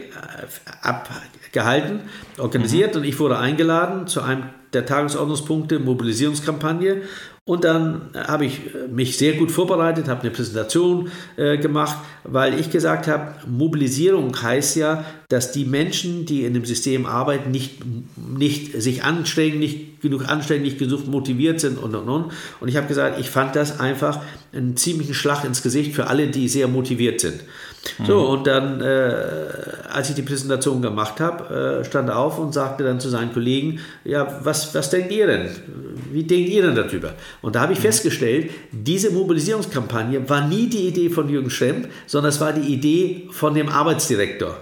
abgehalten, 0.84 2.02
organisiert 2.38 2.94
mhm. 2.94 3.02
und 3.02 3.08
ich 3.08 3.20
wurde 3.20 3.40
eingeladen 3.40 4.06
zu 4.06 4.22
einem 4.22 4.44
der 4.74 4.86
Tagesordnungspunkte 4.86 5.80
Mobilisierungskampagne 5.80 7.02
und 7.46 7.66
dann 7.66 8.10
habe 8.16 8.46
ich 8.46 8.62
mich 8.89 9.18
sehr 9.18 9.34
gut 9.34 9.52
vorbereitet, 9.52 10.08
habe 10.08 10.22
eine 10.22 10.32
Präsentation 10.32 11.12
äh, 11.36 11.58
gemacht, 11.58 11.98
weil 12.24 12.58
ich 12.58 12.72
gesagt 12.72 13.08
habe, 13.08 13.36
Mobilisierung 13.46 14.41
heißt 14.41 14.78
ja, 14.78 15.04
dass 15.28 15.52
die 15.52 15.66
Menschen, 15.66 16.26
die 16.26 16.46
in 16.46 16.54
dem 16.54 16.64
System 16.64 17.06
arbeiten, 17.06 17.52
nicht, 17.52 17.82
nicht 18.16 18.82
sich 18.82 19.04
anstrengen, 19.04 19.60
nicht 19.60 20.02
genug 20.02 20.30
anstrengen, 20.30 20.64
nicht 20.64 20.80
genug 20.80 21.06
motiviert 21.06 21.60
sind 21.60 21.78
und 21.78 21.94
und 21.96 22.08
und. 22.08 22.32
Und 22.62 22.68
ich 22.70 22.78
habe 22.78 22.88
gesagt, 22.88 23.20
ich 23.20 23.30
fand 23.30 23.58
das 23.58 23.78
einfach 23.78 24.22
einen 24.54 24.78
ziemlichen 24.78 25.14
Schlag 25.14 25.44
ins 25.44 25.62
Gesicht 25.62 25.94
für 25.94 26.08
alle, 26.08 26.28
die 26.28 26.48
sehr 26.48 26.70
motiviert 26.70 27.20
sind. 27.20 27.41
Mhm. 28.00 28.06
So, 28.06 28.20
und 28.30 28.48
dann, 28.48 28.82
äh, 28.82 29.14
als 29.92 30.10
ich 30.10 30.16
die 30.16 30.22
Präsentation 30.22 30.82
gemacht 30.82 31.20
habe, 31.20 31.82
äh, 31.82 31.86
stand 31.86 32.10
er 32.10 32.18
auf 32.18 32.40
und 32.40 32.54
sagte 32.54 32.84
dann 32.84 33.00
zu 33.00 33.10
seinen 33.10 33.34
Kollegen, 33.34 33.80
ja, 34.04 34.40
was, 34.44 34.74
was 34.74 34.90
denkt 34.90 35.12
ihr 35.12 35.28
denn? 35.28 35.50
Wie 36.12 36.24
denkt 36.24 36.50
ihr 36.50 36.62
denn 36.62 36.76
darüber? 36.76 37.14
Und 37.42 37.56
da 37.56 37.62
habe 37.62 37.74
ich 37.74 37.80
mhm. 37.80 37.84
festgestellt, 37.84 38.52
diese 38.72 39.12
Mobilisierungskampagne 39.12 40.28
war 40.30 40.48
nie 40.48 40.68
die 40.68 40.88
Idee 40.88 41.10
von 41.10 41.30
Jürgen 41.30 41.50
Schremp, 41.50 41.90
sondern 42.08 42.30
es 42.30 42.40
war 42.40 42.54
die 42.54 42.74
Idee 42.74 43.28
von 43.32 43.54
dem 43.54 43.70
Arbeitsdirektor. 43.70 44.58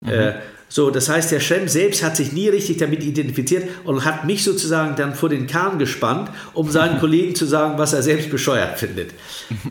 Mhm. 0.00 0.08
Äh, 0.08 0.32
so, 0.72 0.88
das 0.88 1.10
heißt, 1.10 1.30
der 1.30 1.40
Schrem 1.40 1.68
selbst 1.68 2.02
hat 2.02 2.16
sich 2.16 2.32
nie 2.32 2.48
richtig 2.48 2.78
damit 2.78 3.04
identifiziert 3.04 3.68
und 3.84 4.06
hat 4.06 4.24
mich 4.24 4.42
sozusagen 4.42 4.96
dann 4.96 5.14
vor 5.14 5.28
den 5.28 5.46
Kahn 5.46 5.78
gespannt, 5.78 6.30
um 6.54 6.70
seinen 6.70 6.98
Kollegen 7.00 7.34
zu 7.34 7.44
sagen, 7.44 7.74
was 7.76 7.92
er 7.92 8.02
selbst 8.02 8.30
bescheuert 8.30 8.78
findet. 8.78 9.10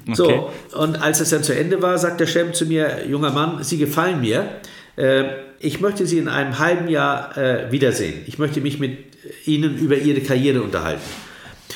Okay. 0.08 0.16
So, 0.16 0.52
und 0.78 1.02
als 1.02 1.20
es 1.20 1.30
dann 1.30 1.44
zu 1.44 1.56
Ende 1.56 1.82
war, 1.82 1.98
sagt 1.98 2.20
der 2.20 2.28
Schrem 2.28 2.54
zu 2.54 2.66
mir, 2.66 3.08
junger 3.08 3.32
Mann, 3.32 3.64
Sie 3.64 3.78
gefallen 3.78 4.22
mir. 4.22 4.48
Äh, 4.96 5.24
ich 5.60 5.80
möchte 5.80 6.06
Sie 6.06 6.18
in 6.18 6.28
einem 6.28 6.60
halben 6.60 6.88
Jahr 6.88 7.36
äh, 7.38 7.72
wiedersehen. 7.72 8.22
Ich 8.28 8.38
möchte 8.38 8.62
mich 8.62 8.80
mit 8.80 9.00
Ihnen 9.46 9.78
über 9.78 9.96
Ihre 9.98 10.22
Karriere 10.22 10.62
unterhalten. 10.62 11.02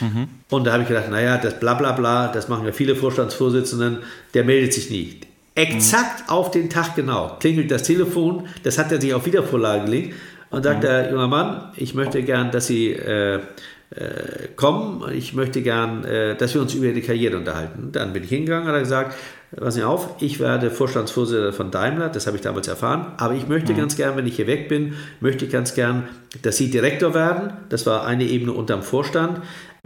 Mhm. 0.01 0.27
Und 0.49 0.65
da 0.65 0.73
habe 0.73 0.83
ich 0.83 0.89
gedacht, 0.89 1.09
naja, 1.09 1.37
das 1.37 1.59
bla 1.59 1.73
bla 1.73 1.93
bla, 1.93 2.27
das 2.27 2.47
machen 2.47 2.65
ja 2.65 2.71
viele 2.71 2.95
Vorstandsvorsitzenden, 2.95 3.99
der 4.33 4.43
meldet 4.43 4.73
sich 4.73 4.89
nie. 4.89 5.21
Exakt 5.55 6.27
mhm. 6.27 6.29
auf 6.29 6.51
den 6.51 6.69
Tag 6.69 6.95
genau 6.95 7.37
klingelt 7.39 7.71
das 7.71 7.83
Telefon, 7.83 8.47
das 8.63 8.77
hat 8.77 8.91
er 8.91 8.99
sich 8.99 9.13
auf 9.13 9.25
Wiedervorlage 9.25 9.85
gelegt 9.85 10.15
und 10.49 10.63
sagt 10.63 10.79
mhm. 10.79 10.81
der 10.81 11.11
junge 11.11 11.27
Mann, 11.27 11.71
ich 11.77 11.93
möchte 11.95 12.21
gern, 12.23 12.51
dass 12.51 12.67
Sie 12.67 12.91
äh, 12.91 13.35
äh, 13.35 13.41
kommen, 14.57 15.09
ich 15.13 15.33
möchte 15.33 15.61
gern, 15.61 16.03
äh, 16.03 16.35
dass 16.35 16.53
wir 16.53 16.61
uns 16.61 16.73
über 16.73 16.87
Ihre 16.87 17.01
Karriere 17.01 17.37
unterhalten. 17.37 17.89
Dann 17.93 18.11
bin 18.11 18.23
ich 18.23 18.29
hingegangen, 18.29 18.67
hat 18.67 18.75
er 18.75 18.81
gesagt, 18.81 19.15
Sie 19.69 19.83
auf, 19.83 20.15
ich 20.19 20.41
werde 20.41 20.69
Vorstandsvorsitzender 20.69 21.53
von 21.53 21.71
Daimler, 21.71 22.09
das 22.09 22.27
habe 22.27 22.35
ich 22.35 22.43
damals 22.43 22.67
erfahren, 22.67 23.13
aber 23.15 23.35
ich 23.35 23.47
möchte 23.47 23.71
mhm. 23.71 23.77
ganz 23.77 23.95
gern, 23.95 24.17
wenn 24.17 24.27
ich 24.27 24.35
hier 24.35 24.47
weg 24.47 24.67
bin, 24.67 24.95
möchte 25.21 25.45
ich 25.45 25.51
ganz 25.51 25.73
gern, 25.73 26.09
dass 26.41 26.57
Sie 26.57 26.69
Direktor 26.69 27.13
werden. 27.13 27.53
Das 27.69 27.85
war 27.85 28.05
eine 28.05 28.25
Ebene 28.25 28.51
unterm 28.51 28.83
Vorstand. 28.83 29.39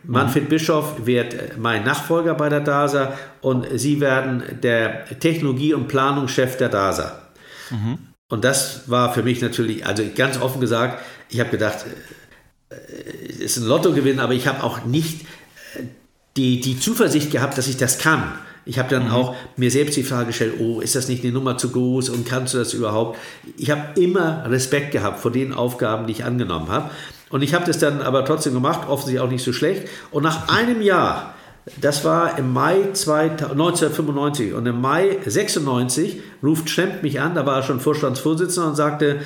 Manfred 0.04 0.50
Bischoff 0.50 1.06
wird 1.06 1.58
mein 1.58 1.84
Nachfolger 1.84 2.36
bei 2.36 2.50
der 2.50 2.62
DASA 2.62 3.14
und 3.42 3.68
Sie 3.76 4.00
werden 4.00 4.44
der 4.62 5.06
Technologie- 5.20 5.74
und 5.74 5.88
Planungschef 5.88 6.58
der 6.58 6.70
DASA. 6.70 7.22
Mhm. 7.70 8.00
Und 8.30 8.44
das 8.44 8.90
war 8.90 9.14
für 9.14 9.24
mich 9.24 9.42
natürlich, 9.42 9.86
also 9.86 10.04
ganz 10.16 10.40
offen 10.40 10.62
gesagt, 10.62 11.04
ich 11.30 11.40
habe 11.40 11.50
gedacht, 11.50 11.86
äh, 12.70 12.76
es 13.30 13.40
ist 13.40 13.58
ein 13.58 13.68
Lottogewinn, 13.68 14.20
aber 14.20 14.34
ich 14.34 14.48
habe 14.48 14.64
auch 14.64 14.86
nicht 14.86 15.22
äh, 15.76 15.84
die, 16.38 16.62
die 16.62 16.80
Zuversicht 16.80 17.32
gehabt, 17.32 17.58
dass 17.58 17.68
ich 17.68 17.78
das 17.78 17.98
kann. 17.98 18.32
Ich 18.66 18.78
habe 18.78 18.90
dann 18.90 19.06
mhm. 19.06 19.14
auch 19.14 19.36
mir 19.58 19.72
selbst 19.72 19.98
die 19.98 20.04
Frage 20.04 20.28
gestellt, 20.28 20.56
oh, 20.60 20.80
ist 20.80 20.96
das 20.96 21.08
nicht 21.08 21.24
eine 21.24 21.34
Nummer 21.34 21.58
zu 21.58 21.72
groß 21.72 22.10
und 22.10 22.28
kannst 22.28 22.54
du 22.54 22.60
das 22.60 22.74
überhaupt? 22.74 23.18
Ich 23.58 23.72
habe 23.72 24.00
immer 24.00 24.46
Respekt 24.48 24.92
gehabt 24.92 25.20
vor 25.20 25.32
den 25.32 25.54
Aufgaben, 25.54 26.06
die 26.06 26.14
ich 26.14 26.24
angenommen 26.24 26.70
habe. 26.70 26.92
Und 27.30 27.42
ich 27.42 27.54
habe 27.54 27.66
das 27.66 27.78
dann 27.78 28.02
aber 28.02 28.26
trotzdem 28.26 28.54
gemacht, 28.54 28.88
offensichtlich 28.88 29.22
auch 29.22 29.30
nicht 29.30 29.44
so 29.44 29.54
schlecht. 29.54 29.88
Und 30.12 30.24
nach 30.24 30.50
einem 30.50 30.82
Jahr, 30.82 31.36
das 31.80 32.04
war 32.04 32.38
im 32.40 32.52
Mai 32.54 32.84
1995 32.84 34.54
und 34.54 34.66
im 34.66 34.82
Mai 34.82 35.18
96 35.26 36.22
ruft 36.44 36.70
Schemp 36.70 37.04
mich 37.04 37.22
an, 37.22 37.36
da 37.36 37.46
war 37.46 37.58
er 37.58 37.64
schon 37.64 37.80
Vorstandsvorsitzender 37.80 38.70
und 38.70 38.76
sagte, 38.76 39.20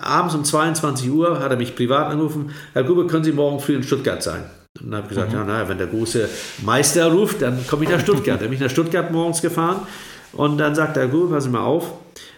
abends 0.00 0.34
um 0.34 0.44
22 0.44 1.10
Uhr 1.10 1.40
hat 1.40 1.50
er 1.50 1.56
mich 1.56 1.76
privat 1.76 2.10
angerufen, 2.10 2.52
Herr 2.72 2.84
Gruber, 2.84 3.06
können 3.06 3.24
Sie 3.24 3.32
morgen 3.32 3.60
früh 3.60 3.76
in 3.76 3.82
Stuttgart 3.82 4.22
sein? 4.22 4.44
Und 4.80 4.90
dann 4.90 5.02
habe 5.02 5.04
ich 5.04 5.08
gesagt, 5.10 5.32
mhm. 5.32 5.38
ja, 5.38 5.44
naja, 5.44 5.68
wenn 5.68 5.78
der 5.78 5.86
große 5.86 6.28
Meister 6.64 7.06
ruft, 7.06 7.42
dann 7.42 7.66
komme 7.66 7.84
ich 7.84 7.90
nach 7.90 8.00
Stuttgart. 8.00 8.40
dann 8.40 8.48
bin 8.48 8.54
ich 8.54 8.60
nach 8.60 8.70
Stuttgart 8.70 9.10
morgens 9.10 9.42
gefahren 9.42 9.86
und 10.32 10.58
dann 10.58 10.74
sagt 10.74 10.96
er, 10.96 11.04
Herr 11.04 11.10
Gruber, 11.10 11.34
passen 11.34 11.46
Sie 11.46 11.52
mal 11.52 11.64
auf, 11.64 11.92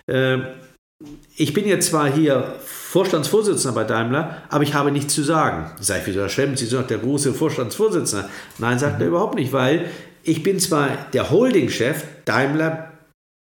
äh, 0.07 0.39
ich 1.37 1.55
bin 1.55 1.67
jetzt 1.67 1.89
zwar 1.89 2.11
hier 2.11 2.55
Vorstandsvorsitzender 2.91 3.72
bei 3.72 3.84
Daimler, 3.84 4.38
aber 4.49 4.64
ich 4.64 4.74
habe 4.74 4.91
nichts 4.91 5.14
zu 5.14 5.22
sagen. 5.22 5.70
Sei 5.78 6.05
wieder 6.07 6.28
schlimm, 6.28 6.57
Sie 6.57 6.66
sind 6.66 6.80
doch 6.80 6.86
der 6.88 6.99
große 6.99 7.32
Vorstandsvorsitzende. 7.32 8.28
Nein, 8.59 8.80
sagt 8.80 8.97
mhm. 8.97 9.03
er 9.03 9.09
überhaupt 9.09 9.36
nicht, 9.36 9.53
weil 9.53 9.84
ich 10.24 10.43
bin 10.43 10.59
zwar 10.59 10.88
der 11.12 11.30
Holdingchef, 11.30 12.03
Daimler 12.24 12.89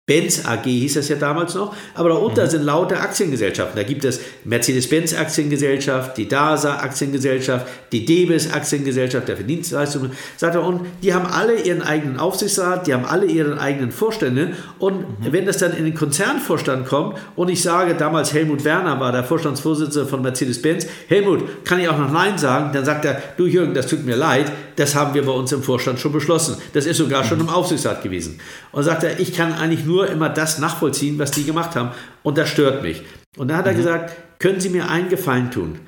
Benz 0.08 0.46
AG 0.46 0.66
hieß 0.66 0.94
das 0.94 1.10
ja 1.10 1.16
damals 1.16 1.56
noch, 1.56 1.76
aber 1.96 2.10
darunter 2.10 2.46
mhm. 2.46 2.50
sind 2.52 2.64
lauter 2.64 3.02
Aktiengesellschaften. 3.02 3.76
Da 3.76 3.82
gibt 3.82 4.06
es 4.06 4.20
Mercedes-Benz 4.44 5.16
Aktiengesellschaft, 5.16 6.16
die 6.18 6.28
DASA 6.28 6.76
Aktiengesellschaft, 6.76 7.66
die 7.92 8.06
DEBIS 8.06 8.54
Aktiengesellschaft 8.54 9.28
der 9.28 9.36
Verdienstleistungen, 9.36 10.12
sagt 10.38 10.54
er, 10.54 10.64
und 10.64 10.82
die 11.02 11.16
haben 11.16 11.26
alle 11.26 11.60
ihren 11.60 11.82
eigenen 11.82 12.20
Aufsichtsrat, 12.20 12.86
die 12.86 12.94
haben 12.94 13.06
alle 13.06 13.26
ihren 13.26 13.58
eigenen 13.58 13.92
Vorstände 13.92 14.54
und 14.78 15.00
mhm. 15.00 15.32
wenn 15.34 15.48
das 15.48 15.58
dann 15.58 15.76
in 15.76 15.86
den 15.86 15.96
Konzernvorstand 15.96 16.86
kommt 16.86 17.18
und 17.36 17.50
ich 17.50 17.64
sage, 17.64 17.96
damals 17.96 18.32
Helmut 18.32 18.64
Werner 18.64 19.00
war 19.00 19.12
der 19.12 19.24
Vorstandsvorsitzende 19.24 20.08
von 20.08 20.22
Mercedes-Benz, 20.22 20.86
Helmut, 21.08 21.66
kann 21.66 21.80
ich 21.80 21.90
auch 21.90 21.98
noch 21.98 22.12
Nein 22.12 22.38
sagen? 22.38 22.70
Dann 22.74 22.86
sagt 22.86 23.06
er, 23.06 23.24
du 23.38 23.48
Jürgen, 23.48 23.74
das 23.74 23.88
tut 23.88 24.06
mir 24.06 24.16
leid, 24.16 24.52
das 24.76 24.96
haben 24.96 25.14
wir 25.14 25.26
bei 25.26 25.32
uns 25.32 25.52
im 25.52 25.64
Vorstand 25.64 26.00
schon 26.00 26.12
beschlossen. 26.12 26.58
Das 26.74 26.86
ist 26.86 26.98
sogar 26.98 27.24
schon 27.24 27.40
im 27.40 27.50
Aufsichtsrat 27.50 28.04
gewesen. 28.04 28.40
Und 28.72 28.84
sagt 28.84 29.04
er, 29.04 29.20
ich 29.20 29.34
kann 29.34 29.54
eigentlich 29.54 29.86
nur 29.86 30.08
immer 30.10 30.30
das 30.30 30.60
nachvollziehen, 30.60 31.20
was 31.20 31.32
die 31.32 31.44
gemacht 31.44 31.76
haben. 31.76 31.92
Und 32.24 32.38
das 32.38 32.50
stört 32.50 32.84
mich. 32.84 33.04
Und 33.38 33.50
da 33.50 33.58
hat 33.58 33.66
er 33.66 33.74
mhm. 33.74 33.78
gesagt, 33.78 34.16
können 34.40 34.60
Sie 34.60 34.70
mir 34.70 34.90
einen 34.90 35.10
Gefallen 35.10 35.52
tun? 35.52 35.80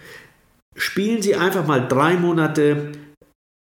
Spielen 0.76 1.22
Sie 1.22 1.36
einfach 1.36 1.66
mal 1.66 1.88
drei 1.88 2.16
Monate 2.16 2.92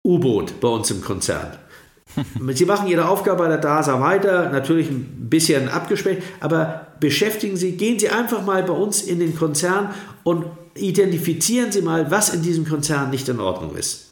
U-Boot 0.05 0.59
bei 0.59 0.67
uns 0.67 0.91
im 0.91 1.01
Konzern. 1.01 1.57
Sie 2.53 2.65
machen 2.65 2.87
Ihre 2.87 3.07
Aufgabe 3.07 3.43
bei 3.43 3.47
der 3.47 3.57
DASA 3.57 3.99
weiter, 4.01 4.49
natürlich 4.49 4.89
ein 4.89 5.29
bisschen 5.29 5.69
abgeschwächt, 5.69 6.21
aber 6.39 6.87
beschäftigen 6.99 7.57
Sie, 7.57 7.73
gehen 7.73 7.99
Sie 7.99 8.09
einfach 8.09 8.43
mal 8.43 8.63
bei 8.63 8.73
uns 8.73 9.01
in 9.01 9.19
den 9.19 9.35
Konzern 9.35 9.93
und 10.23 10.45
identifizieren 10.75 11.71
Sie 11.71 11.81
mal, 11.81 12.09
was 12.11 12.33
in 12.33 12.41
diesem 12.41 12.67
Konzern 12.67 13.09
nicht 13.09 13.27
in 13.29 13.39
Ordnung 13.39 13.75
ist. 13.75 14.06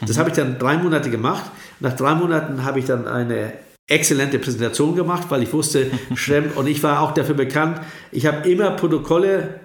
Das 0.00 0.16
mhm. 0.16 0.20
habe 0.20 0.30
ich 0.30 0.36
dann 0.36 0.58
drei 0.58 0.76
Monate 0.76 1.10
gemacht. 1.10 1.50
Nach 1.80 1.94
drei 1.94 2.14
Monaten 2.14 2.64
habe 2.64 2.78
ich 2.78 2.84
dann 2.84 3.06
eine 3.06 3.52
exzellente 3.86 4.38
Präsentation 4.38 4.94
gemacht, 4.94 5.26
weil 5.30 5.42
ich 5.42 5.52
wusste, 5.52 5.90
Schremm 6.14 6.52
und 6.54 6.66
ich 6.66 6.82
war 6.82 7.00
auch 7.00 7.12
dafür 7.12 7.34
bekannt, 7.34 7.80
ich 8.12 8.26
habe 8.26 8.48
immer 8.48 8.70
Protokolle 8.70 9.60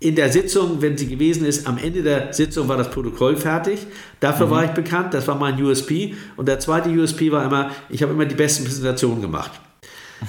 in 0.00 0.16
der 0.16 0.30
Sitzung, 0.30 0.82
wenn 0.82 0.98
sie 0.98 1.06
gewesen 1.06 1.46
ist, 1.46 1.66
am 1.66 1.78
Ende 1.78 2.02
der 2.02 2.32
Sitzung 2.32 2.68
war 2.68 2.76
das 2.76 2.90
Protokoll 2.90 3.36
fertig. 3.36 3.86
Dafür 4.20 4.46
mhm. 4.46 4.50
war 4.50 4.64
ich 4.64 4.70
bekannt, 4.72 5.14
das 5.14 5.26
war 5.28 5.36
mein 5.36 5.60
USP. 5.62 6.14
Und 6.36 6.46
der 6.46 6.58
zweite 6.58 6.90
USP 6.90 7.32
war 7.32 7.44
immer, 7.44 7.70
ich 7.88 8.02
habe 8.02 8.12
immer 8.12 8.26
die 8.26 8.34
besten 8.34 8.64
Präsentationen 8.64 9.20
gemacht. 9.20 9.52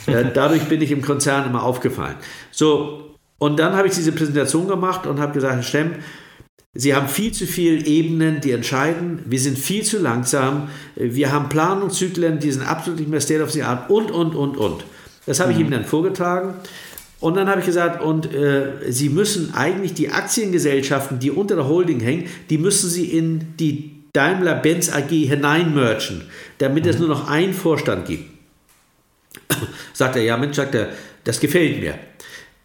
Äh, 0.08 0.26
dadurch 0.34 0.64
bin 0.64 0.82
ich 0.82 0.91
im 0.91 1.02
Konzern 1.02 1.46
immer 1.46 1.64
aufgefallen. 1.64 2.18
So, 2.52 3.16
und 3.38 3.60
dann 3.60 3.74
habe 3.78 3.88
ich 3.88 3.93
diese 3.93 4.12
Präsentation 4.12 4.68
gemacht 4.68 5.08
und 5.08 5.22
habe 5.22 5.32
gesagt, 5.32 5.64
Stemm, 5.64 5.93
Sie 6.78 6.93
haben 6.93 7.07
viel 7.07 7.32
zu 7.32 7.47
viele 7.47 7.86
Ebenen, 7.86 8.41
die 8.41 8.51
entscheiden. 8.51 9.19
Wir 9.26 9.39
sind 9.39 9.57
viel 9.57 9.84
zu 9.84 9.97
langsam. 9.97 10.69
Wir 10.95 11.32
haben 11.32 11.47
Planungszyklen, 11.47 12.39
die 12.39 12.51
sind 12.51 12.63
absolut 12.63 12.99
nicht 12.99 13.09
mehr 13.09 13.21
State 13.21 13.41
of 13.41 13.51
the 13.51 13.63
Art 13.63 13.89
und, 13.89 14.11
und, 14.11 14.36
und, 14.36 14.57
und. 14.57 14.84
Das 15.26 15.39
habe 15.39 15.53
ich 15.53 15.57
mhm. 15.57 15.65
ihm 15.65 15.71
dann 15.71 15.86
vorgetragen. 15.86 16.53
Und 17.21 17.38
dann 17.38 17.47
habe 17.47 17.61
ich 17.61 17.65
gesagt, 17.65 18.03
und 18.03 18.32
äh, 18.34 18.73
Sie 18.89 19.07
müssen 19.07 19.53
eigentlich 19.55 19.93
die 19.93 20.09
Aktiengesellschaften, 20.09 21.19
die 21.19 21.32
unter 21.32 21.55
der 21.55 21.67
Holding 21.67 22.01
hängen, 22.01 22.26
die 22.49 22.57
müssen 22.57 22.89
Sie 22.89 23.05
in 23.05 23.55
die 23.57 23.95
Daimler-Benz 24.11 24.91
AG 24.91 25.09
hineinmerchen, 25.09 26.23
damit 26.57 26.84
mhm. 26.84 26.89
es 26.89 26.99
nur 26.99 27.07
noch 27.07 27.30
einen 27.30 27.53
Vorstand 27.53 28.05
gibt. 28.05 28.30
sagt 29.93 30.17
er, 30.17 30.23
ja 30.23 30.36
Mensch, 30.36 30.57
sagt 30.57 30.76
er, 30.76 30.89
das 31.23 31.39
gefällt 31.39 31.80
mir. 31.80 31.95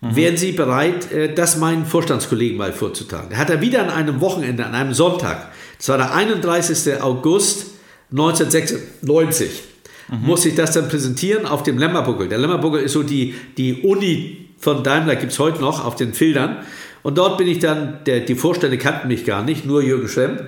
Mhm. 0.01 0.17
Wären 0.17 0.37
Sie 0.37 0.53
bereit, 0.53 1.13
äh, 1.13 1.35
das 1.35 1.57
meinen 1.59 1.85
Vorstandskollegen 1.85 2.57
mal 2.57 2.73
vorzutragen? 2.73 3.37
Hat 3.37 3.51
er 3.51 3.61
wieder 3.61 3.83
an 3.83 3.91
einem 3.91 4.21
Wochenende, 4.21 4.65
an 4.65 4.75
einem 4.75 4.95
Sonntag, 4.95 5.49
das 5.77 5.89
war 5.89 5.99
der 5.99 6.15
31. 6.15 7.03
August 7.03 7.67
1996, 8.11 9.63
mhm. 10.09 10.27
musste 10.27 10.49
ich 10.49 10.55
das 10.55 10.73
dann 10.73 10.89
präsentieren 10.89 11.47
auf 11.47 11.63
dem 11.63 11.79
Lämmerbuckel. 11.79 12.29
Der 12.29 12.39
Lämmerbuckel 12.39 12.83
ist 12.83 12.93
so 12.93 13.03
die, 13.03 13.35
die 13.57 13.83
Uni 13.83 14.49
von 14.59 14.83
Daimler, 14.83 15.17
gibt 15.17 15.33
es 15.33 15.39
heute 15.39 15.61
noch 15.61 15.85
auf 15.85 15.97
den 15.97 16.15
Filtern. 16.15 16.59
Und 17.03 17.17
dort 17.17 17.39
bin 17.39 17.49
ich 17.49 17.61
dann, 17.61 18.01
der, 18.05 18.21
die 18.21 18.35
Vorstände 18.35 18.77
kannten 18.77 19.09
mich 19.09 19.25
gar 19.25 19.43
nicht, 19.43 19.65
nur 19.65 19.83
Jürgen 19.83 20.09
Schremm. 20.09 20.39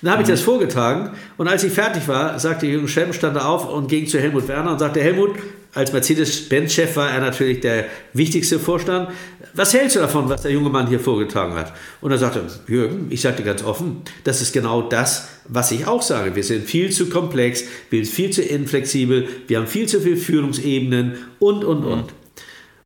Dann 0.00 0.12
habe 0.12 0.22
ich 0.22 0.28
mhm. 0.28 0.32
das 0.32 0.40
vorgetragen 0.40 1.10
und 1.36 1.48
als 1.48 1.64
ich 1.64 1.72
fertig 1.72 2.08
war, 2.08 2.38
sagte 2.38 2.66
Jürgen 2.66 2.88
Schremm, 2.88 3.12
stand 3.12 3.36
da 3.36 3.44
auf 3.44 3.70
und 3.70 3.88
ging 3.88 4.06
zu 4.06 4.18
Helmut 4.18 4.48
Werner 4.48 4.72
und 4.72 4.78
sagte, 4.78 5.00
Helmut, 5.00 5.32
als 5.74 5.92
Mercedes-Benz-Chef 5.92 6.96
war 6.96 7.10
er 7.10 7.20
natürlich 7.20 7.60
der 7.60 7.86
wichtigste 8.12 8.58
Vorstand. 8.58 9.10
Was 9.54 9.74
hältst 9.74 9.96
du 9.96 10.00
davon, 10.00 10.28
was 10.28 10.42
der 10.42 10.50
junge 10.50 10.70
Mann 10.70 10.86
hier 10.86 11.00
vorgetragen 11.00 11.54
hat? 11.54 11.72
Und 12.00 12.10
er 12.10 12.18
sagte, 12.18 12.42
Jürgen, 12.66 13.08
ich 13.10 13.20
sagte 13.20 13.42
ganz 13.42 13.62
offen, 13.62 14.02
das 14.24 14.40
ist 14.40 14.52
genau 14.52 14.82
das, 14.82 15.28
was 15.46 15.70
ich 15.70 15.86
auch 15.86 16.02
sage. 16.02 16.34
Wir 16.34 16.44
sind 16.44 16.64
viel 16.64 16.90
zu 16.90 17.08
komplex, 17.08 17.64
wir 17.90 18.04
sind 18.04 18.14
viel 18.14 18.30
zu 18.30 18.42
inflexibel, 18.42 19.28
wir 19.46 19.58
haben 19.58 19.66
viel 19.66 19.86
zu 19.86 20.00
viele 20.00 20.16
Führungsebenen 20.16 21.16
und, 21.38 21.64
und, 21.64 21.84
und. 21.84 22.04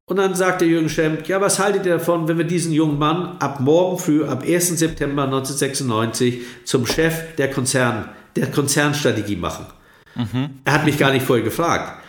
Und 0.05 0.16
dann 0.16 0.35
sagte 0.35 0.64
Jürgen 0.64 0.89
Schemp, 0.89 1.28
ja, 1.28 1.41
was 1.41 1.59
haltet 1.59 1.87
ihr 1.87 1.95
davon, 1.95 2.26
wenn 2.26 2.37
wir 2.37 2.45
diesen 2.45 2.72
jungen 2.72 2.99
Mann 2.99 3.37
ab 3.39 3.61
morgen 3.61 3.99
früh, 3.99 4.24
ab 4.24 4.43
1. 4.47 4.78
September 4.78 5.24
1996 5.24 6.41
zum 6.64 6.87
Chef 6.87 7.37
der 7.39 7.49
Konzern, 7.51 8.09
der 8.35 8.51
Konzernstrategie 8.51 9.37
machen? 9.37 9.66
Mhm. 10.14 10.51
Er 10.64 10.72
hat 10.72 10.85
mich 10.85 10.99
gar 10.99 11.12
nicht 11.12 11.24
vorher 11.24 11.45
gefragt. 11.45 12.02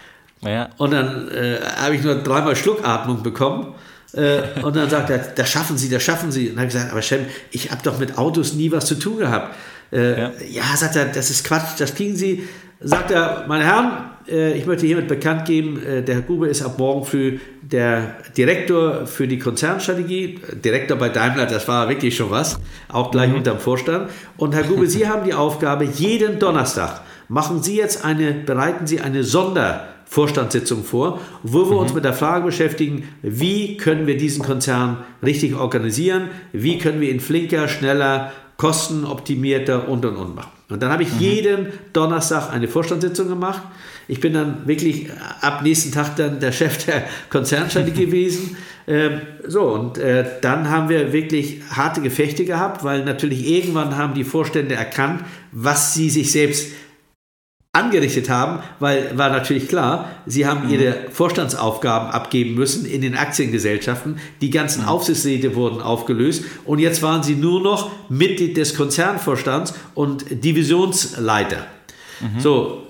Ja. 0.45 0.69
Und 0.77 0.91
dann 0.91 1.29
äh, 1.29 1.57
habe 1.77 1.95
ich 1.95 2.03
nur 2.03 2.15
dreimal 2.15 2.55
Schluckatmung 2.55 3.23
bekommen. 3.23 3.73
Äh, 4.13 4.61
und 4.61 4.75
dann 4.75 4.89
sagt 4.89 5.09
er, 5.09 5.17
das 5.19 5.49
schaffen 5.49 5.77
Sie, 5.77 5.89
das 5.89 6.03
schaffen 6.03 6.31
Sie. 6.31 6.49
Und 6.49 6.55
dann 6.55 6.59
habe 6.59 6.67
ich 6.67 6.73
gesagt, 6.73 6.91
aber 6.91 7.01
Shem, 7.01 7.25
ich 7.51 7.71
habe 7.71 7.81
doch 7.83 7.97
mit 7.99 8.17
Autos 8.17 8.53
nie 8.53 8.71
was 8.71 8.85
zu 8.85 8.95
tun 8.95 9.17
gehabt. 9.17 9.55
Äh, 9.91 10.19
ja. 10.19 10.31
ja, 10.49 10.63
sagt 10.77 10.95
er, 10.95 11.05
das 11.05 11.29
ist 11.29 11.45
Quatsch, 11.45 11.79
das 11.79 11.95
kriegen 11.95 12.15
Sie. 12.15 12.43
Sagt 12.79 13.11
er, 13.11 13.45
meine 13.47 13.63
Herren, 13.63 13.91
äh, 14.27 14.53
ich 14.53 14.65
möchte 14.65 14.85
hiermit 14.85 15.07
bekannt 15.07 15.45
geben, 15.45 15.81
äh, 15.83 16.03
der 16.03 16.15
Herr 16.15 16.21
Grube 16.21 16.47
ist 16.47 16.61
ab 16.61 16.77
morgen 16.77 17.05
früh 17.05 17.39
der 17.61 18.15
Direktor 18.37 19.07
für 19.07 19.27
die 19.27 19.39
Konzernstrategie. 19.39 20.39
Direktor 20.63 20.97
bei 20.97 21.09
Daimler, 21.09 21.45
das 21.45 21.67
war 21.67 21.89
wirklich 21.89 22.15
schon 22.15 22.29
was, 22.29 22.59
auch 22.89 23.11
gleich 23.11 23.29
mhm. 23.29 23.37
unterm 23.37 23.59
Vorstand. 23.59 24.09
Und 24.37 24.53
Herr 24.53 24.63
Grube, 24.63 24.87
Sie 24.87 25.07
haben 25.09 25.25
die 25.25 25.33
Aufgabe, 25.33 25.85
jeden 25.85 26.39
Donnerstag 26.39 27.01
machen 27.29 27.63
Sie 27.63 27.77
jetzt 27.77 28.05
eine, 28.05 28.33
bereiten 28.33 28.85
Sie 28.85 28.99
eine 28.99 29.23
Sonder- 29.23 29.92
Vorstandssitzung 30.13 30.83
vor, 30.83 31.19
wo 31.41 31.65
wir 31.65 31.71
mhm. 31.71 31.77
uns 31.79 31.93
mit 31.95 32.05
der 32.05 32.13
Frage 32.13 32.45
beschäftigen, 32.45 33.09
wie 33.23 33.77
können 33.77 34.05
wir 34.05 34.15
diesen 34.15 34.43
Konzern 34.43 34.97
richtig 35.23 35.55
organisieren, 35.55 36.27
wie 36.51 36.77
können 36.77 37.01
wir 37.01 37.09
ihn 37.09 37.19
flinker, 37.19 37.67
schneller, 37.67 38.31
kostenoptimierter 38.57 39.89
und 39.89 40.05
und 40.05 40.15
und 40.15 40.35
machen. 40.35 40.51
Und 40.69 40.83
dann 40.83 40.91
habe 40.91 41.01
ich 41.01 41.13
mhm. 41.13 41.19
jeden 41.19 41.67
Donnerstag 41.93 42.53
eine 42.53 42.67
Vorstandssitzung 42.67 43.27
gemacht. 43.27 43.63
Ich 44.07 44.19
bin 44.19 44.33
dann 44.33 44.67
wirklich 44.67 45.07
ab 45.41 45.63
nächsten 45.63 45.91
Tag 45.91 46.15
dann 46.15 46.39
der 46.39 46.51
Chef 46.51 46.85
der 46.85 47.05
Konzernstrategie 47.31 48.05
gewesen. 48.05 48.55
Ähm, 48.85 49.21
so, 49.47 49.63
und 49.63 49.97
äh, 49.97 50.25
dann 50.41 50.69
haben 50.69 50.89
wir 50.89 51.11
wirklich 51.11 51.61
harte 51.71 52.01
Gefechte 52.01 52.45
gehabt, 52.45 52.83
weil 52.83 53.03
natürlich 53.03 53.49
irgendwann 53.49 53.97
haben 53.97 54.13
die 54.13 54.25
Vorstände 54.25 54.75
erkannt, 54.75 55.23
was 55.51 55.95
sie 55.95 56.11
sich 56.11 56.31
selbst 56.31 56.67
angerichtet 57.75 58.29
haben, 58.29 58.59
weil 58.79 59.17
war 59.17 59.31
natürlich 59.31 59.67
klar, 59.67 60.11
sie 60.27 60.45
haben 60.45 60.67
mhm. 60.67 60.73
ihre 60.73 60.95
Vorstandsaufgaben 61.11 62.11
abgeben 62.11 62.53
müssen 62.53 62.85
in 62.85 63.01
den 63.01 63.15
Aktiengesellschaften. 63.15 64.19
Die 64.41 64.51
ganzen 64.51 64.83
mhm. 64.83 64.89
Aufsichtsräte 64.89 65.55
wurden 65.55 65.81
aufgelöst 65.81 66.43
und 66.65 66.77
jetzt 66.77 67.01
waren 67.01 67.23
sie 67.23 67.33
nur 67.33 67.61
noch 67.61 67.91
Mitglied 68.09 68.57
des 68.57 68.75
Konzernvorstands 68.75 69.73
und 69.95 70.23
Divisionsleiter. 70.29 71.65
Mhm. 72.21 72.39
So, 72.39 72.83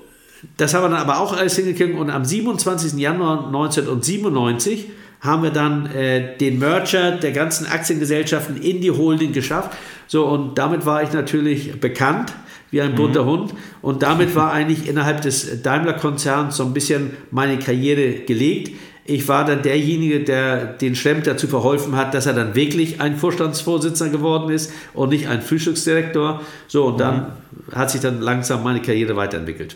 das 0.57 0.73
haben 0.73 0.83
wir 0.83 0.89
dann 0.89 0.99
aber 0.99 1.21
auch 1.21 1.31
alles 1.31 1.55
hingekriegt 1.55 1.97
und 1.97 2.09
am 2.09 2.25
27. 2.25 2.99
Januar 2.99 3.47
1997 3.47 4.87
haben 5.21 5.43
wir 5.43 5.51
dann 5.51 5.85
äh, 5.85 6.37
den 6.37 6.59
Merger 6.59 7.11
der 7.11 7.31
ganzen 7.31 7.67
Aktiengesellschaften 7.67 8.61
in 8.61 8.81
die 8.81 8.91
Holding 8.91 9.31
geschafft. 9.31 9.71
So, 10.07 10.25
und 10.25 10.57
damit 10.57 10.85
war 10.85 11.01
ich 11.03 11.13
natürlich 11.13 11.79
bekannt 11.79 12.33
wie 12.73 12.81
ein 12.81 12.95
bunter 12.95 13.23
mhm. 13.23 13.29
Hund. 13.29 13.53
Und 13.81 14.01
damit 14.01 14.35
war 14.35 14.51
eigentlich 14.51 14.89
innerhalb 14.89 15.21
des 15.21 15.61
Daimler-Konzerns 15.61 16.57
so 16.57 16.63
ein 16.65 16.73
bisschen 16.73 17.11
meine 17.29 17.59
Karriere 17.59 18.25
gelegt. 18.25 18.71
Ich 19.05 19.27
war 19.27 19.45
dann 19.45 19.61
derjenige, 19.61 20.21
der 20.21 20.65
den 20.65 20.95
Schlemm 20.95 21.21
dazu 21.23 21.47
verholfen 21.47 21.95
hat, 21.95 22.13
dass 22.15 22.25
er 22.25 22.33
dann 22.33 22.55
wirklich 22.55 22.99
ein 22.99 23.15
Vorstandsvorsitzender 23.15 24.11
geworden 24.17 24.51
ist 24.51 24.73
und 24.93 25.09
nicht 25.09 25.27
ein 25.27 25.41
Frühstücksdirektor. 25.41 26.41
So, 26.67 26.85
und 26.85 26.99
dann 26.99 27.27
mhm. 27.67 27.75
hat 27.75 27.91
sich 27.91 28.01
dann 28.01 28.21
langsam 28.21 28.63
meine 28.63 28.81
Karriere 28.81 29.15
weiterentwickelt. 29.15 29.75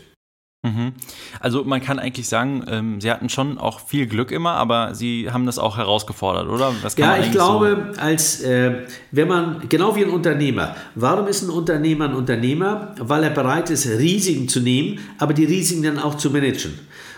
Mhm. 0.67 0.93
Also 1.39 1.63
man 1.63 1.81
kann 1.81 1.99
eigentlich 1.99 2.27
sagen, 2.27 2.63
ähm, 2.69 3.01
sie 3.01 3.11
hatten 3.11 3.29
schon 3.29 3.57
auch 3.57 3.79
viel 3.79 4.07
Glück 4.07 4.31
immer, 4.31 4.53
aber 4.53 4.95
sie 4.95 5.29
haben 5.31 5.45
das 5.45 5.59
auch 5.59 5.77
herausgefordert, 5.77 6.47
oder? 6.47 6.73
ja, 6.97 7.17
ich 7.17 7.31
glaube, 7.31 7.93
so 7.93 8.01
als 8.01 8.41
äh, 8.41 8.75
wenn 9.11 9.27
man, 9.27 9.61
genau 9.69 9.95
wie 9.95 10.03
ein 10.03 10.09
Unternehmer, 10.09 10.75
warum 10.95 11.27
ist 11.27 11.43
ein 11.43 11.49
Unternehmer 11.49 12.05
ein 12.05 12.15
Unternehmer? 12.15 12.95
Weil 12.99 13.23
er 13.23 13.29
bereit 13.29 13.69
ist, 13.69 13.87
Risiken 13.87 14.47
zu 14.47 14.59
nehmen, 14.59 14.99
aber 15.17 15.33
die 15.33 15.45
Risiken 15.45 15.83
dann 15.83 15.99
auch 15.99 16.15
zu 16.15 16.29
managen. 16.29 16.73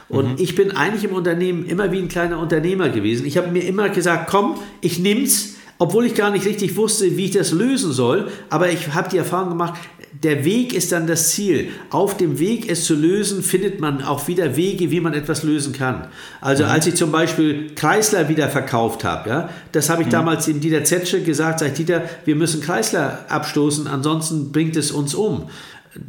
Und 0.10 0.32
mhm. 0.32 0.36
ich 0.40 0.56
bin 0.56 0.72
eigentlich 0.72 1.04
im 1.04 1.14
Unternehmen 1.14 1.66
immer 1.66 1.92
wie 1.92 2.00
ein 2.00 2.08
kleiner 2.08 2.40
Unternehmer 2.40 2.90
gewesen. 2.90 3.26
Ich 3.26 3.38
habe 3.38 3.50
mir 3.50 3.64
immer 3.64 3.90
gesagt, 3.90 4.30
komm, 4.30 4.56
ich 4.82 5.00
nimm's, 5.00 5.56
obwohl 5.78 6.06
ich 6.06 6.16
gar 6.16 6.32
nicht 6.32 6.46
richtig 6.46 6.76
wusste, 6.76 7.16
wie 7.16 7.26
ich 7.26 7.32
das 7.32 7.52
lösen 7.52 7.92
soll. 7.92 8.30
Aber 8.50 8.70
ich 8.70 8.94
habe 8.94 9.10
die 9.10 9.18
Erfahrung 9.18 9.50
gemacht, 9.50 9.76
der 10.12 10.44
Weg 10.44 10.74
ist 10.74 10.92
dann 10.92 11.08
das 11.08 11.30
Ziel. 11.32 11.70
Auf 11.90 12.18
dem 12.18 12.40
Weg, 12.40 12.70
es 12.70 12.86
zu 12.86 12.96
lösen, 12.96 13.44
findet 13.44 13.80
man 13.80 14.02
auch 14.04 14.28
wieder 14.28 14.56
Wege, 14.56 14.92
wie 14.92 15.02
man 15.02 15.14
etwas 15.14 15.44
lösen 15.44 15.74
kann. 15.74 16.08
Also 16.42 16.64
mhm. 16.64 16.70
als 16.70 16.88
ich 16.88 16.96
zum 16.96 17.12
Beispiel 17.12 17.72
Kreisler 17.76 18.28
wieder 18.28 18.50
verkauft 18.50 19.04
habe, 19.04 19.30
ja, 19.30 19.50
das 19.72 19.90
habe 19.90 20.02
ich 20.02 20.08
mhm. 20.08 20.12
damals 20.12 20.46
dem 20.46 20.60
Dieter 20.60 20.84
Zetsche 20.84 21.22
gesagt, 21.22 21.60
sag 21.60 21.76
Dieter, 21.76 22.04
wir 22.26 22.36
müssen 22.36 22.62
Kreisler 22.62 23.26
abstoßen, 23.30 23.88
ansonsten 23.88 24.52
bringt 24.52 24.76
es 24.76 24.92
uns 24.92 25.14
um. 25.14 25.50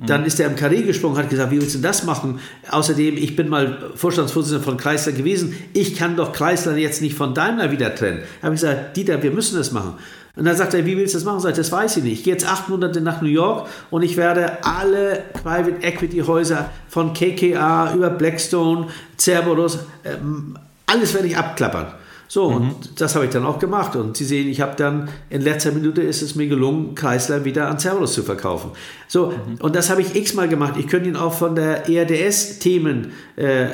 Dann 0.07 0.23
mhm. 0.23 0.27
ist 0.27 0.39
er 0.39 0.47
im 0.47 0.57
Karree 0.57 0.83
gesprungen, 0.83 1.17
hat 1.17 1.31
gesagt, 1.31 1.51
wie 1.51 1.61
willst 1.61 1.75
du 1.75 1.81
das 1.81 2.05
machen? 2.05 2.39
Außerdem, 2.71 3.17
ich 3.17 3.35
bin 3.35 3.49
mal 3.49 3.93
Vorstandsvorsitzender 3.95 4.63
von 4.63 4.77
Kreisler 4.77 5.13
gewesen. 5.13 5.57
Ich 5.73 5.97
kann 5.97 6.17
doch 6.17 6.33
Kreisler 6.33 6.77
jetzt 6.77 7.01
nicht 7.01 7.15
von 7.15 7.35
Daimler 7.35 7.71
wieder 7.71 7.95
trennen. 7.95 8.21
Da 8.41 8.47
habe 8.47 8.55
ich 8.55 8.61
gesagt, 8.61 8.97
Dieter, 8.97 9.23
wir 9.23 9.31
müssen 9.31 9.57
das 9.57 9.73
machen. 9.73 9.95
Und 10.37 10.45
dann 10.45 10.57
sagt 10.57 10.75
er, 10.75 10.87
wie 10.87 10.97
willst 10.97 11.15
du 11.15 11.19
das 11.19 11.25
machen? 11.25 11.41
Sagt, 11.41 11.59
das 11.59 11.73
weiß 11.73 11.97
ich 11.99 12.05
nicht. 12.05 12.13
Ich 12.13 12.25
gehe 12.25 12.33
jetzt 12.33 12.49
acht 12.49 12.69
Monate 12.69 13.01
nach 13.01 13.21
New 13.21 13.29
York 13.29 13.69
und 13.91 14.03
ich 14.03 14.17
werde 14.17 14.65
alle 14.65 15.25
Private 15.43 15.83
Equity 15.83 16.19
Häuser 16.21 16.71
von 16.89 17.13
KKR 17.13 17.93
über 17.95 18.11
Blackstone, 18.11 18.89
Cerberus, 19.19 19.81
ähm, 20.05 20.57
alles 20.87 21.15
werde 21.15 21.29
ich 21.29 21.37
abklappern. 21.37 21.87
So, 22.31 22.49
mhm. 22.49 22.57
und 22.57 23.01
das 23.01 23.17
habe 23.17 23.25
ich 23.25 23.33
dann 23.33 23.45
auch 23.45 23.59
gemacht. 23.59 23.97
Und 23.97 24.17
Sie 24.17 24.25
sehen, 24.25 24.49
ich 24.49 24.61
habe 24.61 24.77
dann 24.77 25.09
in 25.31 25.43
letzter 25.43 25.73
Minute 25.73 26.01
ist 26.01 26.23
es 26.23 26.37
mir 26.37 26.47
gelungen, 26.47 26.95
Chrysler 26.95 27.45
wieder 27.45 27.69
an 27.69 27.81
Cerberus 27.81 28.13
zu 28.13 28.23
verkaufen. 28.23 28.71
So, 29.09 29.33
mhm. 29.33 29.57
und 29.61 29.75
das 29.75 29.91
habe 29.91 30.01
ich 30.01 30.15
x-mal 30.15 30.49
gemacht. 30.49 30.75
Ich 30.79 30.87
könnte 30.87 31.09
Ihnen 31.09 31.17
auch 31.17 31.35
von 31.35 31.57
der 31.57 31.89
ERDS-Themen 31.89 33.13
äh, 33.35 33.67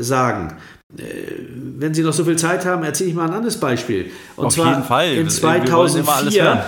sagen. 0.00 0.54
Äh, 0.96 1.02
wenn 1.78 1.94
Sie 1.94 2.02
noch 2.02 2.12
so 2.12 2.24
viel 2.24 2.36
Zeit 2.36 2.64
haben, 2.66 2.84
erzähle 2.84 3.10
ich 3.10 3.16
mal 3.16 3.26
ein 3.26 3.34
anderes 3.34 3.58
Beispiel. 3.58 4.10
Und 4.36 4.46
Auf 4.46 4.54
zwar 4.54 4.70
jeden 4.70 4.84
Fall. 4.84 5.14
in 5.14 5.28
2004. 5.28 6.64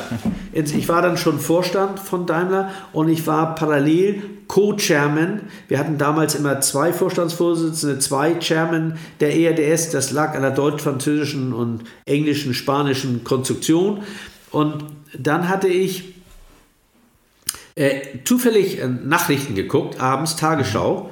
Ich 0.52 0.88
war 0.88 1.02
dann 1.02 1.16
schon 1.16 1.38
Vorstand 1.38 2.00
von 2.00 2.26
Daimler 2.26 2.70
und 2.92 3.08
ich 3.08 3.26
war 3.26 3.54
parallel 3.54 4.22
Co-Chairman. 4.48 5.42
Wir 5.68 5.78
hatten 5.78 5.98
damals 5.98 6.34
immer 6.34 6.60
zwei 6.60 6.92
Vorstandsvorsitzende, 6.92 7.98
zwei 7.98 8.38
Chairman 8.38 8.98
der 9.20 9.36
ERDS. 9.36 9.90
Das 9.90 10.12
lag 10.12 10.34
an 10.34 10.42
der 10.42 10.52
deutsch-französischen 10.52 11.52
und 11.52 11.84
englischen, 12.06 12.54
spanischen 12.54 13.22
Konstruktion. 13.22 14.02
Und 14.50 14.84
dann 15.16 15.48
hatte 15.48 15.68
ich 15.68 16.14
äh, 17.74 18.00
zufällig 18.24 18.80
äh, 18.80 18.88
Nachrichten 18.88 19.54
geguckt, 19.54 20.00
abends 20.00 20.36
Tagesschau. 20.36 21.10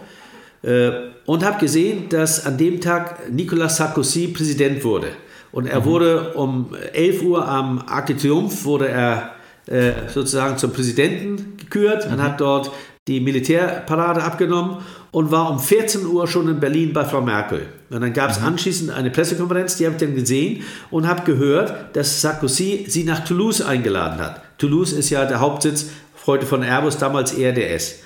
Äh, 0.62 1.13
und 1.26 1.44
habe 1.44 1.58
gesehen, 1.58 2.08
dass 2.08 2.44
an 2.44 2.56
dem 2.56 2.80
Tag 2.80 3.30
Nicolas 3.30 3.76
Sarkozy 3.76 4.28
Präsident 4.28 4.84
wurde. 4.84 5.08
Und 5.52 5.66
er 5.66 5.80
mhm. 5.80 5.84
wurde 5.84 6.34
um 6.34 6.74
11 6.92 7.22
Uhr 7.22 7.48
am 7.48 7.82
Arc 7.86 8.06
de 8.06 8.16
Triomphe 8.16 8.64
wurde 8.64 8.88
er 8.88 9.30
äh, 9.66 9.92
sozusagen 10.12 10.58
zum 10.58 10.72
Präsidenten 10.72 11.56
gekürt. 11.56 12.08
Man 12.08 12.18
mhm. 12.18 12.22
hat 12.22 12.40
dort 12.40 12.70
die 13.06 13.20
Militärparade 13.20 14.22
abgenommen 14.22 14.78
und 15.10 15.30
war 15.30 15.50
um 15.50 15.60
14 15.60 16.06
Uhr 16.06 16.26
schon 16.26 16.48
in 16.48 16.58
Berlin 16.58 16.92
bei 16.92 17.04
Frau 17.04 17.20
Merkel. 17.20 17.66
Und 17.90 18.00
dann 18.00 18.12
gab 18.12 18.30
es 18.30 18.40
mhm. 18.40 18.46
anschließend 18.46 18.90
eine 18.90 19.10
Pressekonferenz, 19.10 19.76
die 19.76 19.86
habe 19.86 19.94
ich 19.94 20.00
dann 20.00 20.14
gesehen 20.14 20.64
und 20.90 21.06
habe 21.06 21.22
gehört, 21.22 21.94
dass 21.94 22.20
Sarkozy 22.20 22.86
sie 22.88 23.04
nach 23.04 23.24
Toulouse 23.24 23.62
eingeladen 23.62 24.18
hat. 24.18 24.40
Toulouse 24.58 24.92
ist 24.92 25.10
ja 25.10 25.24
der 25.24 25.40
Hauptsitz 25.40 25.86
heute 26.26 26.46
von 26.46 26.62
Airbus, 26.62 26.98
damals 26.98 27.34
ERDS. 27.34 28.00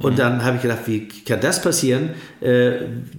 Und 0.00 0.12
mhm. 0.12 0.16
dann 0.16 0.44
habe 0.44 0.56
ich 0.56 0.62
gedacht, 0.62 0.80
wie 0.86 1.08
kann 1.08 1.40
das 1.40 1.60
passieren? 1.60 2.10
Äh, 2.40 2.72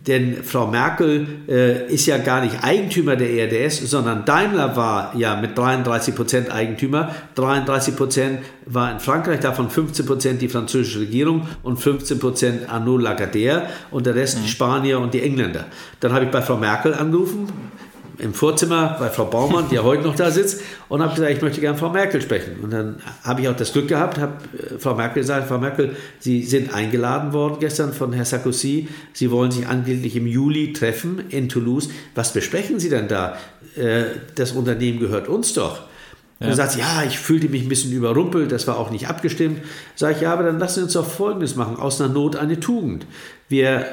denn 0.07 0.43
Frau 0.43 0.67
Merkel 0.67 1.27
äh, 1.47 1.93
ist 1.93 2.05
ja 2.05 2.17
gar 2.17 2.41
nicht 2.41 2.63
Eigentümer 2.63 3.15
der 3.15 3.29
ERDS, 3.29 3.89
sondern 3.89 4.25
Daimler 4.25 4.75
war 4.75 5.13
ja 5.15 5.35
mit 5.35 5.57
33 5.57 6.15
Prozent 6.15 6.51
Eigentümer. 6.51 7.13
33 7.35 7.95
Prozent 7.95 8.39
war 8.65 8.91
in 8.91 8.99
Frankreich, 8.99 9.39
davon 9.39 9.69
15 9.69 10.05
Prozent 10.05 10.41
die 10.41 10.49
französische 10.49 10.99
Regierung 10.99 11.47
und 11.63 11.77
15 11.77 12.19
Prozent 12.19 12.69
Arnaud 12.69 13.01
Lagardère 13.01 13.63
und 13.91 14.05
der 14.05 14.15
Rest 14.15 14.37
mhm. 14.37 14.43
die 14.43 14.49
Spanier 14.49 14.99
und 14.99 15.13
die 15.13 15.21
Engländer. 15.21 15.65
Dann 15.99 16.13
habe 16.13 16.25
ich 16.25 16.31
bei 16.31 16.41
Frau 16.41 16.57
Merkel 16.57 16.93
angerufen, 16.93 17.47
im 18.19 18.33
Vorzimmer 18.33 18.97
bei 18.99 19.09
Frau 19.09 19.25
Baumann, 19.25 19.69
die 19.69 19.75
ja 19.75 19.83
heute 19.83 20.03
noch 20.03 20.15
da 20.15 20.29
sitzt, 20.29 20.61
und 20.89 21.01
habe 21.01 21.15
gesagt, 21.15 21.31
ich 21.31 21.41
möchte 21.41 21.61
gerne 21.61 21.77
Frau 21.77 21.89
Merkel 21.89 22.21
sprechen. 22.21 22.59
Und 22.61 22.71
dann 22.71 23.01
habe 23.23 23.41
ich 23.41 23.47
auch 23.47 23.55
das 23.55 23.73
Glück 23.73 23.87
gehabt, 23.87 24.17
habe 24.17 24.33
äh, 24.57 24.77
Frau 24.77 24.95
Merkel 24.95 25.21
gesagt, 25.21 25.47
Frau 25.47 25.57
Merkel, 25.57 25.95
Sie 26.19 26.43
sind 26.43 26.73
eingeladen 26.73 27.33
worden 27.33 27.57
gestern 27.59 27.93
von 27.93 28.13
Herrn 28.13 28.25
Sarkozy. 28.25 28.87
Sie 29.13 29.31
wollen 29.31 29.51
sich 29.51 29.67
angeblich 29.67 30.15
im 30.15 30.27
Juli 30.27 30.73
treffen 30.73 31.23
in 31.29 31.49
Toulouse. 31.49 31.89
Was 32.15 32.33
besprechen 32.33 32.79
Sie 32.79 32.89
denn 32.89 33.07
da? 33.07 33.37
Äh, 33.75 34.03
das 34.35 34.51
Unternehmen 34.51 34.99
gehört 34.99 35.27
uns 35.27 35.53
doch. 35.53 35.83
Ja. 36.39 36.47
Dann 36.47 36.55
sagt 36.55 36.71
sie, 36.71 36.79
ja, 36.79 37.03
ich 37.05 37.19
fühlte 37.19 37.49
mich 37.49 37.63
ein 37.63 37.69
bisschen 37.69 37.91
überrumpelt, 37.91 38.51
das 38.51 38.65
war 38.65 38.77
auch 38.77 38.91
nicht 38.91 39.09
abgestimmt. 39.09 39.61
Sage 39.95 40.15
ich, 40.15 40.21
ja, 40.21 40.31
aber 40.31 40.43
dann 40.43 40.57
lassen 40.57 40.75
Sie 40.75 40.83
uns 40.83 40.93
doch 40.93 41.05
Folgendes 41.05 41.55
machen, 41.55 41.75
aus 41.75 41.99
einer 41.99 42.13
Not 42.13 42.37
eine 42.37 42.59
Tugend. 42.59 43.05
Wir 43.49 43.85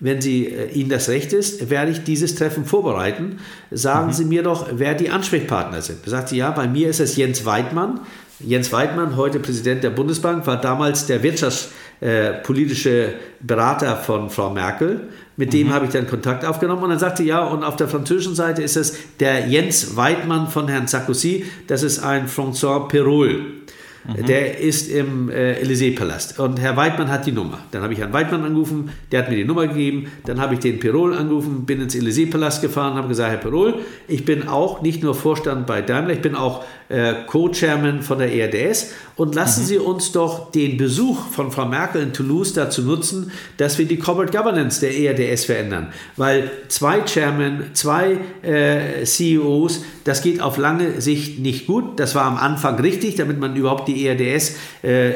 wenn 0.00 0.20
Sie, 0.20 0.46
äh, 0.46 0.70
Ihnen 0.72 0.90
das 0.90 1.08
recht 1.08 1.32
ist, 1.32 1.70
werde 1.70 1.92
ich 1.92 2.02
dieses 2.02 2.34
Treffen 2.34 2.64
vorbereiten. 2.64 3.38
Sagen 3.70 4.08
mhm. 4.08 4.12
Sie 4.12 4.24
mir 4.24 4.42
doch, 4.42 4.68
wer 4.72 4.94
die 4.94 5.10
Ansprechpartner 5.10 5.82
sind. 5.82 5.98
Da 6.04 6.10
sagt 6.10 6.30
sie, 6.30 6.38
ja, 6.38 6.50
bei 6.50 6.66
mir 6.66 6.88
ist 6.88 7.00
es 7.00 7.16
Jens 7.16 7.44
Weidmann. 7.44 8.00
Jens 8.40 8.72
Weidmann, 8.72 9.16
heute 9.16 9.38
Präsident 9.38 9.84
der 9.84 9.90
Bundesbank, 9.90 10.46
war 10.46 10.58
damals 10.58 11.06
der 11.06 11.22
wirtschaftspolitische 11.22 13.04
äh, 13.04 13.12
Berater 13.40 13.96
von 13.96 14.30
Frau 14.30 14.48
Merkel. 14.50 15.08
Mit 15.36 15.52
dem 15.52 15.68
mhm. 15.68 15.72
habe 15.72 15.84
ich 15.84 15.92
dann 15.92 16.06
Kontakt 16.06 16.46
aufgenommen 16.46 16.82
und 16.82 16.90
dann 16.90 16.98
sagte 16.98 17.22
ja, 17.22 17.44
und 17.44 17.64
auf 17.64 17.76
der 17.76 17.88
französischen 17.88 18.34
Seite 18.34 18.62
ist 18.62 18.76
es 18.76 18.96
der 19.20 19.46
Jens 19.46 19.96
Weidmann 19.96 20.48
von 20.48 20.68
Herrn 20.68 20.86
Sarkozy, 20.86 21.44
das 21.66 21.82
ist 21.82 21.98
ein 21.98 22.28
François 22.28 22.88
Perol. 22.88 23.60
Mhm. 24.04 24.26
Der 24.26 24.58
ist 24.58 24.90
im 24.90 25.28
äh, 25.28 25.60
Élysée-Palast. 25.62 26.38
Und 26.38 26.58
Herr 26.60 26.76
Weidmann 26.76 27.10
hat 27.10 27.26
die 27.26 27.32
Nummer. 27.32 27.58
Dann 27.70 27.82
habe 27.82 27.92
ich 27.92 27.98
Herrn 27.98 28.12
Weidmann 28.12 28.44
angerufen, 28.44 28.90
der 29.12 29.20
hat 29.20 29.30
mir 29.30 29.36
die 29.36 29.44
Nummer 29.44 29.66
gegeben. 29.66 30.10
Dann 30.24 30.40
habe 30.40 30.54
ich 30.54 30.60
den 30.60 30.78
Perol 30.80 31.14
angerufen, 31.14 31.66
bin 31.66 31.80
ins 31.80 31.94
Élysée-Palast 31.94 32.62
gefahren, 32.62 32.94
habe 32.94 33.08
gesagt, 33.08 33.30
Herr 33.30 33.38
Perol, 33.38 33.74
ich 34.08 34.24
bin 34.24 34.48
auch 34.48 34.82
nicht 34.82 35.02
nur 35.02 35.14
Vorstand 35.14 35.66
bei 35.66 35.82
Daimler, 35.82 36.14
ich 36.14 36.22
bin 36.22 36.34
auch 36.34 36.64
äh, 36.90 37.14
Co-Chairman 37.26 38.02
von 38.02 38.18
der 38.18 38.32
ERDS. 38.32 38.92
Und 39.16 39.34
lassen 39.34 39.62
mhm. 39.62 39.66
Sie 39.66 39.78
uns 39.78 40.12
doch 40.12 40.50
den 40.50 40.76
Besuch 40.76 41.26
von 41.28 41.50
Frau 41.50 41.66
Merkel 41.66 42.02
in 42.02 42.12
Toulouse 42.12 42.52
dazu 42.52 42.82
nutzen, 42.82 43.32
dass 43.56 43.78
wir 43.78 43.86
die 43.86 43.98
Corporate 43.98 44.36
Governance 44.36 44.80
der 44.80 44.96
ERDS 44.96 45.44
verändern. 45.44 45.92
Weil 46.16 46.50
zwei 46.68 47.02
Chairmen, 47.02 47.70
zwei 47.74 48.18
äh, 48.42 49.04
CEOs, 49.04 49.82
das 50.04 50.22
geht 50.22 50.40
auf 50.40 50.56
lange 50.56 51.00
Sicht 51.00 51.38
nicht 51.38 51.66
gut. 51.66 52.00
Das 52.00 52.14
war 52.14 52.24
am 52.24 52.36
Anfang 52.36 52.78
richtig, 52.80 53.14
damit 53.16 53.38
man 53.38 53.54
überhaupt 53.56 53.88
die 53.88 54.06
ERDS 54.06 54.56
äh, 54.82 55.12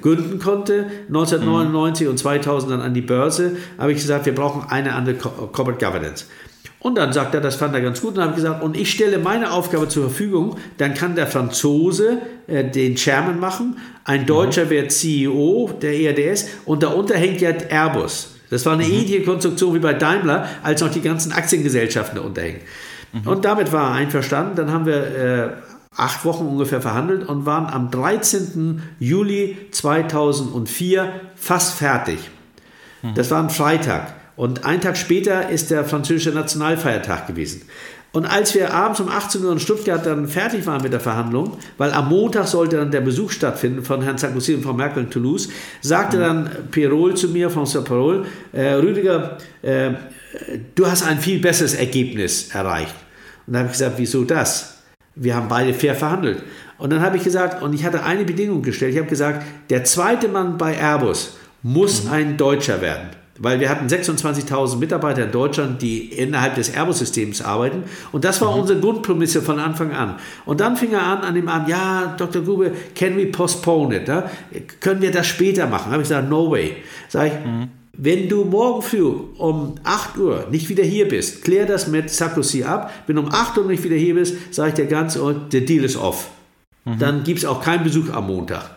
gründen 0.00 0.38
konnte. 0.38 0.86
1999 1.08 2.06
mhm. 2.06 2.10
und 2.10 2.18
2000 2.18 2.72
dann 2.72 2.80
an 2.80 2.94
die 2.94 3.00
Börse 3.00 3.56
habe 3.78 3.92
ich 3.92 3.98
gesagt, 3.98 4.26
wir 4.26 4.34
brauchen 4.34 4.68
eine 4.68 4.94
andere 4.94 5.14
Corporate 5.16 5.84
Governance. 5.84 6.26
Und 6.84 6.96
dann 6.96 7.14
sagt 7.14 7.34
er, 7.34 7.40
das 7.40 7.56
fand 7.56 7.74
er 7.74 7.80
ganz 7.80 8.02
gut. 8.02 8.10
Und 8.10 8.16
dann 8.16 8.24
habe 8.24 8.38
ich 8.38 8.44
gesagt, 8.44 8.62
und 8.62 8.76
ich 8.76 8.90
stelle 8.90 9.18
meine 9.18 9.52
Aufgabe 9.52 9.88
zur 9.88 10.10
Verfügung, 10.10 10.58
dann 10.76 10.92
kann 10.92 11.16
der 11.16 11.26
Franzose 11.26 12.18
äh, 12.46 12.62
den 12.62 12.96
Chairman 12.96 13.40
machen, 13.40 13.78
ein 14.04 14.26
Deutscher 14.26 14.66
mhm. 14.66 14.70
wird 14.70 14.92
CEO 14.92 15.70
der 15.80 15.98
ERDS 15.98 16.46
und 16.66 16.82
darunter 16.82 17.14
hängt 17.16 17.40
ja 17.40 17.52
Airbus. 17.70 18.34
Das 18.50 18.66
war 18.66 18.74
eine 18.74 18.84
mhm. 18.84 18.92
ähnliche 18.92 19.22
Konstruktion 19.22 19.74
wie 19.74 19.78
bei 19.78 19.94
Daimler, 19.94 20.46
als 20.62 20.82
noch 20.82 20.90
die 20.90 21.00
ganzen 21.00 21.32
Aktiengesellschaften 21.32 22.16
darunter 22.16 22.42
hängen. 22.42 22.60
Mhm. 23.14 23.28
Und 23.28 23.46
damit 23.46 23.72
war 23.72 23.92
er 23.92 23.94
einverstanden. 23.94 24.54
Dann 24.54 24.70
haben 24.70 24.84
wir 24.84 24.94
äh, 24.94 25.50
acht 25.96 26.26
Wochen 26.26 26.44
ungefähr 26.44 26.82
verhandelt 26.82 27.26
und 27.26 27.46
waren 27.46 27.64
am 27.64 27.90
13. 27.90 28.82
Juli 29.00 29.56
2004 29.70 31.08
fast 31.34 31.78
fertig. 31.78 32.18
Mhm. 33.00 33.14
Das 33.14 33.30
war 33.30 33.42
ein 33.42 33.48
Freitag. 33.48 34.12
Und 34.36 34.64
einen 34.64 34.80
Tag 34.80 34.96
später 34.96 35.48
ist 35.48 35.70
der 35.70 35.84
französische 35.84 36.30
Nationalfeiertag 36.30 37.26
gewesen. 37.26 37.62
Und 38.14 38.26
als 38.26 38.54
wir 38.54 38.72
abends 38.72 39.00
um 39.00 39.08
18 39.08 39.44
Uhr 39.44 39.50
in 39.50 39.58
Stuttgart 39.58 40.06
dann 40.06 40.28
fertig 40.28 40.64
waren 40.66 40.82
mit 40.82 40.92
der 40.92 41.00
Verhandlung, 41.00 41.56
weil 41.78 41.92
am 41.92 42.08
Montag 42.08 42.46
sollte 42.46 42.76
dann 42.76 42.92
der 42.92 43.00
Besuch 43.00 43.32
stattfinden 43.32 43.82
von 43.82 44.02
Herrn 44.02 44.18
Sarkozy 44.18 44.54
und 44.54 44.62
Frau 44.62 44.72
Merkel 44.72 45.02
in 45.02 45.10
Toulouse, 45.10 45.48
sagte 45.80 46.20
dann 46.20 46.48
Pirol 46.70 47.14
zu 47.14 47.28
mir, 47.28 47.50
François 47.50 47.82
Pirol, 47.82 48.24
äh, 48.52 48.74
Rüdiger, 48.74 49.38
äh, 49.62 49.90
du 50.76 50.86
hast 50.86 51.04
ein 51.04 51.18
viel 51.18 51.40
besseres 51.40 51.74
Ergebnis 51.74 52.54
erreicht. 52.54 52.94
Und 53.48 53.54
dann 53.54 53.62
habe 53.62 53.72
ich 53.72 53.78
gesagt, 53.78 53.94
wieso 53.96 54.22
das? 54.22 54.78
Wir 55.16 55.34
haben 55.34 55.48
beide 55.48 55.74
fair 55.74 55.96
verhandelt. 55.96 56.44
Und 56.78 56.90
dann 56.90 57.00
habe 57.00 57.16
ich 57.16 57.24
gesagt, 57.24 57.62
und 57.62 57.72
ich 57.72 57.84
hatte 57.84 58.04
eine 58.04 58.24
Bedingung 58.24 58.62
gestellt, 58.62 58.92
ich 58.92 58.98
habe 58.98 59.08
gesagt, 59.08 59.44
der 59.70 59.82
zweite 59.82 60.28
Mann 60.28 60.56
bei 60.56 60.76
Airbus 60.76 61.36
muss 61.64 62.04
mhm. 62.04 62.12
ein 62.12 62.36
Deutscher 62.36 62.80
werden. 62.80 63.08
Weil 63.38 63.58
wir 63.58 63.68
hatten 63.68 63.86
26.000 63.88 64.76
Mitarbeiter 64.78 65.24
in 65.24 65.32
Deutschland, 65.32 65.82
die 65.82 66.04
innerhalb 66.12 66.54
des 66.54 66.70
Airbus-Systems 66.70 67.42
arbeiten. 67.42 67.82
Und 68.12 68.24
das 68.24 68.40
war 68.40 68.52
mhm. 68.52 68.60
unsere 68.60 68.80
Grundprämisse 68.80 69.42
von 69.42 69.58
Anfang 69.58 69.92
an. 69.92 70.16
Und 70.44 70.60
dann 70.60 70.76
fing 70.76 70.92
er 70.92 71.02
an, 71.02 71.18
an 71.18 71.34
dem 71.34 71.48
Abend, 71.48 71.68
ja, 71.68 72.14
Dr. 72.16 72.42
Grube, 72.42 72.72
can 72.94 73.16
we 73.16 73.26
postpone 73.26 73.96
it? 73.96 74.06
Ja? 74.06 74.30
Können 74.80 75.02
wir 75.02 75.10
das 75.10 75.26
später 75.26 75.66
machen? 75.66 75.90
Habe 75.90 76.02
ich 76.02 76.08
gesagt, 76.08 76.30
no 76.30 76.50
way. 76.50 76.76
Sag 77.08 77.26
ich, 77.26 77.32
mhm. 77.44 77.68
Wenn 77.96 78.28
du 78.28 78.44
morgen 78.44 78.82
früh 78.82 79.04
um 79.04 79.76
8 79.84 80.18
Uhr 80.18 80.48
nicht 80.50 80.68
wieder 80.68 80.82
hier 80.82 81.06
bist, 81.06 81.44
klär 81.44 81.64
das 81.64 81.86
mit 81.86 82.10
Sarkozy 82.10 82.64
ab. 82.64 82.92
Wenn 83.06 83.16
du 83.16 83.22
um 83.22 83.32
8 83.32 83.56
Uhr 83.58 83.66
nicht 83.66 83.84
wieder 83.84 83.96
hier 83.96 84.14
bist, 84.14 84.52
sage 84.52 84.70
ich 84.70 84.74
dir 84.74 84.86
ganz, 84.86 85.16
und 85.16 85.52
der 85.52 85.60
Deal 85.60 85.84
ist 85.84 85.96
off. 85.96 86.30
Mhm. 86.84 86.98
Dann 86.98 87.24
gibt 87.24 87.38
es 87.38 87.44
auch 87.44 87.62
keinen 87.62 87.84
Besuch 87.84 88.10
am 88.12 88.26
Montag. 88.26 88.70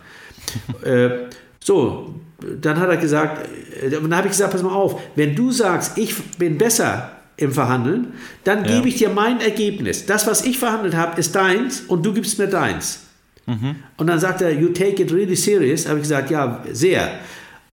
äh, 0.84 1.10
so, 1.58 2.14
dann 2.40 2.78
hat 2.78 2.88
er 2.88 2.96
gesagt, 2.96 3.48
äh, 3.82 3.90
dann 3.90 4.14
habe 4.14 4.28
ich 4.28 4.32
gesagt, 4.32 4.52
pass 4.52 4.62
mal 4.62 4.72
auf, 4.72 5.00
wenn 5.16 5.34
du 5.34 5.50
sagst, 5.50 5.98
ich 5.98 6.14
bin 6.38 6.58
besser 6.58 7.12
im 7.36 7.52
Verhandeln, 7.52 8.14
dann 8.44 8.64
ja. 8.64 8.76
gebe 8.76 8.88
ich 8.88 8.96
dir 8.96 9.08
mein 9.08 9.40
Ergebnis. 9.40 10.06
Das, 10.06 10.26
was 10.26 10.44
ich 10.44 10.58
verhandelt 10.58 10.94
habe, 10.94 11.18
ist 11.18 11.34
deins 11.34 11.82
und 11.82 12.04
du 12.04 12.12
gibst 12.12 12.38
mir 12.38 12.48
deins. 12.48 13.00
Mhm. 13.46 13.76
Und 13.96 14.06
dann 14.08 14.18
sagt 14.18 14.42
er, 14.42 14.52
you 14.52 14.68
take 14.68 15.02
it 15.02 15.12
really 15.12 15.36
serious. 15.36 15.88
Habe 15.88 15.98
ich 15.98 16.02
gesagt, 16.02 16.30
ja, 16.30 16.62
sehr. 16.72 17.10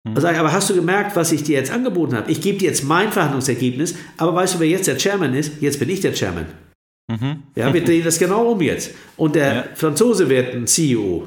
Mhm. 0.05 0.21
Sag 0.21 0.35
ich, 0.35 0.39
aber 0.39 0.53
hast 0.53 0.71
du 0.71 0.75
gemerkt, 0.75 1.17
was 1.17 1.33
ich 1.33 1.43
dir 1.43 1.59
jetzt 1.59 1.73
angeboten 1.73 2.15
habe? 2.15 2.31
Ich 2.31 2.41
gebe 2.41 2.59
dir 2.59 2.69
jetzt 2.69 2.85
mein 2.85 3.11
Verhandlungsergebnis, 3.11 3.95
aber 4.19 4.35
weißt 4.35 4.55
du, 4.55 4.61
wer 4.61 4.69
jetzt 4.69 4.87
der 4.87 4.99
Chairman 4.99 5.35
ist? 5.35 5.53
Jetzt 5.61 5.79
bin 5.79 5.89
ich 5.89 6.01
der 6.01 6.13
Chairman. 6.13 6.47
Mhm. 7.09 7.43
Ja, 7.55 7.73
wir 7.73 7.85
drehen 7.85 8.05
das 8.05 8.19
genau 8.19 8.53
um 8.53 8.61
jetzt. 8.61 8.93
Und 9.17 9.35
der 9.35 9.55
ja. 9.55 9.65
Franzose 9.75 10.29
wird 10.29 10.55
ein 10.55 10.67
CEO. 10.67 11.27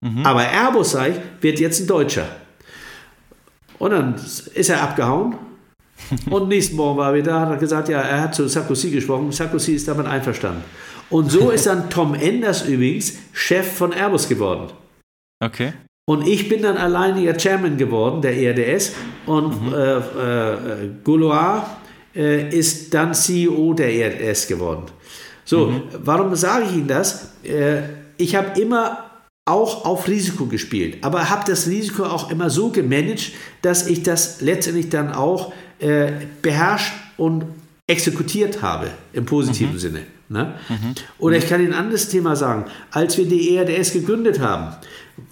Mhm. 0.00 0.24
Aber 0.24 0.40
Airbus, 0.40 0.92
sag 0.92 1.10
ich, 1.10 1.16
wird 1.40 1.60
jetzt 1.60 1.80
ein 1.80 1.86
Deutscher. 1.86 2.26
Und 3.82 3.90
dann 3.90 4.14
ist 4.14 4.68
er 4.68 4.80
abgehauen. 4.80 5.34
Und 6.30 6.46
nächsten 6.46 6.76
Morgen 6.76 6.98
war 6.98 7.10
er 7.10 7.14
wieder, 7.16 7.40
hat 7.40 7.50
er 7.50 7.56
gesagt, 7.56 7.88
ja, 7.88 8.00
er 8.00 8.20
hat 8.20 8.34
zu 8.34 8.46
Sarkozy 8.46 8.90
gesprochen. 8.90 9.32
Sarkozy 9.32 9.74
ist 9.74 9.88
damit 9.88 10.06
einverstanden. 10.06 10.62
Und 11.10 11.32
so 11.32 11.50
ist 11.50 11.66
dann 11.66 11.90
Tom 11.90 12.14
Enders 12.14 12.64
übrigens 12.68 13.14
Chef 13.32 13.72
von 13.72 13.92
Airbus 13.92 14.28
geworden. 14.28 14.68
Okay. 15.44 15.72
Und 16.08 16.28
ich 16.28 16.48
bin 16.48 16.62
dann 16.62 16.76
alleiniger 16.76 17.36
Chairman 17.36 17.76
geworden 17.76 18.22
der 18.22 18.36
ERDS 18.36 18.92
und 19.26 19.66
mhm. 19.66 19.74
äh, 19.74 19.96
äh, 19.96 20.90
Gouloir 21.02 21.66
äh, 22.14 22.56
ist 22.56 22.94
dann 22.94 23.14
CEO 23.14 23.74
der 23.74 23.92
ERDS 23.92 24.46
geworden. 24.46 24.84
So, 25.44 25.66
mhm. 25.66 25.82
warum 26.04 26.36
sage 26.36 26.66
ich 26.66 26.76
Ihnen 26.76 26.86
das? 26.86 27.34
Äh, 27.42 27.82
ich 28.16 28.36
habe 28.36 28.60
immer 28.60 29.11
auch 29.44 29.84
auf 29.84 30.06
Risiko 30.06 30.46
gespielt, 30.46 30.98
aber 31.02 31.28
habe 31.28 31.44
das 31.46 31.66
Risiko 31.66 32.04
auch 32.04 32.30
immer 32.30 32.48
so 32.48 32.70
gemanagt, 32.70 33.32
dass 33.62 33.86
ich 33.88 34.02
das 34.02 34.40
letztendlich 34.40 34.88
dann 34.88 35.12
auch 35.12 35.52
äh, 35.80 36.12
beherrscht 36.42 36.92
und 37.16 37.44
exekutiert 37.88 38.62
habe, 38.62 38.90
im 39.12 39.26
positiven 39.26 39.74
mhm. 39.74 39.78
Sinne. 39.78 40.02
Ne? 40.28 40.54
Mhm. 40.68 40.94
Oder 41.18 41.36
ich 41.36 41.48
kann 41.48 41.60
Ihnen 41.60 41.74
ein 41.74 41.78
anderes 41.78 42.08
Thema 42.08 42.36
sagen. 42.36 42.64
Als 42.90 43.18
wir 43.18 43.26
die 43.26 43.54
ERDS 43.54 43.92
gegründet 43.92 44.40
haben, 44.40 44.74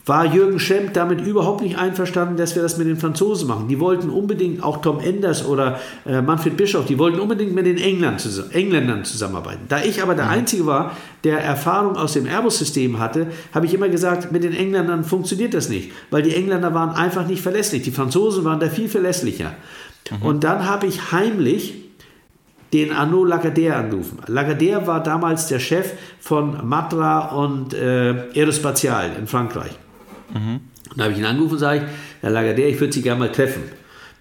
war 0.04 0.26
Jürgen 0.26 0.58
Schemp 0.58 0.92
damit 0.92 1.20
überhaupt 1.20 1.62
nicht 1.62 1.78
einverstanden, 1.78 2.36
dass 2.36 2.54
wir 2.54 2.62
das 2.62 2.76
mit 2.76 2.86
den 2.86 2.96
Franzosen 2.96 3.48
machen. 3.48 3.68
Die 3.68 3.80
wollten 3.80 4.10
unbedingt, 4.10 4.62
auch 4.62 4.78
Tom 4.82 5.00
Enders 5.00 5.46
oder 5.46 5.78
äh, 6.06 6.20
Manfred 6.20 6.56
Bischof, 6.56 6.86
die 6.86 6.98
wollten 6.98 7.20
unbedingt 7.20 7.54
mit 7.54 7.66
den 7.66 7.78
England, 7.78 8.26
Engländern 8.52 9.04
zusammenarbeiten. 9.04 9.62
Da 9.68 9.82
ich 9.82 10.02
aber 10.02 10.14
der 10.14 10.26
mhm. 10.26 10.32
Einzige 10.32 10.66
war, 10.66 10.96
der 11.24 11.40
Erfahrung 11.40 11.96
aus 11.96 12.14
dem 12.14 12.26
Airbus-System 12.26 12.98
hatte, 12.98 13.28
habe 13.52 13.66
ich 13.66 13.74
immer 13.74 13.88
gesagt, 13.88 14.32
mit 14.32 14.42
den 14.42 14.54
Engländern 14.54 15.04
funktioniert 15.04 15.54
das 15.54 15.68
nicht, 15.68 15.92
weil 16.10 16.22
die 16.22 16.34
Engländer 16.34 16.74
waren 16.74 16.90
einfach 16.90 17.26
nicht 17.26 17.42
verlässlich. 17.42 17.82
Die 17.82 17.90
Franzosen 17.90 18.44
waren 18.44 18.60
da 18.60 18.68
viel 18.68 18.88
verlässlicher. 18.88 19.52
Mhm. 20.10 20.26
Und 20.26 20.44
dann 20.44 20.66
habe 20.66 20.86
ich 20.86 21.12
heimlich 21.12 21.89
den 22.72 22.92
Arnaud 22.92 23.26
Lagardère 23.26 23.72
anrufen. 23.72 24.18
Lagardère 24.26 24.86
war 24.86 25.02
damals 25.02 25.48
der 25.48 25.58
Chef 25.58 25.92
von 26.20 26.66
Matra 26.66 27.34
und 27.34 27.74
äh, 27.74 28.28
Aerospatial 28.34 29.10
in 29.18 29.26
Frankreich. 29.26 29.72
Mhm. 30.32 30.60
Dann 30.94 31.04
habe 31.04 31.12
ich 31.12 31.18
ihn 31.18 31.24
angerufen 31.24 31.54
und 31.54 31.58
sage, 31.58 31.82
Herr 32.20 32.30
Lagardère, 32.30 32.66
ich 32.66 32.80
würde 32.80 32.92
Sie 32.92 33.02
gerne 33.02 33.20
mal 33.20 33.32
treffen. 33.32 33.62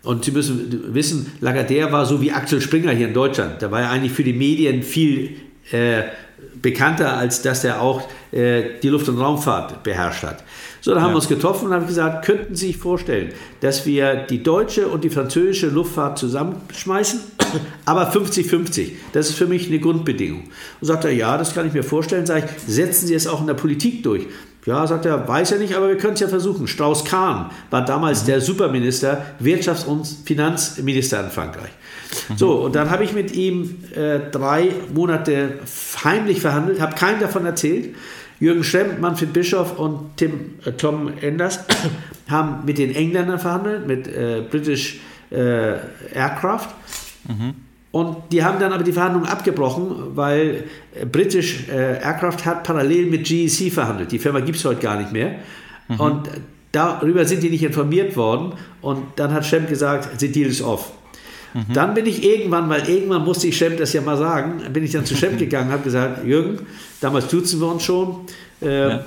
Und 0.04 0.24
Sie 0.26 0.32
müssen 0.32 0.94
wissen, 0.94 1.32
Lagardère 1.42 1.92
war 1.92 2.06
so 2.06 2.22
wie 2.22 2.32
Axel 2.32 2.62
Springer 2.62 2.92
hier 2.92 3.08
in 3.08 3.14
Deutschland. 3.14 3.62
Der 3.62 3.72
war 3.72 3.82
ja 3.82 3.90
eigentlich 3.92 4.14
für 4.14 4.24
die 4.24 4.34
Medien 4.34 4.82
viel 4.82 5.36
äh, 5.72 6.04
bekannter, 6.62 7.18
als 7.18 7.42
dass 7.42 7.64
er 7.64 7.82
auch 7.82 8.08
äh, 8.32 8.80
die 8.82 8.90
Luft- 8.90 9.10
und 9.10 9.20
Raumfahrt 9.20 9.84
beherrscht 9.84 10.24
hat. 10.24 10.44
So, 10.82 10.94
da 10.94 11.02
haben 11.02 11.08
ja. 11.08 11.14
wir 11.14 11.18
uns 11.18 11.28
getroffen 11.28 11.68
und 11.68 11.74
haben 11.74 11.88
gesagt, 11.88 12.26
könnten 12.26 12.56
Sie 12.56 12.68
sich 12.68 12.78
vorstellen, 12.78 13.34
dass 13.62 13.86
wir 13.86 14.16
die 14.16 14.44
deutsche 14.44 14.88
und 14.88 15.04
die 15.04 15.10
französische 15.10 15.68
Luftfahrt 15.68 16.18
zusammenschmeißen, 16.18 17.20
aber 17.86 18.12
50-50. 18.12 18.92
Das 19.14 19.30
ist 19.30 19.36
für 19.36 19.48
mich 19.48 19.68
eine 19.68 19.80
Grundbedingung. 19.80 20.46
Und 20.80 20.88
sagt 20.88 21.06
er, 21.06 21.12
ja, 21.12 21.38
das 21.38 21.54
kann 21.54 21.68
ich 21.68 21.74
mir 21.74 21.84
vorstellen. 21.84 22.26
Sag 22.26 22.46
ich, 22.46 22.74
setzen 22.74 23.08
Sie 23.08 23.14
es 23.14 23.28
auch 23.28 23.42
in 23.42 23.48
der 23.48 23.56
Politik 23.56 24.04
durch. 24.04 24.28
Ja, 24.66 24.86
sagt 24.86 25.06
er, 25.06 25.28
weiß 25.28 25.54
er 25.54 25.60
nicht, 25.60 25.76
aber 25.76 25.88
wir 25.88 25.98
können 25.98 26.14
es 26.14 26.20
ja 26.20 26.28
versuchen. 26.28 26.68
Strauss-Kahn 26.68 27.50
war 27.70 27.86
damals 27.86 28.24
mhm. 28.24 28.28
der 28.28 28.42
Superminister, 28.42 29.26
Wirtschafts- 29.42 29.86
und 29.86 30.06
Finanzminister 30.26 31.24
in 31.24 31.30
Frankreich. 31.32 31.72
Mhm. 32.30 32.38
So, 32.38 32.54
und 32.54 32.76
dann 32.76 32.90
habe 32.90 33.04
ich 33.04 33.14
mit 33.14 33.34
ihm 33.34 33.84
äh, 33.96 34.20
drei 34.32 34.72
Monate 34.94 35.60
heimlich 36.04 36.42
verhandelt, 36.42 36.82
habe 36.82 36.96
keinem 36.96 37.20
davon 37.20 37.46
erzählt. 37.46 37.96
Jürgen 38.40 38.64
Schremm, 38.64 39.02
Manfred 39.02 39.34
Bischof 39.34 39.78
und 39.78 40.18
Tim, 40.18 40.56
äh, 40.66 40.72
Tom 40.72 41.12
Enders 41.22 41.60
haben 42.30 42.66
mit 42.66 42.78
den 42.78 42.96
Engländern 42.96 43.40
verhandelt, 43.40 43.88
mit 43.88 44.08
äh, 44.08 44.44
British 44.50 45.00
äh, 45.32 45.76
Aircraft. 46.14 46.68
Mhm. 47.28 47.56
Und 47.92 48.18
die 48.32 48.44
haben 48.44 48.60
dann 48.60 48.72
aber 48.72 48.84
die 48.84 48.92
Verhandlungen 48.92 49.28
abgebrochen, 49.28 50.16
weil 50.16 50.66
äh, 50.94 51.06
British 51.06 51.68
äh, 51.70 52.02
Aircraft 52.02 52.46
hat 52.46 52.64
parallel 52.64 53.08
mit 53.08 53.26
GEC 53.26 53.72
verhandelt. 53.72 54.12
Die 54.12 54.20
Firma 54.20 54.40
gibt 54.42 54.58
es 54.58 54.66
heute 54.66 54.82
gar 54.82 54.98
nicht 54.98 55.12
mehr. 55.12 55.36
Mhm. 55.88 56.00
Und 56.00 56.30
darüber 56.72 57.26
sind 57.26 57.42
die 57.42 57.50
nicht 57.50 57.64
informiert 57.64 58.16
worden. 58.16 58.54
Und 58.82 59.04
dann 59.16 59.34
hat 59.34 59.46
Schremm 59.46 59.66
gesagt, 59.68 60.20
the 60.20 60.32
deal 60.32 60.48
is 60.48 60.62
off. 60.62 60.92
Mhm. 61.54 61.74
Dann 61.74 61.94
bin 61.94 62.06
ich 62.06 62.24
irgendwann, 62.24 62.70
weil 62.70 62.88
irgendwann 62.88 63.24
musste 63.24 63.48
ich 63.48 63.58
Schemp 63.58 63.78
das 63.78 63.94
ja 63.94 64.02
mal 64.02 64.18
sagen, 64.18 64.62
bin 64.72 64.84
ich 64.84 64.92
dann 64.92 65.06
zu 65.06 65.16
Schemp 65.16 65.38
gegangen, 65.40 65.72
habe 65.72 65.84
gesagt, 65.84 66.26
Jürgen, 66.26 66.60
damals 67.02 67.28
duzen 67.28 67.60
wir 67.60 67.72
uns 67.72 67.84
schon, 67.84 68.22
äh, 68.62 68.90
ja. 68.90 69.06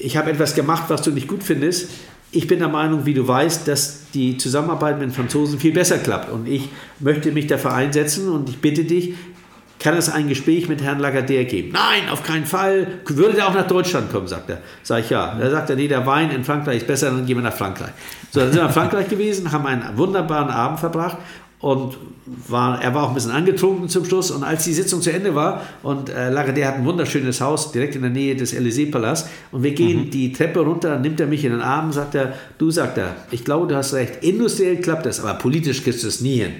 ich 0.00 0.16
habe 0.16 0.30
etwas 0.30 0.54
gemacht, 0.54 0.84
was 0.88 1.02
du 1.02 1.10
nicht 1.10 1.28
gut 1.28 1.42
findest. 1.42 1.90
Ich 2.34 2.46
bin 2.46 2.60
der 2.60 2.68
Meinung, 2.68 3.04
wie 3.04 3.12
du 3.12 3.28
weißt, 3.28 3.68
dass 3.68 4.10
die 4.14 4.38
Zusammenarbeit 4.38 4.98
mit 4.98 5.08
den 5.08 5.12
Franzosen 5.12 5.58
viel 5.58 5.72
besser 5.72 5.98
klappt. 5.98 6.30
Und 6.30 6.48
ich 6.48 6.70
möchte 6.98 7.30
mich 7.30 7.46
dafür 7.46 7.74
einsetzen 7.74 8.30
und 8.30 8.48
ich 8.48 8.58
bitte 8.58 8.84
dich, 8.84 9.14
kann 9.82 9.96
es 9.96 10.08
ein 10.08 10.28
Gespräch 10.28 10.68
mit 10.68 10.80
Herrn 10.80 11.00
Lagardère 11.00 11.44
geben? 11.44 11.72
Nein, 11.72 12.08
auf 12.08 12.22
keinen 12.22 12.46
Fall. 12.46 12.86
Würde 13.04 13.34
der 13.34 13.48
auch 13.48 13.54
nach 13.54 13.66
Deutschland 13.66 14.12
kommen, 14.12 14.28
sagt 14.28 14.48
er. 14.48 14.62
Sag 14.82 15.00
ich 15.00 15.10
ja. 15.10 15.36
Da 15.38 15.50
sagt 15.50 15.70
er, 15.70 15.76
nee, 15.76 15.88
der 15.88 16.06
Wein 16.06 16.30
in 16.30 16.44
Frankreich 16.44 16.78
ist 16.78 16.86
besser, 16.86 17.10
dann 17.10 17.26
gehen 17.26 17.36
wir 17.36 17.42
nach 17.42 17.52
Frankreich. 17.52 17.90
So, 18.30 18.40
dann 18.40 18.52
sind 18.52 18.62
wir 18.62 18.66
in 18.66 18.72
Frankreich 18.72 19.08
gewesen, 19.08 19.50
haben 19.50 19.66
einen 19.66 19.96
wunderbaren 19.96 20.50
Abend 20.50 20.78
verbracht 20.78 21.18
und 21.62 21.96
war, 22.48 22.82
er 22.82 22.92
war 22.94 23.04
auch 23.04 23.08
ein 23.08 23.14
bisschen 23.14 23.30
angetrunken 23.30 23.88
zum 23.88 24.04
Schluss. 24.04 24.30
Und 24.32 24.42
als 24.42 24.64
die 24.64 24.74
Sitzung 24.74 25.00
zu 25.00 25.12
Ende 25.12 25.34
war 25.34 25.62
und 25.82 26.10
äh, 26.10 26.28
Lagardère 26.28 26.66
hat 26.66 26.74
ein 26.74 26.84
wunderschönes 26.84 27.40
Haus 27.40 27.70
direkt 27.70 27.94
in 27.94 28.02
der 28.02 28.10
Nähe 28.10 28.34
des 28.34 28.52
Élysée-Palasts 28.52 29.28
und 29.52 29.62
wir 29.62 29.72
gehen 29.72 30.06
mhm. 30.06 30.10
die 30.10 30.32
Treppe 30.32 30.60
runter, 30.60 30.98
nimmt 30.98 31.20
er 31.20 31.28
mich 31.28 31.44
in 31.44 31.52
den 31.52 31.60
Arm, 31.60 31.92
sagt 31.92 32.16
er, 32.16 32.34
du, 32.58 32.70
sagt 32.70 32.98
er, 32.98 33.14
ich 33.30 33.44
glaube, 33.44 33.68
du 33.68 33.76
hast 33.76 33.94
recht, 33.94 34.22
industriell 34.22 34.78
klappt 34.78 35.06
das, 35.06 35.20
aber 35.20 35.34
politisch 35.34 35.84
kriegst 35.84 36.02
du 36.02 36.08
es 36.08 36.20
nie 36.20 36.38
hin. 36.38 36.52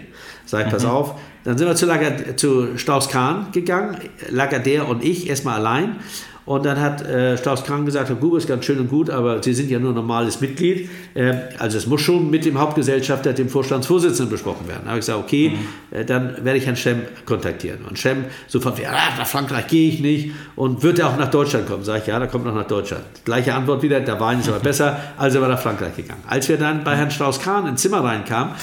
Sag, 0.47 0.67
mhm. 0.67 0.71
pass 0.71 0.85
auf. 0.85 1.17
Dann 1.45 1.59
sind 1.59 1.67
wir 1.67 1.75
zu, 1.75 2.37
zu 2.37 2.79
Strauss-Kahn 2.79 3.49
gegangen, 3.51 3.97
Lagardère 4.31 4.83
und 4.83 5.05
ich, 5.05 5.29
erstmal 5.29 5.57
allein. 5.57 5.97
Und 6.45 6.66
dann 6.66 6.80
hat 6.80 7.03
äh, 7.03 7.38
Strauss-Kahn 7.38 7.86
gesagt, 7.86 8.09
Herr 8.09 8.16
Gruber 8.16 8.38
ist 8.38 8.49
ganz 8.49 8.64
schön 8.64 8.80
und 8.80 8.88
gut, 8.88 9.11
aber 9.11 9.43
Sie 9.43 9.55
sind 9.55 9.70
ja 9.70 9.78
nur 9.78 9.93
normales 9.93 10.40
Mitglied. 10.40 10.90
Äh, 11.14 11.34
also 11.59 11.78
es 11.78 11.86
muss 11.86 12.01
schon 12.01 12.30
mit 12.30 12.45
dem 12.45 12.59
Hauptgesellschafter, 12.59 13.32
dem 13.32 13.49
Vorstandsvorsitzenden 13.49 14.30
besprochen 14.30 14.66
werden. 14.66 14.82
Da 14.84 14.90
habe 14.90 14.99
ich 14.99 15.07
gesagt, 15.07 15.22
okay, 15.22 15.51
mhm. 15.51 15.97
äh, 15.97 16.05
dann 16.05 16.45
werde 16.45 16.59
ich 16.59 16.66
Herrn 16.66 16.76
Schemm 16.76 17.03
kontaktieren. 17.26 17.84
Und 17.88 17.99
Schemm 17.99 18.24
sofort, 18.49 18.78
ja, 18.80 18.93
nach 19.16 19.26
Frankreich 19.26 19.68
gehe 19.68 19.88
ich 19.88 20.01
nicht. 20.01 20.32
Und 20.57 20.82
wird 20.82 20.99
er 20.99 21.09
auch 21.09 21.16
nach 21.16 21.30
Deutschland 21.30 21.68
kommen? 21.68 21.84
Sage 21.84 22.01
ich, 22.01 22.07
ja, 22.09 22.18
da 22.18 22.26
kommt 22.26 22.45
noch 22.45 22.55
nach 22.55 22.66
Deutschland. 22.66 23.05
Gleiche 23.24 23.55
Antwort 23.55 23.82
wieder, 23.82 24.01
der 24.01 24.18
Wein 24.18 24.40
ist 24.40 24.49
aber 24.49 24.59
besser, 24.61 24.99
also 25.16 25.40
war 25.40 25.49
nach 25.49 25.61
Frankreich 25.61 25.95
gegangen. 25.95 26.22
Als 26.26 26.49
wir 26.49 26.57
dann 26.57 26.82
bei 26.82 26.97
Herrn 26.97 27.11
Strauss-Kahn 27.11 27.68
ins 27.68 27.82
Zimmer 27.82 28.03
reinkamen, 28.03 28.55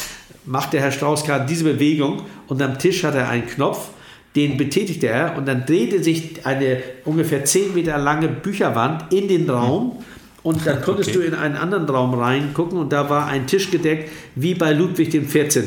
machte 0.45 0.79
Herr 0.79 0.91
Strauss-Kahn 0.91 1.47
diese 1.47 1.63
Bewegung 1.63 2.23
und 2.47 2.61
am 2.61 2.77
Tisch 2.77 3.03
hat 3.03 3.15
er 3.15 3.29
einen 3.29 3.47
Knopf 3.47 3.89
den 4.35 4.57
betätigte 4.57 5.07
er 5.07 5.37
und 5.37 5.47
dann 5.47 5.65
drehte 5.65 6.03
sich 6.03 6.45
eine 6.45 6.77
ungefähr 7.05 7.45
10 7.45 7.73
Meter 7.73 7.97
lange 7.97 8.27
Bücherwand 8.27 9.11
in 9.11 9.27
den 9.27 9.49
Raum 9.49 10.03
und 10.43 10.65
dann 10.65 10.81
konntest 10.83 11.09
okay. 11.09 11.19
du 11.19 11.25
in 11.25 11.35
einen 11.35 11.55
anderen 11.55 11.85
Raum 11.89 12.13
reingucken 12.13 12.77
und 12.77 12.93
da 12.93 13.09
war 13.09 13.27
ein 13.27 13.47
Tisch 13.47 13.71
gedeckt 13.71 14.09
wie 14.35 14.53
bei 14.53 14.73
Ludwig 14.73 15.09
XIV. 15.09 15.63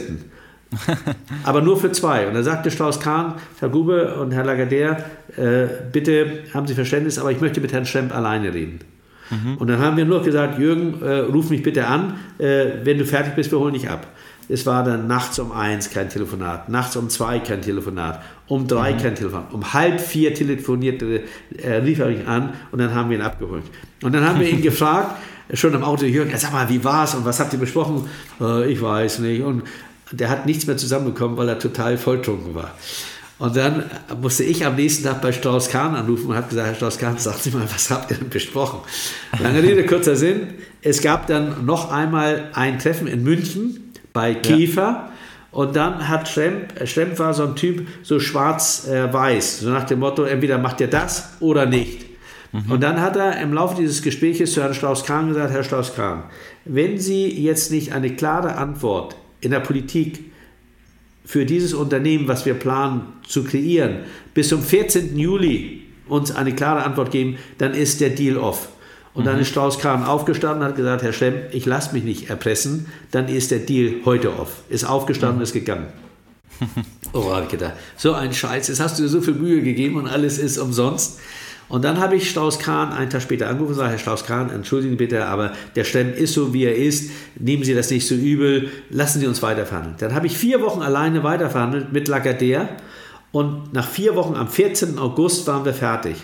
aber 1.45 1.61
nur 1.61 1.79
für 1.79 1.93
zwei. 1.93 2.27
Und 2.27 2.35
da 2.35 2.43
sagte 2.43 2.71
Strauß 2.71 3.01
Kahn, 3.01 3.35
Herr 3.59 3.69
Gube 3.69 4.15
und 4.15 4.33
Herr 4.33 4.45
Lagardère, 4.45 4.97
äh, 5.37 5.69
bitte 5.93 6.45
haben 6.55 6.67
Sie 6.67 6.75
Verständnis, 6.75 7.19
aber 7.19 7.31
ich 7.31 7.41
möchte 7.41 7.61
mit 7.61 7.73
Herrn 7.73 7.85
Schremp 7.85 8.15
alleine 8.15 8.55
reden. 8.55 8.81
Mhm. 9.31 9.57
Und 9.59 9.69
dann 9.69 9.79
haben 9.81 9.97
wir 9.97 10.05
nur 10.05 10.23
gesagt, 10.23 10.59
Jürgen, 10.59 11.03
äh, 11.03 11.19
ruf 11.21 11.51
mich 11.51 11.63
bitte 11.63 11.87
an, 11.87 12.19
äh, 12.39 12.67
wenn 12.85 12.99
du 12.99 13.05
fertig 13.05 13.35
bist, 13.35 13.51
wir 13.51 13.59
holen 13.59 13.75
dich 13.75 13.89
ab. 13.89 14.07
Es 14.49 14.67
war 14.67 14.85
dann 14.85 15.07
nachts 15.07 15.39
um 15.39 15.53
eins 15.53 15.91
kein 15.91 16.09
Telefonat, 16.09 16.69
nachts 16.69 16.97
um 16.97 17.09
zwei 17.09 17.39
kein 17.39 17.63
Telefonat, 17.63 18.23
um 18.49 18.67
drei 18.67 18.93
mhm. 18.93 18.99
kein 18.99 19.15
Telefonat, 19.15 19.53
um 19.53 19.73
halb 19.73 20.01
vier 20.01 20.35
telefonierte, 20.35 21.23
äh, 21.57 21.75
rief 21.77 22.01
er 22.01 22.09
mich 22.09 22.27
an 22.27 22.55
und 22.71 22.79
dann 22.79 22.95
haben 22.95 23.11
wir 23.11 23.19
ihn 23.19 23.23
abgeholt. 23.23 23.65
Und 24.03 24.13
dann 24.13 24.27
haben 24.27 24.41
wir 24.41 24.49
ihn 24.49 24.63
gefragt, 24.63 25.17
schon 25.55 25.75
im 25.75 25.85
Auto, 25.85 26.05
Jürgen, 26.05 26.37
sag 26.37 26.53
mal, 26.53 26.69
wie 26.69 26.83
war's 26.83 27.15
und 27.15 27.25
was 27.25 27.41
habt 27.41 27.53
ihr 27.53 27.59
besprochen? 27.59 28.09
Äh, 28.41 28.71
ich 28.71 28.81
weiß 28.81 29.21
nicht. 29.21 29.43
Und 29.43 29.65
der 30.11 30.29
hat 30.29 30.47
nichts 30.47 30.67
mehr 30.67 30.77
zusammenbekommen, 30.77 31.37
weil 31.37 31.49
er 31.49 31.59
total 31.59 31.97
volltrunken 31.97 32.55
war. 32.55 32.75
Und 33.39 33.57
dann 33.57 33.85
musste 34.21 34.45
ich 34.45 34.65
am 34.65 34.77
nächsten 34.77 35.03
Tag 35.03 35.21
bei 35.21 35.33
Strauss-Kahn 35.33 35.97
anrufen 35.97 36.29
und 36.29 36.37
habe 36.37 36.49
gesagt, 36.49 36.69
Herr 36.69 36.75
Strauss-Kahn, 36.75 37.19
sagen 37.19 37.39
Sie 37.41 37.51
mal, 37.51 37.67
was 37.69 37.91
habt 37.91 38.11
ihr 38.11 38.19
denn 38.19 38.29
besprochen? 38.29 38.81
Lange 39.41 39.63
Rede, 39.63 39.85
kurzer 39.87 40.15
Sinn. 40.15 40.55
Es 40.81 41.03
gab 41.03 41.27
dann 41.27 41.67
noch 41.67 41.91
einmal 41.91 42.51
ein 42.53 42.79
Treffen 42.79 43.09
in 43.09 43.25
München 43.25 43.82
bei 44.13 44.35
Käfer. 44.35 44.83
Ja. 44.83 45.13
Und 45.51 45.77
dann 45.77 46.09
hat 46.09 46.29
Schremp, 46.29 46.73
Schremp 46.87 47.19
war 47.19 47.35
so 47.35 47.45
ein 47.45 47.57
Typ, 47.57 47.87
so 48.03 48.19
schwarz-weiß, 48.19 49.61
so 49.61 49.69
nach 49.69 49.85
dem 49.85 49.99
Motto, 49.99 50.23
entweder 50.23 50.57
macht 50.57 50.81
ihr 50.81 50.89
das 50.89 51.37
oder 51.41 51.67
nicht. 51.67 52.07
Mhm. 52.53 52.73
Und 52.73 52.83
dann 52.83 53.01
hat 53.01 53.17
er 53.17 53.41
im 53.41 53.53
Laufe 53.53 53.77
dieses 53.77 54.01
Gesprächs 54.01 54.53
zu 54.53 54.63
Herrn 54.63 54.73
Strauß-Kahn 54.73 55.29
gesagt, 55.29 55.53
Herr 55.53 55.65
Strauß-Kahn, 55.65 56.25
wenn 56.65 56.99
Sie 56.99 57.29
jetzt 57.29 57.71
nicht 57.71 57.93
eine 57.93 58.15
klare 58.15 58.57
Antwort 58.57 59.17
in 59.41 59.51
der 59.51 59.61
Politik 59.61 60.21
für 61.25 61.45
dieses 61.45 61.75
Unternehmen, 61.75 62.29
was 62.29 62.47
wir 62.47 62.55
planen 62.55 63.03
zu 63.27 63.45
kreieren, 63.45 64.01
bis 64.35 64.49
zum 64.49 64.63
14. 64.63 65.19
Juli 65.19 65.83
uns 66.09 66.35
eine 66.35 66.55
klare 66.55 66.85
Antwort 66.85 67.11
geben, 67.11 67.37
dann 67.59 67.75
ist 67.75 68.01
der 68.01 68.11
Deal 68.11 68.37
off. 68.37 68.69
Und 69.15 69.27
dann 69.27 69.37
mhm. 69.37 69.43
ist 69.43 69.49
Strauß-Kahn 69.49 70.05
aufgestanden 70.05 70.63
und 70.63 70.69
hat 70.69 70.77
gesagt, 70.77 71.03
Herr 71.03 71.13
Schlemm, 71.13 71.35
ich 71.53 71.67
lasse 71.67 71.93
mich 71.93 72.05
nicht 72.05 72.31
erpressen, 72.31 72.87
dann 73.11 73.29
ist 73.29 73.51
der 73.51 73.59
Deal 73.59 73.97
heute 74.05 74.39
off. 74.39 74.63
Ist 74.69 74.85
aufgestanden 74.85 75.39
und 75.39 75.43
ist 75.43 75.53
gegangen. 75.53 75.89
oh, 77.13 77.31
habe 77.31 77.45
ich 77.45 77.51
gedacht, 77.51 77.75
so 77.97 78.13
ein 78.13 78.33
Scheiß, 78.33 78.69
jetzt 78.69 78.81
hast 78.81 78.99
du 78.99 79.03
dir 79.03 79.09
so 79.09 79.21
viel 79.21 79.35
Mühe 79.35 79.63
gegeben 79.63 79.97
und 79.97 80.07
alles 80.07 80.39
ist 80.39 80.59
umsonst. 80.59 81.19
Und 81.69 81.85
dann 81.85 82.01
habe 82.01 82.17
ich 82.17 82.29
Strauß-Kahn 82.29 82.93
einen 82.93 83.09
Tag 83.09 83.23
später 83.23 83.49
angerufen 83.49 83.71
und 83.71 83.77
gesagt, 83.77 83.91
Herr 83.93 83.99
Strauß-Kahn, 83.99 84.51
entschuldigen 84.51 84.93
Sie 84.93 84.97
bitte, 84.99 85.27
aber 85.27 85.53
der 85.75 85.85
Schlemm 85.85 86.13
ist 86.13 86.35
so, 86.35 86.53
wie 86.53 86.65
er 86.65 86.77
ist. 86.77 87.11
Nehmen 87.39 87.65
Sie 87.65 87.75
das 87.75 87.91
nicht 87.91 88.07
so 88.07 88.15
übel, 88.15 88.71
lassen 88.91 89.21
Sie 89.21 89.27
uns 89.27 89.43
weiterverhandeln. 89.43 89.97
Dann 89.99 90.15
habe 90.15 90.27
ich 90.27 90.37
vier 90.37 90.61
Wochen 90.61 90.83
alleine 90.83 91.23
weiterverhandelt 91.23 91.93
mit 91.93 92.09
Lagardère 92.09 92.69
und 93.31 93.73
nach 93.73 93.89
vier 93.89 94.15
Wochen, 94.15 94.37
am 94.37 94.49
14. 94.49 94.99
August, 94.99 95.47
waren 95.47 95.65
wir 95.65 95.73
fertig. 95.73 96.17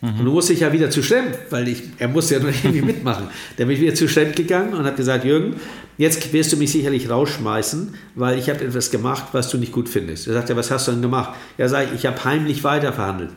Mhm. 0.00 0.18
Und 0.20 0.24
du 0.24 0.32
musste 0.32 0.52
ich 0.52 0.60
ja 0.60 0.72
wieder 0.72 0.90
zu 0.90 1.02
Schlemm, 1.02 1.26
weil 1.50 1.68
ich, 1.68 1.82
er 1.98 2.08
musste 2.08 2.34
ja 2.34 2.40
nur 2.40 2.50
irgendwie 2.64 2.82
mitmachen. 2.82 3.28
Dann 3.56 3.66
bin 3.66 3.76
ich 3.76 3.82
wieder 3.82 3.94
zu 3.94 4.08
Schlemm 4.08 4.32
gegangen 4.32 4.74
und 4.74 4.84
habe 4.84 4.96
gesagt, 4.96 5.24
Jürgen, 5.24 5.56
jetzt 5.98 6.32
wirst 6.32 6.52
du 6.52 6.56
mich 6.56 6.72
sicherlich 6.72 7.10
rausschmeißen, 7.10 7.94
weil 8.14 8.38
ich 8.38 8.48
habe 8.48 8.64
etwas 8.64 8.90
gemacht, 8.90 9.26
was 9.32 9.50
du 9.50 9.58
nicht 9.58 9.72
gut 9.72 9.88
findest. 9.88 10.26
Er 10.26 10.34
sagt, 10.34 10.48
ja, 10.48 10.56
was 10.56 10.70
hast 10.70 10.88
du 10.88 10.92
denn 10.92 11.02
gemacht? 11.02 11.34
Ja, 11.58 11.68
sag 11.68 11.88
ich, 11.88 12.00
ich 12.00 12.06
habe 12.06 12.24
heimlich 12.24 12.64
weiterverhandelt. 12.64 13.30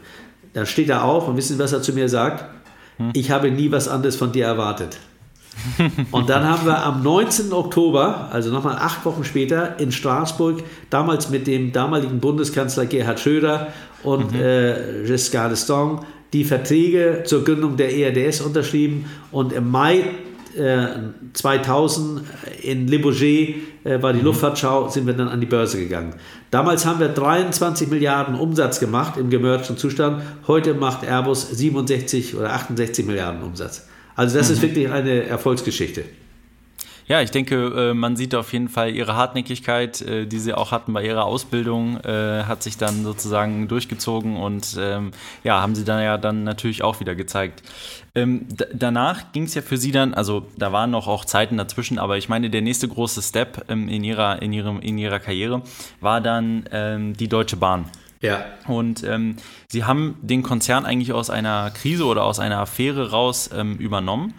Dann 0.54 0.66
steht 0.66 0.90
er 0.90 1.04
auf 1.04 1.28
und 1.28 1.36
wissen, 1.36 1.60
was 1.60 1.74
er 1.74 1.82
zu 1.82 1.94
mir 1.94 2.08
sagt? 2.08 2.46
Hm. 2.98 3.12
Ich 3.14 3.32
habe 3.32 3.52
nie 3.52 3.72
was 3.72 3.88
anderes 3.88 4.16
von 4.16 4.32
dir 4.32 4.46
erwartet. 4.46 4.98
und 6.12 6.30
dann 6.30 6.46
haben 6.46 6.66
wir 6.66 6.84
am 6.84 7.04
19. 7.04 7.54
Oktober, 7.54 8.30
also 8.32 8.52
nochmal 8.52 8.78
acht 8.78 9.06
Wochen 9.06 9.24
später, 9.24 9.80
in 9.80 9.92
Straßburg, 9.92 10.64
damals 10.90 11.30
mit 11.30 11.46
dem 11.48 11.72
damaligen 11.72 12.20
Bundeskanzler 12.20 12.86
Gerhard 12.86 13.20
Schröder 13.20 13.68
und 14.04 14.34
mhm. 14.34 14.40
äh, 14.42 15.04
Giscard 15.06 15.54
d'Estaing, 15.54 16.00
die 16.34 16.44
Verträge 16.44 17.24
zur 17.26 17.44
Gründung 17.44 17.78
der 17.78 17.96
ERDS 17.96 18.42
unterschrieben 18.42 19.06
und 19.32 19.54
im 19.54 19.70
Mai 19.70 20.04
2000 21.34 22.22
äh, 22.22 22.72
in 22.72 22.88
Le 22.88 23.00
Bourget 23.00 23.56
äh, 23.84 24.02
war 24.02 24.14
die 24.14 24.20
mhm. 24.20 24.26
Luftfahrtschau, 24.26 24.88
sind 24.88 25.08
wir 25.08 25.14
dann 25.14 25.28
an 25.28 25.40
die 25.40 25.48
Börse 25.48 25.80
gegangen. 25.80 26.14
Damals 26.52 26.86
haben 26.86 27.00
wir 27.00 27.10
23 27.10 27.88
Milliarden 27.88 28.36
Umsatz 28.36 28.80
gemacht 28.80 29.18
im 29.18 29.30
gemergten 29.30 29.78
Zustand. 29.78 30.22
Heute 30.48 30.76
macht 30.76 31.04
Airbus 31.04 31.50
67 31.50 32.36
oder 32.36 32.54
68 32.54 33.06
Milliarden 33.06 33.42
Umsatz. 33.42 33.88
Also 34.16 34.38
das 34.38 34.50
mhm. 34.50 34.54
ist 34.54 34.62
wirklich 34.62 34.92
eine 34.92 35.24
Erfolgsgeschichte. 35.24 36.04
Ja, 37.08 37.22
ich 37.22 37.32
denke, 37.32 37.90
äh, 37.92 37.94
man 37.94 38.16
sieht 38.16 38.34
auf 38.34 38.54
jeden 38.54 38.70
Fall 38.70 38.92
ihre 38.96 39.16
Hartnäckigkeit, 39.16 40.02
äh, 40.02 40.26
die 40.26 40.40
sie 40.40 40.54
auch 40.54 40.72
hatten 40.72 40.94
bei 40.94 41.04
ihrer 41.04 41.26
Ausbildung, 41.26 41.98
äh, 42.00 42.44
hat 42.44 42.64
sich 42.64 42.78
dann 42.78 43.04
sozusagen 43.04 43.68
durchgezogen 43.68 44.38
und 44.38 44.78
ähm, 44.80 45.12
ja, 45.44 45.62
haben 45.62 45.76
sie 45.76 45.84
dann 45.84 46.02
ja 46.02 46.18
dann 46.18 46.44
natürlich 46.44 46.84
auch 46.84 47.00
wieder 47.02 47.16
gezeigt. 47.16 47.62
Ähm, 48.16 48.48
danach 48.74 49.32
ging 49.34 49.44
es 49.44 49.54
ja 49.54 49.62
für 49.62 49.78
sie 49.78 49.92
dann, 49.92 50.14
also 50.14 50.48
da 50.58 50.72
waren 50.72 50.92
noch 50.92 51.08
auch 51.08 51.26
Zeiten 51.26 51.58
dazwischen, 51.58 52.00
aber 52.00 52.18
ich 52.18 52.30
meine, 52.30 52.50
der 52.50 52.62
nächste 52.62 52.88
große 52.88 53.22
Step 53.22 53.66
ähm, 53.70 53.90
in, 53.90 54.04
ihrer, 54.04 54.42
in, 54.42 54.54
ihrem, 54.54 54.80
in 54.80 54.98
ihrer 54.98 55.20
Karriere 55.20 55.62
war 56.00 56.22
dann 56.22 56.64
die 57.18 57.28
Deutsche 57.28 57.58
Bahn. 57.58 57.86
Ja. 58.22 58.46
Und 58.68 59.04
ähm, 59.04 59.36
sie 59.68 59.84
haben 59.84 60.16
den 60.22 60.44
Konzern 60.44 60.86
eigentlich 60.86 61.12
aus 61.12 61.30
einer 61.30 61.72
Krise 61.72 62.06
oder 62.06 62.24
aus 62.24 62.40
einer 62.40 62.60
Affäre 62.60 63.12
raus 63.12 63.50
ähm, 63.54 63.78
übernommen 63.78 64.34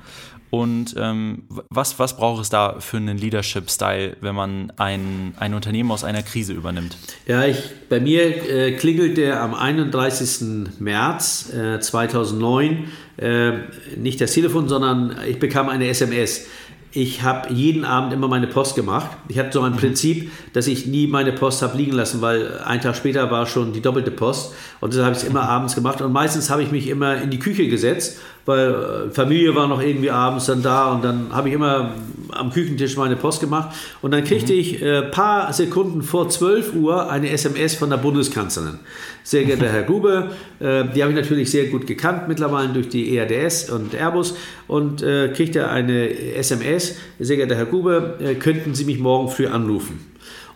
und 0.55 0.95
ähm, 0.97 1.43
was, 1.69 1.99
was 1.99 2.17
braucht 2.17 2.41
es 2.41 2.49
da 2.49 2.77
für 2.79 2.99
einen 2.99 3.19
Leadership-Style, 3.19 4.19
wenn 4.21 4.37
man 4.37 4.73
ein, 4.77 5.35
ein 5.37 5.53
Unternehmen 5.53 5.91
aus 5.91 6.05
einer 6.05 6.23
Krise 6.23 6.53
übernimmt? 6.53 6.97
Ja, 7.27 7.45
ich, 7.45 7.59
bei 7.89 7.99
mir 7.99 8.49
äh, 8.49 8.73
klingelte 8.77 9.37
am 9.41 9.53
31. 9.53 10.79
März 10.79 11.53
äh, 11.53 11.81
2009 11.81 12.85
äh, 13.17 13.53
nicht 13.97 14.21
das 14.21 14.33
Telefon, 14.33 14.69
sondern 14.69 15.17
ich 15.29 15.41
bekam 15.41 15.69
eine 15.69 15.89
SMS. 15.89 16.47
Ich 16.93 17.23
habe 17.23 17.53
jeden 17.53 17.85
Abend 17.85 18.13
immer 18.13 18.29
meine 18.29 18.47
Post 18.47 18.77
gemacht. 18.77 19.11
Ich 19.27 19.37
hatte 19.41 19.51
so 19.51 19.63
ein 19.63 19.73
mhm. 19.73 19.79
Prinzip, 19.79 20.31
dass 20.53 20.69
ich 20.69 20.87
nie 20.87 21.09
meine 21.09 21.33
Post 21.33 21.63
habe 21.63 21.77
liegen 21.77 21.91
lassen, 21.91 22.21
weil 22.21 22.59
ein 22.59 22.81
Tag 22.81 22.95
später 22.95 23.29
war 23.33 23.47
schon 23.47 23.73
die 23.73 23.83
doppelte 23.83 24.13
Post. 24.13 24.55
Und 24.81 24.93
deshalb 24.93 25.07
habe 25.07 25.17
ich 25.17 25.25
es 25.25 25.29
immer 25.29 25.49
abends 25.49 25.75
gemacht. 25.75 26.01
Und 26.01 26.13
meistens 26.13 26.49
habe 26.49 26.63
ich 26.63 26.71
mich 26.71 26.87
immer 26.87 27.21
in 27.21 27.31
die 27.31 27.41
Küche 27.41 27.67
gesetzt 27.67 28.21
weil 28.47 28.75
äh, 29.09 29.11
Familie 29.11 29.55
war 29.55 29.69
noch 29.69 29.81
irgendwie 29.81 30.11
abends 30.11 30.47
dann 30.47 30.63
da 30.63 30.93
und 30.93 31.05
dann 31.05 31.33
habe 31.33 31.49
ich 31.49 31.55
immer 31.55 31.95
am 32.33 32.53
Küchentisch 32.53 32.97
meine 32.97 33.17
Post 33.17 33.41
gemacht 33.41 33.75
und 34.03 34.11
dann 34.11 34.25
kriegte 34.25 34.53
mhm. 34.53 34.59
ich 34.59 34.83
ein 34.83 34.89
äh, 34.89 35.03
paar 35.03 35.53
Sekunden 35.53 36.03
vor 36.03 36.29
12 36.29 36.75
Uhr 36.75 37.11
eine 37.11 37.31
SMS 37.31 37.75
von 37.75 37.91
der 37.91 37.97
Bundeskanzlerin. 37.97 38.79
Sehr 39.23 39.45
geehrter 39.45 39.69
Herr 39.69 39.85
Grube, 39.85 40.31
äh, 40.61 40.85
die 40.95 41.03
habe 41.03 41.13
ich 41.13 41.19
natürlich 41.19 41.51
sehr 41.51 41.67
gut 41.67 41.87
gekannt 41.87 42.29
mittlerweile 42.29 42.69
durch 42.73 42.89
die 42.89 43.17
ERDS 43.17 43.71
und 43.71 43.95
Airbus 43.95 44.37
und 44.67 45.03
äh, 45.03 45.29
kriegte 45.29 45.69
eine 45.69 46.11
SMS, 46.35 46.97
sehr 47.19 47.37
geehrter 47.37 47.57
Herr 47.57 47.67
Grube, 47.67 48.19
äh, 48.21 48.35
könnten 48.35 48.75
Sie 48.75 48.85
mich 48.85 48.99
morgen 48.99 49.29
früh 49.29 49.47
anrufen? 49.47 50.14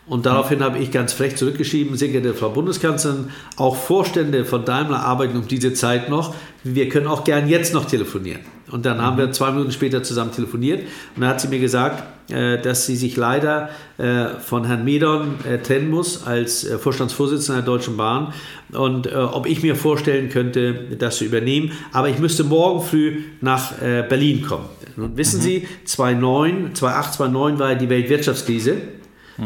Und 0.09 0.25
daraufhin 0.25 0.63
habe 0.63 0.79
ich 0.79 0.91
ganz 0.91 1.13
frech 1.13 1.35
zurückgeschrieben, 1.35 1.95
sehr 1.95 2.09
geehrte 2.09 2.33
Frau 2.33 2.49
Bundeskanzlerin, 2.49 3.29
auch 3.57 3.75
Vorstände 3.75 4.43
von 4.43 4.65
Daimler 4.65 5.01
arbeiten 5.01 5.37
um 5.37 5.47
diese 5.47 5.73
Zeit 5.73 6.09
noch. 6.09 6.33
Wir 6.63 6.89
können 6.89 7.07
auch 7.07 7.23
gern 7.23 7.47
jetzt 7.47 7.73
noch 7.75 7.85
telefonieren. 7.85 8.41
Und 8.71 8.85
dann 8.85 9.01
haben 9.01 9.17
wir 9.17 9.27
mhm. 9.27 9.33
zwei 9.33 9.51
Minuten 9.51 9.71
später 9.71 10.03
zusammen 10.03 10.31
telefoniert 10.31 10.81
und 11.15 11.21
dann 11.21 11.29
hat 11.29 11.41
sie 11.41 11.47
mir 11.47 11.59
gesagt, 11.59 12.03
äh, 12.31 12.61
dass 12.61 12.85
sie 12.85 12.95
sich 12.95 13.17
leider 13.17 13.69
äh, 13.97 14.25
von 14.39 14.65
Herrn 14.65 14.83
Medon 14.83 15.35
äh, 15.43 15.57
trennen 15.57 15.89
muss 15.89 16.27
als 16.27 16.67
Vorstandsvorsitzender 16.79 17.61
der 17.61 17.65
Deutschen 17.65 17.97
Bahn 17.97 18.33
und 18.71 19.11
ob 19.11 19.47
ich 19.47 19.63
mir 19.63 19.75
vorstellen 19.75 20.29
könnte, 20.29 20.75
das 20.99 21.17
zu 21.17 21.25
übernehmen. 21.25 21.71
Aber 21.91 22.09
ich 22.09 22.19
müsste 22.19 22.43
morgen 22.43 22.85
früh 22.85 23.23
nach 23.41 23.71
Berlin 23.79 24.45
kommen. 24.45 24.65
Nun 24.95 25.17
wissen 25.17 25.39
mhm. 25.39 25.43
Sie, 25.43 25.67
2009, 25.85 26.75
2008, 26.75 27.13
2009 27.15 27.59
war 27.59 27.73
die 27.73 27.89
Weltwirtschaftskrise 27.89 28.77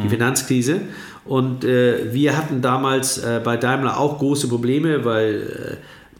die 0.02 0.10
Finanzkrise. 0.10 0.82
Und 1.26 1.64
äh, 1.64 2.14
wir 2.14 2.38
hatten 2.38 2.62
damals 2.62 3.18
äh, 3.18 3.40
bei 3.44 3.58
Daimler 3.58 4.00
auch 4.00 4.20
große 4.20 4.48
Probleme, 4.48 5.06
weil 5.06 5.80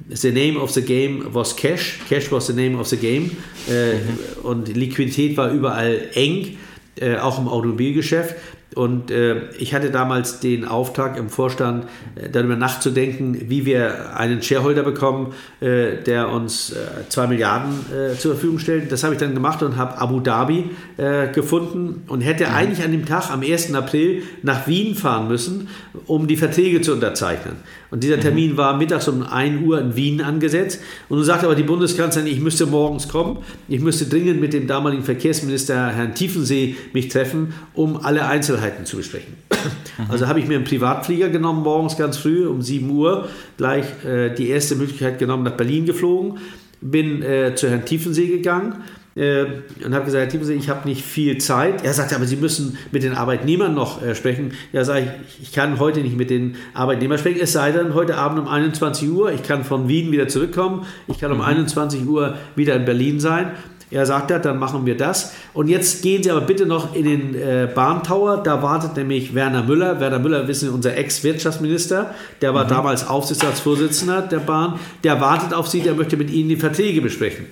äh, 0.10 0.16
the 0.16 0.32
name 0.32 0.60
of 0.60 0.72
the 0.72 0.82
game 0.82 1.26
was 1.34 1.56
Cash. 1.56 2.00
Cash 2.08 2.32
was 2.32 2.48
the 2.48 2.54
name 2.54 2.78
of 2.80 2.88
the 2.88 2.98
game. 2.98 3.32
Äh, 3.70 3.96
mhm. 3.96 4.00
Und 4.44 4.76
Liquidität 4.76 5.36
war 5.38 5.52
überall 5.52 6.10
eng, 6.14 6.58
äh, 7.00 7.18
auch 7.18 7.40
im 7.40 7.48
Automobilgeschäft. 7.48 8.36
Und 8.76 9.12
äh, 9.12 9.50
ich 9.60 9.74
hatte 9.74 9.92
damals 9.92 10.40
den 10.40 10.66
Auftrag 10.66 11.18
im 11.18 11.30
Vorstand, 11.30 11.86
äh, 12.16 12.30
darüber 12.30 12.56
nachzudenken, 12.56 13.50
wie 13.50 13.66
wir 13.66 14.18
einen 14.18 14.42
Shareholder 14.42 14.84
bekommen, 14.84 15.34
äh, 15.62 15.98
der 16.06 16.30
uns 16.30 16.72
äh, 16.72 16.76
zwei 17.10 17.28
Milliarden 17.28 17.74
äh, 17.92 18.18
zur 18.18 18.34
Verfügung 18.34 18.60
stellt. 18.60 18.92
Das 18.92 19.04
habe 19.04 19.14
ich 19.14 19.20
dann 19.20 19.34
gemacht 19.34 19.62
und 19.64 19.78
habe 19.78 19.98
Abu 19.98 20.20
Dhabi 20.20 20.72
äh, 20.98 21.28
gefunden 21.28 22.04
und 22.08 22.22
hätte 22.22 22.46
mhm. 22.46 22.54
eigentlich 22.54 22.84
an 22.84 22.92
dem 22.92 23.06
Tag, 23.06 23.30
am 23.32 23.42
1. 23.42 23.74
April, 23.74 24.24
nach 24.42 24.68
Wien 24.68 24.96
fahren 24.96 25.28
müssen, 25.28 25.68
um 26.08 26.28
die 26.28 26.38
Verträge 26.38 26.82
zu 26.82 26.94
unterzeichnen. 26.94 27.58
Und 27.94 28.04
dieser 28.04 28.18
mhm. 28.18 28.22
Termin 28.22 28.58
war 28.58 28.76
mittags 28.76 29.08
um 29.08 29.22
1 29.22 29.62
Uhr 29.62 29.80
in 29.80 29.96
Wien 29.96 30.20
angesetzt. 30.20 30.82
Und 31.10 31.18
nun 31.18 31.26
sagt 31.28 31.44
aber 31.44 31.54
die 31.54 31.62
Bundeskanzlerin, 31.62 32.28
ich 32.28 32.40
müsste 32.40 32.66
morgens 32.66 33.08
kommen. 33.08 33.38
Ich 33.68 33.82
müsste 33.82 34.08
dringend 34.08 34.42
mit 34.42 34.52
dem 34.52 34.66
damaligen 34.66 35.04
Verkehrsminister 35.04 35.90
Herrn 35.92 36.16
Tiefensee 36.16 36.76
mich 36.92 37.10
treffen, 37.10 37.54
um 37.76 37.98
alle 37.98 38.26
Einzelheiten 38.26 38.88
zu 38.88 38.98
besprechen. 38.98 39.36
Mhm. 39.52 40.06
Also 40.10 40.28
habe 40.28 40.40
ich 40.40 40.48
mir 40.48 40.56
einen 40.56 40.64
Privatflieger 40.64 41.30
genommen, 41.30 41.62
morgens 41.62 41.96
ganz 41.96 42.18
früh 42.18 42.48
um 42.48 42.64
7 42.64 42.90
Uhr, 42.90 43.30
gleich 43.58 43.86
äh, 44.04 44.34
die 44.34 44.50
erste 44.50 44.76
Möglichkeit 44.76 45.20
genommen, 45.20 45.44
nach 45.44 45.56
Berlin 45.56 45.86
geflogen, 45.86 46.40
bin 46.82 47.22
äh, 47.22 47.54
zu 47.54 47.70
Herrn 47.70 47.86
Tiefensee 47.86 48.26
gegangen 48.26 48.78
äh, 49.16 49.46
und 49.86 49.94
habe 49.94 50.06
gesagt, 50.06 50.24
Herr 50.24 50.30
Tiefensee, 50.30 50.56
ich 50.56 50.70
habe 50.70 50.88
nicht 50.88 51.04
viel 51.04 51.38
Zeit. 51.38 51.84
Er 51.84 51.94
sagte, 51.94 52.16
aber 52.16 52.26
Sie 52.26 52.36
müssen 52.36 52.78
mit 52.92 53.04
den 53.04 53.14
Arbeitnehmern 53.14 53.74
noch 53.74 54.02
äh, 54.02 54.16
sprechen. 54.16 54.54
Ja, 54.72 54.84
sage 54.84 55.14
ich, 55.28 55.44
ich 55.44 55.52
kann 55.54 55.80
heute 55.80 56.00
nicht 56.00 56.18
mit 56.18 56.30
den 56.30 56.56
Arbeitnehmern 56.74 57.18
sprechen, 57.18 57.40
es 57.42 57.54
sei 57.54 57.72
denn 57.72 57.94
heute 57.94 58.16
Abend 58.16 58.40
um 58.40 58.48
21 58.48 59.10
Uhr. 59.10 59.32
Ich 59.32 59.44
kann 59.44 59.64
von 59.64 59.88
Wien 59.88 60.12
wieder 60.12 60.28
zurückkommen. 60.28 60.86
Ich 61.08 61.20
kann 61.20 61.32
um 61.32 61.38
mhm. 61.38 61.44
21 61.44 62.08
Uhr 62.08 62.36
wieder 62.56 62.76
in 62.76 62.86
Berlin 62.86 63.20
sein. 63.20 63.52
Er 63.94 64.08
sagt, 64.08 64.32
ja, 64.32 64.40
dann 64.40 64.58
machen 64.58 64.88
wir 64.88 64.98
das. 64.98 65.34
Und 65.54 65.68
jetzt 65.68 66.02
gehen 66.02 66.24
Sie 66.24 66.32
aber 66.32 66.42
bitte 66.42 66.66
noch 66.66 66.96
in 66.96 67.06
den 67.06 67.36
äh, 67.36 67.70
Bahntower. 67.74 68.42
Da 68.44 68.64
wartet 68.64 68.98
nämlich 68.98 69.36
Werner 69.36 69.62
Müller. 69.62 70.00
Werner 70.00 70.18
Müller, 70.18 70.48
wissen 70.48 70.70
Sie, 70.70 70.74
unser 70.74 70.98
Ex-Wirtschaftsminister. 70.98 72.16
Der 72.42 72.56
war 72.56 72.64
mhm. 72.64 72.70
damals 72.70 73.08
Aufsichtsratsvorsitzender 73.08 74.24
der 74.24 74.40
Bahn. 74.40 74.80
Der 75.04 75.22
wartet 75.22 75.54
auf 75.54 75.68
Sie, 75.68 75.82
der 75.82 75.94
möchte 75.94 76.18
mit 76.18 76.32
Ihnen 76.32 76.50
die 76.50 76.56
Verträge 76.56 77.02
besprechen. 77.02 77.46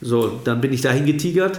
So, 0.00 0.40
dann 0.44 0.60
bin 0.60 0.72
ich 0.72 0.80
dahin 0.80 1.06
getigert 1.06 1.58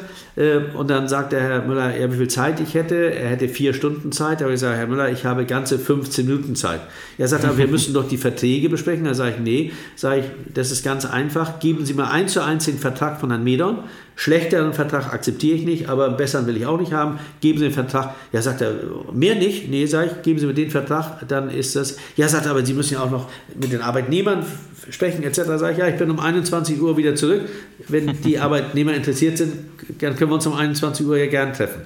und 0.74 0.90
dann 0.90 1.10
sagt 1.10 1.34
der 1.34 1.42
Herr 1.42 1.62
Müller, 1.64 1.98
ja, 1.98 2.10
wie 2.14 2.16
viel 2.16 2.30
Zeit 2.30 2.62
ich 2.62 2.74
hätte. 2.74 3.14
Er 3.14 3.30
hätte 3.30 3.50
vier 3.50 3.74
Stunden 3.74 4.14
Zeit. 4.14 4.42
Aber 4.42 4.54
ich 4.54 4.62
sage, 4.62 4.78
Herr 4.78 4.88
Müller, 4.88 5.10
ich 5.10 5.26
habe 5.26 5.46
ganze 5.46 5.78
15 5.78 6.26
Minuten 6.26 6.56
Zeit. 6.56 6.80
Er 7.18 7.28
sagt, 7.28 7.44
aber 7.44 7.58
wir 7.58 7.68
müssen 7.70 7.94
doch 7.94 8.08
die 8.08 8.18
Verträge 8.18 8.70
besprechen. 8.70 9.04
Da 9.04 9.14
sage 9.14 9.34
ich, 9.36 9.40
nee, 9.42 9.74
sage 9.98 10.22
ich, 10.22 10.26
das 10.54 10.72
ist 10.72 10.86
ganz 10.86 11.06
einfach. 11.06 11.60
Geben 11.60 11.86
Sie 11.86 11.94
mir 11.94 12.10
eins 12.10 12.32
zu 12.32 12.42
eins 12.42 12.66
den 12.66 12.78
Vertrag 12.78 13.20
von 13.20 13.32
Herrn 13.32 13.44
Medon. 13.44 13.80
Schlechteren 14.16 14.74
Vertrag 14.74 15.14
akzeptiere 15.14 15.58
ich 15.58 15.66
nicht, 15.66 15.90
aber 15.90 16.06
einen 16.06 16.18
besseren 16.18 16.48
will 16.48 16.56
ich 16.56 16.66
auch 16.66 16.80
nicht 16.80 16.94
haben. 16.94 17.20
Geben 17.42 17.60
Sie 17.60 17.66
den 17.66 17.74
Vertrag. 17.74 18.16
Ja, 18.32 18.42
sagt 18.42 18.62
er, 18.62 18.76
mehr 19.14 19.36
nicht. 19.36 19.70
Nee, 19.70 19.88
sage 19.88 20.12
ich, 20.12 20.22
geben 20.24 20.40
Sie 20.40 20.46
mir 20.46 20.54
den 20.54 20.72
Vertrag, 20.72 21.28
dann 21.28 21.50
ist 21.50 21.76
das. 21.76 21.98
Ja, 22.16 22.30
sagt 22.30 22.46
er, 22.46 22.52
aber 22.52 22.66
Sie 22.66 22.74
müssen 22.74 22.94
ja 22.94 23.02
auch 23.02 23.12
noch 23.12 23.30
mit 23.60 23.74
den 23.74 23.82
Arbeitnehmern 23.82 24.46
sprechen 24.90 25.24
etc. 25.24 25.42
Sage 25.58 25.74
ich, 25.74 25.78
ja, 25.78 25.88
ich 25.88 25.98
bin 25.98 26.10
um 26.10 26.20
21 26.20 26.82
Uhr 26.82 26.98
wieder 26.98 27.16
zurück. 27.16 27.42
Wenn 27.88 28.22
die 28.24 28.40
Arbeitnehmer 28.40 28.94
interessiert 28.94 29.38
sind, 29.38 29.54
dann 30.00 30.16
können 30.16 30.29
wir 30.30 30.36
uns 30.36 30.48
um 30.48 30.54
21 30.54 31.06
Uhr 31.06 31.18
ja 31.18 31.28
gern 31.28 31.54
treffen. 31.54 31.82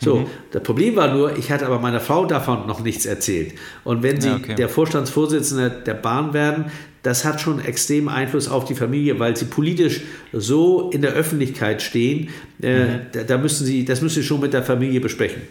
So, 0.00 0.20
mhm. 0.20 0.26
das 0.50 0.62
Problem 0.62 0.96
war 0.96 1.12
nur, 1.12 1.36
ich 1.36 1.50
hatte 1.50 1.66
aber 1.66 1.78
meiner 1.78 2.00
Frau 2.00 2.26
davon 2.26 2.66
noch 2.66 2.82
nichts 2.82 3.06
erzählt. 3.06 3.54
Und 3.84 4.02
wenn 4.02 4.20
sie 4.20 4.28
ja, 4.28 4.36
okay. 4.36 4.54
der 4.54 4.68
Vorstandsvorsitzende 4.68 5.70
der 5.84 5.94
Bahn 5.94 6.34
werden, 6.34 6.66
das 7.02 7.24
hat 7.24 7.40
schon 7.40 7.62
extrem 7.62 8.08
Einfluss 8.08 8.48
auf 8.48 8.64
die 8.64 8.74
Familie, 8.74 9.18
weil 9.18 9.36
sie 9.36 9.44
politisch 9.44 10.02
so 10.32 10.90
in 10.90 11.02
der 11.02 11.12
Öffentlichkeit 11.12 11.82
stehen. 11.82 12.30
Äh, 12.62 12.84
mhm. 12.84 13.00
da, 13.12 13.22
da, 13.24 13.38
müssen 13.38 13.66
sie, 13.66 13.84
das 13.84 14.00
müssen 14.00 14.22
sie 14.22 14.26
schon 14.26 14.40
mit 14.40 14.54
der 14.54 14.62
Familie 14.62 15.00
besprechen. 15.00 15.42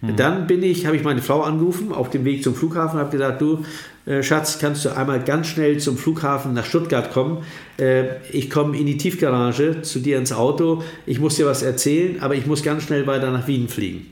Mhm. 0.00 0.16
Dann 0.16 0.46
bin 0.46 0.62
ich, 0.64 0.84
habe 0.84 0.96
ich 0.96 1.04
meine 1.04 1.22
Frau 1.22 1.42
angerufen 1.42 1.92
auf 1.92 2.10
dem 2.10 2.24
Weg 2.24 2.42
zum 2.42 2.56
Flughafen, 2.56 2.98
habe 2.98 3.10
gesagt, 3.10 3.40
du, 3.40 3.64
äh, 4.06 4.22
Schatz, 4.22 4.58
kannst 4.58 4.84
du 4.84 4.96
einmal 4.96 5.22
ganz 5.22 5.48
schnell 5.48 5.78
zum 5.78 5.98
Flughafen 5.98 6.54
nach 6.54 6.64
Stuttgart 6.64 7.12
kommen? 7.12 7.44
Äh, 7.78 8.04
ich 8.30 8.48
komme 8.48 8.78
in 8.78 8.86
die 8.86 8.96
Tiefgarage 8.96 9.82
zu 9.82 9.98
dir 9.98 10.18
ins 10.18 10.32
Auto, 10.32 10.82
ich 11.04 11.18
muss 11.18 11.36
dir 11.36 11.46
was 11.46 11.62
erzählen, 11.62 12.20
aber 12.20 12.34
ich 12.34 12.46
muss 12.46 12.62
ganz 12.62 12.84
schnell 12.84 13.06
weiter 13.06 13.30
nach 13.30 13.46
Wien 13.46 13.68
fliegen. 13.68 14.06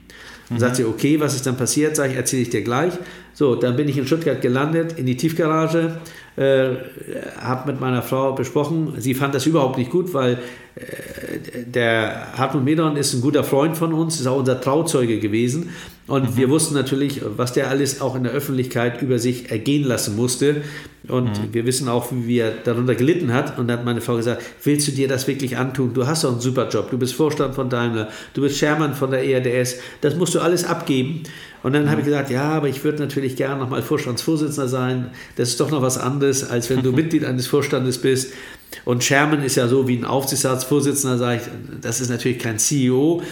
Dann 0.49 0.57
mhm. 0.57 0.61
sagt 0.61 0.77
sie, 0.77 0.85
okay, 0.85 1.21
was 1.21 1.35
ist 1.35 1.47
dann 1.47 1.57
passiert? 1.57 1.97
Sag 1.97 2.11
ich, 2.11 2.17
erzähle 2.17 2.43
ich 2.43 2.51
dir 2.51 2.63
gleich. 2.63 2.93
So, 3.33 3.55
dann 3.55 3.77
bin 3.77 3.89
ich 3.89 3.97
in 3.97 4.07
Stuttgart 4.07 4.41
gelandet, 4.41 4.99
in 4.99 5.07
die 5.07 5.17
Tiefgarage, 5.17 6.01
äh, 6.37 6.71
habe 7.41 7.73
mit 7.73 7.81
meiner 7.81 8.03
Frau 8.03 8.33
besprochen. 8.33 8.95
Sie 8.99 9.15
fand 9.15 9.35
das 9.35 9.47
überhaupt 9.47 9.79
nicht 9.79 9.91
gut, 9.91 10.15
weil 10.15 10.39
äh, 10.75 11.65
der 11.67 12.33
Hartmut 12.37 12.65
Medon 12.65 12.97
ist 12.97 13.15
ein 13.15 13.21
guter 13.21 13.45
Freund 13.45 13.77
von 13.77 13.93
uns, 13.93 14.19
ist 14.21 14.27
auch 14.27 14.39
unser 14.39 14.61
Trauzeuge 14.61 15.21
gewesen. 15.21 15.71
Und 16.07 16.31
mhm. 16.31 16.37
wir 16.37 16.51
wussten 16.51 16.75
natürlich, 16.75 17.23
was 17.37 17.53
der 17.53 17.71
alles 17.71 18.01
auch 18.01 18.17
in 18.17 18.25
der 18.25 18.33
Öffentlichkeit 18.33 19.01
über 19.01 19.19
sich 19.19 19.51
ergehen 19.51 19.85
lassen 19.85 20.17
musste. 20.17 20.63
Und 21.09 21.27
mhm. 21.27 21.53
wir 21.53 21.67
wissen 21.67 21.89
auch, 21.89 22.09
wie 22.11 22.39
er 22.39 22.51
darunter 22.51 22.95
gelitten 22.95 23.33
hat. 23.33 23.59
Und 23.59 23.69
dann 23.69 23.79
hat 23.79 23.85
meine 23.85 24.01
Frau 24.01 24.17
gesagt, 24.17 24.43
willst 24.63 24.89
du 24.89 24.93
dir 24.93 25.07
das 25.07 25.27
wirklich 25.27 25.57
antun? 25.57 25.93
Du 25.93 26.07
hast 26.07 26.25
doch 26.25 26.33
einen 26.33 26.41
super 26.41 26.69
Job. 26.69 26.91
Du 26.91 26.99
bist 26.99 27.15
Vorstand 27.15 27.55
von 27.55 27.69
Daimler. 27.69 28.09
Du 28.33 28.41
bist 28.41 28.59
Chairman 28.59 28.95
von 28.95 29.11
der 29.11 29.23
ERDS. 29.25 29.77
Das 30.01 30.17
musst 30.17 30.35
du 30.35 30.41
alles 30.41 30.65
abgeben. 30.65 31.25
Und 31.63 31.75
dann 31.75 31.85
mhm. 31.85 31.91
habe 31.91 32.01
ich 32.01 32.07
gesagt, 32.07 32.31
ja, 32.31 32.51
aber 32.51 32.69
ich 32.69 32.83
würde 32.85 33.01
natürlich 33.01 33.37
gerne 33.37 33.61
nochmal 33.61 33.83
Vorstandsvorsitzender 33.83 34.69
sein. 34.69 35.11
Das 35.37 35.51
ist 35.51 35.61
doch 35.61 35.71
noch 35.71 35.83
was 35.83 35.99
anderes, 35.99 36.49
als 36.49 36.71
wenn 36.71 36.83
du 36.83 36.93
Mitglied 36.97 37.25
eines 37.25 37.47
Vorstandes 37.47 37.99
bist. 37.99 38.33
Und 38.85 39.03
Chairman 39.03 39.43
ist 39.43 39.57
ja 39.57 39.69
so 39.69 39.87
wie 39.87 39.97
ein 39.97 40.05
Aufsichtsratsvorsitzender, 40.05 41.19
sage 41.19 41.41
ich, 41.43 41.81
das 41.81 42.01
ist 42.01 42.09
natürlich 42.09 42.39
kein 42.39 42.59
CEO. 42.59 43.23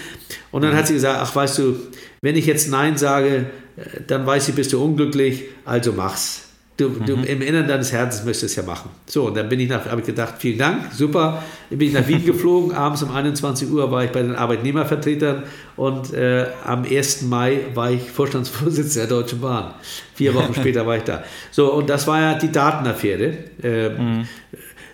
Und 0.50 0.62
dann 0.62 0.76
hat 0.76 0.86
sie 0.86 0.94
gesagt, 0.94 1.18
ach 1.20 1.34
weißt 1.34 1.58
du, 1.58 1.76
wenn 2.20 2.36
ich 2.36 2.46
jetzt 2.46 2.70
Nein 2.70 2.96
sage, 2.96 3.46
äh, 3.76 4.00
dann 4.06 4.26
weiß 4.26 4.48
ich, 4.48 4.54
bist 4.54 4.72
du 4.72 4.82
unglücklich, 4.82 5.44
also 5.64 5.92
mach's. 5.92 6.51
Du, 6.82 6.88
mhm. 6.88 7.06
du, 7.06 7.14
Im 7.14 7.40
Inneren 7.42 7.68
deines 7.68 7.92
Herzens 7.92 8.24
möchtest 8.24 8.44
es 8.44 8.56
ja 8.56 8.64
machen. 8.64 8.90
So, 9.06 9.26
und 9.26 9.36
dann 9.36 9.48
bin 9.48 9.60
ich 9.60 9.68
nach, 9.68 9.86
habe 9.86 10.00
ich 10.00 10.06
gedacht, 10.06 10.34
vielen 10.38 10.58
Dank, 10.58 10.92
super. 10.92 11.40
Dann 11.70 11.78
bin 11.78 11.88
ich 11.88 11.94
nach 11.94 12.08
Wien 12.08 12.24
geflogen. 12.26 12.72
Abends 12.72 13.04
um 13.04 13.14
21 13.14 13.70
Uhr 13.70 13.88
war 13.92 14.04
ich 14.04 14.10
bei 14.10 14.20
den 14.20 14.34
Arbeitnehmervertretern 14.34 15.44
und 15.76 16.12
äh, 16.12 16.46
am 16.64 16.82
1. 16.84 17.22
Mai 17.22 17.60
war 17.74 17.92
ich 17.92 18.10
Vorstandsvorsitzender 18.10 19.06
der 19.06 19.18
Deutschen 19.18 19.40
Bahn. 19.40 19.74
Vier 20.14 20.34
Wochen 20.34 20.54
später 20.54 20.84
war 20.84 20.96
ich 20.96 21.04
da. 21.04 21.22
So, 21.52 21.72
und 21.72 21.88
das 21.88 22.04
war 22.08 22.20
ja 22.20 22.34
die 22.34 22.50
Datenaffäre. 22.50 23.34
Äh, 23.62 23.88
mhm. 23.90 24.28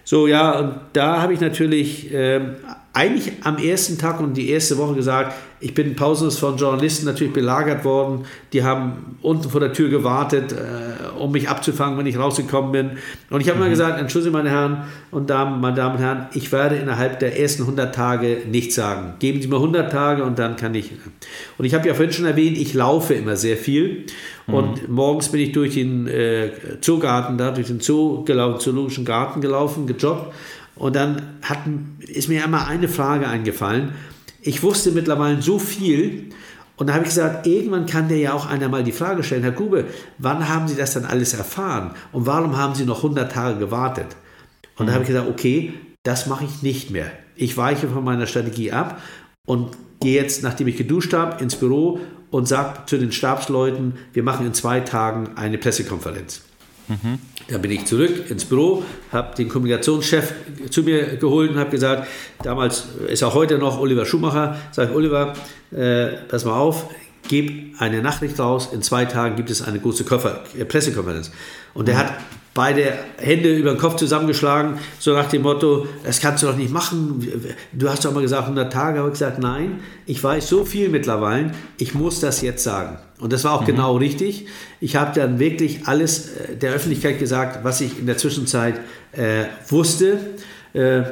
So, 0.05 0.27
ja, 0.27 0.59
und 0.59 0.75
da 0.93 1.23
habe 1.23 1.33
ich 1.33 1.41
natürlich 1.41 2.13
äh, 2.13 2.41
eigentlich 2.99 3.33
am 3.45 3.59
ersten 3.59 3.97
Tag 3.97 4.19
und 4.19 4.37
die 4.37 4.51
erste 4.51 4.77
Woche 4.77 4.95
gesagt, 4.95 5.33
ich 5.61 5.73
bin 5.73 5.95
pausenlos 5.95 6.37
von 6.37 6.57
Journalisten 6.57 7.07
natürlich 7.07 7.33
belagert 7.33 7.85
worden. 7.85 8.25
Die 8.53 8.65
haben 8.65 9.17
unten 9.23 9.49
vor 9.49 9.61
der 9.61 9.73
Tür 9.73 9.89
gewartet, 9.89 10.53
äh, 10.53 11.17
um 11.17 11.31
mich 11.31 11.49
abzufangen, 11.49 11.97
wenn 11.97 12.07
ich 12.07 12.19
rausgekommen 12.19 12.73
bin. 12.73 12.91
Und 13.31 13.41
ich 13.41 13.49
habe 13.49 13.59
mhm. 13.59 13.65
mal 13.67 13.71
gesagt, 13.71 14.01
entschuldigen 14.01 14.33
meine 14.33 14.51
Herren 14.51 14.85
und 15.13 15.31
Damen, 15.31 15.61
meine 15.61 15.77
Damen 15.77 15.95
und 15.95 16.03
Herren, 16.03 16.27
ich 16.35 16.51
werde 16.51 16.75
innerhalb 16.75 17.21
der 17.21 17.39
ersten 17.39 17.63
100 17.63 17.95
Tage 17.95 18.39
nichts 18.51 18.75
sagen. 18.75 19.15
Geben 19.21 19.41
Sie 19.41 19.47
mir 19.47 19.57
100 19.57 19.93
Tage 19.93 20.25
und 20.25 20.41
dann 20.41 20.57
kann 20.57 20.75
ich. 20.75 20.91
Und 21.57 21.65
ich 21.65 21.75
habe 21.75 21.87
ja 21.87 21.95
vorhin 21.95 22.13
schon 22.13 22.27
erwähnt, 22.27 22.59
ich 22.59 22.75
laufe 22.75 23.15
immer 23.15 23.37
sehr 23.37 23.57
viel. 23.57 24.07
Mhm. 24.49 24.55
Und 24.55 24.89
morgens 24.89 25.29
bin 25.29 25.41
ich 25.41 25.53
durch 25.53 25.75
den 25.75 26.09
äh, 26.09 26.51
Zoogarten, 26.81 27.39
da 27.39 27.53
durch 27.53 27.69
den 27.69 27.79
Zoo 27.79 28.25
gelaufen, 28.25 28.59
Zoologischen 28.59 29.05
Garten 29.05 29.41
gelaufen, 29.41 29.87
gejoggt. 29.87 30.33
Und 30.79 30.97
dann 30.97 31.39
hat, 31.43 31.59
ist 31.99 32.29
mir 32.29 32.45
einmal 32.45 32.67
eine 32.67 32.89
Frage 32.89 33.29
eingefallen 33.29 33.93
ich 34.41 34.63
wusste 34.63 34.93
mittlerweile 34.93 35.43
so 35.43 35.59
viel. 35.59 36.31
Und 36.77 36.89
da 36.89 36.95
habe 36.95 37.03
ich 37.03 37.11
gesagt, 37.11 37.47
irgendwann 37.47 37.87
kann 37.87 38.09
dir 38.09 38.19
ja 38.19 38.33
auch 38.33 38.47
einer 38.47 38.69
mal 38.69 38.85
die 38.85 38.93
Frage 38.93 39.25
stellen, 39.25 39.43
Herr 39.43 39.53
Grube, 39.53 39.87
wann 40.19 40.49
haben 40.49 40.69
Sie 40.69 40.77
das 40.77 40.95
dann 40.95 41.05
alles 41.05 41.35
erfahren? 41.35 41.91
Und 42.13 42.27
warum 42.27 42.57
haben 42.57 42.75
Sie 42.75 42.85
noch 42.85 42.99
100 42.99 43.33
Tage 43.33 43.59
gewartet? 43.59 44.07
Und 44.77 44.87
da 44.87 44.93
habe 44.93 45.03
ich 45.03 45.09
gesagt, 45.09 45.29
okay, 45.29 45.75
das 46.05 46.27
mache 46.27 46.45
ich 46.45 46.63
nicht 46.63 46.91
mehr. 46.91 47.11
Ich 47.35 47.57
weiche 47.57 47.89
von 47.89 48.05
meiner 48.05 48.27
Strategie 48.27 48.71
ab 48.71 49.03
und 49.45 49.77
gehe 50.01 50.15
jetzt, 50.15 50.45
nachdem 50.45 50.69
ich 50.69 50.77
geduscht 50.77 51.13
habe, 51.13 51.43
ins 51.43 51.57
Büro 51.57 51.99
und 52.31 52.47
sage 52.47 52.81
zu 52.87 52.97
den 52.97 53.11
Stabsleuten, 53.11 53.95
wir 54.13 54.23
machen 54.23 54.47
in 54.47 54.55
zwei 54.55 54.79
Tagen 54.81 55.37
eine 55.37 55.59
Pressekonferenz. 55.59 56.43
Mhm. 56.87 57.19
Dann 57.49 57.63
bin 57.63 57.71
ich 57.71 57.87
zurück 57.87 58.31
ins 58.31 58.45
Büro, 58.45 58.83
habe 59.11 59.35
den 59.35 59.49
Kommunikationschef 59.49 60.35
zu 60.69 60.83
mir 60.83 61.17
geholt 61.17 61.51
und 61.51 61.59
habe 61.59 61.71
gesagt, 61.71 62.07
damals 62.43 62.89
ist 63.09 63.23
auch 63.23 63.35
heute 63.35 63.57
noch 63.57 63.81
Oliver 63.81 64.05
Schumacher, 64.05 64.59
sage 64.71 64.91
ich, 64.91 64.97
Oliver, 64.97 65.33
äh, 65.71 66.09
pass 66.29 66.45
mal 66.45 66.57
auf, 66.57 66.91
gib 67.27 67.81
eine 67.81 68.03
Nachricht 68.03 68.39
raus, 68.39 68.69
in 68.73 68.83
zwei 68.83 69.07
Tagen 69.07 69.37
gibt 69.37 69.49
es 69.49 69.63
eine 69.63 69.79
große 69.81 70.05
Koffer, 70.05 70.45
äh, 70.59 70.67
Pressekonferenz. 70.67 71.31
Und 71.73 71.89
der 71.89 71.97
hat 71.97 72.13
beide 72.59 72.93
Hände 73.19 73.55
über 73.55 73.71
den 73.71 73.79
Kopf 73.79 73.95
zusammengeschlagen, 73.95 74.81
so 74.99 75.13
nach 75.13 75.29
dem 75.29 75.43
Motto, 75.43 75.87
das 76.03 76.19
kannst 76.19 76.43
du 76.43 76.49
doch 76.49 76.57
nicht 76.57 76.73
machen. 76.73 77.25
Du 77.73 77.89
hast 77.89 78.05
doch 78.05 78.13
mal 78.13 78.21
gesagt 78.21 78.43
100 78.43 78.73
Tage, 78.73 78.99
habe 78.99 79.11
ich 79.11 79.13
gesagt, 79.13 79.39
nein, 79.39 79.79
ich 80.07 80.23
weiß 80.25 80.49
so 80.49 80.65
viel 80.65 80.89
mittlerweile, 80.89 81.53
ich 81.77 81.95
muss 81.95 82.19
das 82.19 82.43
jetzt 82.43 82.65
sagen. 82.65 82.99
Und 83.21 83.33
das 83.33 83.45
war 83.45 83.53
auch 83.53 83.61
mhm. 83.61 83.67
genau 83.67 83.97
richtig. 83.99 84.47
Ich 84.81 84.97
habe 84.97 85.13
dann 85.15 85.39
wirklich 85.39 85.87
alles 85.87 86.31
äh, 86.37 86.57
der 86.57 86.73
Öffentlichkeit 86.73 87.21
gesagt, 87.21 87.63
was 87.63 87.81
ich 87.81 87.97
in 87.97 88.07
der 88.07 88.17
Zwischenzeit 88.17 88.81
äh, 89.13 89.45
wusste. 89.69 90.19
Äh, 90.73 91.03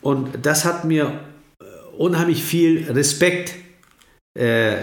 und 0.00 0.30
das 0.40 0.64
hat 0.64 0.86
mir 0.86 1.04
äh, 1.60 1.64
unheimlich 1.98 2.42
viel 2.42 2.90
Respekt 2.90 3.52
äh, 4.32 4.76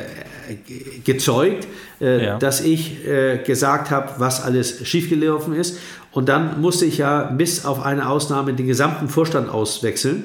gezeugt, 1.04 1.68
äh, 2.00 2.26
ja. 2.26 2.38
dass 2.38 2.62
ich 2.62 2.98
gesagt 3.46 3.90
habe, 3.90 4.14
was 4.18 4.44
alles 4.44 4.86
schiefgelaufen 4.88 5.56
ist. 5.56 5.78
Und 6.12 6.30
dann 6.30 6.60
musste 6.62 6.86
ich 6.86 6.98
ja 6.98 7.24
bis 7.24 7.66
auf 7.66 7.84
eine 7.84 8.10
Ausnahme 8.10 8.54
den 8.54 8.68
gesamten 8.68 9.08
Vorstand 9.08 9.50
auswechseln, 9.50 10.24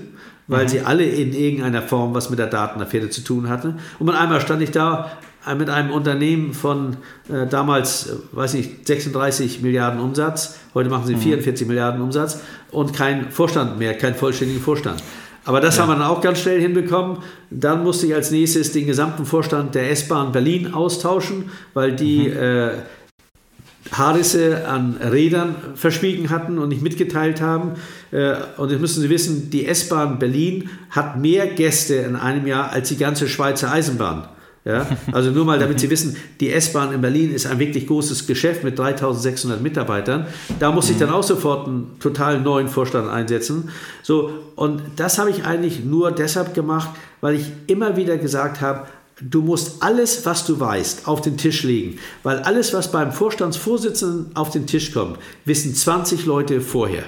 weil 0.48 0.64
mhm. 0.64 0.68
sie 0.68 0.80
alle 0.80 1.04
in 1.04 1.32
irgendeiner 1.32 1.82
Form 1.82 2.14
was 2.14 2.30
mit 2.30 2.38
der 2.38 2.48
Datenaffäre 2.48 3.10
zu 3.10 3.22
tun 3.22 3.48
hatten. 3.48 3.78
Und 3.98 4.10
einmal 4.10 4.40
stand 4.40 4.62
ich 4.62 4.70
da 4.70 5.12
äh, 5.46 5.54
mit 5.54 5.70
einem 5.70 5.92
Unternehmen 5.92 6.52
von 6.52 6.96
äh, 7.28 7.46
damals, 7.46 8.08
äh, 8.08 8.14
weiß 8.32 8.54
ich, 8.54 8.70
36 8.84 9.62
Milliarden 9.62 10.00
Umsatz, 10.00 10.58
heute 10.74 10.90
machen 10.90 11.06
sie 11.06 11.14
mhm. 11.14 11.20
44 11.20 11.66
Milliarden 11.68 12.00
Umsatz 12.00 12.40
und 12.70 12.92
kein 12.92 13.30
Vorstand 13.30 13.78
mehr, 13.78 13.94
kein 13.94 14.14
vollständigen 14.14 14.60
Vorstand. 14.60 15.02
Aber 15.44 15.60
das 15.60 15.76
ja. 15.76 15.82
haben 15.82 15.90
wir 15.90 15.94
dann 15.94 16.08
auch 16.08 16.20
ganz 16.20 16.40
schnell 16.40 16.60
hinbekommen. 16.60 17.18
Dann 17.50 17.84
musste 17.84 18.06
ich 18.06 18.14
als 18.14 18.32
nächstes 18.32 18.72
den 18.72 18.84
gesamten 18.84 19.24
Vorstand 19.24 19.76
der 19.76 19.92
S-Bahn 19.92 20.32
Berlin 20.32 20.74
austauschen, 20.74 21.50
weil 21.72 21.94
die 21.94 22.28
mhm. 22.28 22.36
äh, 22.36 22.70
Haarrisse 23.92 24.66
an 24.68 24.96
Rädern 24.96 25.54
verschwiegen 25.74 26.30
hatten 26.30 26.58
und 26.58 26.68
nicht 26.68 26.82
mitgeteilt 26.82 27.40
haben. 27.40 27.72
Äh, 28.10 28.34
und 28.56 28.70
jetzt 28.70 28.80
müssen 28.80 29.00
Sie 29.02 29.10
wissen, 29.10 29.50
die 29.50 29.66
S-Bahn 29.66 30.18
Berlin 30.18 30.70
hat 30.90 31.18
mehr 31.18 31.46
Gäste 31.46 31.96
in 31.96 32.16
einem 32.16 32.46
Jahr 32.46 32.70
als 32.70 32.88
die 32.88 32.96
ganze 32.96 33.28
Schweizer 33.28 33.72
Eisenbahn. 33.72 34.28
Ja, 34.66 34.84
also 35.12 35.30
nur 35.30 35.44
mal, 35.44 35.60
damit 35.60 35.78
Sie 35.78 35.88
wissen, 35.90 36.16
die 36.40 36.52
S-Bahn 36.52 36.92
in 36.92 37.00
Berlin 37.00 37.32
ist 37.32 37.46
ein 37.46 37.60
wirklich 37.60 37.86
großes 37.86 38.26
Geschäft 38.26 38.64
mit 38.64 38.76
3600 38.76 39.62
Mitarbeitern. 39.62 40.26
Da 40.58 40.72
muss 40.72 40.90
ich 40.90 40.98
dann 40.98 41.10
auch 41.10 41.22
sofort 41.22 41.68
einen 41.68 42.00
total 42.00 42.40
neuen 42.40 42.66
Vorstand 42.66 43.08
einsetzen. 43.08 43.70
So, 44.02 44.32
und 44.56 44.82
das 44.96 45.20
habe 45.20 45.30
ich 45.30 45.44
eigentlich 45.44 45.84
nur 45.84 46.10
deshalb 46.10 46.52
gemacht, 46.52 46.90
weil 47.20 47.36
ich 47.36 47.46
immer 47.68 47.96
wieder 47.96 48.18
gesagt 48.18 48.60
habe, 48.60 48.88
Du 49.20 49.40
musst 49.40 49.82
alles, 49.82 50.26
was 50.26 50.44
du 50.44 50.60
weißt, 50.60 51.08
auf 51.08 51.22
den 51.22 51.38
Tisch 51.38 51.62
legen, 51.62 51.98
weil 52.22 52.40
alles, 52.40 52.74
was 52.74 52.92
beim 52.92 53.12
Vorstandsvorsitzenden 53.12 54.36
auf 54.36 54.50
den 54.50 54.66
Tisch 54.66 54.92
kommt, 54.92 55.18
wissen 55.46 55.74
20 55.74 56.26
Leute 56.26 56.60
vorher. 56.60 57.04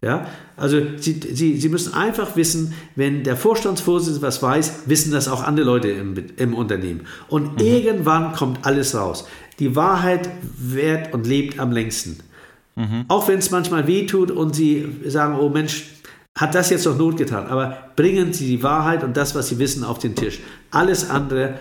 Ja, 0.00 0.26
also 0.56 0.80
Sie, 0.96 1.20
Sie, 1.32 1.56
Sie 1.56 1.68
müssen 1.68 1.94
einfach 1.94 2.34
wissen, 2.34 2.74
wenn 2.96 3.22
der 3.22 3.36
Vorstandsvorsitzende 3.36 4.26
was 4.26 4.42
weiß, 4.42 4.82
wissen 4.86 5.12
das 5.12 5.28
auch 5.28 5.44
andere 5.44 5.64
Leute 5.64 5.90
im, 5.90 6.16
im 6.36 6.54
Unternehmen. 6.54 7.06
Und 7.28 7.52
mhm. 7.52 7.66
irgendwann 7.66 8.32
kommt 8.32 8.66
alles 8.66 8.96
raus. 8.96 9.24
Die 9.60 9.76
Wahrheit 9.76 10.28
wehrt 10.58 11.14
und 11.14 11.28
lebt 11.28 11.60
am 11.60 11.70
längsten. 11.70 12.18
Mhm. 12.74 13.04
Auch 13.06 13.28
wenn 13.28 13.38
es 13.38 13.52
manchmal 13.52 13.86
weh 13.86 14.06
tut 14.06 14.32
und 14.32 14.56
Sie 14.56 14.88
sagen, 15.06 15.36
oh 15.38 15.50
Mensch, 15.50 15.84
hat 16.38 16.54
das 16.54 16.70
jetzt 16.70 16.86
noch 16.86 16.96
Not 16.96 17.16
getan. 17.16 17.46
Aber 17.46 17.76
bringen 17.96 18.32
Sie 18.32 18.46
die 18.46 18.62
Wahrheit 18.62 19.04
und 19.04 19.16
das, 19.16 19.34
was 19.34 19.48
Sie 19.48 19.58
wissen, 19.58 19.84
auf 19.84 19.98
den 19.98 20.14
Tisch. 20.14 20.40
Alles 20.70 21.10
andere 21.10 21.58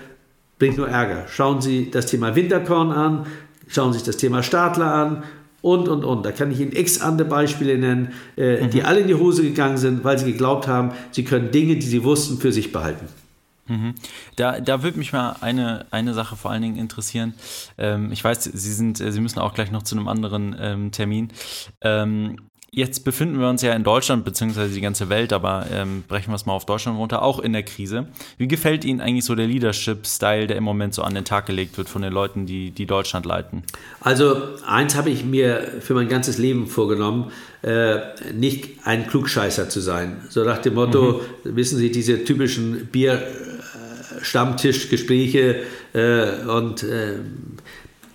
bringt 0.60 0.78
nur 0.78 0.88
Ärger. 0.88 1.26
Schauen 1.28 1.62
Sie 1.62 1.92
das 1.92 2.06
Thema 2.06 2.36
Winterkorn 2.36 2.92
an, 2.92 3.26
schauen 3.68 3.94
Sie 3.94 4.00
sich 4.00 4.06
das 4.06 4.18
Thema 4.18 4.44
Stadler 4.44 4.94
an 4.94 5.24
und, 5.62 5.88
und, 5.88 6.04
und. 6.04 6.26
Da 6.26 6.32
kann 6.32 6.52
ich 6.52 6.60
Ihnen 6.60 6.72
x 6.72 7.02
andere 7.02 7.28
Beispiele 7.28 7.78
nennen, 7.78 8.14
äh, 8.38 8.64
mhm. 8.64 8.70
die 8.70 8.84
alle 8.84 9.02
in 9.02 9.08
die 9.08 9.16
Hose 9.16 9.44
gegangen 9.44 9.78
sind, 9.78 10.04
weil 10.04 10.18
sie 10.18 10.32
geglaubt 10.32 10.68
haben, 10.68 10.92
sie 11.12 11.24
können 11.24 11.52
Dinge, 11.52 11.76
die 11.76 11.88
sie 11.88 12.04
wussten, 12.04 12.38
für 12.38 12.52
sich 12.52 12.72
behalten. 12.72 13.08
Mhm. 13.68 13.96
Da, 14.36 14.60
da 14.60 14.84
würde 14.84 14.98
mich 14.98 15.14
mal 15.14 15.36
eine, 15.42 15.86
eine 15.92 16.14
Sache 16.14 16.36
vor 16.36 16.52
allen 16.52 16.62
Dingen 16.62 16.78
interessieren. 16.78 17.34
Ähm, 17.78 18.12
ich 18.12 18.24
weiß, 18.24 18.44
Sie, 18.44 18.74
sind, 18.74 18.98
Sie 18.98 19.22
müssen 19.22 19.40
auch 19.40 19.54
gleich 19.54 19.72
noch 19.72 19.84
zu 19.84 19.96
einem 19.96 20.08
anderen 20.08 20.56
ähm, 20.60 20.92
Termin. 20.92 21.30
Ähm, 21.82 22.38
Jetzt 22.74 23.04
befinden 23.04 23.42
wir 23.42 23.50
uns 23.50 23.62
ja 23.62 23.74
in 23.74 23.84
Deutschland, 23.84 24.24
beziehungsweise 24.24 24.74
die 24.74 24.80
ganze 24.80 25.10
Welt, 25.10 25.34
aber 25.34 25.66
ähm, 25.74 26.06
brechen 26.08 26.32
wir 26.32 26.36
es 26.36 26.46
mal 26.46 26.54
auf 26.54 26.66
Deutschland 26.66 26.98
runter, 26.98 27.22
auch 27.22 27.40
in 27.40 27.52
der 27.52 27.64
Krise. 27.64 28.08
Wie 28.38 28.48
gefällt 28.48 28.86
Ihnen 28.86 29.02
eigentlich 29.02 29.26
so 29.26 29.36
der 29.36 29.46
Leadership-Style, 29.46 30.48
der 30.48 30.56
im 30.56 30.64
Moment 30.64 30.94
so 30.94 31.02
an 31.02 31.14
den 31.14 31.26
Tag 31.26 31.48
gelegt 31.48 31.78
wird 31.78 31.90
von 31.90 32.02
den 32.02 32.14
Leuten, 32.14 32.46
die, 32.46 32.72
die 32.72 32.86
Deutschland 32.86 33.26
leiten? 33.26 33.64
Also 34.00 34.38
eins 34.66 34.96
habe 34.96 35.10
ich 35.10 35.26
mir 35.26 35.82
für 35.82 35.96
mein 35.96 36.08
ganzes 36.08 36.38
Leben 36.38 36.66
vorgenommen, 36.66 37.34
äh, 37.62 37.98
nicht 38.34 38.70
ein 38.86 39.06
Klugscheißer 39.06 39.68
zu 39.68 39.82
sein. 39.82 40.22
So 40.30 40.46
nach 40.46 40.60
dem 40.60 40.76
Motto, 40.76 41.20
mhm. 41.44 41.58
wissen 41.58 41.78
Sie, 41.78 41.92
diese 41.92 42.24
typischen 42.24 42.86
Bier-Stammtischgespräche 42.86 45.64
äh, 45.92 46.46
und 46.48 46.84
äh, 46.84 47.16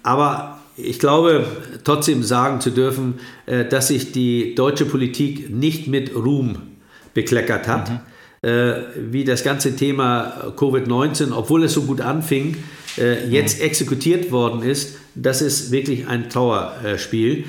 aber 0.02 0.55
ich 0.76 0.98
glaube, 0.98 1.46
trotzdem 1.84 2.22
sagen 2.22 2.60
zu 2.60 2.70
dürfen, 2.70 3.14
äh, 3.46 3.64
dass 3.64 3.88
sich 3.88 4.12
die 4.12 4.54
deutsche 4.54 4.84
Politik 4.84 5.50
nicht 5.50 5.88
mit 5.88 6.14
Ruhm 6.14 6.56
bekleckert 7.14 7.66
hat. 7.66 7.90
Mhm. 7.90 7.98
Äh, 8.42 8.74
wie 9.10 9.24
das 9.24 9.42
ganze 9.42 9.74
Thema 9.74 10.52
Covid-19, 10.56 11.32
obwohl 11.32 11.64
es 11.64 11.72
so 11.72 11.82
gut 11.82 12.00
anfing, 12.00 12.56
äh, 12.98 13.26
jetzt 13.28 13.58
mhm. 13.58 13.66
exekutiert 13.66 14.30
worden 14.30 14.62
ist, 14.62 14.98
das 15.14 15.40
ist 15.40 15.70
wirklich 15.70 16.06
ein 16.06 16.28
Trauerspiel. 16.28 17.44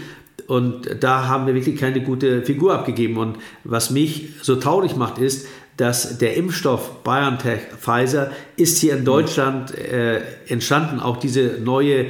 Und 0.47 0.89
da 1.01 1.27
haben 1.27 1.45
wir 1.45 1.53
wirklich 1.53 1.75
keine 1.75 2.01
gute 2.01 2.41
Figur 2.43 2.73
abgegeben. 2.73 3.17
Und 3.17 3.37
was 3.65 3.91
mich 3.91 4.29
so 4.41 4.55
traurig 4.55 4.95
macht, 4.95 5.17
ist, 5.17 5.45
dass 5.77 6.17
der 6.17 6.35
Impfstoff 6.35 7.03
BioNTech 7.03 7.59
Pfizer 7.79 8.31
ist 8.57 8.79
hier 8.79 8.97
in 8.97 9.05
Deutschland 9.05 9.73
äh, 9.77 10.21
entstanden, 10.47 10.99
auch 10.99 11.17
diese 11.17 11.59
neue 11.63 12.07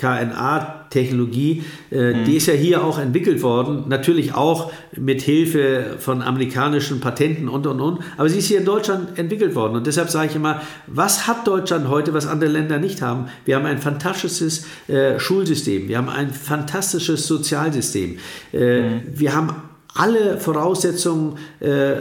mRNA-Technologie, 0.00 1.64
äh, 1.90 2.12
mhm. 2.12 2.24
die 2.24 2.36
ist 2.36 2.46
ja 2.46 2.54
hier 2.54 2.84
auch 2.84 3.00
entwickelt 3.00 3.42
worden, 3.42 3.86
natürlich 3.88 4.32
auch 4.32 4.70
mit 4.96 5.22
Hilfe 5.22 5.96
von 5.98 6.22
amerikanischen 6.22 7.00
Patenten 7.00 7.48
und 7.48 7.66
und 7.66 7.80
und, 7.80 7.98
aber 8.16 8.28
sie 8.28 8.38
ist 8.38 8.46
hier 8.46 8.60
in 8.60 8.64
Deutschland 8.64 9.18
entwickelt 9.18 9.56
worden. 9.56 9.74
Und 9.74 9.88
deshalb 9.88 10.08
sage 10.08 10.28
ich 10.30 10.36
immer, 10.36 10.62
was 10.86 11.26
hat 11.26 11.48
Deutschland 11.48 11.88
heute, 11.88 12.14
was 12.14 12.28
andere 12.28 12.50
Länder 12.50 12.78
nicht 12.78 13.02
haben? 13.02 13.26
Wir 13.44 13.56
haben 13.56 13.66
ein 13.66 13.78
fantastisches 13.78 14.66
äh, 14.86 15.18
Schulsystem, 15.18 15.88
wir 15.88 15.98
haben 15.98 16.08
ein 16.08 16.30
fantastisches 16.32 17.26
Sozialsystem, 17.26 18.18
äh, 18.52 18.82
mhm. 18.82 19.00
wir 19.14 19.34
haben 19.34 19.67
alle 19.98 20.38
Voraussetzungen, 20.38 21.38
äh, 21.60 21.96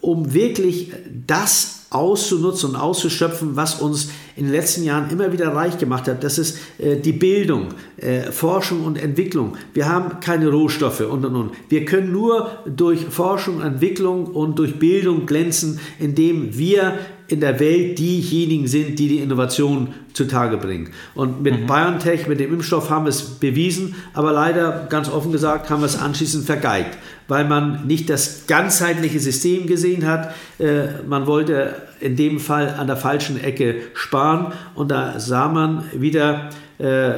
um 0.00 0.32
wirklich 0.32 0.92
das 1.26 1.84
auszunutzen 1.90 2.70
und 2.70 2.76
auszuschöpfen, 2.76 3.54
was 3.54 3.80
uns 3.80 4.10
in 4.34 4.44
den 4.44 4.52
letzten 4.52 4.82
Jahren 4.82 5.10
immer 5.10 5.32
wieder 5.32 5.54
reich 5.54 5.78
gemacht 5.78 6.08
hat. 6.08 6.24
Das 6.24 6.38
ist 6.38 6.58
äh, 6.78 6.96
die 6.96 7.12
Bildung, 7.12 7.68
äh, 7.98 8.32
Forschung 8.32 8.84
und 8.84 8.96
Entwicklung. 8.96 9.56
Wir 9.74 9.88
haben 9.88 10.18
keine 10.20 10.48
Rohstoffe 10.48 11.00
und 11.00 11.24
und 11.24 11.36
und. 11.36 11.52
Wir 11.68 11.84
können 11.84 12.10
nur 12.10 12.50
durch 12.66 13.04
Forschung, 13.04 13.60
Entwicklung 13.60 14.26
und 14.26 14.58
durch 14.58 14.78
Bildung 14.78 15.26
glänzen, 15.26 15.78
indem 16.00 16.58
wir 16.58 16.98
in 17.26 17.40
der 17.40 17.58
Welt 17.58 17.98
diejenigen 17.98 18.66
sind, 18.66 18.98
die 18.98 19.08
die 19.08 19.18
Innovation 19.18 19.94
zutage 20.12 20.58
bringen. 20.58 20.90
Und 21.14 21.42
mit 21.42 21.60
mhm. 21.60 21.66
BioNTech, 21.66 22.28
mit 22.28 22.38
dem 22.38 22.52
Impfstoff 22.52 22.90
haben 22.90 23.06
wir 23.06 23.10
es 23.10 23.22
bewiesen, 23.22 23.94
aber 24.12 24.32
leider, 24.32 24.86
ganz 24.90 25.08
offen 25.08 25.32
gesagt, 25.32 25.70
haben 25.70 25.80
wir 25.80 25.86
es 25.86 25.98
anschließend 25.98 26.44
vergeigt, 26.44 26.98
weil 27.26 27.46
man 27.46 27.86
nicht 27.86 28.10
das 28.10 28.46
ganzheitliche 28.46 29.20
System 29.20 29.66
gesehen 29.66 30.06
hat. 30.06 30.34
Äh, 30.58 31.02
man 31.08 31.26
wollte 31.26 31.74
in 32.00 32.16
dem 32.16 32.38
Fall 32.38 32.74
an 32.78 32.86
der 32.86 32.96
falschen 32.96 33.42
Ecke 33.42 33.76
sparen 33.94 34.52
und 34.74 34.90
da 34.90 35.18
sah 35.18 35.48
man 35.48 35.84
wieder, 35.94 36.50
äh, 36.78 37.12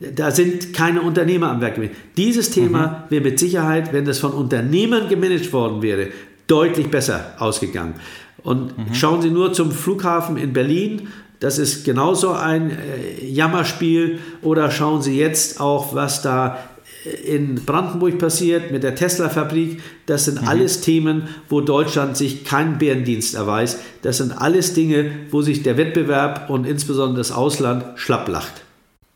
da 0.00 0.30
sind 0.32 0.72
keine 0.74 1.02
Unternehmer 1.02 1.50
am 1.50 1.60
Werk 1.60 1.76
gewesen. 1.76 1.94
Dieses 2.16 2.50
Thema 2.50 2.86
mhm. 3.06 3.10
wäre 3.10 3.22
mit 3.22 3.38
Sicherheit, 3.38 3.92
wenn 3.92 4.04
das 4.04 4.18
von 4.18 4.32
Unternehmern 4.32 5.08
gemanagt 5.08 5.52
worden 5.52 5.80
wäre, 5.80 6.08
deutlich 6.50 6.90
besser 6.90 7.34
ausgegangen. 7.38 7.94
Und 8.42 8.76
mhm. 8.76 8.94
schauen 8.94 9.22
Sie 9.22 9.30
nur 9.30 9.52
zum 9.52 9.72
Flughafen 9.72 10.36
in 10.36 10.52
Berlin. 10.52 11.08
Das 11.40 11.58
ist 11.58 11.84
genauso 11.84 12.32
ein 12.32 12.70
äh, 12.70 13.24
Jammerspiel. 13.24 14.18
Oder 14.42 14.70
schauen 14.70 15.02
Sie 15.02 15.18
jetzt 15.18 15.60
auch, 15.60 15.94
was 15.94 16.22
da 16.22 16.58
äh, 17.04 17.36
in 17.36 17.64
Brandenburg 17.64 18.18
passiert 18.18 18.70
mit 18.70 18.82
der 18.82 18.94
Tesla-Fabrik. 18.94 19.82
Das 20.06 20.26
sind 20.26 20.42
mhm. 20.42 20.48
alles 20.48 20.80
Themen, 20.82 21.28
wo 21.48 21.60
Deutschland 21.60 22.16
sich 22.16 22.44
keinen 22.44 22.78
Bärendienst 22.78 23.34
erweist. 23.34 23.80
Das 24.02 24.18
sind 24.18 24.32
alles 24.32 24.74
Dinge, 24.74 25.10
wo 25.30 25.42
sich 25.42 25.62
der 25.62 25.76
Wettbewerb 25.76 26.50
und 26.50 26.66
insbesondere 26.66 27.18
das 27.18 27.32
Ausland 27.32 27.84
schlapp 27.96 28.28
lacht. 28.28 28.64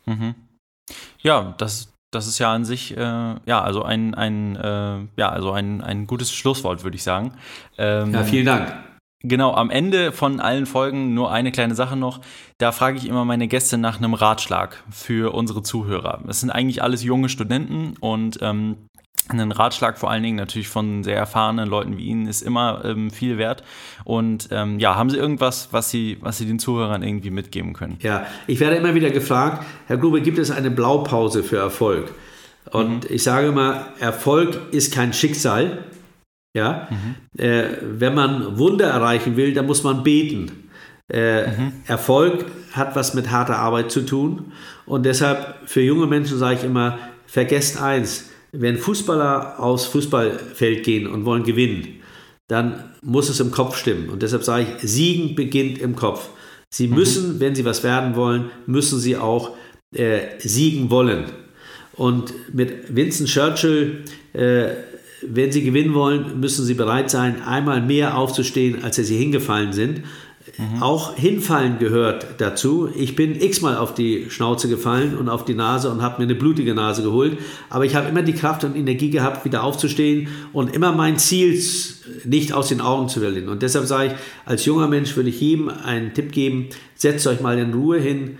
Mhm. 0.05 0.35
Ja, 1.19 1.55
das, 1.57 1.89
das 2.11 2.27
ist 2.27 2.39
ja 2.39 2.53
an 2.53 2.65
sich, 2.65 2.95
äh, 2.95 2.99
ja, 2.99 3.61
also 3.61 3.83
ein, 3.83 4.13
ein, 4.13 4.55
äh, 4.55 4.97
ja, 5.17 5.29
also 5.29 5.51
ein, 5.51 5.81
ein 5.81 6.07
gutes 6.07 6.31
Schlusswort, 6.33 6.83
würde 6.83 6.95
ich 6.95 7.03
sagen. 7.03 7.33
Ähm, 7.77 8.13
ja, 8.13 8.23
vielen 8.23 8.45
Dank. 8.45 8.73
Genau, 9.27 9.53
am 9.53 9.69
Ende 9.69 10.11
von 10.11 10.39
allen 10.39 10.65
Folgen 10.65 11.13
nur 11.13 11.31
eine 11.31 11.51
kleine 11.51 11.73
Sache 11.73 11.95
noch. 11.95 12.21
Da 12.57 12.71
frage 12.71 12.97
ich 12.97 13.07
immer 13.07 13.25
meine 13.25 13.47
Gäste 13.47 13.77
nach 13.77 13.97
einem 13.97 14.13
Ratschlag 14.13 14.83
für 14.91 15.33
unsere 15.33 15.63
Zuhörer. 15.63 16.21
Es 16.27 16.41
sind 16.41 16.51
eigentlich 16.51 16.83
alles 16.83 17.03
junge 17.03 17.29
Studenten 17.29 17.95
und 17.99 18.37
ähm, 18.41 18.77
ein 19.27 19.51
Ratschlag 19.51 19.97
vor 19.97 20.11
allen 20.11 20.21
Dingen 20.21 20.35
natürlich 20.35 20.67
von 20.67 21.03
sehr 21.03 21.17
erfahrenen 21.17 21.67
Leuten 21.67 21.97
wie 21.97 22.05
Ihnen 22.05 22.27
ist 22.27 22.43
immer 22.43 22.85
ähm, 22.85 23.09
viel 23.09 23.39
wert. 23.39 23.63
Und 24.03 24.49
ähm, 24.51 24.77
ja, 24.79 24.95
haben 24.95 25.09
Sie 25.09 25.17
irgendwas, 25.17 25.69
was 25.71 25.89
Sie, 25.89 26.17
was 26.21 26.37
Sie 26.37 26.45
den 26.45 26.59
Zuhörern 26.59 27.01
irgendwie 27.01 27.31
mitgeben 27.31 27.73
können? 27.73 27.97
Ja, 28.01 28.27
ich 28.45 28.59
werde 28.59 28.75
immer 28.75 28.93
wieder 28.93 29.09
gefragt, 29.09 29.65
Herr 29.87 29.97
Grube, 29.97 30.21
gibt 30.21 30.37
es 30.37 30.51
eine 30.51 30.69
Blaupause 30.69 31.43
für 31.43 31.57
Erfolg? 31.57 32.13
Und 32.71 33.09
mhm. 33.09 33.15
ich 33.15 33.23
sage 33.23 33.47
immer, 33.47 33.87
Erfolg 33.99 34.59
ist 34.71 34.93
kein 34.93 35.13
Schicksal, 35.13 35.83
ja? 36.55 36.87
Mhm. 36.89 37.39
Äh, 37.39 37.63
wenn 37.81 38.15
man 38.15 38.57
Wunder 38.57 38.87
erreichen 38.87 39.35
will, 39.35 39.53
dann 39.53 39.67
muss 39.67 39.83
man 39.83 40.03
beten. 40.03 40.69
Äh, 41.11 41.47
mhm. 41.47 41.73
Erfolg 41.85 42.45
hat 42.71 42.95
was 42.95 43.13
mit 43.13 43.29
harter 43.29 43.57
Arbeit 43.57 43.91
zu 43.91 44.01
tun. 44.01 44.53
Und 44.87 45.05
deshalb 45.05 45.57
für 45.65 45.81
junge 45.81 46.07
Menschen 46.07 46.39
sage 46.39 46.55
ich 46.59 46.63
immer, 46.63 46.97
vergesst 47.27 47.79
eins, 47.79 48.29
wenn 48.51 48.77
Fußballer 48.77 49.59
aufs 49.59 49.85
Fußballfeld 49.85 50.83
gehen 50.83 51.07
und 51.07 51.25
wollen 51.25 51.43
gewinnen, 51.43 51.99
dann 52.47 52.85
muss 53.01 53.29
es 53.29 53.39
im 53.39 53.51
Kopf 53.51 53.77
stimmen. 53.77 54.09
Und 54.09 54.23
deshalb 54.23 54.43
sage 54.43 54.65
ich, 54.65 54.89
Siegen 54.89 55.35
beginnt 55.35 55.77
im 55.77 55.95
Kopf. 55.95 56.29
Sie 56.69 56.87
mhm. 56.87 56.95
müssen, 56.95 57.39
wenn 57.39 57.53
Sie 57.53 57.65
was 57.65 57.83
werden 57.83 58.15
wollen, 58.15 58.49
müssen 58.65 58.97
Sie 58.99 59.17
auch 59.17 59.51
äh, 59.93 60.21
siegen 60.39 60.89
wollen. 60.89 61.25
Und 61.93 62.33
mit 62.53 62.95
Vincent 62.95 63.29
Churchill 63.29 64.03
äh, 64.33 64.67
wenn 65.29 65.51
sie 65.51 65.63
gewinnen 65.63 65.93
wollen, 65.93 66.39
müssen 66.39 66.65
sie 66.65 66.73
bereit 66.73 67.09
sein, 67.09 67.41
einmal 67.43 67.81
mehr 67.81 68.17
aufzustehen, 68.17 68.83
als 68.83 68.95
sie 68.95 69.17
hingefallen 69.17 69.73
sind. 69.73 70.01
Mhm. 70.57 70.81
Auch 70.81 71.15
hinfallen 71.15 71.79
gehört 71.79 72.39
dazu. 72.39 72.89
Ich 72.95 73.15
bin 73.15 73.39
x-mal 73.39 73.77
auf 73.77 73.93
die 73.93 74.29
Schnauze 74.29 74.69
gefallen 74.69 75.17
und 75.17 75.27
auf 75.27 75.43
die 75.43 75.55
Nase 75.55 75.89
und 75.89 76.01
habe 76.01 76.19
mir 76.19 76.23
eine 76.23 76.35
blutige 76.35 76.73
Nase 76.73 77.01
geholt. 77.01 77.37
Aber 77.69 77.85
ich 77.85 77.95
habe 77.95 78.09
immer 78.09 78.21
die 78.21 78.33
Kraft 78.33 78.63
und 78.63 78.75
Energie 78.75 79.09
gehabt, 79.09 79.43
wieder 79.43 79.63
aufzustehen 79.63 80.27
und 80.53 80.73
immer 80.73 80.91
mein 80.91 81.17
Ziel 81.17 81.61
nicht 82.23 82.53
aus 82.53 82.69
den 82.69 82.79
Augen 82.79 83.09
zu 83.09 83.19
verlieren. 83.19 83.49
Und 83.49 83.63
deshalb 83.63 83.85
sage 83.85 84.07
ich, 84.07 84.13
als 84.45 84.65
junger 84.65 84.87
Mensch 84.87 85.15
würde 85.15 85.29
ich 85.29 85.41
jedem 85.41 85.69
einen 85.69 86.13
Tipp 86.13 86.31
geben, 86.31 86.67
setzt 86.95 87.25
euch 87.27 87.41
mal 87.41 87.57
in 87.57 87.73
Ruhe 87.73 87.99
hin, 87.99 88.37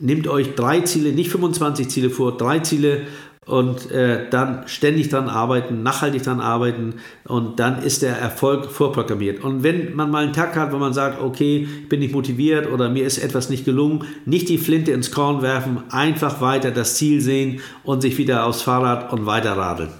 nehmt 0.00 0.26
euch 0.26 0.54
drei 0.54 0.80
Ziele, 0.80 1.12
nicht 1.12 1.30
25 1.30 1.88
Ziele 1.88 2.10
vor, 2.10 2.36
drei 2.36 2.58
Ziele 2.58 3.02
und 3.46 3.90
äh, 3.90 4.30
dann 4.30 4.68
ständig 4.68 5.08
dran 5.08 5.28
arbeiten, 5.28 5.82
nachhaltig 5.82 6.22
dran 6.22 6.40
arbeiten 6.40 6.94
und 7.24 7.58
dann 7.58 7.82
ist 7.82 8.02
der 8.02 8.16
Erfolg 8.16 8.70
vorprogrammiert. 8.70 9.42
Und 9.42 9.62
wenn 9.64 9.96
man 9.96 10.10
mal 10.10 10.24
einen 10.24 10.32
Tag 10.32 10.54
hat, 10.54 10.72
wo 10.72 10.76
man 10.76 10.92
sagt, 10.92 11.20
okay, 11.20 11.66
bin 11.88 12.02
ich 12.02 12.12
motiviert 12.12 12.70
oder 12.70 12.88
mir 12.88 13.04
ist 13.04 13.18
etwas 13.18 13.50
nicht 13.50 13.64
gelungen, 13.64 14.04
nicht 14.26 14.48
die 14.48 14.58
Flinte 14.58 14.92
ins 14.92 15.10
Korn 15.10 15.42
werfen, 15.42 15.82
einfach 15.90 16.40
weiter 16.40 16.70
das 16.70 16.94
Ziel 16.96 17.20
sehen 17.20 17.60
und 17.82 18.00
sich 18.00 18.16
wieder 18.16 18.46
aufs 18.46 18.62
Fahrrad 18.62 19.12
und 19.12 19.26
weiter 19.26 19.56
radeln. 19.56 19.90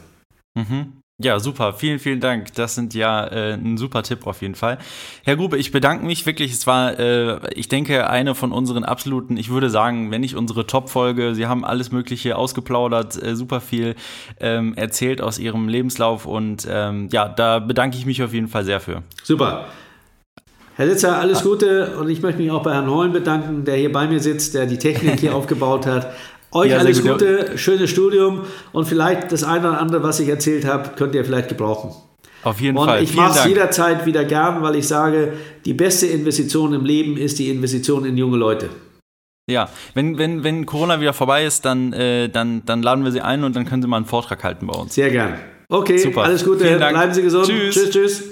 Mhm. 0.55 1.02
Ja, 1.19 1.39
super. 1.39 1.75
Vielen, 1.75 1.99
vielen 1.99 2.21
Dank. 2.21 2.55
Das 2.55 2.75
sind 2.75 2.95
ja 2.95 3.25
äh, 3.27 3.53
ein 3.53 3.77
super 3.77 4.03
Tipp 4.03 4.27
auf 4.27 4.43
jeden 4.43 4.55
Fall. 4.55 4.79
Herr 5.25 5.37
Grube, 5.37 5.57
ich 5.57 5.71
bedanke 5.71 6.05
mich 6.05 6.27
wirklich. 6.27 6.53
Es 6.53 6.67
war, 6.67 6.99
äh, 6.99 7.39
ich 7.55 7.69
denke, 7.69 8.09
eine 8.09 8.35
von 8.35 8.51
unseren 8.51 8.83
absoluten, 8.83 9.37
ich 9.37 9.51
würde 9.51 9.71
sagen, 9.71 10.11
wenn 10.11 10.23
nicht 10.23 10.35
unsere 10.35 10.67
Top-Folge. 10.67 11.35
Sie 11.35 11.47
haben 11.47 11.65
alles 11.65 11.93
Mögliche 11.93 12.37
ausgeplaudert, 12.37 13.23
äh, 13.23 13.37
super 13.37 13.61
viel 13.61 13.95
ähm, 14.41 14.75
erzählt 14.75 15.21
aus 15.21 15.39
Ihrem 15.39 15.69
Lebenslauf 15.69 16.27
und 16.27 16.67
ähm, 16.69 17.09
ja, 17.13 17.29
da 17.29 17.61
bedanke 17.61 17.97
ich 17.99 18.07
mich 18.07 18.23
auf 18.23 18.33
jeden 18.33 18.49
Fall 18.49 18.65
sehr 18.65 18.81
für. 18.81 19.03
Super. 19.23 19.67
Herr 20.75 20.89
Sitzer, 20.89 21.19
alles 21.19 21.43
Gute 21.43 21.99
und 21.99 22.09
ich 22.09 22.23
möchte 22.23 22.41
mich 22.41 22.51
auch 22.51 22.63
bei 22.63 22.73
Herrn 22.73 22.91
Holm 22.91 23.13
bedanken, 23.13 23.65
der 23.65 23.77
hier 23.77 23.93
bei 23.93 24.09
mir 24.09 24.21
sitzt, 24.21 24.55
der 24.55 24.67
die 24.67 24.79
Technik 24.79 25.21
hier 25.21 25.35
aufgebaut 25.37 25.87
hat. 25.87 26.13
Euch 26.53 26.71
ja, 26.71 26.79
alles 26.79 27.03
Gute, 27.03 27.57
schönes 27.57 27.91
Studium 27.91 28.43
und 28.73 28.87
vielleicht 28.87 29.33
das 29.33 29.43
eine 29.43 29.71
oder 29.71 29.81
andere, 29.81 30.03
was 30.03 30.21
ich 30.21 30.29
erzählt 30.29 30.67
habe, 30.67 30.91
könnt 30.97 31.15
ihr 31.15 31.25
vielleicht 31.25 31.49
gebrauchen. 31.49 31.93
Auf 32.45 32.61
jeden 32.61 32.77
und 32.77 32.87
Fall. 32.87 32.99
Und 32.99 33.05
ich 33.05 33.15
mache 33.15 33.39
es 33.39 33.45
jederzeit 33.47 34.05
wieder 34.05 34.25
gern, 34.25 34.63
weil 34.63 34.77
ich 34.77 34.87
sage, 34.87 35.33
die 35.65 35.73
beste 35.73 36.07
Investition 36.07 36.75
im 36.75 36.85
Leben 36.85 37.17
ist 37.17 37.39
die 37.39 37.49
Investition 37.49 38.05
in 38.05 38.19
junge 38.19 38.37
Leute. 38.37 38.69
Ja, 39.51 39.71
wenn, 39.95 40.19
wenn, 40.19 40.45
wenn 40.45 40.67
Corona 40.67 41.01
wieder 41.01 41.13
vorbei 41.15 41.45
ist, 41.45 41.65
dann, 41.65 41.93
äh, 41.93 42.29
dann, 42.29 42.65
dann 42.67 42.83
laden 42.83 43.05
wir 43.05 43.13
Sie 43.13 43.21
ein 43.21 43.45
und 43.45 43.57
dann 43.57 43.65
können 43.65 43.83
Sie 43.83 43.89
mal 43.89 43.97
einen 43.97 44.07
Vortrag 44.07 44.45
halten 44.45 44.67
bei 44.67 44.79
uns. 44.79 44.95
Sehr 44.95 45.11
gern. 45.11 45.39
Okay, 45.69 45.99
Super. 45.99 46.25
alles 46.25 46.45
Gute, 46.45 46.77
bleiben 46.77 47.15
Sie 47.15 47.23
gesund. 47.23 47.47
Tschüss, 47.47 47.75
tschüss. 47.75 47.91
tschüss. 47.91 48.23